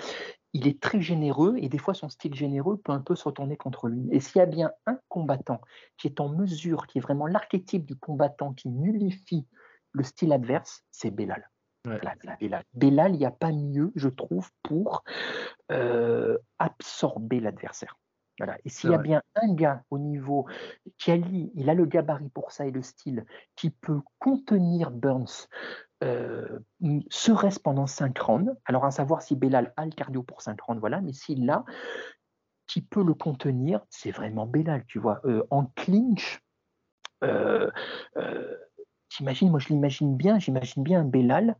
Il 0.53 0.67
est 0.67 0.79
très 0.81 1.01
généreux 1.01 1.55
et 1.57 1.69
des 1.69 1.77
fois 1.77 1.93
son 1.93 2.09
style 2.09 2.33
généreux 2.33 2.77
peut 2.77 2.91
un 2.91 3.01
peu 3.01 3.15
se 3.15 3.23
retourner 3.23 3.57
contre 3.57 3.87
lui. 3.87 4.07
Et 4.11 4.19
s'il 4.19 4.39
y 4.39 4.41
a 4.41 4.45
bien 4.45 4.71
un 4.85 4.99
combattant 5.07 5.61
qui 5.97 6.07
est 6.07 6.19
en 6.19 6.29
mesure, 6.29 6.87
qui 6.87 6.97
est 6.97 7.01
vraiment 7.01 7.27
l'archétype 7.27 7.85
du 7.85 7.95
combattant 7.95 8.53
qui 8.53 8.69
nullifie 8.69 9.47
le 9.91 10.03
style 10.03 10.33
adverse, 10.33 10.83
c'est 10.91 11.11
Bellal. 11.11 11.49
Bellal, 11.85 13.13
il 13.13 13.17
n'y 13.17 13.25
a 13.25 13.31
pas 13.31 13.51
mieux, 13.51 13.91
je 13.95 14.09
trouve, 14.09 14.49
pour 14.63 15.03
euh, 15.71 16.37
absorber 16.59 17.39
l'adversaire. 17.39 17.97
Voilà. 18.39 18.57
Et 18.65 18.69
s'il 18.69 18.89
y 18.89 18.95
a 18.95 18.97
bien 18.97 19.21
un 19.35 19.53
gars 19.53 19.83
au 19.91 19.99
niveau 19.99 20.47
qui 20.97 21.11
a 21.11 21.15
il 21.15 21.69
a 21.69 21.73
le 21.75 21.85
gabarit 21.85 22.29
pour 22.29 22.51
ça 22.51 22.65
et 22.65 22.71
le 22.71 22.81
style, 22.81 23.25
qui 23.55 23.69
peut 23.69 24.01
contenir 24.17 24.89
Burns, 24.89 25.47
euh, 26.03 26.59
serait-ce 27.09 27.59
pendant 27.59 27.87
5 27.87 28.17
rounds, 28.17 28.53
alors 28.65 28.85
à 28.85 28.91
savoir 28.91 29.21
si 29.21 29.35
Bellal 29.35 29.71
a 29.77 29.85
le 29.85 29.91
cardio 29.91 30.23
pour 30.23 30.41
5 30.41 30.59
rounds, 30.61 30.79
voilà, 30.79 30.99
mais 31.01 31.13
s'il 31.13 31.45
l'a, 31.45 31.63
qui 32.67 32.81
peut 32.81 33.03
le 33.03 33.13
contenir, 33.13 33.85
c'est 33.89 34.11
vraiment 34.11 34.47
Bellal, 34.47 34.83
tu 34.87 34.99
vois. 34.99 35.21
Euh, 35.25 35.43
en 35.51 35.65
clinch, 35.75 36.41
euh, 37.23 37.69
J'imagine, 39.15 39.51
moi 39.51 39.59
je 39.59 39.67
l'imagine 39.67 40.17
bien, 40.17 40.39
j'imagine 40.39 40.81
bien 40.81 41.01
un 41.01 41.05
Bellal 41.05 41.55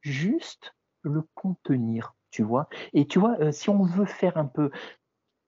juste 0.00 0.74
le 1.02 1.22
contenir, 1.34 2.16
tu 2.30 2.42
vois. 2.42 2.68
Et 2.94 3.06
tu 3.06 3.20
vois, 3.20 3.38
euh, 3.40 3.52
si 3.52 3.70
on 3.70 3.84
veut 3.84 4.06
faire 4.06 4.36
un 4.36 4.46
peu, 4.46 4.72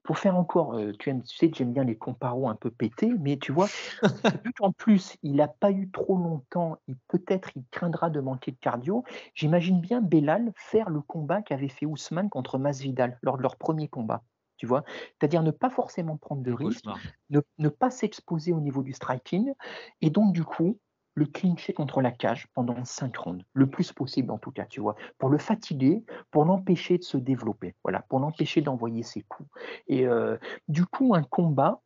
pour 0.04 0.18
faire 0.18 0.36
encore, 0.36 0.74
euh, 0.74 0.91
tu, 1.00 1.14
sais 1.24 1.50
que 1.50 1.58
j'aime 1.58 1.72
bien 1.72 1.86
les 1.86 1.98
comparos 1.98 2.50
un 2.50 2.56
peu 2.56 2.70
pétés, 2.70 3.14
mais 3.20 3.38
tu 3.38 3.54
vois, 3.54 3.68
vu 4.45 4.52
qu'en 4.58 4.74
plus 4.74 5.16
il 5.24 5.36
n'a 5.36 5.48
pas 5.48 5.72
eu 5.72 5.89
trop 5.89 6.18
longtemps, 6.18 6.80
peut-être 7.08 7.52
il 7.56 7.64
craindra 7.72 8.10
de 8.10 8.20
manquer 8.20 8.52
de 8.52 8.58
cardio, 8.58 9.06
j'imagine 9.34 9.80
bien 9.80 10.02
Bellal 10.02 10.52
faire 10.58 10.89
le 10.89 11.00
combat 11.00 11.41
qu'avait 11.41 11.70
fait 11.70 11.86
Ousmane 11.86 12.30
contre 12.30 12.58
Masvidal 12.58 13.18
lors 13.22 13.38
de 13.38 13.43
leur 13.43 13.56
premier 13.56 13.88
combat 13.88 14.24
tu 14.58 14.66
vois. 14.66 14.84
C'est-à-dire 15.12 15.43
ne 15.43 15.52
pas 15.52 15.70
forcément 15.70 16.18
prendre 16.18 16.41
de 16.41 16.52
risques, 16.52 16.88
ne, 17.30 17.41
ne, 17.60 17.70
pas 17.70 17.91
s'exposer 17.91 18.54
au 18.54 18.60
niveau 18.60 18.82
du 18.82 18.91
striking, 18.91 19.54
et 20.02 20.10
donc 20.10 20.34
du 20.34 20.43
coup, 20.43 20.80
le 21.18 21.26
clincher 21.26 21.74
contre 21.74 21.99
la 21.99 22.11
cage 22.11 22.45
pendant 22.53 22.86
5 22.86 23.18
rounds, 23.18 23.43
le 23.53 23.68
plus 23.68 23.91
possible 23.91 24.30
en 24.30 24.38
tout 24.38 24.51
cas, 24.51 24.65
tu 24.65 24.80
vois, 24.80 24.95
pour 25.18 25.30
le 25.30 25.39
fatiguer, 25.39 26.05
pour 26.30 26.45
l'empêcher 26.45 26.99
de 26.99 27.03
se 27.03 27.18
développer, 27.18 27.74
voilà, 27.84 28.03
pour 28.07 28.20
l'empêcher 28.20 28.61
d'envoyer 28.61 29.01
ses 29.01 29.24
coups. 29.24 29.49
Et 29.88 30.05
euh, 30.05 30.38
du 30.68 30.86
coup, 30.86 31.15
un 31.15 31.24
combat 31.24 31.82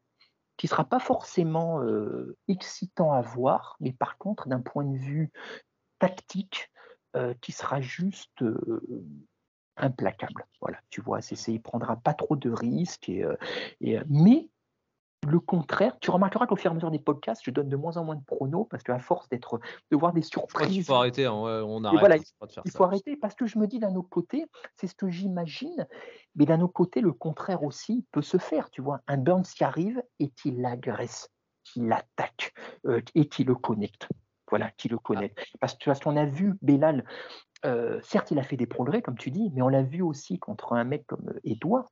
qui 0.57 0.67
sera 0.67 0.83
pas 0.83 0.99
forcément 0.99 1.81
euh, 1.81 2.35
excitant 2.49 3.13
à 3.13 3.21
voir, 3.21 3.77
mais 3.79 3.93
par 3.93 4.17
contre, 4.17 4.49
d'un 4.49 4.59
point 4.59 4.83
de 4.83 4.97
vue 4.97 5.31
tactique, 5.97 6.69
euh, 7.15 7.33
qui 7.39 7.53
sera 7.53 7.79
juste 7.79 8.43
implacable. 9.77 10.45
Voilà, 10.59 10.79
tu 10.89 10.99
vois, 10.99 11.19
il 11.47 11.61
prendra 11.61 11.95
pas 11.95 12.13
trop 12.13 12.35
de 12.35 12.51
risques, 12.51 13.07
et, 13.07 13.25
et 13.79 13.97
mais 14.09 14.49
le 15.27 15.39
contraire, 15.39 15.97
tu 15.99 16.09
remarqueras 16.09 16.47
qu'au 16.47 16.55
fur 16.55 16.71
et 16.71 16.71
à 16.71 16.75
mesure 16.75 16.91
des 16.91 16.99
podcasts, 16.99 17.41
je 17.45 17.51
donne 17.51 17.69
de 17.69 17.75
moins 17.75 17.97
en 17.97 18.03
moins 18.03 18.15
de 18.15 18.23
pronos 18.23 18.67
parce 18.69 18.83
qu'à 18.83 18.99
force 18.99 19.29
d'être, 19.29 19.59
de 19.91 19.97
voir 19.97 20.13
des 20.13 20.21
surprises. 20.21 20.75
Il 20.75 20.83
faut 20.83 20.95
arrêter, 20.95 21.25
hein, 21.25 21.33
on 21.33 21.83
arrête. 21.83 22.23
il 22.65 22.71
faut 22.71 22.83
arrêter 22.83 23.15
parce 23.15 23.35
que 23.35 23.45
je 23.45 23.59
me 23.59 23.67
dis 23.67 23.79
d'un 23.79 23.95
autre 23.95 24.09
côté, 24.09 24.45
c'est 24.75 24.87
ce 24.87 24.95
que 24.95 25.09
j'imagine, 25.09 25.87
mais 26.35 26.45
d'un 26.45 26.61
autre 26.61 26.73
côté, 26.73 27.01
le 27.01 27.13
contraire 27.13 27.63
aussi 27.63 28.05
peut 28.11 28.21
se 28.23 28.37
faire. 28.37 28.69
Tu 28.71 28.81
vois, 28.81 29.01
un 29.07 29.17
Burns 29.17 29.43
qui 29.43 29.63
arrive 29.63 30.01
et 30.19 30.29
qui 30.29 30.51
l'agresse, 30.51 31.29
qui 31.63 31.81
l'attaque 31.81 32.53
euh, 32.87 33.01
et 33.13 33.27
qui 33.27 33.43
le 33.43 33.55
connecte. 33.55 34.07
Voilà, 34.49 34.71
qui 34.71 34.89
le 34.89 34.97
connecte. 34.97 35.37
Parce, 35.59 35.77
parce 35.77 35.99
qu'on 35.99 36.17
a 36.17 36.25
vu 36.25 36.55
Bellal 36.61 37.05
euh, 37.65 37.99
certes, 38.01 38.31
il 38.31 38.39
a 38.39 38.43
fait 38.43 38.57
des 38.57 38.65
progrès, 38.65 39.01
comme 39.01 39.17
tu 39.17 39.29
dis, 39.29 39.51
mais 39.53 39.61
on 39.61 39.67
l'a 39.67 39.83
vu 39.83 40.01
aussi 40.01 40.39
contre 40.39 40.73
un 40.73 40.83
mec 40.83 41.05
comme 41.05 41.33
Edwards. 41.43 41.91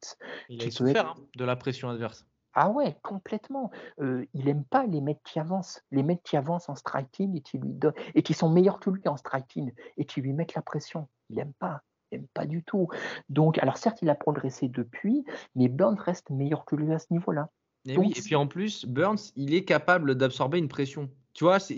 Il 0.50 0.64
a 0.64 0.72
souffert 0.72 1.10
hein, 1.10 1.16
de 1.36 1.46
la 1.46 1.56
pression 1.56 1.90
adverse. 1.90 2.26
Ah 2.54 2.70
ouais, 2.70 2.98
complètement. 3.04 3.72
il 4.00 4.50
aime 4.50 4.64
pas 4.64 4.86
les 4.86 5.02
mecs 5.02 5.22
qui 5.24 5.40
avancent, 5.40 5.84
les 5.92 6.04
mecs 6.04 6.24
qui 6.24 6.36
avancent 6.36 6.70
en 6.70 6.76
striking 6.76 7.36
et 7.38 7.42
qui 7.42 7.58
lui 7.58 7.74
donnent 7.74 7.94
et 8.16 8.24
qui 8.24 8.34
sont 8.34 8.50
meilleurs 8.50 8.80
que 8.80 8.90
lui 8.90 9.08
en 9.08 9.18
striking 9.18 9.72
et 9.98 10.06
qui 10.06 10.22
lui 10.22 10.34
mettent 10.34 10.56
la 10.56 10.62
pression. 10.62 11.08
Il 11.30 11.40
aime 11.40 11.54
pas, 11.60 11.84
il 12.12 12.20
aime 12.20 12.28
pas 12.34 12.46
du 12.46 12.64
tout. 12.64 12.88
Donc, 13.30 13.58
alors 13.60 13.78
certes, 13.78 14.02
il 14.02 14.10
a 14.10 14.16
progressé 14.16 14.68
depuis, 14.68 15.24
mais 15.56 15.68
Burns 15.68 16.00
reste 16.00 16.32
meilleur 16.32 16.66
que 16.66 16.76
lui 16.76 16.92
à 16.92 17.00
ce 17.00 17.08
niveau-là. 17.12 17.50
Et, 17.86 17.98
oui, 17.98 18.14
et 18.16 18.22
puis 18.22 18.36
en 18.36 18.48
plus, 18.48 18.86
Burns, 18.86 19.32
il 19.36 19.54
est 19.54 19.64
capable 19.64 20.16
d'absorber 20.16 20.58
une 20.58 20.68
pression. 20.68 21.10
Tu 21.34 21.44
vois, 21.44 21.60
c'est 21.60 21.78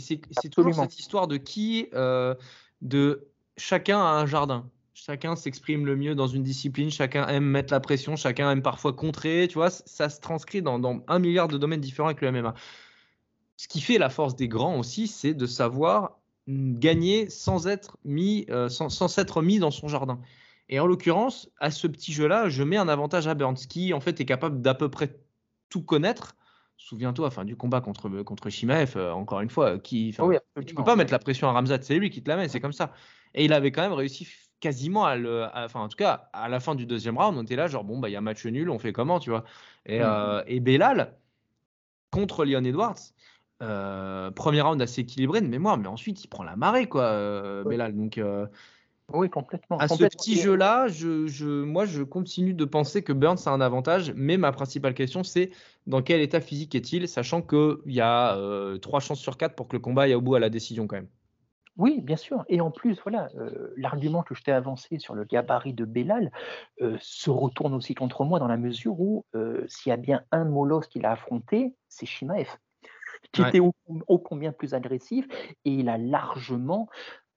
toujours 0.50 0.74
cette 0.76 0.98
histoire 0.98 1.28
de 1.28 1.38
qui, 1.38 1.90
de 2.82 3.28
chacun 3.58 4.00
a 4.00 4.10
un 4.22 4.26
jardin 4.26 4.70
chacun 4.94 5.36
s'exprime 5.36 5.86
le 5.86 5.96
mieux 5.96 6.16
dans 6.16 6.28
une 6.28 6.44
discipline, 6.44 6.92
chacun 6.92 7.28
aime 7.28 7.46
mettre 7.46 7.74
la 7.74 7.80
pression, 7.80 8.16
chacun 8.16 8.52
aime 8.52 8.62
parfois 8.62 8.94
contrer, 8.94 9.48
tu 9.48 9.56
vois, 9.56 9.70
ça 9.70 10.10
se 10.10 10.20
transcrit 10.20 10.62
dans, 10.62 11.04
un 11.08 11.20
milliard 11.20 11.48
de 11.48 11.58
domaines 11.58 11.82
différents 11.82 12.10
avec 12.10 12.22
le 12.22 12.32
MMA. 12.32 12.54
Ce 13.58 13.68
qui 13.68 13.82
fait 13.82 13.98
la 13.98 14.10
force 14.10 14.36
des 14.36 14.48
grands 14.48 14.80
aussi, 14.80 15.08
c'est 15.08 15.34
de 15.34 15.46
savoir 15.46 16.20
gagner 16.48 17.30
sans 17.30 17.68
être 17.68 17.98
mis, 18.04 18.46
euh, 18.50 18.70
sans, 18.70 18.90
s'être 19.08 19.42
mis 19.42 19.60
dans 19.60 19.72
son 19.72 19.88
jardin. 19.88 20.20
Et 20.70 20.80
en 20.80 20.88
l'occurrence, 20.88 21.50
à 21.60 21.70
ce 21.70 21.88
petit 21.88 22.14
jeu-là, 22.14 22.50
je 22.50 22.64
mets 22.64 22.78
un 22.78 22.88
avantage 22.88 23.28
à 23.28 23.34
Burns, 23.36 23.56
qui 23.70 23.94
en 23.94 24.00
fait 24.00 24.20
est 24.20 24.26
capable 24.26 24.62
d'à 24.62 24.74
peu 24.74 24.90
près 24.90 25.20
tout 25.70 25.84
connaître. 25.84 26.36
Souviens-toi, 26.78 27.28
enfin, 27.28 27.46
du 27.46 27.56
combat 27.56 27.82
contre 27.82 28.10
contre 28.24 28.50
Shimaev, 28.50 28.94
euh, 28.96 29.14
encore 29.14 29.42
une 29.42 29.52
fois, 29.52 29.78
qui, 29.78 30.16
ne 30.18 30.62
tu 30.64 30.74
peux 30.74 30.84
pas 30.84 30.96
mettre 30.96 31.12
la 31.12 31.20
pression 31.20 31.48
à 31.48 31.52
Ramzat, 31.52 31.84
c'est 31.84 31.96
lui 31.96 32.10
qui 32.10 32.24
te 32.24 32.30
la 32.30 32.38
met, 32.38 32.48
c'est 32.48 32.60
comme 32.60 32.74
ça. 32.74 32.92
Et 33.36 33.46
il 33.46 33.54
avait 33.54 33.72
quand 33.72 33.84
même 33.84 33.94
réussi 33.94 34.28
quasiment 34.62 35.04
à 35.04 35.18
le, 35.18 35.48
enfin 35.54 35.82
en 35.82 35.90
tout 35.90 35.98
cas 35.98 36.30
à 36.32 36.48
la 36.48 36.62
fin 36.62 36.76
du 36.76 36.86
deuxième 36.86 37.18
round, 37.18 37.38
on 37.38 37.44
était 37.44 37.58
là 37.58 37.68
genre 37.68 37.84
bon 37.84 38.00
bah 38.00 38.08
il 38.08 38.14
y 38.14 38.16
a 38.16 38.22
match 38.22 38.46
nul, 38.46 38.70
on 38.70 38.80
fait 38.80 38.94
comment 38.94 39.20
tu 39.20 39.32
vois? 39.32 39.44
Et, 39.86 40.00
mmh. 40.00 40.04
euh, 40.04 40.44
et 40.48 40.62
Belal 40.62 41.18
contre 42.12 42.46
Leon 42.46 42.64
Edwards, 42.64 43.00
euh, 43.62 44.32
premier 44.32 44.62
round 44.62 44.82
assez 44.82 45.02
équilibré 45.02 45.42
de 45.42 45.48
mémoire, 45.48 45.78
mais 45.78 45.88
ensuite 45.88 46.24
il 46.24 46.28
prend 46.28 46.44
la 46.44 46.56
marée 46.56 46.88
quoi 46.88 47.04
euh, 47.04 47.64
Belal 47.64 47.94
donc 47.94 48.22
oui 49.14 49.30
complètement. 49.30 49.78
À 49.78 49.90
ce 49.90 50.06
petit 50.06 50.40
jeu 50.40 50.56
là, 50.56 50.88
je, 50.88 51.28
je, 51.28 51.64
moi 51.64 51.86
je 51.86 52.04
continue 52.04 52.54
de 52.54 52.64
penser 52.64 53.04
que 53.04 53.12
Burns 53.12 53.40
a 53.48 53.50
un 53.50 53.60
avantage, 53.60 54.14
mais 54.16 54.38
ma 54.38 54.54
principale 54.54 54.94
question 54.94 55.24
c'est 55.24 55.50
dans 55.88 56.02
quel 56.02 56.22
état 56.22 56.40
physique 56.40 56.76
est-il, 56.76 57.08
sachant 57.08 57.42
qu'il 57.42 57.78
y 57.88 58.00
a 58.00 58.38
trois 58.80 59.00
chances 59.00 59.20
sur 59.20 59.36
quatre 59.38 59.56
pour 59.56 59.68
que 59.68 59.76
le 59.76 59.82
combat 59.82 60.04
aille 60.04 60.16
au 60.16 60.22
bout 60.22 60.36
à 60.36 60.40
la 60.40 60.50
décision 60.50 60.88
quand 60.88 60.98
même? 60.98 61.10
Oui, 61.78 62.02
bien 62.02 62.18
sûr. 62.18 62.44
Et 62.48 62.62
en 62.62 62.70
plus, 62.70 63.00
voilà, 63.02 63.30
l'argument 63.78 64.24
que 64.24 64.36
je 64.36 64.44
t'ai 64.44 64.52
avancé 64.52 65.00
sur 65.00 65.16
le 65.16 65.24
gabarit 65.24 65.74
de 65.74 65.86
Bellal 65.86 66.32
se 67.00 67.30
retourne 67.30 67.74
aussi 67.74 67.96
contre 67.96 68.24
moi 68.24 68.40
dans 68.40 68.48
la 68.48 68.58
mesure 68.58 69.00
où 69.00 69.26
s'il 69.68 69.90
y 69.90 69.94
a 69.94 69.98
bien 69.98 70.24
un 70.32 70.46
molosse 70.46 70.88
qu'il 70.88 71.06
a 71.06 71.12
affronté, 71.12 71.74
c'est 71.88 72.06
Shimaev, 72.06 72.50
qui 73.32 73.42
était 73.42 73.60
ô, 73.60 73.74
combien 74.20 74.52
plus 74.52 74.74
agressif 74.74 75.26
et 75.64 75.72
il 75.72 75.90
a 75.90 75.98
largement 75.98 76.90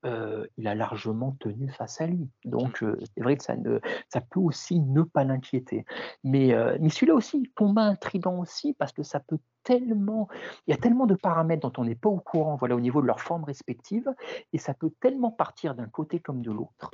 euh, 0.05 0.47
il 0.57 0.67
a 0.67 0.75
largement 0.75 1.33
tenu 1.41 1.71
face 1.71 2.01
à 2.01 2.07
lui. 2.07 2.29
Donc, 2.45 2.83
euh, 2.83 2.99
c'est 3.15 3.23
vrai 3.23 3.37
que 3.37 3.43
ça, 3.43 3.57
ne, 3.57 3.81
ça 4.09 4.21
peut 4.21 4.41
aussi 4.41 4.81
ne 4.81 5.03
pas 5.03 5.25
l'inquiéter. 5.25 5.85
Mais, 6.23 6.53
euh, 6.53 6.77
mais 6.81 6.91
celui-là 6.91 7.15
aussi, 7.15 7.51
combat 7.55 7.83
intrigant 7.83 8.39
aussi, 8.39 8.75
parce 8.75 8.93
que 8.93 9.03
ça 9.03 9.21
peut 9.21 9.39
tellement. 9.63 10.29
Il 10.67 10.73
y 10.73 10.75
a 10.75 10.77
tellement 10.77 11.07
de 11.07 11.15
paramètres 11.15 11.69
dont 11.69 11.83
on 11.83 11.87
n'est 11.87 11.95
pas 11.95 12.11
au 12.11 12.21
courant 12.21 12.57
voilà, 12.57 12.77
au 12.77 12.81
niveau 12.81 13.01
de 13.01 13.07
leur 13.07 13.21
forme 13.21 13.45
respective, 13.45 14.13
et 14.53 14.59
ça 14.59 14.75
peut 14.75 14.91
tellement 15.01 15.31
partir 15.31 15.75
d'un 15.75 15.89
côté 15.89 16.21
comme 16.21 16.43
de 16.43 16.51
l'autre. 16.51 16.91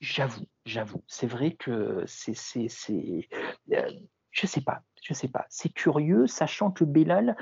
J'avoue, 0.00 0.46
j'avoue. 0.64 1.02
C'est 1.06 1.26
vrai 1.26 1.52
que 1.52 2.04
c'est. 2.06 2.36
c'est, 2.36 2.68
c'est 2.68 3.28
je 4.30 4.46
sais 4.46 4.60
pas, 4.60 4.82
je 5.02 5.12
sais 5.14 5.28
pas. 5.28 5.46
C'est 5.48 5.70
curieux, 5.70 6.26
sachant 6.26 6.70
que 6.70 6.84
Bellal, 6.84 7.36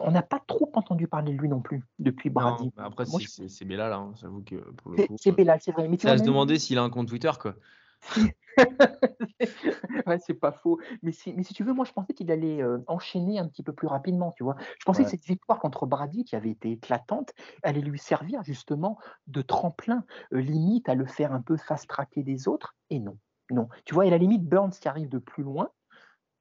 on 0.00 0.10
n'a 0.10 0.22
pas 0.22 0.40
trop 0.46 0.70
entendu 0.74 1.06
parler 1.06 1.32
de 1.32 1.38
lui 1.38 1.48
non 1.48 1.60
plus 1.60 1.82
depuis 1.98 2.30
Brady. 2.30 2.72
après, 2.76 3.04
c'est 3.04 3.64
Bellal, 3.64 3.92
hein, 3.92 4.12
j'avoue 4.20 4.42
que 4.42 4.56
pour 4.56 4.92
le 4.92 5.06
coup. 5.06 5.16
C'est 5.18 5.32
Bellal, 5.32 5.60
c'est 5.60 5.72
vrai. 5.72 5.88
Mais 5.88 5.96
tu 5.96 6.08
à 6.08 6.18
se 6.18 6.24
demander 6.24 6.58
s'il 6.58 6.78
a 6.78 6.82
un 6.82 6.90
compte 6.90 7.08
Twitter, 7.08 7.32
quoi. 7.40 7.54
ouais, 10.06 10.18
c'est 10.18 10.34
pas 10.34 10.52
faux. 10.52 10.78
Mais 11.02 11.12
si, 11.12 11.32
mais 11.34 11.42
si 11.42 11.54
tu 11.54 11.64
veux, 11.64 11.72
moi, 11.72 11.84
je 11.84 11.92
pensais 11.92 12.14
qu'il 12.14 12.30
allait 12.30 12.62
euh, 12.62 12.78
enchaîner 12.86 13.38
un 13.38 13.46
petit 13.46 13.62
peu 13.62 13.72
plus 13.72 13.86
rapidement, 13.86 14.32
tu 14.36 14.44
vois. 14.44 14.56
Je 14.78 14.84
pensais 14.84 15.04
que 15.04 15.10
cette 15.10 15.24
victoire 15.24 15.58
contre 15.58 15.86
Brady, 15.86 16.24
qui 16.24 16.36
avait 16.36 16.50
été 16.50 16.72
éclatante, 16.72 17.32
allait 17.62 17.80
lui 17.80 17.98
servir 17.98 18.42
justement 18.42 18.98
de 19.26 19.42
tremplin, 19.42 20.04
euh, 20.32 20.40
limite 20.40 20.88
à 20.88 20.94
le 20.94 21.06
faire 21.06 21.32
un 21.32 21.42
peu 21.42 21.56
fast-tracker 21.56 22.22
des 22.22 22.48
autres. 22.48 22.74
Et 22.90 22.98
non, 22.98 23.18
non. 23.50 23.68
Tu 23.84 23.94
vois, 23.94 24.06
et 24.06 24.10
la 24.10 24.18
limite, 24.18 24.44
Burns 24.44 24.72
qui 24.80 24.88
arrive 24.88 25.08
de 25.08 25.18
plus 25.18 25.42
loin, 25.42 25.70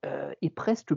euh, 0.05 0.31
est 0.41 0.51
presque 0.51 0.93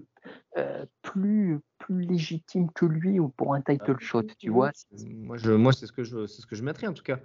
euh, 0.59 0.85
plus, 1.01 1.61
plus 1.79 2.03
légitime 2.03 2.71
que 2.75 2.85
lui 2.85 3.19
ou 3.19 3.29
pour 3.29 3.55
un 3.55 3.63
title 3.63 3.97
ah, 3.97 4.01
shot, 4.01 4.25
tu 4.39 4.51
vois. 4.51 4.71
Moi, 5.07 5.39
je, 5.39 5.53
moi 5.53 5.73
c'est 5.73 5.87
ce 5.87 5.93
que 5.93 6.05
je, 6.05 6.27
c'est 6.27 6.43
ce 6.43 6.47
que 6.47 6.55
je 6.55 6.63
mettrais 6.63 6.89
en 6.89 6.93
tout 6.93 7.03
cas, 7.03 7.19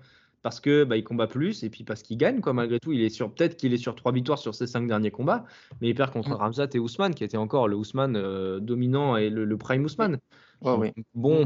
parce 0.44 0.62
que 0.62 0.86
bah, 0.86 0.96
il 0.96 1.04
combat 1.04 1.28
plus 1.28 1.64
et 1.64 1.70
puis 1.70 1.84
parce 1.84 2.02
qu'il 2.02 2.18
gagne 2.18 2.40
quoi. 2.40 2.54
Malgré 2.54 2.80
tout, 2.80 2.94
il 2.94 3.02
est 3.02 3.10
sur 3.10 3.34
peut-être 3.34 3.58
qu'il 3.58 3.74
est 3.74 3.78
sur 3.78 3.96
trois 3.96 4.14
victoires 4.14 4.38
sur 4.38 4.56
ses 4.56 4.66
cinq 4.66 4.88
derniers 4.88 5.12
combats, 5.12 5.46
mais 5.82 5.90
il 5.90 5.96
perd 5.96 6.12
contre 6.12 6.30
mm. 6.30 6.34
Ramzat 6.34 6.68
et 6.74 6.80
Ousmane, 6.80 7.16
qui 7.16 7.26
était 7.26 7.38
encore 7.38 7.68
le 7.68 7.76
Ousmane 7.76 8.16
euh, 8.16 8.60
dominant 8.60 9.18
et 9.18 9.30
le, 9.30 9.58
prime 9.58 9.84
Ousmane. 9.84 10.20
Bon, 10.62 11.46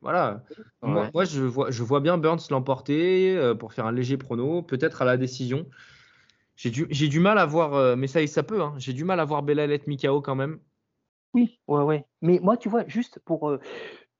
voilà. 0.00 0.42
Moi, 0.82 1.24
je 1.24 1.42
vois, 1.42 1.70
je 1.70 1.82
vois 1.82 2.00
bien 2.00 2.16
Burns 2.16 2.48
l'emporter 2.48 3.54
pour 3.58 3.74
faire 3.74 3.86
un 3.86 3.92
léger 3.92 4.16
prono, 4.16 4.62
peut-être 4.62 5.02
à 5.02 5.04
la 5.04 5.18
décision. 5.18 5.66
J'ai 6.56 6.70
du, 6.70 6.86
du, 6.86 7.20
mal 7.20 7.38
à 7.38 7.46
voir, 7.46 7.74
euh, 7.74 7.96
mais 7.96 8.06
ça, 8.06 8.24
ça 8.26 8.42
peut, 8.42 8.62
hein, 8.62 8.74
j'ai 8.78 8.92
du 8.92 9.04
mal 9.04 9.18
à 9.18 9.24
voir 9.24 9.42
Belalette 9.42 9.86
Mikao 9.86 10.20
quand 10.20 10.36
même. 10.36 10.60
Oui, 11.34 11.58
ouais, 11.66 11.82
ouais. 11.82 12.06
Mais 12.22 12.38
moi, 12.40 12.56
tu 12.56 12.68
vois, 12.68 12.86
juste 12.86 13.18
pour. 13.24 13.50
Euh, 13.50 13.60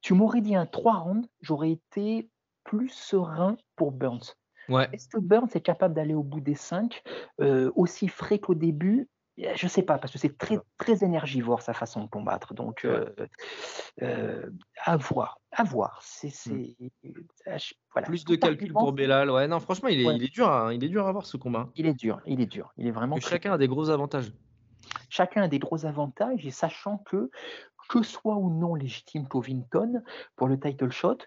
tu 0.01 0.15
m'aurais 0.15 0.41
dit 0.41 0.57
un 0.57 0.67
3 0.67 0.95
rounds, 0.97 1.29
j'aurais 1.41 1.71
été 1.71 2.29
plus 2.65 2.89
serein 2.89 3.57
pour 3.77 3.93
Burns. 3.93 4.35
Ouais. 4.69 4.89
Est-ce 4.93 5.09
que 5.09 5.19
Burns 5.19 5.51
est 5.55 5.61
capable 5.61 5.95
d'aller 5.95 6.15
au 6.15 6.23
bout 6.23 6.41
des 6.41 6.55
5 6.55 7.03
euh, 7.41 7.71
aussi 7.77 8.09
frais 8.09 8.39
qu'au 8.39 8.55
début 8.55 9.09
je 9.37 9.67
sais 9.67 9.83
pas, 9.83 9.99
parce 9.99 10.13
que 10.13 10.19
c'est 10.19 10.37
très, 10.39 10.59
très 10.79 11.03
énergivore 11.05 11.63
sa 11.63 11.73
façon 11.73 12.03
de 12.05 12.09
combattre. 12.09 12.55
Donc, 12.55 12.85
euh, 12.85 13.07
euh, 14.03 14.49
à 14.85 14.97
voir. 14.97 15.41
À 15.53 15.65
voir. 15.65 16.01
C'est, 16.03 16.33
mmh. 16.51 17.13
voilà. 17.93 18.07
Plus 18.07 18.25
de 18.25 18.37
calcul 18.37 18.73
pour 18.73 18.93
Bellal. 18.93 19.31
Ouais, 19.31 19.49
non, 19.49 19.61
franchement, 19.61 19.89
il 19.89 20.01
est, 20.01 20.15
il 20.15 20.23
est 20.23 20.33
dur, 20.33 20.49
à, 20.49 20.75
il 20.75 20.83
est 20.85 20.89
dur 20.89 21.07
à 21.07 21.13
voir 21.13 21.27
ce 21.27 21.37
combat. 21.37 21.69
Il 21.75 21.87
est 21.87 21.95
dur, 21.95 22.21
il 22.27 22.41
est 22.41 22.47
dur. 22.47 22.73
Il 22.77 22.87
est 22.87 22.93
vraiment. 22.93 23.19
chacun 23.21 23.53
a 23.53 23.59
des 23.59 23.69
gros 23.69 23.91
avantages. 23.91 24.33
Chacun 25.09 25.43
a 25.43 25.49
des 25.49 25.59
gros 25.59 25.87
avantages 25.87 26.45
et 26.47 26.51
sachant 26.51 26.99
que 26.99 27.31
que 27.89 28.03
soit 28.03 28.37
ou 28.37 28.51
non 28.51 28.75
légitime 28.75 29.29
Covington 29.29 30.03
pour 30.37 30.49
le 30.49 30.59
title 30.59 30.91
shot, 30.91 31.19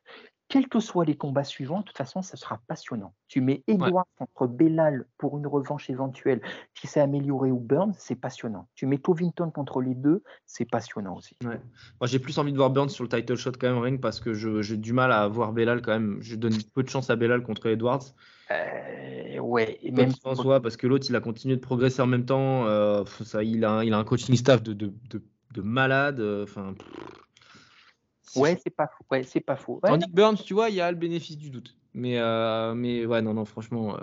quels 0.50 0.70
que 0.70 0.80
soient 0.80 1.06
les 1.06 1.18
combats 1.18 1.44
suivants, 1.44 1.82
de 1.82 1.86
toute 1.86 1.98
façon, 1.98 2.22
ça 2.22 2.38
sera 2.38 2.60
passionnant. 2.68 3.14
Tu 3.28 3.42
mets 3.42 3.64
Edouard 3.68 4.08
contre 4.18 4.48
Bellal 4.48 5.06
pour 5.18 5.38
une 5.38 5.48
revanche 5.48 5.90
éventuelle 5.90 6.42
qui 6.74 6.88
s'est 6.88 7.02
amélioré 7.02 7.52
ou 7.52 7.60
Burns, 7.60 7.94
c'est 7.98 8.16
passionnant. 8.16 8.68
Tu 8.76 8.86
mets 8.86 8.98
Covington 8.98 9.52
contre 9.52 9.82
les 9.82 9.96
deux, 9.96 10.24
c'est 10.46 10.66
passionnant 10.66 11.18
aussi. 11.18 11.38
Moi, 11.44 11.60
j'ai 12.04 12.20
plus 12.20 12.38
envie 12.38 12.52
de 12.52 12.58
voir 12.58 12.70
Burns 12.70 12.90
sur 12.90 13.04
le 13.04 13.10
title 13.10 13.36
shot 13.36 13.54
quand 13.60 13.68
même, 13.68 13.80
ring, 13.80 14.00
parce 14.00 14.20
que 14.20 14.34
j'ai 14.34 14.78
du 14.78 14.94
mal 14.94 15.12
à 15.12 15.28
voir 15.28 15.52
Bellal 15.52 15.82
quand 15.82 15.92
même. 15.92 16.18
Je 16.22 16.36
donne 16.36 16.54
peu 16.74 16.84
de 16.84 16.90
chance 16.90 17.10
à 17.10 17.16
Bellal 17.16 17.44
contre 17.44 17.68
Edwards. 17.68 18.14
Euh, 18.50 19.40
ouais, 19.40 19.78
et 19.82 19.92
même 19.92 20.12
François, 20.12 20.62
parce 20.62 20.78
que 20.78 20.88
l'autre, 20.88 21.08
il 21.10 21.16
a 21.16 21.20
continué 21.20 21.56
de 21.58 21.62
progresser 21.62 22.02
en 22.02 22.08
même 22.08 22.26
temps. 22.26 22.66
Euh, 22.68 23.04
ça, 23.24 23.44
il, 23.44 23.66
a, 23.66 23.84
il 23.84 23.94
a 23.94 23.98
un 23.98 24.04
coaching 24.06 24.36
staff 24.36 24.64
de, 24.64 24.74
de, 24.74 24.94
de, 25.54 25.62
malade. 25.62 26.20
Euh, 26.22 26.44
enfin. 26.44 26.74
Ouais, 28.36 28.60
c'est 28.62 28.70
pas 28.70 28.88
faux. 28.88 29.06
Ouais, 29.12 29.24
c'est 29.24 29.40
pas 29.40 29.56
faux. 29.56 29.80
Tandis 29.84 30.06
que 30.06 30.12
Burns, 30.12 30.38
tu 30.44 30.54
vois, 30.54 30.70
il 30.70 30.76
y 30.76 30.82
a 30.82 30.92
le 30.92 30.98
bénéfice 30.98 31.38
du 31.38 31.50
doute. 31.50 31.76
Mais, 31.94 32.18
euh, 32.18 32.74
mais 32.76 33.06
ouais, 33.06 33.22
non, 33.22 33.34
non, 33.34 33.46
franchement, 33.46 33.96
euh, 33.96 34.00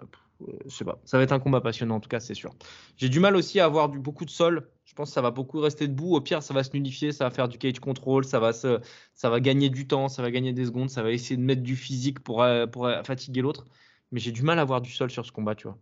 euh, 0.48 0.52
je 0.66 0.74
sais 0.74 0.84
pas. 0.84 0.98
Ça 1.04 1.16
va 1.16 1.22
être 1.22 1.32
un 1.32 1.38
combat 1.38 1.60
passionnant, 1.60 1.96
en 1.96 2.00
tout 2.00 2.08
cas, 2.08 2.20
c'est 2.20 2.34
sûr. 2.34 2.54
J'ai 2.96 3.08
du 3.08 3.20
mal 3.20 3.36
aussi 3.36 3.60
à 3.60 3.66
avoir 3.66 3.88
du, 3.88 3.98
beaucoup 3.98 4.24
de 4.24 4.30
sol. 4.30 4.68
Je 4.84 4.94
pense 4.94 5.10
que 5.10 5.14
ça 5.14 5.22
va 5.22 5.30
beaucoup 5.30 5.60
rester 5.60 5.86
debout. 5.86 6.14
Au 6.14 6.20
pire, 6.20 6.42
ça 6.42 6.54
va 6.54 6.64
se 6.64 6.70
nulifier, 6.74 7.12
ça 7.12 7.24
va 7.24 7.30
faire 7.30 7.48
du 7.48 7.58
cage 7.58 7.78
control, 7.80 8.24
ça 8.24 8.40
va, 8.40 8.52
se, 8.52 8.80
ça 9.14 9.30
va 9.30 9.40
gagner 9.40 9.70
du 9.70 9.86
temps, 9.86 10.08
ça 10.08 10.22
va 10.22 10.30
gagner 10.30 10.52
des 10.52 10.66
secondes, 10.66 10.90
ça 10.90 11.02
va 11.02 11.12
essayer 11.12 11.36
de 11.36 11.42
mettre 11.42 11.62
du 11.62 11.76
physique 11.76 12.20
pour, 12.20 12.44
pour 12.72 12.90
fatiguer 13.04 13.42
l'autre. 13.42 13.64
Mais 14.10 14.20
j'ai 14.20 14.32
du 14.32 14.42
mal 14.42 14.58
à 14.58 14.62
avoir 14.62 14.80
du 14.80 14.90
sol 14.90 15.10
sur 15.10 15.24
ce 15.24 15.32
combat, 15.32 15.54
tu 15.54 15.68
vois. 15.68 15.78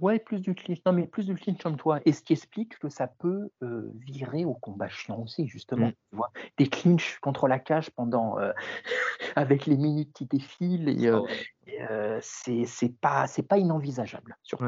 Ouais, 0.00 0.18
plus 0.18 0.40
du 0.40 0.54
clinch. 0.54 0.78
Non, 0.84 0.92
mais 0.92 1.06
plus 1.06 1.26
du 1.26 1.34
clinch 1.34 1.62
comme 1.62 1.76
toi. 1.76 2.00
Et 2.04 2.12
ce 2.12 2.22
qui 2.22 2.32
explique 2.32 2.78
que 2.78 2.88
ça 2.88 3.06
peut 3.06 3.50
euh, 3.62 3.92
virer 3.94 4.44
au 4.44 4.54
combat 4.54 4.88
chiant 4.88 5.20
aussi, 5.20 5.46
justement. 5.46 5.88
Mmh. 5.88 5.92
Tu 6.10 6.16
vois 6.16 6.32
Des 6.58 6.66
clinches 6.66 7.18
contre 7.20 7.46
la 7.46 7.58
cage 7.58 7.90
pendant. 7.90 8.38
Euh, 8.38 8.52
avec 9.36 9.66
les 9.66 9.76
minutes 9.76 10.12
qui 10.12 10.26
défilent. 10.26 10.88
Et, 10.88 11.08
euh, 11.08 12.18
c'est 12.20 13.00
pas, 13.00 13.26
pas 13.48 13.58
inenvisageable. 13.58 14.36
Surtout. 14.42 14.64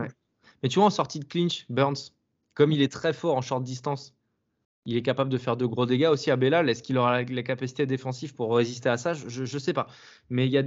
Mais 0.63 0.69
tu 0.69 0.79
vois, 0.79 0.87
en 0.87 0.91
sortie 0.91 1.21
de 1.21 1.25
clinch, 1.25 1.67
Burns, 1.69 2.13
comme 2.55 2.73
il 2.73 2.81
est 2.81 2.93
très 2.93 3.13
fort 3.13 3.37
en 3.37 3.43
short 3.43 3.63
distance, 3.63 4.15
il 4.87 4.97
est 4.97 5.03
capable 5.03 5.31
de 5.31 5.39
faire 5.39 5.57
de 5.57 5.67
gros 5.67 5.85
dégâts 5.85 6.09
aussi 6.11 6.31
à 6.31 6.37
Bellal. 6.37 6.71
Est-ce 6.71 6.83
qu'il 6.83 6.97
aura 6.97 7.23
la, 7.23 7.43
capacité 7.43 7.87
défensive 7.87 8.35
pour 8.35 8.57
résister 8.57 8.89
à 8.89 8.97
ça? 8.97 9.13
Je 9.13 9.43
ne 9.43 9.59
sais 9.59 9.73
pas. 9.73 9.89
Mais 10.31 10.47
il 10.47 10.53
y, 10.53 10.57
a 10.57 10.63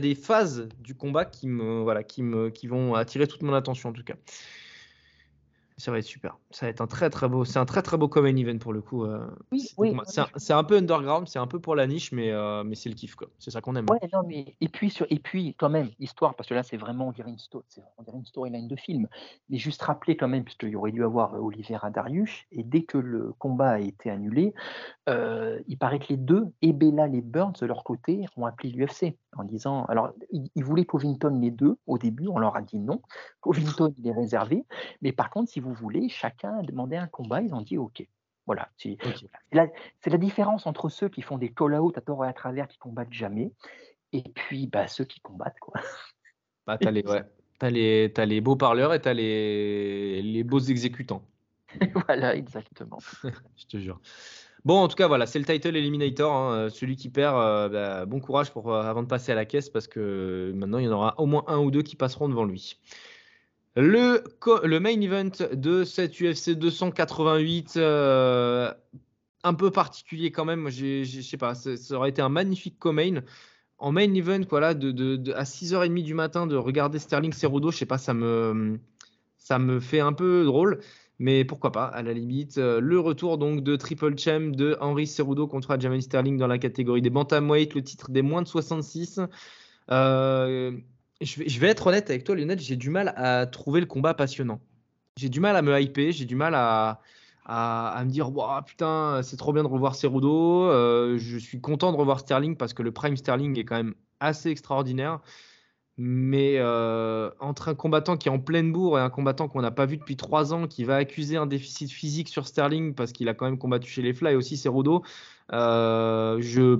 des, 0.00 0.14
phases 0.14 0.68
du 0.80 0.94
combat 0.94 1.26
qui 1.26 1.46
vont 1.48 2.94
attirer 2.94 3.26
toute 3.26 3.42
mon 3.42 3.54
attention 3.54 3.90
en 3.90 3.92
tout 3.92 4.04
cas. 4.04 4.16
Ça 5.76 5.90
va 5.90 5.98
être 5.98 6.04
super. 6.04 6.36
Ça 6.52 6.66
va 6.66 6.70
être 6.70 6.80
un 6.80 6.88
très 6.88 7.10
très 7.10 7.28
beau, 7.28 7.44
c'est 7.44 7.60
un 7.60 7.64
très 7.64 7.80
très 7.80 7.96
beau 7.96 8.08
common 8.08 8.36
event 8.36 8.58
pour 8.58 8.72
le 8.72 8.80
coup. 8.80 9.04
Euh, 9.04 9.24
oui, 9.52 9.68
oui. 9.78 9.96
C'est 10.36 10.52
un, 10.52 10.64
peu 10.64 10.76
underground, 10.76 11.28
c'est 11.28 11.38
un 11.38 11.46
peu 11.46 11.60
pour 11.60 11.76
la 11.76 11.86
niche, 11.86 12.10
mais, 12.10 12.32
euh, 12.32 12.64
mais 12.64 12.74
c'est 12.74 12.88
le 12.88 12.96
kiff 12.96 13.14
quoi. 13.14 13.28
C'est 13.38 13.52
ça 13.52 13.60
qu'on 13.60 13.76
aime. 13.76 13.86
Ouais, 13.88 14.00
non, 14.12 14.22
mais 14.26 14.56
et 14.60 14.68
puis 14.68 14.90
sur, 14.90 15.06
et 15.10 15.20
puis 15.20 15.54
quand 15.54 15.68
même 15.68 15.90
histoire 16.00 16.34
parce 16.34 16.48
que 16.48 16.54
là 16.54 16.64
c'est 16.64 16.76
vraiment 16.76 17.08
on 17.08 17.12
dirait 17.12 17.30
une 17.30 17.38
story, 17.38 17.64
on 17.98 18.02
dirait 18.02 18.16
une 18.16 18.26
storyline 18.26 18.66
de 18.66 18.74
film. 18.74 19.06
Mais 19.48 19.58
juste 19.58 19.80
rappeler 19.82 20.16
quand 20.16 20.26
même 20.26 20.42
puisqu'il 20.42 20.70
y 20.70 20.76
aurait 20.76 20.90
dû 20.90 21.04
avoir 21.04 21.34
euh, 21.34 21.38
Olivier 21.38 21.78
Darius 21.94 22.46
et 22.50 22.64
dès 22.64 22.82
que 22.82 22.98
le 22.98 23.32
combat 23.38 23.70
a 23.70 23.78
été 23.78 24.10
annulé, 24.10 24.52
il 25.06 25.76
paraît 25.78 25.98
que 25.98 26.06
les 26.10 26.16
deux, 26.16 26.46
et 26.62 26.72
Bella 26.72 27.08
et 27.08 27.20
Burns 27.20 27.54
de 27.60 27.66
leur 27.66 27.82
côté, 27.84 28.24
ont 28.36 28.46
appelé 28.46 28.70
l'UFC 28.70 29.16
en 29.36 29.44
disant 29.44 29.84
alors 29.84 30.12
ils, 30.30 30.64
voulaient 30.64 30.84
Covington 30.84 31.38
les 31.40 31.50
deux 31.50 31.76
au 31.86 31.98
début, 31.98 32.26
on 32.28 32.38
leur 32.38 32.56
a 32.56 32.62
dit 32.62 32.78
non. 32.78 33.02
Covington 33.40 33.94
il 33.98 34.06
est 34.08 34.12
réservé, 34.12 34.64
mais 35.02 35.12
par 35.12 35.30
contre 35.30 35.50
si 35.50 35.60
vous 35.60 35.72
voulez 35.72 36.08
chaque 36.08 36.39
a 36.44 36.62
demandé 36.62 36.96
un 36.96 37.06
combat, 37.06 37.42
ils 37.42 37.54
ont 37.54 37.60
dit 37.60 37.78
OK. 37.78 38.06
Voilà. 38.46 38.68
C'est 38.76 38.96
la, 39.52 40.18
différence 40.18 40.66
entre 40.66 40.88
ceux 40.88 41.08
qui 41.08 41.22
font 41.22 41.38
des 41.38 41.52
call-out 41.52 41.96
à 41.96 42.00
tort 42.00 42.24
et 42.24 42.28
à 42.28 42.32
travers, 42.32 42.66
qui 42.66 42.78
combattent 42.78 43.12
jamais, 43.12 43.52
et 44.12 44.22
puis 44.34 44.66
bah, 44.66 44.88
ceux 44.88 45.04
qui 45.04 45.20
combattent. 45.20 45.60
Quoi. 45.60 45.74
Bah, 46.66 46.76
tu 46.78 46.86
as, 46.86 47.70
les, 47.70 48.12
as 48.16 48.26
les 48.26 48.40
beaux 48.40 48.54
parleurs 48.54 48.94
et 48.94 49.00
tu 49.00 49.08
as 49.08 49.14
les, 49.14 50.22
les 50.22 50.44
beaux 50.44 50.60
exécutants. 50.60 51.24
voilà, 52.06 52.36
exactement. 52.36 52.98
Je 53.56 53.66
te 53.66 53.78
jure. 53.78 53.98
Bon, 54.64 54.76
en 54.76 54.88
tout 54.88 54.96
cas, 54.96 55.08
voilà, 55.08 55.26
c'est 55.26 55.38
le 55.38 55.44
title 55.44 55.76
Eliminator. 55.76 56.32
Hein. 56.32 56.68
Celui 56.70 56.96
qui 56.96 57.08
perd, 57.08 57.36
euh, 57.36 57.68
bah, 57.68 58.06
bon 58.06 58.20
courage 58.20 58.52
pour, 58.52 58.72
euh, 58.72 58.82
avant 58.82 59.02
de 59.02 59.08
passer 59.08 59.32
à 59.32 59.34
la 59.34 59.46
caisse 59.46 59.70
parce 59.70 59.88
que 59.88 60.52
maintenant, 60.54 60.78
il 60.78 60.84
y 60.84 60.88
en 60.88 60.92
aura 60.92 61.18
au 61.18 61.26
moins 61.26 61.44
un 61.46 61.58
ou 61.58 61.70
deux 61.70 61.82
qui 61.82 61.96
passeront 61.96 62.28
devant 62.28 62.44
lui. 62.44 62.78
Le, 63.76 64.78
main 64.78 65.00
event 65.00 65.30
de 65.52 65.84
cette 65.84 66.20
UFC 66.20 66.50
288, 66.50 67.74
euh, 67.76 68.72
un 69.44 69.54
peu 69.54 69.70
particulier 69.70 70.30
quand 70.32 70.44
même. 70.44 70.68
Je 70.70 71.20
sais 71.22 71.36
pas, 71.36 71.54
ça, 71.54 71.94
aurait 71.94 72.10
été 72.10 72.22
un 72.22 72.28
magnifique 72.28 72.78
co-main. 72.78 73.22
En 73.78 73.92
main 73.92 74.12
event, 74.14 74.40
voilà, 74.48 74.68
à 74.68 74.74
6h30 74.74 76.02
du 76.02 76.14
matin, 76.14 76.46
de 76.46 76.56
regarder 76.56 76.98
Sterling 76.98 77.32
Cerudo, 77.32 77.70
je 77.70 77.78
sais 77.78 77.86
pas, 77.86 77.96
ça 77.98 78.12
me, 78.12 78.78
ça 79.38 79.58
me 79.58 79.80
fait 79.80 80.00
un 80.00 80.12
peu 80.12 80.44
drôle. 80.44 80.80
Mais 81.20 81.44
pourquoi 81.44 81.70
pas, 81.70 81.84
à 81.84 82.02
la 82.02 82.14
limite. 82.14 82.56
Euh, 82.56 82.80
le 82.80 82.98
retour 82.98 83.36
donc 83.36 83.62
de 83.62 83.76
Triple 83.76 84.18
Champ 84.18 84.52
de 84.56 84.76
Henry 84.80 85.06
Cerudo 85.06 85.46
contre 85.46 85.78
Jamel 85.78 86.00
Sterling 86.00 86.38
dans 86.38 86.46
la 86.46 86.58
catégorie 86.58 87.02
des 87.02 87.10
bantamweight, 87.10 87.74
le 87.74 87.82
titre 87.82 88.10
des 88.10 88.22
moins 88.22 88.40
de 88.40 88.48
66. 88.48 89.20
Euh, 89.90 90.72
je 91.20 91.60
vais, 91.60 91.68
être 91.68 91.86
honnête 91.86 92.08
avec 92.08 92.24
toi, 92.24 92.34
Lionel, 92.34 92.58
j'ai 92.60 92.76
du 92.76 92.90
mal 92.90 93.12
à 93.16 93.46
trouver 93.46 93.80
le 93.80 93.86
combat 93.86 94.14
passionnant. 94.14 94.60
J'ai 95.16 95.28
du 95.28 95.40
mal 95.40 95.54
à 95.56 95.62
me 95.62 95.78
hyper, 95.80 96.12
j'ai 96.12 96.24
du 96.24 96.34
mal 96.34 96.54
à, 96.54 97.00
me 98.04 98.10
dire 98.10 98.30
putain, 98.66 99.20
c'est 99.22 99.36
trop 99.36 99.52
bien 99.52 99.62
de 99.62 99.68
revoir 99.68 99.94
Cerudo. 99.94 100.64
Euh, 100.64 101.18
je 101.18 101.36
suis 101.36 101.60
content 101.60 101.92
de 101.92 101.96
revoir 101.96 102.20
Sterling 102.20 102.56
parce 102.56 102.72
que 102.72 102.82
le 102.82 102.92
Prime 102.92 103.16
Sterling 103.16 103.58
est 103.58 103.64
quand 103.64 103.76
même 103.76 103.94
assez 104.20 104.50
extraordinaire. 104.50 105.20
Mais 105.98 106.54
euh, 106.56 107.30
entre 107.40 107.68
un 107.68 107.74
combattant 107.74 108.16
qui 108.16 108.28
est 108.28 108.32
en 108.32 108.38
pleine 108.38 108.72
bourre 108.72 108.98
et 108.98 109.02
un 109.02 109.10
combattant 109.10 109.48
qu'on 109.48 109.60
n'a 109.60 109.70
pas 109.70 109.84
vu 109.84 109.98
depuis 109.98 110.16
trois 110.16 110.54
ans, 110.54 110.66
qui 110.66 110.84
va 110.84 110.96
accuser 110.96 111.36
un 111.36 111.44
déficit 111.44 111.90
physique 111.90 112.28
sur 112.28 112.46
Sterling 112.46 112.94
parce 112.94 113.12
qu'il 113.12 113.28
a 113.28 113.34
quand 113.34 113.44
même 113.44 113.58
combattu 113.58 113.90
chez 113.90 114.00
les 114.00 114.14
Fly 114.14 114.34
aussi 114.34 114.56
Cerudo, 114.56 115.02
euh, 115.52 116.38
je, 116.40 116.78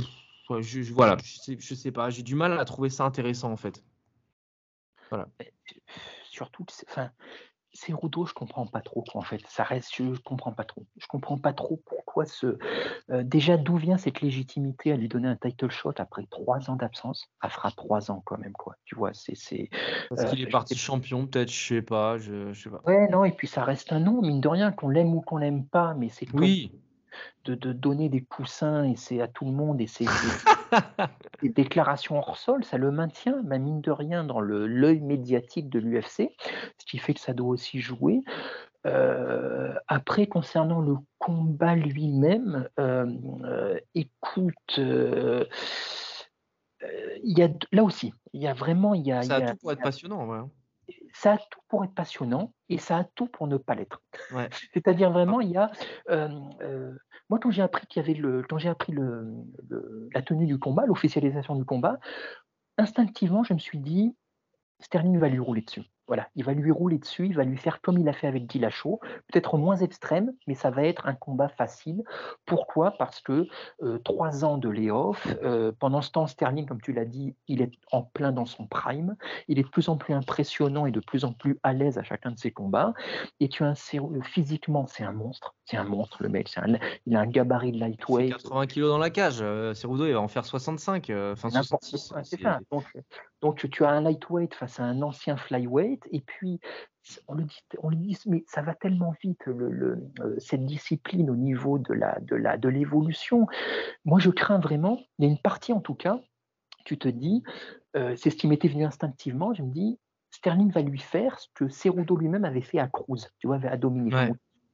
je, 0.61 0.93
voilà, 0.95 1.19
je 1.23 1.75
sais 1.75 1.93
pas, 1.93 2.09
j'ai 2.09 2.23
du 2.23 2.35
mal 2.35 2.59
à 2.59 2.65
trouver 2.65 2.89
ça 2.89 3.05
intéressant 3.05 3.53
en 3.53 3.59
fait. 3.59 3.83
Voilà. 5.11 5.29
Surtout, 6.31 6.65
enfin, 6.89 7.11
c'est 7.73 7.93
Rudo, 7.93 8.27
je 8.27 8.35
comprends 8.35 8.67
pas 8.67 8.81
trop 8.81 9.05
en 9.15 9.21
fait. 9.21 9.41
Ça 9.47 9.63
reste, 9.63 9.95
je, 9.95 10.19
comprends 10.21 10.53
pas 10.53 10.65
trop. 10.65 10.87
Je 10.97 11.07
comprends 11.07 11.39
pas 11.39 11.53
trop 11.53 11.81
pourquoi 11.87 12.27
ce. 12.27 12.59
Euh, 13.11 13.23
déjà, 13.23 13.57
d'où 13.57 13.77
vient 13.77 13.97
cette 13.97 14.21
légitimité 14.21 14.93
à 14.93 14.97
lui 14.97 15.09
donner 15.09 15.29
un 15.29 15.37
title 15.37 15.71
shot 15.71 15.95
après 15.99 16.25
trois 16.31 16.71
ans 16.71 16.77
d'absence? 16.77 17.31
Elle 17.43 17.51
fera 17.51 17.71
trois 17.71 18.11
ans 18.11 18.23
quand 18.25 18.39
même, 18.39 18.53
quoi. 18.53 18.77
Tu 18.85 18.97
vois, 18.97 19.13
c'est. 19.15 19.35
Parce 20.09 20.31
qu'il 20.31 20.43
euh, 20.43 20.47
est 20.47 20.51
parti 20.51 20.77
champion, 20.77 21.27
peut-être, 21.27 21.51
je 21.51 21.67
sais 21.67 21.83
pas, 21.83 22.19
je, 22.19 22.53
je 22.53 22.63
sais 22.63 22.71
pas. 22.71 22.83
Ouais, 22.87 23.09
non, 23.09 23.25
et 23.25 23.33
puis 23.33 23.47
ça 23.47 23.65
reste 23.65 23.93
un 23.93 24.01
nom, 24.01 24.21
mine 24.21 24.41
de 24.41 24.49
rien, 24.49 24.73
qu'on 24.73 24.89
l'aime 24.89 25.15
ou 25.15 25.21
qu'on 25.21 25.37
l'aime 25.37 25.65
pas, 25.67 25.95
mais 25.95 26.09
c'est. 26.09 26.27
Oui 26.35 26.73
de, 27.45 27.55
donner 27.73 28.09
des 28.09 28.21
poussins 28.21 28.85
et 28.85 28.97
c'est 28.97 29.21
à 29.21 29.29
tout 29.29 29.45
le 29.45 29.53
monde 29.53 29.81
et 29.81 29.87
c'est 29.87 30.05
des, 31.43 31.49
déclarations 31.49 32.19
hors 32.19 32.37
sol, 32.37 32.65
ça 32.65 32.79
le 32.79 32.91
maintient, 32.91 33.43
ma 33.43 33.59
mine 33.59 33.81
de 33.81 33.91
rien, 33.91 34.25
dans 34.25 34.41
l'œil 34.41 35.01
médiatique 35.01 35.69
de 35.69 35.79
l'UFC, 35.79 36.31
ce 36.79 36.87
qui 36.87 36.99
fait 36.99 37.15
que 37.15 37.21
ça 37.21 37.33
doit 37.33 37.49
aussi 37.49 37.81
jouer. 37.81 38.21
Euh, 38.87 39.75
après, 39.89 40.27
concernant 40.27 40.81
le 40.81 40.97
combat 41.19 41.75
lui-même, 41.75 42.69
euh, 42.79 43.07
euh, 43.45 43.79
écoute, 43.95 44.79
il 44.79 45.47
y 47.23 47.43
a 47.43 47.49
là 47.73 47.85
aussi, 47.85 48.15
il 48.33 48.41
y 48.41 48.47
a 48.47 48.55
vraiment, 48.55 48.95
il 48.95 49.07
y 49.07 49.13
a, 49.13 49.23
ça 49.23 49.37
a, 49.37 49.51
tout 49.51 49.57
pour 49.59 49.73
être 49.73 49.83
passionnant, 49.83 50.27
ouais. 50.27 50.39
Ça 51.21 51.35
a 51.35 51.37
tout 51.37 51.61
pour 51.69 51.85
être 51.85 51.93
passionnant 51.93 52.55
et 52.71 52.79
ça 52.79 52.97
a 52.97 53.05
tout 53.05 53.27
pour 53.27 53.47
ne 53.47 53.59
pas 53.59 53.75
l'être. 53.75 54.01
C'est-à-dire 54.73 55.11
vraiment, 55.11 55.43
il 55.43 55.51
y 55.51 55.59
a. 55.59 55.71
Euh, 56.09 56.31
euh, 56.63 56.97
moi, 57.29 57.39
quand 57.39 57.51
j'ai 57.51 57.61
appris 57.61 57.87
qu'il 57.87 58.01
y 58.01 58.05
avait 58.05 58.19
le, 58.19 58.43
quand 58.43 58.57
j'ai 58.57 58.71
appris 58.71 58.93
le, 58.93 59.27
la 60.15 60.23
tenue 60.23 60.47
du 60.47 60.59
combat, 60.59 60.87
l'officialisation 60.87 61.57
du 61.57 61.67
combat, 61.67 62.01
instinctivement, 62.79 63.45
je 63.45 63.53
me 63.53 63.59
suis 63.59 63.79
dit, 63.79 64.17
Sterling 64.79 65.19
va 65.19 65.29
lui 65.29 65.41
rouler 65.41 65.61
dessus. 65.61 65.83
Voilà, 66.11 66.27
il 66.35 66.43
va 66.43 66.55
lui 66.55 66.73
rouler 66.73 66.99
dessus, 66.99 67.27
il 67.27 67.37
va 67.37 67.45
lui 67.45 67.57
faire 67.57 67.81
comme 67.81 67.97
il 67.97 68.09
a 68.09 68.13
fait 68.13 68.27
avec 68.27 68.49
Dillashaw, 68.49 68.99
peut-être 69.29 69.57
moins 69.57 69.77
extrême, 69.77 70.33
mais 70.49 70.57
ça 70.57 70.69
va 70.69 70.83
être 70.83 71.07
un 71.07 71.15
combat 71.15 71.49
facile. 71.49 72.03
Pourquoi? 72.47 72.91
Parce 72.99 73.21
que 73.21 73.47
euh, 73.85 73.99
trois 73.99 74.45
ans 74.45 74.59
de 74.59 74.69
layoff, 74.69 75.25
euh, 75.45 75.71
pendant 75.79 76.03
ce 76.03 76.11
temps, 76.11 76.27
Sterling, 76.27 76.67
comme 76.67 76.81
tu 76.81 76.93
l'as 76.93 77.05
dit, 77.05 77.37
il 77.47 77.63
est 77.63 77.71
en 77.93 78.03
plein 78.03 78.33
dans 78.33 78.45
son 78.45 78.67
prime, 78.67 79.15
il 79.47 79.61
est 79.61 79.63
de 79.63 79.69
plus 79.69 79.89
en 79.89 79.97
plus 79.97 80.13
impressionnant 80.13 80.85
et 80.85 80.91
de 80.91 80.99
plus 80.99 81.25
en 81.25 81.33
plus 81.33 81.61
à 81.63 81.73
l'aise 81.75 81.97
à 81.97 82.03
chacun 82.03 82.33
de 82.33 82.39
ses 82.41 82.51
combats. 82.51 82.93
Et 83.39 83.49
tu 83.49 83.63
as 83.63 83.69
un 83.69 83.75
physiquement, 84.25 84.89
c'est 84.89 85.05
un 85.05 85.13
monstre, 85.13 85.55
c'est 85.65 85.77
un 85.77 85.85
monstre 85.85 86.25
le 86.25 86.29
mec, 86.29 86.53
il 87.07 87.15
a 87.15 87.21
un 87.21 87.27
gabarit 87.27 87.71
de 87.71 87.79
lightweight. 87.79 88.33
80 88.33 88.67
kg 88.67 88.81
dans 88.81 88.99
la 88.99 89.11
cage, 89.11 89.39
euh, 89.43 89.75
Cerudo 89.75 90.07
il 90.07 90.13
va 90.15 90.21
en 90.21 90.27
faire 90.27 90.45
65, 90.45 91.13
enfin 91.35 91.51
66. 91.51 92.15
C'est 92.25 92.41
ça. 92.41 92.59
Donc, 92.73 92.83
donc 93.43 93.69
tu 93.71 93.85
as 93.85 93.91
un 93.91 94.03
lightweight 94.03 94.55
face 94.55 94.81
à 94.81 94.85
un 94.85 95.03
ancien 95.03 95.37
flyweight 95.37 96.03
et 96.11 96.21
puis, 96.21 96.61
on 97.27 97.35
le 97.35 97.45
dit, 97.45 97.63
on 97.83 97.89
le 97.89 97.97
dit 97.97 98.19
mais 98.27 98.45
ça 98.47 98.63
va 98.63 98.75
tellement 98.75 99.15
vite, 99.23 99.47
le, 99.47 100.11
euh, 100.21 100.35
cette 100.39 100.67
discipline 100.67 101.31
au 101.31 101.37
niveau 101.37 101.79
de, 101.79 101.95
la, 101.95 102.19
de, 102.21 102.37
la, 102.37 102.59
de 102.59 102.69
l'évolution. 102.69 103.47
Moi, 104.05 104.21
je 104.21 104.31
crains 104.31 104.59
vraiment, 104.59 105.01
il 105.19 105.25
y 105.25 105.29
a 105.29 105.31
une 105.31 105.39
partie 105.39 105.73
en 105.73 105.81
tout 105.81 105.95
cas, 105.95 106.21
tu 106.85 106.99
te 106.99 107.09
dis, 107.09 107.43
euh, 107.97 108.15
c'est 108.17 108.31
ce 108.31 108.37
qui 108.37 108.47
m'était 108.47 108.69
venu 108.69 108.85
instinctivement, 108.85 109.55
je 109.55 109.63
me 109.63 109.73
dis, 109.73 109.99
Sterling 110.31 110.71
va 110.71 110.83
lui 110.83 111.01
faire 111.01 111.39
ce 111.41 111.49
que 111.55 111.69
Cerudo 111.69 112.17
lui-même 112.17 112.45
avait 112.45 112.61
fait 112.61 112.79
à 112.79 112.87
Cruz, 112.87 113.27
tu 113.39 113.47
vois, 113.47 113.59
à 113.65 113.77
Dominique. 113.77 114.15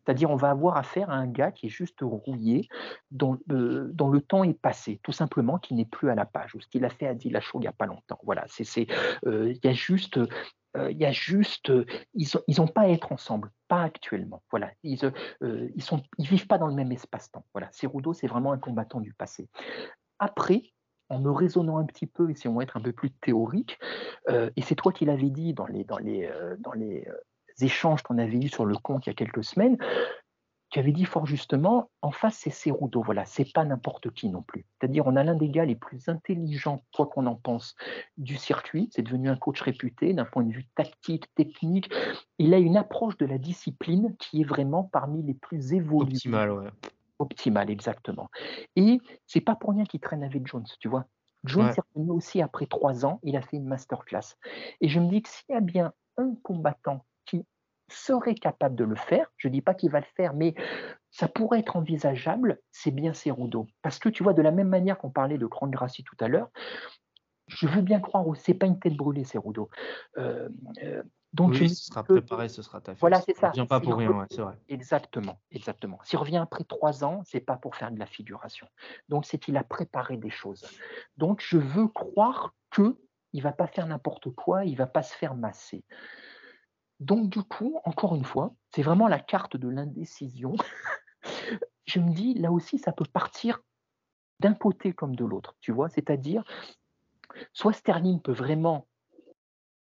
C'est-à-dire, 0.06 0.30
on 0.30 0.36
va 0.36 0.50
avoir 0.50 0.76
affaire 0.76 1.10
à 1.10 1.16
un 1.16 1.26
gars 1.26 1.50
qui 1.50 1.66
est 1.66 1.70
juste 1.70 1.98
rouillé, 2.00 2.68
dont, 3.10 3.38
euh, 3.50 3.92
le 3.92 4.20
temps 4.20 4.44
est 4.44 4.58
passé, 4.58 5.00
tout 5.02 5.12
simplement, 5.12 5.58
qui 5.58 5.74
n'est 5.74 5.84
plus 5.84 6.10
à 6.10 6.14
la 6.14 6.24
page, 6.24 6.54
ou 6.54 6.60
ce 6.60 6.68
qu'il 6.68 6.84
a 6.84 6.90
fait 6.90 7.08
à 7.08 7.14
Dillashaw 7.14 7.58
il 7.58 7.62
n'y 7.62 7.66
a 7.66 7.72
pas 7.72 7.86
longtemps. 7.86 8.20
Voilà, 8.22 8.44
c'est, 8.48 8.86
il 9.26 9.60
y 9.62 9.68
a 9.68 9.72
juste 9.72 10.18
euh, 10.76 10.90
il 10.90 10.98
y 10.98 11.04
a 11.04 11.12
juste, 11.12 11.70
euh, 11.70 11.84
ils 12.14 12.56
n'ont 12.58 12.66
pas 12.66 12.82
à 12.82 12.88
être 12.88 13.12
ensemble, 13.12 13.50
pas 13.68 13.82
actuellement. 13.82 14.42
Voilà, 14.50 14.70
ils 14.82 14.98
ne 15.02 15.10
euh, 15.46 15.68
ils 16.18 16.28
vivent 16.28 16.46
pas 16.46 16.58
dans 16.58 16.66
le 16.66 16.74
même 16.74 16.92
espace-temps. 16.92 17.44
Voilà, 17.54 17.68
Cerudo, 17.72 18.12
c'est 18.12 18.26
vraiment 18.26 18.52
un 18.52 18.58
combattant 18.58 19.00
du 19.00 19.14
passé. 19.14 19.48
Après, 20.18 20.62
en 21.08 21.20
me 21.20 21.30
raisonnant 21.30 21.78
un 21.78 21.84
petit 21.84 22.06
peu, 22.06 22.30
et 22.30 22.34
si 22.34 22.48
on 22.48 22.54
va 22.54 22.64
être 22.64 22.76
un 22.76 22.80
peu 22.80 22.92
plus 22.92 23.10
théorique, 23.10 23.78
et 24.28 24.62
c'est 24.62 24.74
toi 24.74 24.92
qui 24.92 25.04
l'avais 25.04 25.30
dit 25.30 25.54
dans 25.54 25.66
les, 25.66 25.84
dans 25.84 25.98
les, 25.98 26.28
dans 26.58 26.72
les 26.72 27.06
échanges 27.60 28.02
qu'on 28.02 28.18
avait 28.18 28.38
eus 28.38 28.48
sur 28.48 28.64
le 28.64 28.76
compte 28.76 29.06
il 29.06 29.10
y 29.10 29.12
a 29.12 29.14
quelques 29.14 29.44
semaines, 29.44 29.78
tu 30.70 30.80
avais 30.80 30.92
dit 30.92 31.04
fort 31.04 31.26
justement, 31.26 31.90
en 32.02 32.10
face, 32.10 32.38
c'est 32.38 32.50
Cerudo, 32.50 33.02
voilà, 33.02 33.24
c'est 33.24 33.50
pas 33.52 33.64
n'importe 33.64 34.10
qui 34.10 34.28
non 34.28 34.42
plus. 34.42 34.66
C'est-à-dire, 34.78 35.06
on 35.06 35.14
a 35.16 35.22
l'un 35.22 35.36
des 35.36 35.48
gars 35.48 35.64
les 35.64 35.76
plus 35.76 36.08
intelligents, 36.08 36.82
quoi 36.94 37.06
qu'on 37.06 37.26
en 37.26 37.36
pense, 37.36 37.76
du 38.16 38.36
circuit. 38.36 38.88
C'est 38.92 39.02
devenu 39.02 39.28
un 39.28 39.36
coach 39.36 39.60
réputé 39.60 40.12
d'un 40.12 40.24
point 40.24 40.42
de 40.42 40.52
vue 40.52 40.66
tactique, 40.74 41.32
technique. 41.34 41.88
Il 42.38 42.52
a 42.52 42.58
une 42.58 42.76
approche 42.76 43.16
de 43.16 43.26
la 43.26 43.38
discipline 43.38 44.16
qui 44.18 44.40
est 44.40 44.44
vraiment 44.44 44.84
parmi 44.84 45.22
les 45.22 45.34
plus 45.34 45.72
évoluées. 45.72 46.14
Optimal, 46.14 46.50
ouais. 46.50 46.68
Optimal, 47.18 47.70
exactement. 47.70 48.28
Et 48.74 49.00
c'est 49.26 49.40
pas 49.40 49.54
pour 49.54 49.70
rien 49.70 49.84
qu'il 49.84 50.00
traîne 50.00 50.24
avec 50.24 50.46
Jones, 50.46 50.66
tu 50.80 50.88
vois. 50.88 51.06
Jones 51.44 51.68
est 51.68 51.80
revenu 51.94 52.10
aussi 52.10 52.42
après 52.42 52.66
trois 52.66 53.06
ans, 53.06 53.20
il 53.22 53.36
a 53.36 53.40
fait 53.40 53.56
une 53.56 53.66
masterclass. 53.66 54.34
Et 54.80 54.88
je 54.88 54.98
me 54.98 55.08
dis 55.08 55.22
que 55.22 55.28
s'il 55.28 55.54
y 55.54 55.56
a 55.56 55.60
bien 55.60 55.92
un 56.18 56.34
combattant 56.42 57.04
serait 57.88 58.34
capable 58.34 58.74
de 58.74 58.84
le 58.84 58.96
faire. 58.96 59.30
Je 59.36 59.48
ne 59.48 59.52
dis 59.52 59.62
pas 59.62 59.74
qu'il 59.74 59.90
va 59.90 60.00
le 60.00 60.06
faire, 60.16 60.34
mais 60.34 60.54
ça 61.10 61.28
pourrait 61.28 61.60
être 61.60 61.76
envisageable, 61.76 62.60
c'est 62.70 62.90
bien 62.90 63.12
Cerudo. 63.12 63.66
Parce 63.82 63.98
que 63.98 64.08
tu 64.08 64.22
vois, 64.22 64.32
de 64.32 64.42
la 64.42 64.50
même 64.50 64.68
manière 64.68 64.98
qu'on 64.98 65.10
parlait 65.10 65.38
de 65.38 65.46
Grande 65.46 65.70
Gracie 65.70 66.04
tout 66.04 66.16
à 66.20 66.28
l'heure, 66.28 66.50
je 67.46 67.66
veux 67.68 67.82
bien 67.82 68.00
croire, 68.00 68.24
c'est 68.36 68.54
pas 68.54 68.66
une 68.66 68.78
tête 68.78 68.96
brûlée, 68.96 69.24
Cerudo. 69.24 69.70
Euh, 70.18 70.48
euh, 70.82 71.02
Donc, 71.32 71.52
oui, 71.52 71.68
ce 71.68 71.84
sera 71.84 72.02
préparé, 72.02 72.48
ce 72.48 72.60
sera 72.60 72.80
taffé. 72.80 72.98
Voilà, 73.00 73.20
c'est 73.20 73.36
ça. 73.36 73.50
vient 73.50 73.66
pas 73.66 73.80
pour 73.80 73.96
rien, 73.96 74.26
c'est 74.30 74.42
vrai. 74.42 74.58
Exactement, 74.68 75.40
exactement. 75.52 76.00
S'il 76.02 76.18
revient 76.18 76.38
après 76.38 76.64
trois 76.64 77.04
ans, 77.04 77.22
c'est 77.24 77.40
pas 77.40 77.56
pour 77.56 77.76
faire 77.76 77.92
de 77.92 77.98
la 78.00 78.06
figuration. 78.06 78.66
Donc, 79.08 79.26
c'est 79.26 79.38
qu'il 79.38 79.56
a 79.56 79.62
préparé 79.62 80.16
des 80.16 80.30
choses. 80.30 80.66
Donc, 81.16 81.40
je 81.40 81.56
veux 81.56 81.86
croire 81.86 82.52
que 82.70 82.98
il 83.32 83.42
va 83.42 83.52
pas 83.52 83.66
faire 83.66 83.86
n'importe 83.86 84.30
quoi, 84.30 84.64
il 84.64 84.76
va 84.76 84.86
pas 84.86 85.02
se 85.02 85.14
faire 85.14 85.34
masser. 85.34 85.84
Donc, 87.00 87.28
du 87.28 87.42
coup, 87.42 87.78
encore 87.84 88.14
une 88.14 88.24
fois, 88.24 88.54
c'est 88.74 88.82
vraiment 88.82 89.08
la 89.08 89.18
carte 89.18 89.56
de 89.56 89.68
l'indécision. 89.68 90.54
je 91.86 92.00
me 92.00 92.12
dis, 92.12 92.34
là 92.34 92.50
aussi, 92.52 92.78
ça 92.78 92.92
peut 92.92 93.04
partir 93.12 93.60
d'un 94.40 94.54
côté 94.54 94.92
comme 94.92 95.16
de 95.16 95.24
l'autre, 95.24 95.56
tu 95.60 95.72
vois, 95.72 95.88
c'est-à-dire, 95.88 96.44
soit 97.52 97.72
Sterling 97.72 98.20
peut 98.20 98.32
vraiment 98.32 98.86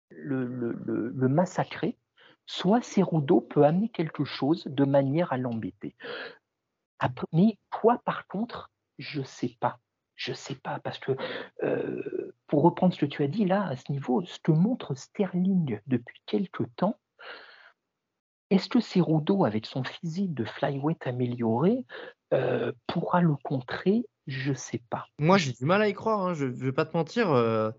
le, 0.09 1.27
massacrer, 1.27 1.97
soit 2.45 2.81
Cerudo 2.81 3.41
peut 3.41 3.63
amener 3.63 3.89
quelque 3.89 4.25
chose 4.25 4.63
de 4.65 4.85
manière 4.85 5.31
à 5.31 5.37
l'embêter. 5.37 5.95
Mais 7.31 7.57
toi, 7.69 8.01
par 8.03 8.27
contre, 8.27 8.71
je 8.97 9.19
ne 9.19 9.25
sais 9.25 9.55
pas. 9.59 9.79
Je 10.19 10.33
sais 10.33 10.55
pas, 10.55 10.79
parce 10.83 10.99
que 10.99 11.13
euh, 11.63 12.35
pour 12.47 12.61
reprendre 12.63 12.93
ce 12.93 12.99
que 12.99 13.05
tu 13.05 13.23
as 13.23 13.29
dit 13.29 13.45
là, 13.45 13.65
à 13.65 13.77
ce 13.77 13.89
niveau, 13.89 14.21
ce 14.25 14.37
que 14.39 14.51
montre 14.51 14.93
Sterling 14.93 15.79
depuis 15.87 16.21
quelque 16.25 16.63
temps, 16.75 16.99
est-ce 18.49 18.67
que 18.67 18.81
Cerudo, 18.81 19.45
avec 19.45 19.65
son 19.65 19.85
physique 19.85 20.33
de 20.33 20.43
flyweight 20.43 21.07
amélioré, 21.07 21.85
euh, 22.33 22.73
pourra 22.85 23.21
le 23.21 23.35
contrer? 23.43 24.03
Je 24.27 24.51
sais 24.51 24.83
pas. 24.89 25.05
Moi, 25.19 25.37
j'ai 25.37 25.53
du 25.53 25.63
mal 25.63 25.81
à 25.81 25.87
y 25.87 25.93
croire, 25.93 26.19
hein. 26.19 26.33
je 26.33 26.47
ne 26.47 26.51
vais 26.51 26.73
pas 26.73 26.85
te 26.85 26.97
mentir. 26.97 27.31
Euh, 27.31 27.71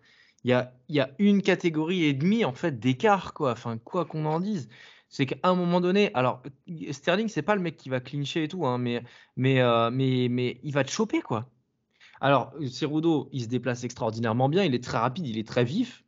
il 0.43 0.51
y, 0.89 1.01
a, 1.01 1.11
une 1.19 1.43
catégorie 1.43 2.05
et 2.05 2.15
demie 2.15 2.47
en 2.47 2.55
fait 2.55 2.81
d'écart, 2.81 3.35
quoi. 3.35 3.53
Enfin, 3.53 3.77
quoi 3.77 4.07
qu'on 4.07 4.25
en 4.25 4.41
dise. 4.41 4.71
C'est 5.11 5.27
qu'à 5.27 5.37
un 5.43 5.55
moment 5.55 5.83
donné, 5.83 6.11
alors 6.15 6.43
Sterling, 6.91 7.29
c'est 7.29 7.43
pas 7.43 7.55
le 7.55 7.61
mec 7.61 7.77
qui 7.77 7.91
va 7.91 8.01
clincher 8.01 8.45
et 8.45 8.49
tout, 8.49 8.65
hein, 8.65 8.83
euh, 8.87 9.01
mais, 9.37 10.29
mais 10.31 10.59
il 10.63 10.73
va 10.73 10.85
te 10.85 10.91
choper, 10.91 11.21
quoi. 11.21 11.51
Alors, 12.21 12.53
Cerudo, 12.69 13.29
il 13.33 13.43
se 13.43 13.49
déplace 13.49 13.85
extraordinairement 13.85 14.49
bien, 14.49 14.65
il 14.65 14.75
est 14.75 14.85
très 14.85 14.99
rapide, 14.99 15.27
il 15.27 15.39
est 15.39 15.47
très 15.47 15.65
vif. 15.65 16.05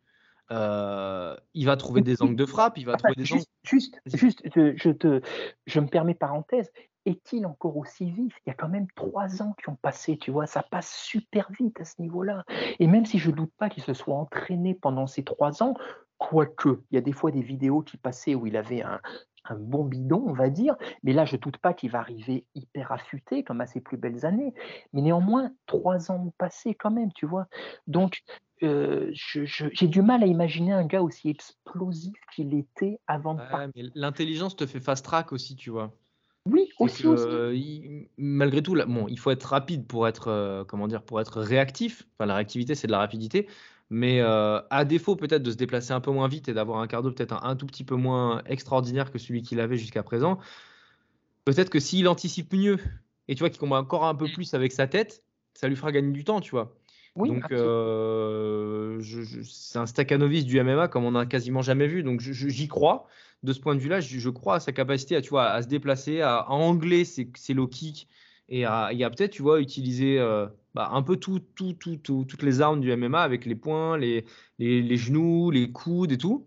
Euh, 0.50 1.34
il 1.54 1.64
va 1.64 1.76
trouver 1.76 2.02
des 2.02 2.20
angles 2.20 2.36
de 2.36 2.44
frappe, 2.44 2.76
il 2.76 2.84
va 2.84 2.96
trouver 2.96 3.14
des 3.16 3.24
juste, 3.24 3.48
Juste, 3.64 3.98
juste 4.04 4.42
je, 4.52 4.90
te, 4.90 5.22
je 5.66 5.80
me 5.80 5.86
permets 5.86 6.14
parenthèse, 6.14 6.70
est-il 7.06 7.46
encore 7.46 7.76
aussi 7.78 8.10
vif? 8.10 8.34
Il 8.44 8.50
y 8.50 8.52
a 8.52 8.54
quand 8.54 8.68
même 8.68 8.86
trois 8.94 9.40
ans 9.42 9.54
qui 9.62 9.70
ont 9.70 9.76
passé, 9.76 10.18
tu 10.18 10.30
vois, 10.30 10.46
ça 10.46 10.62
passe 10.62 10.94
super 10.94 11.50
vite 11.58 11.80
à 11.80 11.84
ce 11.84 12.02
niveau-là. 12.02 12.44
Et 12.78 12.86
même 12.86 13.06
si 13.06 13.18
je 13.18 13.30
ne 13.30 13.36
doute 13.36 13.52
pas 13.56 13.70
qu'il 13.70 13.82
se 13.82 13.94
soit 13.94 14.14
entraîné 14.14 14.74
pendant 14.74 15.06
ces 15.06 15.24
trois 15.24 15.62
ans, 15.62 15.74
quoique, 16.18 16.82
il 16.90 16.96
y 16.96 16.98
a 16.98 17.00
des 17.00 17.12
fois 17.12 17.30
des 17.30 17.42
vidéos 17.42 17.80
qui 17.80 17.96
passaient 17.96 18.34
où 18.34 18.46
il 18.46 18.56
avait 18.56 18.82
un, 18.82 19.00
bon 19.50 19.84
bidon, 19.84 20.22
on 20.26 20.32
va 20.32 20.48
dire, 20.48 20.76
mais 21.02 21.12
là, 21.12 21.24
je 21.24 21.36
ne 21.36 21.40
doute 21.40 21.58
pas 21.58 21.74
qu'il 21.74 21.90
va 21.90 22.00
arriver 22.00 22.44
hyper 22.54 22.92
affûté, 22.92 23.42
comme 23.42 23.60
à 23.60 23.66
ses 23.66 23.80
plus 23.80 23.96
belles 23.96 24.24
années. 24.24 24.54
Mais 24.92 25.02
néanmoins, 25.02 25.52
trois 25.66 26.10
ans 26.10 26.26
ont 26.26 26.32
passé 26.38 26.74
quand 26.74 26.90
même, 26.90 27.12
tu 27.12 27.26
vois. 27.26 27.46
Donc, 27.86 28.22
euh, 28.62 29.10
j'ai 29.12 29.88
du 29.88 30.02
mal 30.02 30.22
à 30.22 30.26
imaginer 30.26 30.72
un 30.72 30.84
gars 30.84 31.02
aussi 31.02 31.28
explosif 31.28 32.14
qu'il 32.34 32.54
était 32.54 33.00
avant 33.06 33.34
de 33.34 33.40
L'intelligence 33.94 34.54
te 34.54 34.66
fait 34.66 34.80
fast 34.80 35.04
track 35.04 35.32
aussi, 35.32 35.56
tu 35.56 35.70
vois. 35.70 35.92
Oui, 36.46 36.68
aussi, 36.80 37.04
malgré 38.16 38.62
tout, 38.62 38.74
bon, 38.74 39.06
il 39.08 39.18
faut 39.18 39.30
être 39.30 39.44
rapide 39.44 39.86
pour 39.86 40.08
être, 40.08 40.28
euh, 40.28 40.64
comment 40.64 40.88
dire, 40.88 41.02
pour 41.02 41.20
être 41.20 41.40
réactif. 41.40 42.06
Enfin, 42.14 42.26
la 42.26 42.34
réactivité, 42.34 42.74
c'est 42.74 42.88
de 42.88 42.92
la 42.92 42.98
rapidité. 42.98 43.48
Mais 43.94 44.22
euh, 44.22 44.58
à 44.70 44.86
défaut 44.86 45.16
peut-être 45.16 45.42
de 45.42 45.50
se 45.50 45.56
déplacer 45.56 45.92
un 45.92 46.00
peu 46.00 46.10
moins 46.10 46.26
vite 46.26 46.48
et 46.48 46.54
d'avoir 46.54 46.80
un 46.80 46.86
cardio 46.86 47.12
peut-être 47.12 47.44
un, 47.44 47.56
tout 47.56 47.66
petit 47.66 47.84
peu 47.84 47.94
moins 47.94 48.42
extraordinaire 48.46 49.10
que 49.10 49.18
celui 49.18 49.42
qu'il 49.42 49.60
avait 49.60 49.76
jusqu'à 49.76 50.02
présent, 50.02 50.38
peut-être 51.44 51.68
que 51.68 51.78
s'il 51.78 52.08
anticipe 52.08 52.54
mieux 52.54 52.78
et 53.28 53.34
tu 53.34 53.40
vois 53.40 53.50
qu'il 53.50 53.60
combat 53.60 53.76
encore 53.76 54.06
un 54.06 54.14
peu 54.14 54.28
plus 54.32 54.54
avec 54.54 54.72
sa 54.72 54.86
tête, 54.86 55.22
ça 55.52 55.68
lui 55.68 55.76
fera 55.76 55.92
gagner 55.92 56.10
du 56.10 56.24
temps, 56.24 56.40
tu 56.40 56.52
vois. 56.52 56.74
donc 57.16 57.52
euh, 57.52 58.98
c'est 59.44 59.78
un 59.78 59.84
staccanovis 59.84 60.46
du 60.46 60.58
MMA 60.58 60.88
comme 60.88 61.04
on 61.04 61.10
n'a 61.10 61.26
quasiment 61.26 61.60
jamais 61.60 61.86
vu. 61.86 62.02
Donc 62.02 62.20
j'y 62.20 62.68
crois 62.68 63.06
de 63.42 63.52
ce 63.52 63.60
point 63.60 63.74
de 63.74 63.80
vue-là, 63.80 64.00
je, 64.00 64.30
crois 64.30 64.54
à 64.54 64.60
sa 64.60 64.72
capacité 64.72 65.16
à, 65.16 65.20
tu 65.20 65.28
vois, 65.28 65.50
à 65.50 65.60
se 65.60 65.68
déplacer, 65.68 66.22
à, 66.22 66.50
angler 66.50 67.04
ses, 67.04 67.52
low 67.52 67.68
kicks 67.68 68.08
et 68.48 68.64
à, 68.64 68.88
peut-être, 68.90 69.32
tu 69.32 69.42
vois, 69.42 69.60
utiliser 69.60 70.18
euh, 70.18 70.46
bah, 70.74 70.88
un 70.92 71.02
peu 71.02 71.16
tout, 71.16 71.40
tout, 71.54 71.74
tout, 71.74 71.96
toutes 71.96 72.42
les 72.42 72.60
armes 72.60 72.80
du 72.80 72.94
MMA 72.96 73.20
avec 73.20 73.44
les 73.44 73.54
poings, 73.54 73.98
les, 73.98 74.24
les, 74.58 74.96
genoux, 74.96 75.50
les 75.50 75.70
coudes 75.70 76.12
et 76.12 76.18
tout. 76.18 76.46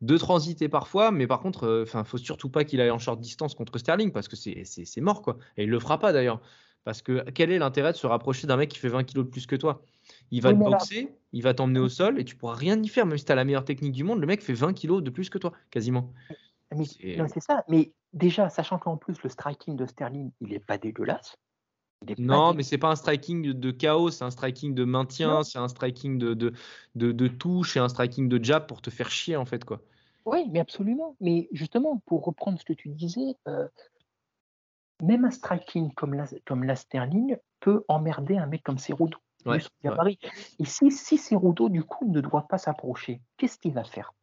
De 0.00 0.18
transiter 0.18 0.68
parfois, 0.68 1.10
mais 1.10 1.26
par 1.26 1.40
contre, 1.40 1.64
euh, 1.64 1.82
enfin, 1.84 2.00
ne 2.00 2.04
faut 2.04 2.18
surtout 2.18 2.50
pas 2.50 2.64
qu'il 2.64 2.80
aille 2.80 2.90
en 2.90 2.98
short 2.98 3.20
distance 3.20 3.54
contre 3.54 3.78
Sterling 3.78 4.12
parce 4.12 4.28
que 4.28 4.36
c'est 4.36 5.00
mort, 5.00 5.22
quoi. 5.22 5.38
Et 5.56 5.64
il 5.64 5.70
le 5.70 5.80
fera 5.80 5.98
pas 5.98 6.12
d'ailleurs. 6.12 6.40
Parce 6.84 7.00
que 7.00 7.24
quel 7.30 7.50
est 7.50 7.58
l'intérêt 7.58 7.92
de 7.92 7.96
se 7.96 8.06
rapprocher 8.06 8.46
d'un 8.46 8.58
mec 8.58 8.68
qui 8.68 8.78
fait 8.78 8.88
20 8.88 9.04
kilos 9.04 9.24
de 9.24 9.30
plus 9.30 9.46
que 9.46 9.56
toi? 9.56 9.82
Il 10.30 10.42
va 10.42 10.52
te 10.52 10.58
boxer, 10.58 11.14
il 11.32 11.42
va 11.42 11.54
t'emmener 11.54 11.80
au 11.80 11.88
sol 11.88 12.20
et 12.20 12.24
tu 12.24 12.36
pourras 12.36 12.54
rien 12.54 12.80
y 12.82 12.88
faire, 12.88 13.06
même 13.06 13.16
si 13.16 13.24
tu 13.24 13.32
as 13.32 13.34
la 13.34 13.44
meilleure 13.44 13.64
technique 13.64 13.92
du 13.92 14.04
monde. 14.04 14.20
Le 14.20 14.26
mec 14.26 14.42
fait 14.42 14.52
20 14.52 14.74
kilos 14.74 15.02
de 15.02 15.08
plus 15.08 15.30
que 15.30 15.38
toi, 15.38 15.52
quasiment. 15.70 16.12
c'est 16.76 17.40
ça. 17.40 17.64
Mais 17.68 17.92
déjà, 18.12 18.50
sachant 18.50 18.78
qu'en 18.78 18.98
plus, 18.98 19.22
le 19.22 19.30
striking 19.30 19.76
de 19.76 19.86
Sterling, 19.86 20.30
il 20.42 20.48
n'est 20.48 20.60
pas 20.60 20.76
dégueulasse. 20.76 21.38
Non, 22.18 22.54
mais 22.54 22.62
c'est 22.62 22.78
pas 22.78 22.90
un 22.90 22.96
striking 22.96 23.52
de 23.52 23.70
chaos, 23.70 24.10
c'est 24.10 24.24
un 24.24 24.30
striking 24.30 24.74
de 24.74 24.84
maintien, 24.84 25.42
c'est 25.42 25.58
un 25.58 25.68
striking 25.68 26.18
de, 26.18 26.34
de, 26.34 26.52
de, 26.94 27.28
touche 27.28 27.76
et 27.76 27.80
un 27.80 27.88
striking 27.88 28.28
de 28.28 28.42
jab 28.42 28.66
pour 28.66 28.82
te 28.82 28.90
faire 28.90 29.10
chier, 29.10 29.36
en 29.36 29.44
fait. 29.44 29.64
quoi. 29.64 29.80
Oui, 30.24 30.48
mais 30.50 30.60
absolument. 30.60 31.16
Mais 31.20 31.48
justement, 31.52 32.02
pour 32.06 32.24
reprendre 32.24 32.58
ce 32.58 32.64
que 32.64 32.72
tu 32.72 32.88
disais, 32.88 33.36
euh, 33.48 33.68
même 35.02 35.24
un 35.24 35.30
striking 35.30 35.92
comme 35.94 36.14
la, 36.14 36.26
comme 36.46 36.64
la 36.64 36.76
Sterling 36.76 37.36
peut 37.60 37.84
emmerder 37.88 38.36
un 38.36 38.46
mec 38.46 38.62
comme 38.62 38.78
Cerudo. 38.78 39.18
Ouais, 39.44 39.58
Et 40.58 40.64
si, 40.64 40.90
si 40.90 41.18
Cerudo, 41.18 41.68
du 41.68 41.84
coup, 41.84 42.10
ne 42.10 42.20
doit 42.20 42.48
pas 42.48 42.56
s'approcher, 42.56 43.20
qu'est-ce 43.36 43.58
qu'il 43.58 43.74
va 43.74 43.84
faire? 43.84 44.14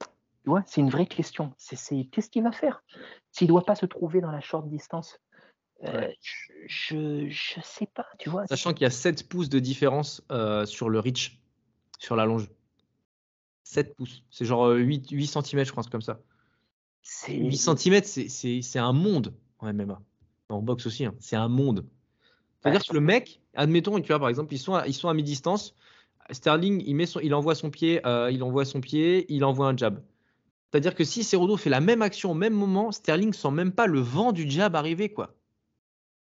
Tu 0.00 0.50
vois, 0.50 0.62
c'est 0.64 0.80
une 0.80 0.90
vraie 0.90 1.06
question. 1.06 1.52
C'est, 1.56 2.04
qu'est-ce 2.12 2.30
qu'il 2.30 2.44
va 2.44 2.52
faire? 2.52 2.84
S'il 3.32 3.46
ne 3.46 3.48
doit 3.48 3.64
pas 3.64 3.74
se 3.74 3.84
trouver 3.84 4.20
dans 4.20 4.30
la 4.30 4.40
short 4.40 4.68
distance 4.68 5.18
euh, 5.84 6.08
Je 6.66 7.28
sais 7.62 7.86
pas, 7.86 8.06
tu 8.18 8.30
vois. 8.30 8.46
Sachant 8.46 8.72
qu'il 8.72 8.84
y 8.84 8.86
a 8.86 8.90
7 8.90 9.28
pouces 9.28 9.48
de 9.48 9.58
différence 9.58 10.22
euh, 10.30 10.66
sur 10.66 10.88
le 10.88 11.00
reach, 11.00 11.38
sur 11.98 12.16
la 12.16 12.24
longe. 12.24 12.48
7 13.64 13.96
pouces. 13.96 14.22
C'est 14.30 14.44
genre 14.44 14.68
8, 14.68 15.10
8 15.10 15.26
cm, 15.26 15.64
je 15.64 15.72
pense, 15.72 15.88
comme 15.88 16.02
ça. 16.02 16.20
8 17.28 17.56
cm, 17.56 18.02
c'est 18.02 18.78
un 18.78 18.92
monde 18.92 19.34
en 19.58 19.72
MMA. 19.72 20.00
En 20.48 20.62
boxe 20.62 20.86
aussi, 20.86 21.04
hein. 21.04 21.14
c'est 21.18 21.36
un 21.36 21.48
monde. 21.48 21.84
C'est-à-dire 22.60 22.84
que 22.84 22.94
le 22.94 23.00
mec, 23.00 23.40
admettons, 23.54 24.00
tu 24.00 24.08
vois, 24.08 24.18
par 24.18 24.28
exemple, 24.28 24.52
ils 24.54 24.58
sont 24.58 24.74
à, 24.74 24.86
ils 24.86 24.94
sont 24.94 25.08
à 25.08 25.14
mi-distance. 25.14 25.74
Sterling, 26.30 26.82
il, 26.84 26.96
met 26.96 27.06
son, 27.06 27.20
il 27.20 27.34
envoie 27.34 27.54
son 27.54 27.70
pied, 27.70 28.04
euh, 28.06 28.30
il 28.32 28.42
envoie 28.42 28.64
son 28.64 28.80
pied, 28.80 29.26
il 29.32 29.44
envoie 29.44 29.68
un 29.68 29.76
jab. 29.76 30.02
C'est-à-dire 30.70 30.94
que 30.94 31.04
si 31.04 31.22
Cerudo 31.22 31.56
fait 31.56 31.70
la 31.70 31.80
même 31.80 32.02
action 32.02 32.32
au 32.32 32.34
même 32.34 32.54
moment, 32.54 32.90
Sterling 32.90 33.32
sent 33.32 33.52
même 33.52 33.72
pas 33.72 33.86
le 33.86 34.00
vent 34.00 34.32
du 34.32 34.50
jab 34.50 34.74
arriver, 34.74 35.08
quoi. 35.08 35.35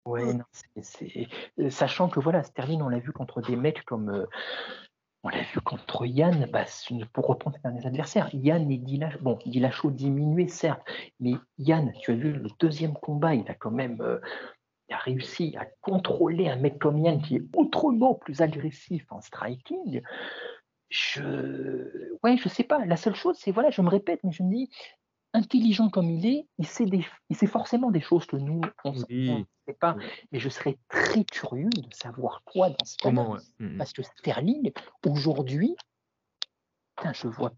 Ouais, 0.06 0.34
non, 0.34 0.44
c'est, 0.80 1.28
sachant 1.68 2.08
que 2.08 2.20
voilà, 2.20 2.42
Sterling, 2.42 2.80
on 2.82 2.88
l'a 2.88 3.00
vu 3.00 3.12
contre 3.12 3.42
des 3.42 3.56
mecs 3.56 3.84
comme, 3.84 4.08
euh, 4.08 4.26
on 5.24 5.28
l'a 5.28 5.42
vu 5.42 5.60
contre 5.60 6.06
Yann, 6.06 6.48
bah, 6.52 6.64
pour 7.12 7.26
reprendre 7.26 7.56
ses 7.56 7.62
derniers 7.62 7.86
adversaires, 7.86 8.30
Yann 8.32 8.70
et 8.70 8.78
Dillashaw, 8.78 9.18
bon, 9.20 9.38
Dillashaw 9.44 9.90
diminué 9.90 10.46
certes, 10.46 10.82
mais 11.18 11.34
Yann, 11.58 11.92
tu 12.00 12.12
as 12.12 12.14
vu 12.14 12.32
le 12.32 12.48
deuxième 12.60 12.94
combat, 12.94 13.34
il 13.34 13.50
a 13.50 13.54
quand 13.54 13.72
même 13.72 14.00
euh, 14.00 14.20
il 14.88 14.94
a 14.94 14.98
réussi 14.98 15.56
à 15.58 15.66
contrôler 15.80 16.48
un 16.48 16.56
mec 16.56 16.78
comme 16.78 16.98
Yann 16.98 17.20
qui 17.20 17.36
est 17.36 17.42
autrement 17.54 18.14
plus 18.14 18.40
agressif 18.40 19.04
en 19.10 19.20
striking. 19.20 20.02
Je, 20.88 22.16
ouais, 22.22 22.36
je 22.36 22.48
sais 22.48 22.62
pas. 22.62 22.84
La 22.86 22.96
seule 22.96 23.16
chose, 23.16 23.36
c'est 23.40 23.50
voilà, 23.50 23.70
je 23.70 23.82
me 23.82 23.88
répète, 23.88 24.20
mais 24.22 24.30
je 24.30 24.44
me 24.44 24.54
dis, 24.54 24.70
intelligent 25.32 25.90
comme 25.90 26.08
il 26.08 26.26
est, 26.26 26.46
il 26.58 26.66
sait, 26.66 26.86
des, 26.86 27.04
il 27.28 27.36
sait 27.36 27.48
forcément 27.48 27.90
des 27.90 28.00
choses 28.00 28.26
que 28.26 28.36
nous, 28.36 28.60
on 28.84 28.92
ne 28.92 29.44
sait 29.66 29.74
pas. 29.74 29.96
Mais 30.32 30.38
je 30.38 30.48
serais 30.48 30.78
très 30.88 31.24
curieux 31.24 31.70
de 31.70 31.94
savoir 31.94 32.42
quoi 32.44 32.70
dans 32.70 32.84
ce 32.84 32.96
cas 32.96 33.10
mmh, 33.10 33.38
mmh. 33.58 33.78
Parce 33.78 33.92
que 33.92 34.02
Sterling, 34.02 34.72
aujourd'hui, 35.06 35.76
je 37.12 37.28
vois, 37.28 37.52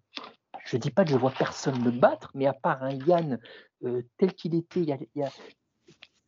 je 0.65 0.77
dis 0.77 0.91
pas 0.91 1.05
que 1.05 1.11
je 1.11 1.17
vois 1.17 1.31
personne 1.31 1.83
le 1.85 1.91
battre, 1.91 2.31
mais 2.35 2.47
à 2.47 2.53
part 2.53 2.83
un 2.83 2.91
Yann 2.91 3.39
euh, 3.85 4.03
tel 4.17 4.35
qu'il 4.35 4.55
était 4.55 4.81
il 4.81 4.89
y 5.15 5.23
a, 5.23 5.31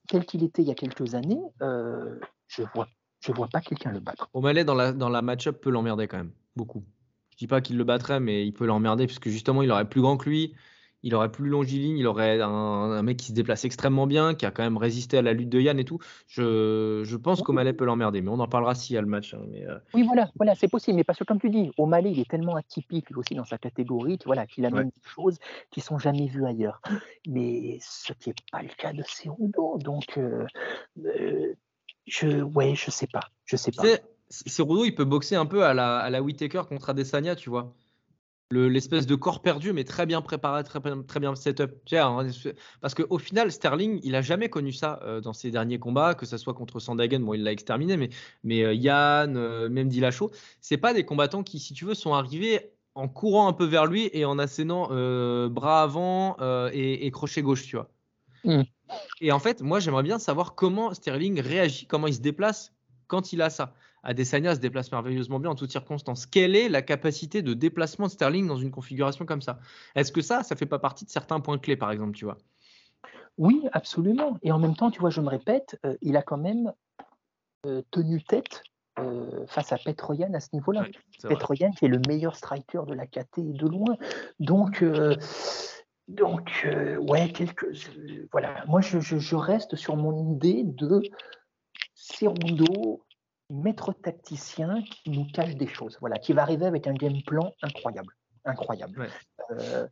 tel 0.09 0.25
qu'il 0.25 0.45
était 0.45 0.63
il 0.63 0.69
y 0.69 0.71
a 0.71 0.75
quelques 0.75 1.15
années, 1.15 1.43
euh, 1.63 2.19
je 2.47 2.63
vois 2.75 2.89
je 3.21 3.33
vois 3.33 3.49
pas 3.49 3.61
quelqu'un 3.61 3.93
le 3.93 4.01
battre. 4.01 4.31
O'Malley 4.33 4.65
dans 4.65 4.75
la, 4.75 4.93
dans 4.93 5.11
la 5.11 5.21
match-up 5.21 5.61
peut 5.61 5.71
l'emmerder 5.71 6.09
quand 6.09 6.17
même, 6.17 6.33
beaucoup. 6.57 6.85
Je 7.33 7.37
dis 7.37 7.47
pas 7.47 7.61
qu'il 7.61 7.77
le 7.77 7.85
battrait, 7.85 8.19
mais 8.19 8.47
il 8.47 8.53
peut 8.53 8.65
l'emmerder 8.65 9.07
puisque 9.07 9.29
justement 9.29 9.63
il 9.63 9.71
aurait 9.71 9.89
plus 9.89 10.01
grand 10.01 10.17
que 10.17 10.29
lui, 10.29 10.55
il 11.03 11.15
aurait 11.15 11.31
plus 11.31 11.49
longiligne, 11.49 11.97
il 11.99 12.07
aurait 12.07 12.41
un, 12.41 13.03
mec 13.03 13.17
qui 13.17 13.29
se 13.29 13.33
déplace 13.33 13.65
extrêmement 13.65 14.07
bien, 14.07 14.35
qui 14.35 14.47
a 14.47 14.51
quand 14.51 14.63
même 14.63 14.77
résisté 14.77 15.19
à 15.19 15.23
la 15.23 15.33
lutte 15.33 15.49
de 15.49 15.61
Yann 15.61 15.79
et 15.79 15.85
tout. 15.85 15.99
Je, 16.27 17.03
je 17.05 17.17
pense 17.17 17.43
qu'O'Malley 17.43 17.73
peut 17.73 17.85
l'emmerder, 17.85 18.21
mais 18.21 18.31
on 18.31 18.39
en 18.39 18.49
parlera 18.49 18.75
s'il 18.75 18.95
y 18.95 18.99
a 18.99 19.01
le 19.01 19.07
match. 19.07 19.35
Hein, 19.35 19.43
mais, 19.51 19.67
euh. 19.67 19.79
Oui, 19.95 20.03
voilà, 20.03 20.31
voilà 20.37 20.55
c'est 20.55 20.69
possible. 20.69 20.97
Mais 20.97 21.05
parce 21.05 21.19
que, 21.19 21.25
comme 21.25 21.41
tu 21.41 21.51
dis, 21.51 21.71
O'Malley, 21.79 22.13
il 22.13 22.21
est 22.21 22.29
tellement 22.29 22.57
atypique 22.57 23.11
lui 23.11 23.17
aussi 23.17 23.35
dans 23.35 23.45
sa 23.45 23.59
catégorie 23.59 24.19
voilà, 24.27 24.47
qu'il 24.47 24.67
amène 24.67 24.89
des 24.89 25.09
choses 25.15 25.39
qui 25.71 25.81
sont 25.81 25.99
jamais 25.99 26.27
vues 26.27 26.47
ailleurs. 26.47 26.81
Mais 27.27 27.79
ce 27.81 28.13
qui 28.13 28.31
n'est 28.31 28.35
pas 28.53 28.63
le 28.63 28.69
cas 28.77 28.93
de 28.93 29.03
Cerudo. 29.03 29.79
Donc, 29.79 30.19
euh, 30.19 30.47
euh, 31.05 31.55
je, 32.07 32.43
ouais, 32.43 32.75
je 32.75 32.91
sais 32.91 33.07
pas. 33.07 33.31
Je 33.45 33.57
sais 33.57 33.73
pas. 33.73 33.85
Cerudo, 34.29 34.85
il 34.85 34.95
peut 34.95 35.05
boxer 35.05 35.37
un 35.37 35.47
peu 35.47 35.65
à 35.65 35.75
la, 35.75 35.99
à 35.99 36.11
la 36.11 36.23
Whitaker 36.23 36.63
contre 36.69 36.91
Adesanya, 36.91 37.35
tu 37.35 37.51
vois 37.51 37.75
l'espèce 38.51 39.07
de 39.07 39.15
corps 39.15 39.43
perdu, 39.43 39.73
mais 39.73 39.85
très 39.85 40.07
bien 40.07 40.21
préparé, 40.23 40.65
très, 40.65 40.81
très 41.07 41.21
bien 41.21 41.35
setup. 41.37 41.71
Parce 42.81 42.95
qu'au 42.95 43.19
final, 43.19 43.53
Sterling, 43.53 44.01
il 44.03 44.15
a 44.15 44.23
jamais 44.23 44.49
connu 44.49 44.73
ça 44.73 45.01
euh, 45.05 45.21
dans 45.21 45.33
ses 45.33 45.51
derniers 45.51 45.79
combats, 45.79 46.15
que 46.15 46.27
ce 46.27 46.37
soit 46.37 46.55
contre 46.55 46.81
Sandhagen, 46.81 47.21
bon, 47.21 47.35
il 47.35 47.45
l'a 47.45 47.53
exterminé, 47.53 47.97
mais, 47.97 48.11
mais 48.43 48.63
euh, 48.65 48.75
Yann, 48.75 49.37
euh, 49.37 49.69
même 49.69 49.89
Dillashaw, 49.89 50.31
c'est 50.61 50.77
pas 50.77 50.93
des 50.93 51.05
combattants 51.05 51.43
qui, 51.43 51.59
si 51.59 51.75
tu 51.75 51.85
veux, 51.85 51.95
sont 51.95 52.15
arrivés 52.15 52.73
en 52.97 53.09
courant 53.09 53.47
un 53.47 53.53
peu 53.53 53.65
vers 53.65 53.87
lui 53.87 54.11
et 54.13 54.25
en 54.25 54.39
assénant 54.39 54.89
bras 55.49 55.83
avant 55.83 56.37
et, 56.73 57.09
crochet 57.13 57.41
gauche, 57.41 57.65
tu 57.65 57.77
vois. 57.77 57.89
Hmm. 58.45 58.63
Et 59.21 59.31
en 59.31 59.39
fait, 59.39 59.63
moi, 59.63 59.79
j'aimerais 59.79 60.03
bien 60.03 60.19
savoir 60.19 60.57
comment 60.57 60.93
Sterling 60.93 61.41
réagit, 61.41 61.87
comment 61.87 62.09
il 62.09 62.15
se 62.15 62.21
déplace 62.21 62.73
quand 63.07 63.33
il 63.33 63.43
a 63.43 63.51
ça. 63.51 63.75
Adesanya 64.03 64.55
se 64.55 64.61
déplace 64.61 64.91
merveilleusement 64.91 65.41
bien 65.41 65.51
en 65.51 65.55
toutes 65.55 65.71
circonstances. 65.71 66.27
Quelle 66.27 66.57
est 66.57 66.69
la 66.69 66.83
capacité 66.83 67.43
de 67.43 67.55
déplacement 67.55 68.07
de 68.07 68.13
Sterling 68.13 68.47
dans 68.47 68.57
une 68.57 68.71
configuration 68.71 69.27
comme 69.27 69.43
ça? 69.43 69.61
Est-ce 69.95 70.13
que 70.13 70.23
ça, 70.23 70.43
ça 70.43 70.57
fait 70.57 70.67
pas 70.67 70.79
partie 70.79 71.05
de 71.05 71.11
certains 71.11 71.41
points 71.41 71.59
clés, 71.59 71.77
par 71.77 71.91
exemple, 71.91 72.17
tu 72.17 72.25
vois? 72.25 72.39
Oui, 73.39 73.67
absolument. 73.73 74.37
Et 74.43 74.53
en 74.53 74.59
même 74.59 74.77
temps, 74.77 74.91
tu 74.91 75.01
vois, 75.01 75.11
je 75.11 75.21
me 75.21 75.29
répète, 75.29 75.79
euh, 75.87 75.97
il 76.03 76.17
a 76.17 76.23
quand 76.23 76.37
même 76.37 76.73
euh, 77.67 77.83
tenu 77.91 78.23
tête 78.23 78.63
euh, 78.99 79.47
face 79.47 79.73
à 79.73 79.79
Petroyan 79.79 80.33
à 80.35 80.41
ce 80.41 80.49
niveau-là. 80.53 80.85
Petroyan 81.23 81.71
qui 81.73 81.87
est 81.87 81.89
le 81.89 82.01
meilleur 82.07 82.37
striker 82.37 82.83
de 82.87 82.95
la 82.95 83.07
KT 83.07 83.39
de 83.39 83.67
loin. 83.67 83.97
Donc, 84.41 84.85
donc 86.09 86.67
ouais, 87.01 87.33
voilà. 88.33 88.65
Moi, 88.67 88.81
je, 88.81 88.99
je, 88.99 89.37
reste 89.37 89.77
sur 89.77 89.97
mon 89.97 90.35
idée 90.35 90.63
de 90.65 91.03
Cerundo 91.95 93.05
maître 93.51 93.93
tacticien 93.93 94.83
qui 94.83 95.11
nous 95.11 95.27
cache 95.27 95.57
des 95.57 95.67
choses, 95.67 95.99
voilà, 96.01 96.19
qui 96.19 96.33
va 96.33 96.43
arriver 96.43 96.67
avec 96.67 96.87
un 96.87 96.95
game 96.95 97.23
plan 97.23 97.53
incroyable, 97.63 98.15
incroyable. 98.45 99.09
Euh, 99.51 99.87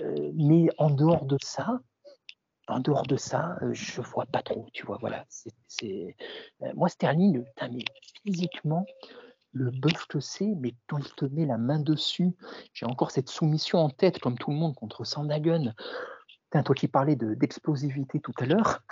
euh, 0.00 0.32
mais 0.34 0.68
en 0.78 0.90
dehors 0.90 1.26
de 1.26 1.36
ça, 1.42 1.80
en 2.68 2.80
dehors 2.80 3.06
de 3.06 3.16
ça, 3.16 3.58
euh, 3.62 3.74
je 3.74 4.00
vois 4.00 4.26
pas 4.26 4.42
trop, 4.42 4.66
tu 4.72 4.86
vois, 4.86 4.98
voilà. 5.00 5.24
C'est, 5.68 6.16
moi 6.74 6.88
Sterling, 6.88 7.44
mais 7.70 7.84
physiquement, 8.24 8.86
le 9.52 9.70
bœuf 9.70 10.06
que 10.06 10.20
c'est, 10.20 10.54
mais 10.56 10.74
quand 10.88 10.98
il 10.98 11.14
te 11.14 11.26
met 11.26 11.44
la 11.44 11.58
main 11.58 11.78
dessus, 11.78 12.32
j'ai 12.72 12.86
encore 12.86 13.10
cette 13.10 13.28
soumission 13.28 13.78
en 13.78 13.90
tête, 13.90 14.18
comme 14.18 14.38
tout 14.38 14.50
le 14.50 14.56
monde, 14.56 14.74
contre 14.74 15.04
Sandagun. 15.04 15.74
toi 16.50 16.74
qui 16.74 16.88
parlais 16.88 17.16
de, 17.16 17.34
d'explosivité 17.34 18.20
tout 18.20 18.34
à 18.38 18.46
l'heure. 18.46 18.82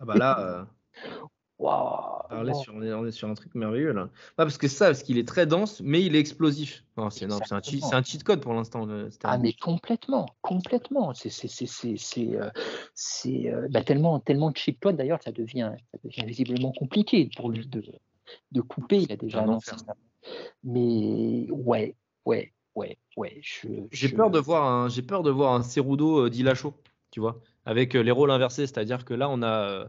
Ah 0.00 0.04
bah 0.04 0.16
là. 0.16 0.66
on, 1.58 3.06
est, 3.06 3.10
sur 3.10 3.28
un 3.28 3.34
truc 3.34 3.54
merveilleux 3.54 3.92
là. 3.92 4.08
parce 4.36 4.58
que 4.58 4.68
ça, 4.68 4.86
parce 4.86 5.02
qu'il 5.02 5.18
est 5.18 5.26
très 5.26 5.46
dense, 5.46 5.80
mais 5.80 6.02
il 6.02 6.14
est 6.14 6.18
explosif. 6.18 6.84
c'est 7.10 7.24
un, 7.24 7.38
un, 7.56 8.02
cheat 8.02 8.24
code 8.24 8.40
pour 8.40 8.52
l'instant. 8.52 8.86
Ah, 9.24 9.38
mais 9.38 9.52
complètement, 9.54 10.26
complètement. 10.42 11.14
C'est 11.14 11.30
euh, 11.86 12.50
euh, 13.26 13.68
bah, 13.70 13.82
tellement, 13.82 14.20
tellement 14.20 14.50
de 14.50 14.56
cheat 14.56 14.78
code 14.80 14.96
d'ailleurs, 14.96 15.22
ça 15.22 15.32
devient, 15.32 15.72
ça 15.92 15.98
devient 16.04 16.26
visiblement 16.26 16.72
compliqué 16.72 17.30
pour 17.36 17.50
lui 17.50 17.66
de, 17.66 17.82
de 18.52 18.60
couper. 18.60 18.98
Il 18.98 19.12
a 19.12 19.16
déjà 19.16 19.42
annoncé 19.42 19.72
ça. 19.76 19.94
Mais 20.64 21.46
ouais, 21.50 21.94
ouais, 22.26 22.52
ouais, 22.74 22.98
ouais. 23.16 23.40
J'ai 23.92 24.08
peur 24.10 24.30
de 24.30 24.38
voir 24.38 24.70
un, 24.70 24.88
j'ai 24.88 25.02
peur 25.02 25.22
de 25.22 25.30
voir 25.30 25.54
un 25.54 25.62
Cerudo 25.62 26.26
euh, 26.26 26.30
tu 27.10 27.20
vois, 27.20 27.40
avec 27.64 27.94
les 27.94 28.10
rôles 28.10 28.30
inversés, 28.30 28.66
c'est-à-dire 28.66 29.06
que 29.06 29.14
là, 29.14 29.30
on 29.30 29.42
a 29.42 29.88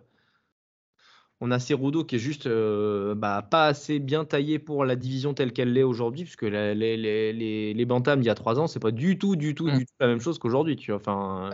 on 1.39 1.51
a 1.51 1.59
Cerudo 1.59 2.03
qui 2.03 2.15
est 2.15 2.19
juste 2.19 2.47
euh, 2.47 3.13
bah, 3.13 3.45
pas 3.49 3.67
assez 3.67 3.99
bien 3.99 4.25
taillé 4.25 4.57
pour 4.57 4.85
la 4.85 4.95
division 4.95 5.33
telle 5.33 5.53
qu'elle 5.53 5.71
l'est 5.73 5.83
aujourd'hui, 5.83 6.23
puisque 6.23 6.43
les, 6.43 6.73
les, 6.73 6.97
les, 6.97 7.73
les 7.73 7.85
Bantams 7.85 8.21
il 8.21 8.25
y 8.25 8.29
a 8.29 8.35
trois 8.35 8.59
ans, 8.59 8.67
c'est 8.67 8.79
pas 8.79 8.91
du 8.91 9.19
tout, 9.19 9.35
du 9.35 9.53
tout, 9.53 9.69
du 9.69 9.77
mm. 9.77 9.85
tout 9.85 9.93
la 9.99 10.07
même 10.07 10.19
chose 10.19 10.39
qu'aujourd'hui. 10.39 10.79
Enfin, 10.91 11.51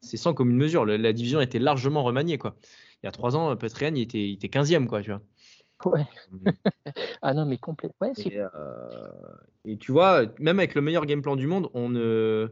c'est 0.00 0.16
sans 0.16 0.32
commune 0.32 0.56
mesure. 0.56 0.86
La, 0.86 1.12
division 1.12 1.40
était 1.40 1.58
largement 1.58 2.02
remaniée. 2.02 2.38
Quoi. 2.38 2.56
Il 3.02 3.06
y 3.06 3.08
a 3.08 3.12
trois 3.12 3.36
ans, 3.36 3.54
Petrian, 3.56 3.94
il 3.94 4.02
était, 4.02 4.28
il 4.28 4.34
était 4.34 4.48
15e. 4.48 4.86
Quoi, 4.86 5.02
tu 5.02 5.10
vois. 5.10 5.20
Ouais. 5.84 6.06
Mm. 6.30 6.50
ah 7.22 7.34
non, 7.34 7.44
mais 7.44 7.58
complètement. 7.58 8.12
et, 8.16 8.38
euh, 8.38 8.48
et, 9.66 9.76
tu 9.76 9.92
vois, 9.92 10.22
même 10.38 10.58
avec 10.58 10.74
le 10.74 10.80
meilleur 10.80 11.04
game 11.04 11.20
plan 11.20 11.36
du 11.36 11.46
monde, 11.46 11.68
on 11.74 11.90
ne, 11.90 12.48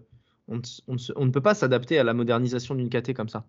on, 0.48 0.60
on, 0.88 0.96
on 1.16 1.24
ne 1.24 1.30
peut 1.30 1.40
pas 1.40 1.54
s'adapter 1.54 1.98
à 1.98 2.04
la 2.04 2.12
modernisation 2.12 2.74
d'une 2.74 2.90
KT 2.90 3.14
comme 3.14 3.30
ça. 3.30 3.46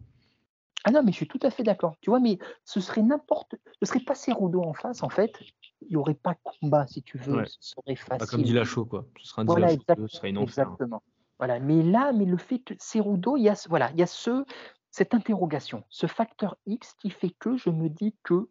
Ah 0.84 0.92
non, 0.92 1.04
mais 1.04 1.12
je 1.12 1.18
suis 1.18 1.28
tout 1.28 1.40
à 1.44 1.52
fait 1.52 1.64
d'accord. 1.64 1.96
Tu 2.02 2.10
vois, 2.10 2.20
mais 2.20 2.40
ce 2.66 2.80
serait 2.80 3.04
n'importe. 3.04 3.56
Ce 3.82 3.86
serait 3.86 4.00
pas 4.00 4.16
Cerudo 4.16 4.62
en 4.64 4.74
face, 4.74 5.04
en 5.04 5.10
fait. 5.10 5.34
Il 5.82 5.90
n'y 5.90 5.96
aurait 5.96 6.16
pas 6.16 6.36
combat, 6.44 6.88
si 6.88 7.04
tu 7.04 7.18
veux. 7.18 7.46
Ce 7.46 7.58
serait 7.60 7.96
facile. 7.96 8.18
Pas 8.18 8.26
comme 8.26 8.44
dit 8.44 8.54
la 8.54 8.64
show, 8.64 8.86
quoi. 8.86 9.06
Ce 9.20 9.28
serait 9.28 9.44
un 9.44 9.46
voilà, 9.46 9.70
ce 9.70 10.08
serait 10.08 10.30
une 10.30 10.40
Exactement. 10.40 11.04
Voilà. 11.38 11.60
Mais 11.60 11.82
là, 11.84 12.12
mais 12.14 12.26
le 12.26 12.38
fait 12.38 12.60
que 12.60 12.74
Cerudo, 12.80 13.38
il 13.38 13.44
y 13.44 13.50
a, 13.50 13.56
voilà, 13.70 13.92
il 13.92 14.00
y 14.00 14.04
a 14.04 14.08
ce, 14.08 14.46
cette 14.92 15.14
interrogation, 15.14 15.84
ce 15.90 16.08
facteur 16.08 16.58
X 16.66 16.94
qui 17.00 17.10
fait 17.10 17.32
que 17.40 17.58
je 17.58 17.70
me 17.70 17.90
dis 17.90 18.16
que 18.24 18.50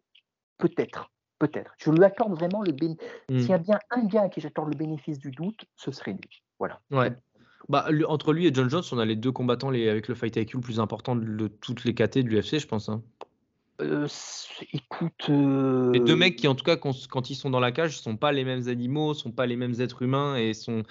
peut-être, 0.57 1.11
peut-être. 1.39 1.73
Je 1.77 1.91
lui 1.91 2.03
accorde 2.03 2.33
vraiment 2.33 2.61
le 2.61 2.71
bénéfice. 2.71 3.07
S'il 3.29 3.49
y 3.49 3.53
a 3.53 3.57
bien 3.57 3.79
un 3.89 4.05
gars 4.05 4.23
à 4.23 4.29
qui 4.29 4.41
j'accorde 4.41 4.69
le 4.69 4.77
bénéfice 4.77 5.19
du 5.19 5.31
doute, 5.31 5.65
ce 5.75 5.91
serait 5.91 6.13
lui. 6.13 6.43
Voilà. 6.59 6.81
Ouais. 6.91 7.11
Bah, 7.69 7.87
entre 8.07 8.33
lui 8.33 8.47
et 8.47 8.53
John 8.53 8.69
Jones, 8.69 8.83
on 8.91 8.97
a 8.97 9.05
les 9.05 9.15
deux 9.15 9.31
combattants 9.31 9.69
les, 9.69 9.89
avec 9.89 10.07
le 10.07 10.15
fight 10.15 10.35
IQ 10.35 10.57
le 10.57 10.61
plus 10.61 10.79
important 10.79 11.15
de, 11.15 11.47
toutes 11.47 11.83
les 11.83 11.93
KT 11.93 12.19
de 12.19 12.29
l'UFC, 12.29 12.59
je 12.59 12.67
pense. 12.67 12.89
Hein. 12.89 13.01
Euh, 13.81 14.07
écoute. 14.73 15.27
Les 15.27 15.99
deux 15.99 16.13
euh, 16.13 16.15
mecs 16.15 16.35
qui, 16.35 16.47
en 16.47 16.55
tout 16.55 16.63
cas, 16.63 16.75
quand, 16.75 17.29
ils 17.29 17.35
sont 17.35 17.49
dans 17.49 17.59
la 17.59 17.71
cage, 17.71 17.99
sont 17.99 18.17
pas 18.17 18.31
les 18.31 18.43
mêmes 18.43 18.67
animaux, 18.67 19.13
sont 19.13 19.31
pas 19.31 19.45
les 19.45 19.55
mêmes 19.55 19.79
êtres 19.79 20.01
humains 20.01 20.35
et 20.35 20.53
sont, 20.53 20.83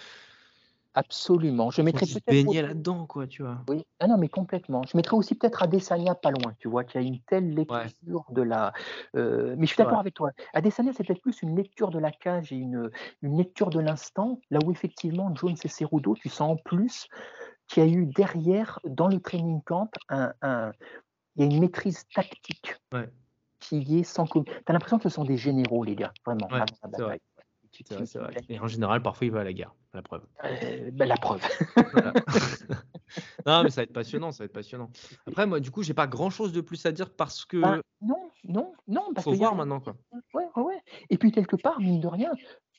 Absolument. 0.94 1.70
Je 1.70 1.82
mettrais 1.82 2.06
peut-être. 2.06 2.26
baigner 2.26 2.62
là-dedans, 2.62 3.06
quoi, 3.06 3.26
tu 3.26 3.42
vois. 3.42 3.58
Oui. 3.68 3.84
Ah 4.00 4.08
non, 4.08 4.18
mais 4.18 4.28
complètement. 4.28 4.82
Je 4.82 4.96
mettrais 4.96 5.16
aussi 5.16 5.34
peut-être 5.36 5.62
Adesanya 5.62 6.14
pas 6.14 6.30
loin, 6.30 6.54
tu 6.58 6.68
vois, 6.68 6.84
qui 6.84 6.98
a 6.98 7.00
une 7.00 7.20
telle 7.20 7.54
lecture 7.54 8.24
de 8.30 8.42
la. 8.42 8.72
Euh, 9.14 9.54
mais 9.56 9.66
je 9.66 9.74
suis 9.74 9.82
d'accord 9.82 10.00
avec 10.00 10.14
toi. 10.14 10.30
Adesanya, 10.52 10.92
c'est 10.92 11.04
peut-être 11.04 11.22
plus 11.22 11.42
une 11.42 11.56
lecture 11.56 11.90
de 11.90 11.98
la 11.98 12.10
cage 12.10 12.52
et 12.52 12.56
une, 12.56 12.90
une 13.22 13.38
lecture 13.38 13.70
de 13.70 13.78
l'instant, 13.78 14.40
là 14.50 14.58
où 14.64 14.72
effectivement 14.72 15.32
Jones 15.34 15.56
et 15.62 15.68
Cerudo, 15.68 16.14
tu 16.14 16.28
sens 16.28 16.52
en 16.52 16.56
plus 16.56 17.06
qu'il 17.68 17.84
y 17.84 17.86
a 17.86 17.88
eu 17.88 18.06
derrière, 18.06 18.80
dans 18.84 19.06
le 19.06 19.20
training 19.20 19.62
camp, 19.62 19.90
un, 20.08 20.32
un... 20.42 20.72
il 21.36 21.44
y 21.44 21.48
a 21.48 21.54
une 21.54 21.60
maîtrise 21.60 22.04
tactique 22.12 22.74
qui 23.60 23.98
est 23.98 24.02
sans. 24.02 24.26
Tu 24.26 24.40
as 24.66 24.72
l'impression 24.72 24.98
que 24.98 25.04
ce 25.04 25.08
sont 25.08 25.24
des 25.24 25.36
généraux, 25.36 25.84
les 25.84 25.94
gars, 25.94 26.12
vraiment, 26.26 26.48
la 26.50 26.64
bataille. 26.88 27.20
Et 28.48 28.58
en 28.58 28.66
général, 28.66 29.02
parfois, 29.02 29.26
il 29.26 29.32
va 29.32 29.40
à 29.40 29.44
la 29.44 29.52
guerre. 29.52 29.74
La 29.92 30.02
preuve. 30.02 30.22
Euh, 30.44 30.90
ben, 30.92 31.06
la 31.06 31.16
preuve. 31.16 31.40
non, 33.46 33.64
mais 33.64 33.70
ça 33.70 33.80
va 33.80 33.82
être 33.84 33.92
passionnant, 33.92 34.32
ça 34.32 34.44
va 34.44 34.46
être 34.46 34.52
passionnant. 34.52 34.90
Après, 35.26 35.46
moi, 35.46 35.60
du 35.60 35.70
coup, 35.70 35.82
j'ai 35.82 35.94
pas 35.94 36.06
grand-chose 36.06 36.52
de 36.52 36.60
plus 36.60 36.84
à 36.86 36.92
dire 36.92 37.10
parce 37.10 37.44
que. 37.44 37.60
Ben, 37.60 37.80
non, 38.02 38.30
non, 38.44 38.72
non. 38.86 39.12
Parce 39.14 39.24
faut 39.24 39.34
voir 39.34 39.54
maintenant, 39.54 39.80
quoi. 39.80 39.96
Ouais, 40.34 40.46
ouais. 40.56 40.82
Et 41.10 41.18
puis 41.18 41.32
quelque 41.32 41.56
part, 41.56 41.80
mine 41.80 42.00
de 42.00 42.06
rien, 42.06 42.32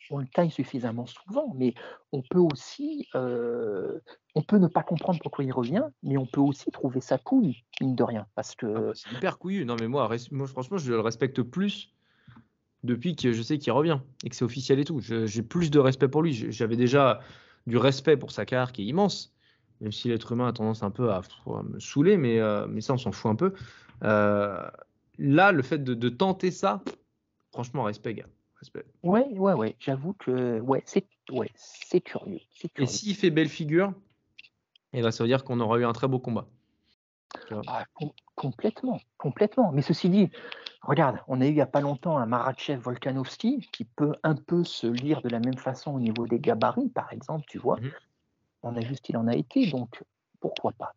on 0.09 0.19
le 0.19 0.27
taille 0.27 0.51
suffisamment 0.51 1.05
souvent, 1.05 1.53
mais 1.55 1.73
on 2.11 2.21
peut 2.21 2.39
aussi, 2.39 3.07
euh, 3.15 3.99
on 4.35 4.41
peut 4.41 4.57
ne 4.57 4.67
pas 4.67 4.83
comprendre 4.83 5.19
pourquoi 5.21 5.43
il 5.43 5.51
revient, 5.51 5.85
mais 6.03 6.17
on 6.17 6.25
peut 6.25 6.41
aussi 6.41 6.71
trouver 6.71 7.01
sa 7.01 7.17
couille, 7.17 7.63
mine 7.79 7.95
de 7.95 8.03
rien, 8.03 8.27
parce 8.35 8.55
que. 8.55 8.67
Ah 8.67 8.79
bah, 8.79 8.91
c'est 8.93 9.11
hyper 9.11 9.37
couillu. 9.37 9.65
Non, 9.65 9.75
mais 9.79 9.87
moi, 9.87 10.09
moi, 10.31 10.47
franchement, 10.47 10.77
je 10.77 10.91
le 10.91 10.99
respecte 10.99 11.41
plus 11.41 11.93
depuis 12.83 13.15
que 13.15 13.31
je 13.31 13.41
sais 13.41 13.57
qu'il 13.57 13.71
revient 13.73 13.99
et 14.23 14.29
que 14.29 14.35
c'est 14.35 14.45
officiel 14.45 14.79
et 14.79 14.85
tout. 14.85 14.99
J'ai 15.01 15.43
plus 15.43 15.71
de 15.71 15.79
respect 15.79 16.07
pour 16.07 16.23
lui. 16.23 16.33
J'avais 16.51 16.75
déjà 16.75 17.21
du 17.67 17.77
respect 17.77 18.17
pour 18.17 18.31
sa 18.31 18.45
carrière 18.45 18.71
qui 18.71 18.83
est 18.83 18.85
immense, 18.85 19.33
même 19.81 19.91
si 19.91 20.07
l'être 20.07 20.31
humain 20.31 20.47
a 20.47 20.53
tendance 20.53 20.83
un 20.83 20.91
peu 20.91 21.11
à, 21.11 21.21
me 21.63 21.79
saouler, 21.79 22.17
mais, 22.17 22.39
euh, 22.39 22.65
mais 22.67 22.81
ça, 22.81 22.93
on 22.93 22.97
s'en 22.97 23.11
fout 23.11 23.31
un 23.31 23.35
peu. 23.35 23.53
Euh, 24.03 24.67
là, 25.17 25.51
le 25.51 25.61
fait 25.61 25.83
de, 25.83 26.09
tenter 26.09 26.51
ça, 26.51 26.83
franchement, 27.51 27.83
respect, 27.83 28.15
gars. 28.15 28.27
Respect. 28.59 28.85
Ouais, 29.03 29.25
ouais, 29.31 29.53
ouais. 29.53 29.75
J'avoue 29.79 30.13
que 30.13 30.59
ouais, 30.59 30.83
c'est 30.85 31.05
ouais, 31.31 31.49
curieux, 32.01 32.01
curieux. 32.01 32.39
Et 32.77 32.85
s'il 32.85 33.15
fait 33.15 33.31
belle 33.31 33.49
figure, 33.49 33.93
eh 34.93 35.01
ben, 35.01 35.09
ça 35.09 35.23
veut 35.23 35.27
dire 35.27 35.43
qu'on 35.43 35.59
aura 35.59 35.79
eu 35.79 35.85
un 35.85 35.93
très 35.93 36.07
beau 36.07 36.19
combat. 36.19 36.47
Ah, 37.67 37.85
complètement, 38.35 38.99
complètement. 39.21 39.71
Mais 39.71 39.81
ceci 39.81 40.09
dit, 40.09 40.29
regarde, 40.81 41.19
on 41.27 41.39
a 41.39 41.45
eu 41.45 41.49
il 41.49 41.55
n'y 41.55 41.61
a 41.61 41.67
pas 41.67 41.81
longtemps 41.81 42.17
un 42.17 42.25
Marachev 42.25 42.81
Volkanovski 42.81 43.69
qui 43.71 43.85
peut 43.85 44.13
un 44.23 44.35
peu 44.35 44.63
se 44.63 44.87
lire 44.87 45.21
de 45.21 45.29
la 45.29 45.39
même 45.39 45.57
façon 45.57 45.93
au 45.93 45.99
niveau 45.99 46.27
des 46.27 46.39
gabarits, 46.39 46.89
par 46.89 47.13
exemple, 47.13 47.45
tu 47.47 47.57
vois. 47.57 47.77
Mmh 47.77 47.91
on 48.63 48.75
a 48.75 48.81
ce 48.81 49.01
qu'il 49.01 49.17
en 49.17 49.27
a 49.27 49.35
été. 49.35 49.71
Donc, 49.71 50.03
pourquoi 50.39 50.71
pas 50.73 50.93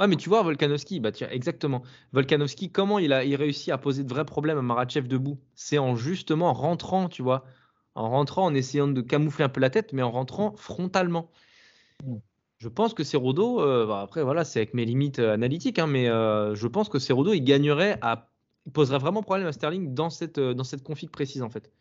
ah, 0.00 0.08
mais 0.08 0.16
tu 0.16 0.28
vois, 0.28 0.42
Volkanovski, 0.42 0.98
bah 0.98 1.12
tiens, 1.12 1.28
exactement. 1.30 1.82
Volkanovski, 2.12 2.72
comment 2.72 2.98
il 2.98 3.12
a 3.12 3.24
il 3.24 3.36
réussit 3.36 3.72
à 3.72 3.78
poser 3.78 4.02
de 4.02 4.08
vrais 4.08 4.24
problèmes 4.24 4.58
à 4.58 4.62
Marachev 4.62 5.06
debout? 5.06 5.38
C'est 5.54 5.78
en 5.78 5.94
justement 5.94 6.52
rentrant, 6.52 7.08
tu 7.08 7.22
vois, 7.22 7.44
en 7.94 8.10
rentrant, 8.10 8.44
en 8.44 8.54
essayant 8.54 8.88
de 8.88 9.00
camoufler 9.00 9.44
un 9.44 9.48
peu 9.48 9.60
la 9.60 9.70
tête, 9.70 9.92
mais 9.92 10.02
en 10.02 10.10
rentrant 10.10 10.56
frontalement. 10.56 11.30
Mmh. 12.04 12.16
Je 12.62 12.68
pense 12.68 12.94
que 12.94 13.02
Cerudo, 13.02 13.60
euh, 13.60 13.86
bah, 13.88 14.02
après 14.02 14.22
voilà, 14.22 14.44
c'est 14.44 14.60
avec 14.60 14.72
mes 14.72 14.84
limites 14.84 15.18
euh, 15.18 15.34
analytiques, 15.34 15.80
hein, 15.80 15.88
mais 15.88 16.08
euh, 16.08 16.54
je 16.54 16.68
pense 16.68 16.88
que 16.88 17.00
Cerudo, 17.00 17.32
il 17.32 17.40
gagnerait 17.40 17.98
à, 18.02 18.30
il 18.66 18.72
poserait 18.72 19.00
vraiment 19.00 19.20
problème 19.20 19.48
à 19.48 19.52
Sterling 19.52 19.94
dans 19.94 20.10
cette, 20.10 20.38
dans 20.38 20.62
cette 20.62 20.84
config 20.84 21.10
précise 21.10 21.42
en 21.42 21.50
fait. 21.50 21.72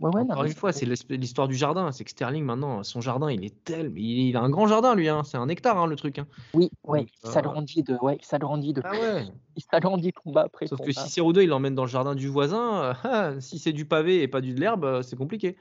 Encore 0.00 0.44
une 0.44 0.52
fois, 0.52 0.72
c'est 0.72 0.84
l'histoire 1.08 1.48
du 1.48 1.54
jardin. 1.54 1.90
C'est 1.90 2.04
que 2.04 2.10
Sterling, 2.10 2.44
maintenant, 2.44 2.82
son 2.82 3.00
jardin, 3.00 3.30
il 3.30 3.44
est 3.44 3.64
tel. 3.64 3.92
Il, 3.96 4.36
a 4.36 4.40
un 4.40 4.50
grand 4.50 4.66
jardin, 4.66 4.94
lui. 4.94 5.08
Hein. 5.08 5.22
C'est 5.24 5.38
un 5.38 5.48
hectare, 5.48 5.78
hein, 5.78 5.86
le 5.86 5.96
truc. 5.96 6.18
Hein. 6.18 6.26
Oui, 6.52 6.70
ouais, 6.84 7.06
il 7.24 7.30
s'agrandit 7.30 7.82
de. 7.82 7.96
Ouais, 8.02 8.18
il 8.20 8.24
s'agrandit 8.24 8.74
de. 8.74 8.82
Ah 8.84 8.92
ouais. 8.92 9.24
Il 9.58 9.62
s'agrandit 9.62 10.12
combat 10.12 10.42
après. 10.42 10.66
Sauf 10.66 10.82
que 10.82 10.92
si 10.92 11.08
Cerudo, 11.08 11.40
il 11.40 11.46
l'emmène 11.46 11.74
dans 11.74 11.84
le 11.84 11.88
jardin 11.88 12.14
du 12.14 12.28
voisin, 12.28 12.94
ah, 13.04 13.32
si 13.40 13.58
c'est 13.58 13.72
du 13.72 13.86
pavé 13.86 14.20
et 14.20 14.28
pas 14.28 14.42
du 14.42 14.52
de 14.52 14.60
l'herbe, 14.60 14.84
euh, 14.84 15.00
c'est 15.00 15.16
compliqué. 15.16 15.56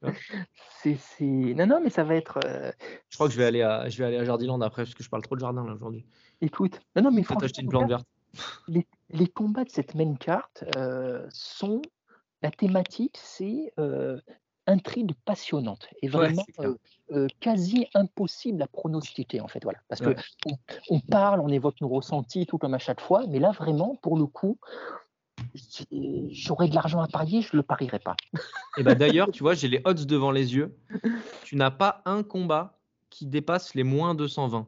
c'est, 0.82 0.96
Non, 1.20 1.66
non, 1.66 1.78
mais 1.84 1.90
ça 1.90 2.04
va 2.04 2.14
être. 2.14 2.38
Euh, 2.46 2.72
je 3.10 3.16
crois 3.18 3.26
que 3.26 3.34
je 3.34 3.38
vais 3.38 3.44
aller 3.44 3.60
à, 3.60 3.86
je 3.90 3.98
vais 3.98 4.06
aller 4.06 4.16
à 4.16 4.24
Jardiland 4.24 4.62
après, 4.62 4.84
parce 4.84 4.94
que 4.94 5.04
je 5.04 5.10
parle 5.10 5.20
trop 5.20 5.34
de 5.34 5.40
jardin 5.40 5.62
là 5.62 5.74
aujourd'hui. 5.74 6.06
Écoute, 6.40 6.80
non, 6.96 7.02
non, 7.02 7.10
mais 7.10 7.20
il 7.20 7.26
faut 7.26 7.34
acheter 7.44 7.60
une 7.60 7.68
plante 7.68 7.90
verte. 7.90 8.06
Les, 8.66 8.86
les, 9.10 9.26
combats 9.26 9.64
de 9.64 9.70
cette 9.70 9.94
main 9.94 10.14
carte 10.14 10.64
euh, 10.76 11.26
sont 11.28 11.82
la 12.44 12.50
thématique, 12.50 13.18
c'est 13.20 13.72
intrigue 14.66 15.12
passionnante 15.24 15.88
et 16.02 16.08
vraiment 16.08 16.44
quasi 17.40 17.86
impossible 17.94 18.62
à 18.62 18.66
pronostiquer 18.66 19.40
en 19.40 19.48
fait 19.48 19.62
voilà. 19.62 19.78
Parce 19.88 20.00
que 20.00 20.14
on, 20.90 21.00
parle 21.00 21.40
on 21.40 21.48
évoque 21.48 21.80
nos 21.80 21.88
ressentis 21.88 22.46
tout 22.46 22.58
comme 22.58 22.74
à 22.74 22.78
chaque 22.78 23.00
fois 23.00 23.24
mais 23.28 23.38
là 23.38 23.50
vraiment 23.50 23.96
pour 23.96 24.16
le 24.16 24.26
coup 24.26 24.58
j'aurais 26.30 26.68
de 26.68 26.74
l'argent 26.74 27.00
à 27.00 27.08
parier 27.08 27.42
je 27.42 27.56
le 27.56 27.62
parierais 27.62 27.98
pas. 27.98 28.16
Et 28.78 28.82
bah 28.82 28.94
d'ailleurs 28.94 29.30
tu 29.30 29.42
vois 29.42 29.54
j'ai 29.54 29.68
les 29.68 29.82
odds 29.84 30.06
devant 30.06 30.30
les 30.30 30.54
yeux. 30.54 30.76
Tu 31.44 31.56
n'as 31.56 31.70
pas 31.70 32.02
un 32.06 32.22
combat 32.22 32.78
qui 33.10 33.26
dépasse 33.26 33.74
les 33.74 33.84
moins 33.84 34.14
220 34.14 34.66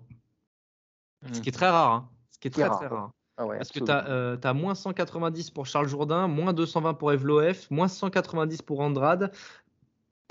ce 1.33 1.41
qui 1.41 1.49
est 1.49 1.53
très 1.53 1.69
rare 1.69 1.93
hein. 1.93 2.11
ce 2.31 2.39
qui 2.39 2.49
est 2.49 2.51
très 2.53 2.69
très 2.69 2.87
rare 2.87 3.13
ah 3.37 3.47
Parce 3.47 3.71
que 3.71 3.81
tu 3.81 3.91
as, 3.91 4.09
euh, 4.09 4.55
moins 4.55 4.75
190 4.75 5.51
pour 5.51 5.67
Charles 5.67 5.89
Jourdain, 5.89 6.27
moins 6.27 6.53
220 6.53 6.95
pour 6.95 7.13
Evloef, 7.13 7.71
moins 7.71 7.89
190 7.89 8.63
pour 8.63 8.81
Andrade, 8.81 9.31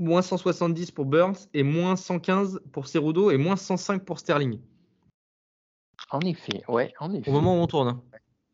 moins 0.01 0.21
170 0.21 0.91
pour 0.91 1.05
Burns 1.05 1.47
et 1.53 1.63
moins 1.63 1.95
115 1.95 2.61
pour 2.71 2.87
Cerudo 2.87 3.31
et 3.31 3.37
moins 3.37 3.55
105 3.55 4.03
pour 4.03 4.19
Sterling. 4.19 4.59
En 6.11 6.19
effet, 6.21 6.63
ouais, 6.67 6.93
en 6.99 7.13
effet. 7.13 7.29
Au 7.29 7.33
moment 7.33 7.59
où 7.59 7.61
on 7.61 7.67
tourne. 7.67 7.89
Hein. 7.89 8.01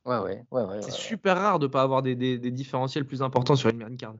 Ouais, 0.06 0.18
ouais, 0.18 0.45
ouais, 0.52 0.64
ouais 0.64 0.82
C'est 0.82 0.91
super 0.91 1.38
rare 1.38 1.60
de 1.60 1.68
ne 1.68 1.72
pas 1.72 1.84
avoir 1.84 2.02
des, 2.02 2.15
des, 2.15 2.52
différentiels 2.52 3.06
plus 3.06 3.22
importants 3.22 3.56
sur 3.56 3.69
une 3.69 3.78
main 3.78 3.95
card. 3.95 4.15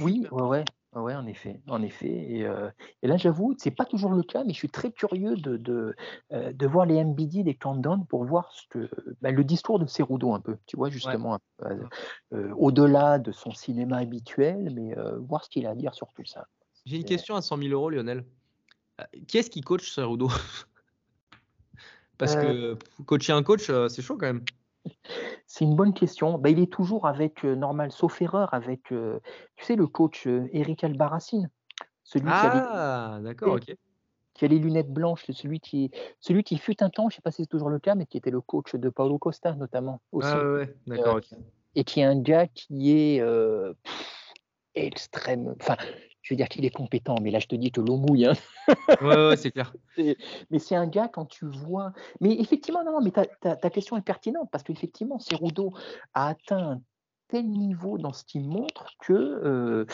Oui, 0.00 0.26
ouais, 0.30 0.42
ouais. 0.42 0.64
Oui, 0.94 1.14
en 1.14 1.26
effet, 1.26 1.60
en 1.68 1.82
effet. 1.82 2.08
Et, 2.08 2.46
euh, 2.46 2.70
et 3.02 3.08
là, 3.08 3.18
j'avoue, 3.18 3.54
c'est 3.58 3.70
pas 3.70 3.84
toujours 3.84 4.12
le 4.12 4.22
cas, 4.22 4.42
mais 4.44 4.54
je 4.54 4.58
suis 4.58 4.70
très 4.70 4.90
curieux 4.90 5.36
de, 5.36 5.58
de, 5.58 5.94
euh, 6.32 6.52
de 6.52 6.66
voir 6.66 6.86
les 6.86 7.04
MBD 7.04 7.42
des 7.42 7.54
countdowns 7.54 8.06
pour 8.06 8.24
voir 8.24 8.50
ce 8.52 8.62
que, 8.70 8.88
bah, 9.20 9.30
le 9.30 9.44
discours 9.44 9.78
de 9.78 9.86
Cerudo 9.86 10.32
un 10.32 10.40
peu, 10.40 10.56
tu 10.66 10.76
vois, 10.78 10.88
justement, 10.88 11.38
euh, 11.62 12.54
au-delà 12.56 13.18
de 13.18 13.32
son 13.32 13.52
cinéma 13.52 13.98
habituel, 13.98 14.70
mais 14.74 14.94
voir 15.20 15.44
ce 15.44 15.50
qu'il 15.50 15.66
a 15.66 15.70
à 15.70 15.74
dire 15.74 15.92
sur 15.94 16.08
tout 16.14 16.24
ça. 16.24 16.46
J'ai 16.86 16.96
une 16.96 17.04
question 17.04 17.36
à 17.36 17.42
100 17.42 17.58
000 17.58 17.68
euros, 17.70 17.90
Lionel. 17.90 18.24
Qui 19.26 19.38
est-ce 19.38 19.50
qui 19.50 19.60
coach 19.60 19.90
Cerudo? 19.90 20.28
Parce 22.18 22.34
que 22.34 22.76
coacher 23.04 23.32
un 23.32 23.42
coach, 23.42 23.70
c'est 23.88 24.02
chaud 24.02 24.16
quand 24.16 24.26
même. 24.26 24.42
C'est 25.46 25.64
une 25.64 25.76
bonne 25.76 25.94
question. 25.94 26.38
Bah, 26.38 26.50
il 26.50 26.60
est 26.60 26.72
toujours 26.72 27.06
avec, 27.06 27.44
normal, 27.44 27.92
sauf 27.92 28.20
erreur, 28.22 28.52
avec, 28.54 28.84
tu 28.84 29.64
sais, 29.64 29.76
le 29.76 29.86
coach, 29.86 30.26
Eric 30.26 30.84
Albarracine. 30.84 31.50
Celui 32.04 32.26
qui 32.26 32.32
ah! 32.32 33.18
d'accord, 33.22 33.56
OK. 33.56 33.74
qui 34.32 34.44
a 34.44 34.48
les 34.48 34.58
lunettes 34.58 34.90
blanches, 34.90 35.24
celui 35.30 35.60
qui 35.60 35.90
celui 36.20 36.42
qui 36.42 36.56
fut 36.56 36.82
un 36.82 36.88
temps, 36.88 37.10
je 37.10 37.14
ne 37.14 37.16
sais 37.16 37.22
pas 37.22 37.30
si 37.30 37.42
c'est 37.42 37.48
toujours 37.48 37.68
le 37.68 37.78
cas, 37.78 37.94
mais 37.94 38.06
qui 38.06 38.16
était 38.16 38.30
le 38.30 38.40
coach 38.40 38.74
de 38.74 38.88
Paulo 38.88 39.18
Costa 39.18 39.54
notamment 39.54 40.00
aussi, 40.10 40.30
Ah 40.32 40.52
ouais, 40.52 40.74
d'accord, 40.86 41.16
OK. 41.16 41.36
et 41.74 41.84
qui 41.84 42.00
est 42.00 42.04
un 42.04 42.18
gars 42.18 42.46
qui 42.46 42.92
est, 42.92 43.22
extrême 44.74 45.54
enfin, 45.60 45.76
je 46.28 46.34
veux 46.34 46.36
dire 46.36 46.48
qu'il 46.50 46.66
est 46.66 46.70
compétent, 46.70 47.14
mais 47.22 47.30
là 47.30 47.38
je 47.38 47.46
te 47.46 47.56
dis 47.56 47.70
que 47.70 47.80
l'eau 47.80 47.96
mouille. 47.96 48.26
Hein. 48.26 48.34
Ouais, 49.00 49.34
c'est 49.38 49.50
clair. 49.50 49.72
mais 50.50 50.58
c'est 50.58 50.76
un 50.76 50.86
gars 50.86 51.08
quand 51.08 51.24
tu 51.24 51.46
vois. 51.46 51.94
Mais 52.20 52.38
effectivement, 52.38 52.84
non, 52.84 53.00
mais 53.00 53.12
ta, 53.12 53.24
ta, 53.24 53.70
question 53.70 53.96
est 53.96 54.02
pertinente 54.02 54.50
parce 54.52 54.62
qu'effectivement, 54.62 55.18
Cerudo 55.18 55.72
a 56.12 56.28
atteint 56.28 56.72
un 56.72 56.82
tel 57.28 57.48
niveau 57.48 57.96
dans 57.96 58.12
ce 58.12 58.24
qu'il 58.24 58.46
montre 58.46 58.90
que 59.00 59.14
euh, 59.14 59.86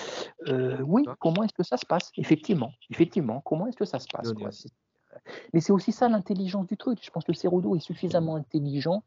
euh, 0.48 0.78
oui, 0.80 1.04
comment 1.20 1.44
est-ce 1.44 1.54
que 1.54 1.62
ça 1.62 1.76
se 1.76 1.86
passe? 1.86 2.10
Effectivement, 2.16 2.72
effectivement, 2.90 3.40
comment 3.40 3.68
est-ce 3.68 3.76
que 3.76 3.84
ça 3.84 4.00
se 4.00 4.08
passe 4.08 4.32
Mais 5.52 5.60
c'est 5.60 5.72
aussi 5.72 5.92
ça 5.92 6.08
l'intelligence 6.08 6.66
du 6.66 6.76
truc. 6.76 6.98
Je 7.00 7.10
pense 7.12 7.22
que 7.22 7.32
Cerudo 7.32 7.76
est 7.76 7.80
suffisamment 7.80 8.34
intelligent 8.34 9.04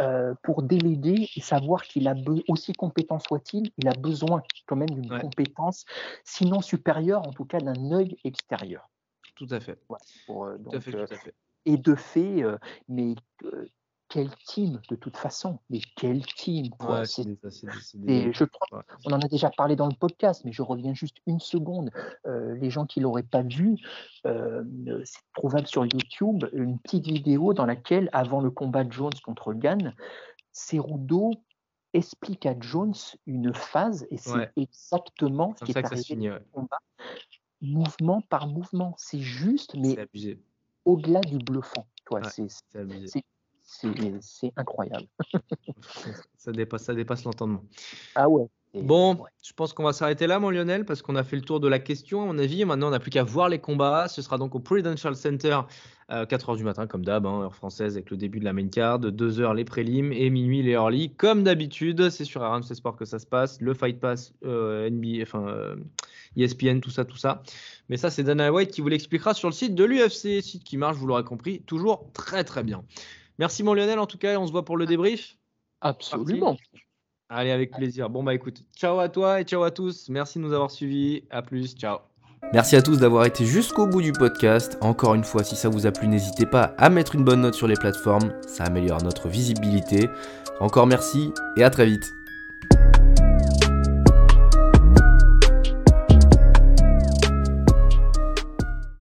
euh, 0.00 0.34
pour 0.42 0.62
déléguer 0.62 1.28
et 1.36 1.40
savoir 1.40 1.82
qu'il 1.82 2.08
a 2.08 2.14
aussi 2.48 2.72
compétent 2.72 3.18
soit-il, 3.18 3.70
il 3.76 3.88
a 3.88 3.92
besoin 3.92 4.42
quand 4.66 4.76
même 4.76 4.90
d'une 4.90 5.20
compétence, 5.20 5.84
sinon 6.24 6.60
supérieure, 6.60 7.26
en 7.26 7.32
tout 7.32 7.44
cas 7.44 7.58
d'un 7.58 7.92
œil 7.92 8.16
extérieur. 8.24 8.88
Tout 9.36 9.46
à 9.50 9.60
fait. 9.60 9.78
Euh, 9.90 10.58
tout, 10.58 10.76
à 10.76 10.80
fait, 10.80 10.92
tout 10.92 10.98
à 10.98 11.06
fait. 11.06 11.34
Et 11.66 11.76
de 11.76 11.94
fait, 11.94 12.42
euh, 12.42 12.58
mais 12.88 13.14
quel 14.12 14.28
team 14.44 14.78
de 14.90 14.96
toute 14.96 15.16
façon, 15.16 15.58
mais 15.70 15.80
quel 15.96 16.22
team 16.26 16.68
quoi. 16.68 17.04
je 18.30 18.44
crois, 18.44 18.84
on 19.06 19.12
en 19.12 19.20
a 19.20 19.26
déjà 19.26 19.48
parlé 19.48 19.74
dans 19.74 19.86
le 19.86 19.94
podcast, 19.94 20.42
mais 20.44 20.52
je 20.52 20.60
reviens 20.60 20.92
juste 20.92 21.16
une 21.26 21.40
seconde. 21.40 21.90
Euh, 22.26 22.54
les 22.56 22.68
gens 22.68 22.84
qui 22.84 23.00
l'auraient 23.00 23.22
pas 23.22 23.40
vu, 23.40 23.78
euh, 24.26 24.62
c'est 25.04 25.22
trouvable 25.34 25.66
sur 25.66 25.86
YouTube 25.86 26.44
une 26.52 26.78
petite 26.78 27.06
vidéo 27.06 27.54
dans 27.54 27.64
laquelle, 27.64 28.10
avant 28.12 28.42
le 28.42 28.50
combat 28.50 28.84
de 28.84 28.92
Jones 28.92 29.14
contre 29.24 29.54
Gann, 29.54 29.94
Cerudo 30.52 31.30
explique 31.94 32.44
à 32.44 32.54
Jones 32.60 32.92
une 33.26 33.54
phase 33.54 34.06
et 34.10 34.18
c'est 34.18 34.50
exactement 34.56 35.54
ce 35.58 35.64
qui 35.64 35.72
est 35.72 35.84
arrivé 35.84 36.16
dans 36.16 36.34
le 36.34 36.46
combat, 36.52 36.80
mouvement 37.62 38.20
par 38.28 38.46
mouvement. 38.46 38.94
C'est 38.98 39.20
juste, 39.20 39.74
mais 39.74 39.96
au-delà 40.84 41.20
du 41.22 41.38
bluffant. 41.38 41.86
c'est 42.28 43.24
c'est 44.20 44.52
incroyable. 44.56 45.06
ça 46.36 46.52
dépasse, 46.52 46.84
ça 46.84 46.94
dépasse 46.94 47.24
l'entendement. 47.24 47.64
Ah 48.14 48.28
ouais. 48.28 48.46
Bon, 48.74 49.18
je 49.44 49.52
pense 49.52 49.74
qu'on 49.74 49.82
va 49.82 49.92
s'arrêter 49.92 50.26
là, 50.26 50.38
mon 50.38 50.48
Lionel, 50.48 50.86
parce 50.86 51.02
qu'on 51.02 51.14
a 51.14 51.24
fait 51.24 51.36
le 51.36 51.42
tour 51.42 51.60
de 51.60 51.68
la 51.68 51.78
question, 51.78 52.22
à 52.22 52.26
mon 52.26 52.38
avis. 52.38 52.64
Maintenant, 52.64 52.88
on 52.88 52.90
n'a 52.90 53.00
plus 53.00 53.10
qu'à 53.10 53.22
voir 53.22 53.50
les 53.50 53.58
combats. 53.58 54.08
Ce 54.08 54.22
sera 54.22 54.38
donc 54.38 54.54
au 54.54 54.60
Prudential 54.60 55.14
Center, 55.14 55.60
à 56.08 56.24
4h 56.24 56.56
du 56.56 56.64
matin, 56.64 56.86
comme 56.86 57.04
d'hab, 57.04 57.26
hein, 57.26 57.42
heure 57.42 57.54
française, 57.54 57.96
avec 57.96 58.10
le 58.10 58.16
début 58.16 58.40
de 58.40 58.46
la 58.46 58.54
main 58.54 58.68
card. 58.68 59.00
2h 59.00 59.54
les 59.54 59.66
prélims 59.66 60.10
et 60.12 60.30
minuit 60.30 60.62
les 60.62 60.72
early. 60.72 61.10
Comme 61.14 61.44
d'habitude, 61.44 62.08
c'est 62.08 62.24
sur 62.24 62.40
RMC 62.40 62.74
Sport 62.74 62.96
que 62.96 63.04
ça 63.04 63.18
se 63.18 63.26
passe. 63.26 63.60
Le 63.60 63.74
Fight 63.74 64.00
Pass, 64.00 64.32
euh, 64.46 64.88
NBA, 64.88 65.20
enfin, 65.20 65.76
ESPN, 66.38 66.68
euh, 66.68 66.78
e 66.78 66.80
tout 66.80 66.90
ça, 66.90 67.04
tout 67.04 67.18
ça. 67.18 67.42
Mais 67.90 67.98
ça, 67.98 68.08
c'est 68.08 68.22
Dana 68.22 68.50
White 68.50 68.70
qui 68.70 68.80
vous 68.80 68.88
l'expliquera 68.88 69.34
sur 69.34 69.48
le 69.48 69.54
site 69.54 69.74
de 69.74 69.84
l'UFC, 69.84 70.42
site 70.42 70.64
qui 70.64 70.78
marche, 70.78 70.96
vous 70.96 71.06
l'aurez 71.06 71.24
compris, 71.24 71.60
toujours 71.66 72.10
très 72.14 72.42
très 72.42 72.62
bien. 72.62 72.82
Merci 73.42 73.64
mon 73.64 73.74
Lionel 73.74 73.98
en 73.98 74.06
tout 74.06 74.18
cas, 74.18 74.38
on 74.38 74.46
se 74.46 74.52
voit 74.52 74.64
pour 74.64 74.76
le 74.76 74.86
débrief. 74.86 75.36
Absolument. 75.80 76.56
Allez, 77.28 77.50
avec 77.50 77.72
plaisir. 77.72 78.08
Bon 78.08 78.22
bah 78.22 78.34
écoute, 78.34 78.62
ciao 78.76 79.00
à 79.00 79.08
toi 79.08 79.40
et 79.40 79.42
ciao 79.42 79.64
à 79.64 79.72
tous. 79.72 80.08
Merci 80.10 80.38
de 80.38 80.44
nous 80.44 80.52
avoir 80.52 80.70
suivis. 80.70 81.24
À 81.28 81.42
plus, 81.42 81.74
ciao. 81.74 81.98
Merci 82.52 82.76
à 82.76 82.82
tous 82.82 83.00
d'avoir 83.00 83.24
été 83.24 83.44
jusqu'au 83.44 83.88
bout 83.88 84.00
du 84.00 84.12
podcast. 84.12 84.78
Encore 84.80 85.16
une 85.16 85.24
fois, 85.24 85.42
si 85.42 85.56
ça 85.56 85.68
vous 85.68 85.88
a 85.88 85.90
plu, 85.90 86.06
n'hésitez 86.06 86.46
pas 86.46 86.72
à 86.78 86.88
mettre 86.88 87.16
une 87.16 87.24
bonne 87.24 87.40
note 87.40 87.54
sur 87.54 87.66
les 87.66 87.74
plateformes, 87.74 88.32
ça 88.46 88.62
améliore 88.62 89.02
notre 89.02 89.26
visibilité. 89.26 90.08
Encore 90.60 90.86
merci 90.86 91.32
et 91.56 91.64
à 91.64 91.70
très 91.70 91.86
vite. 91.86 92.12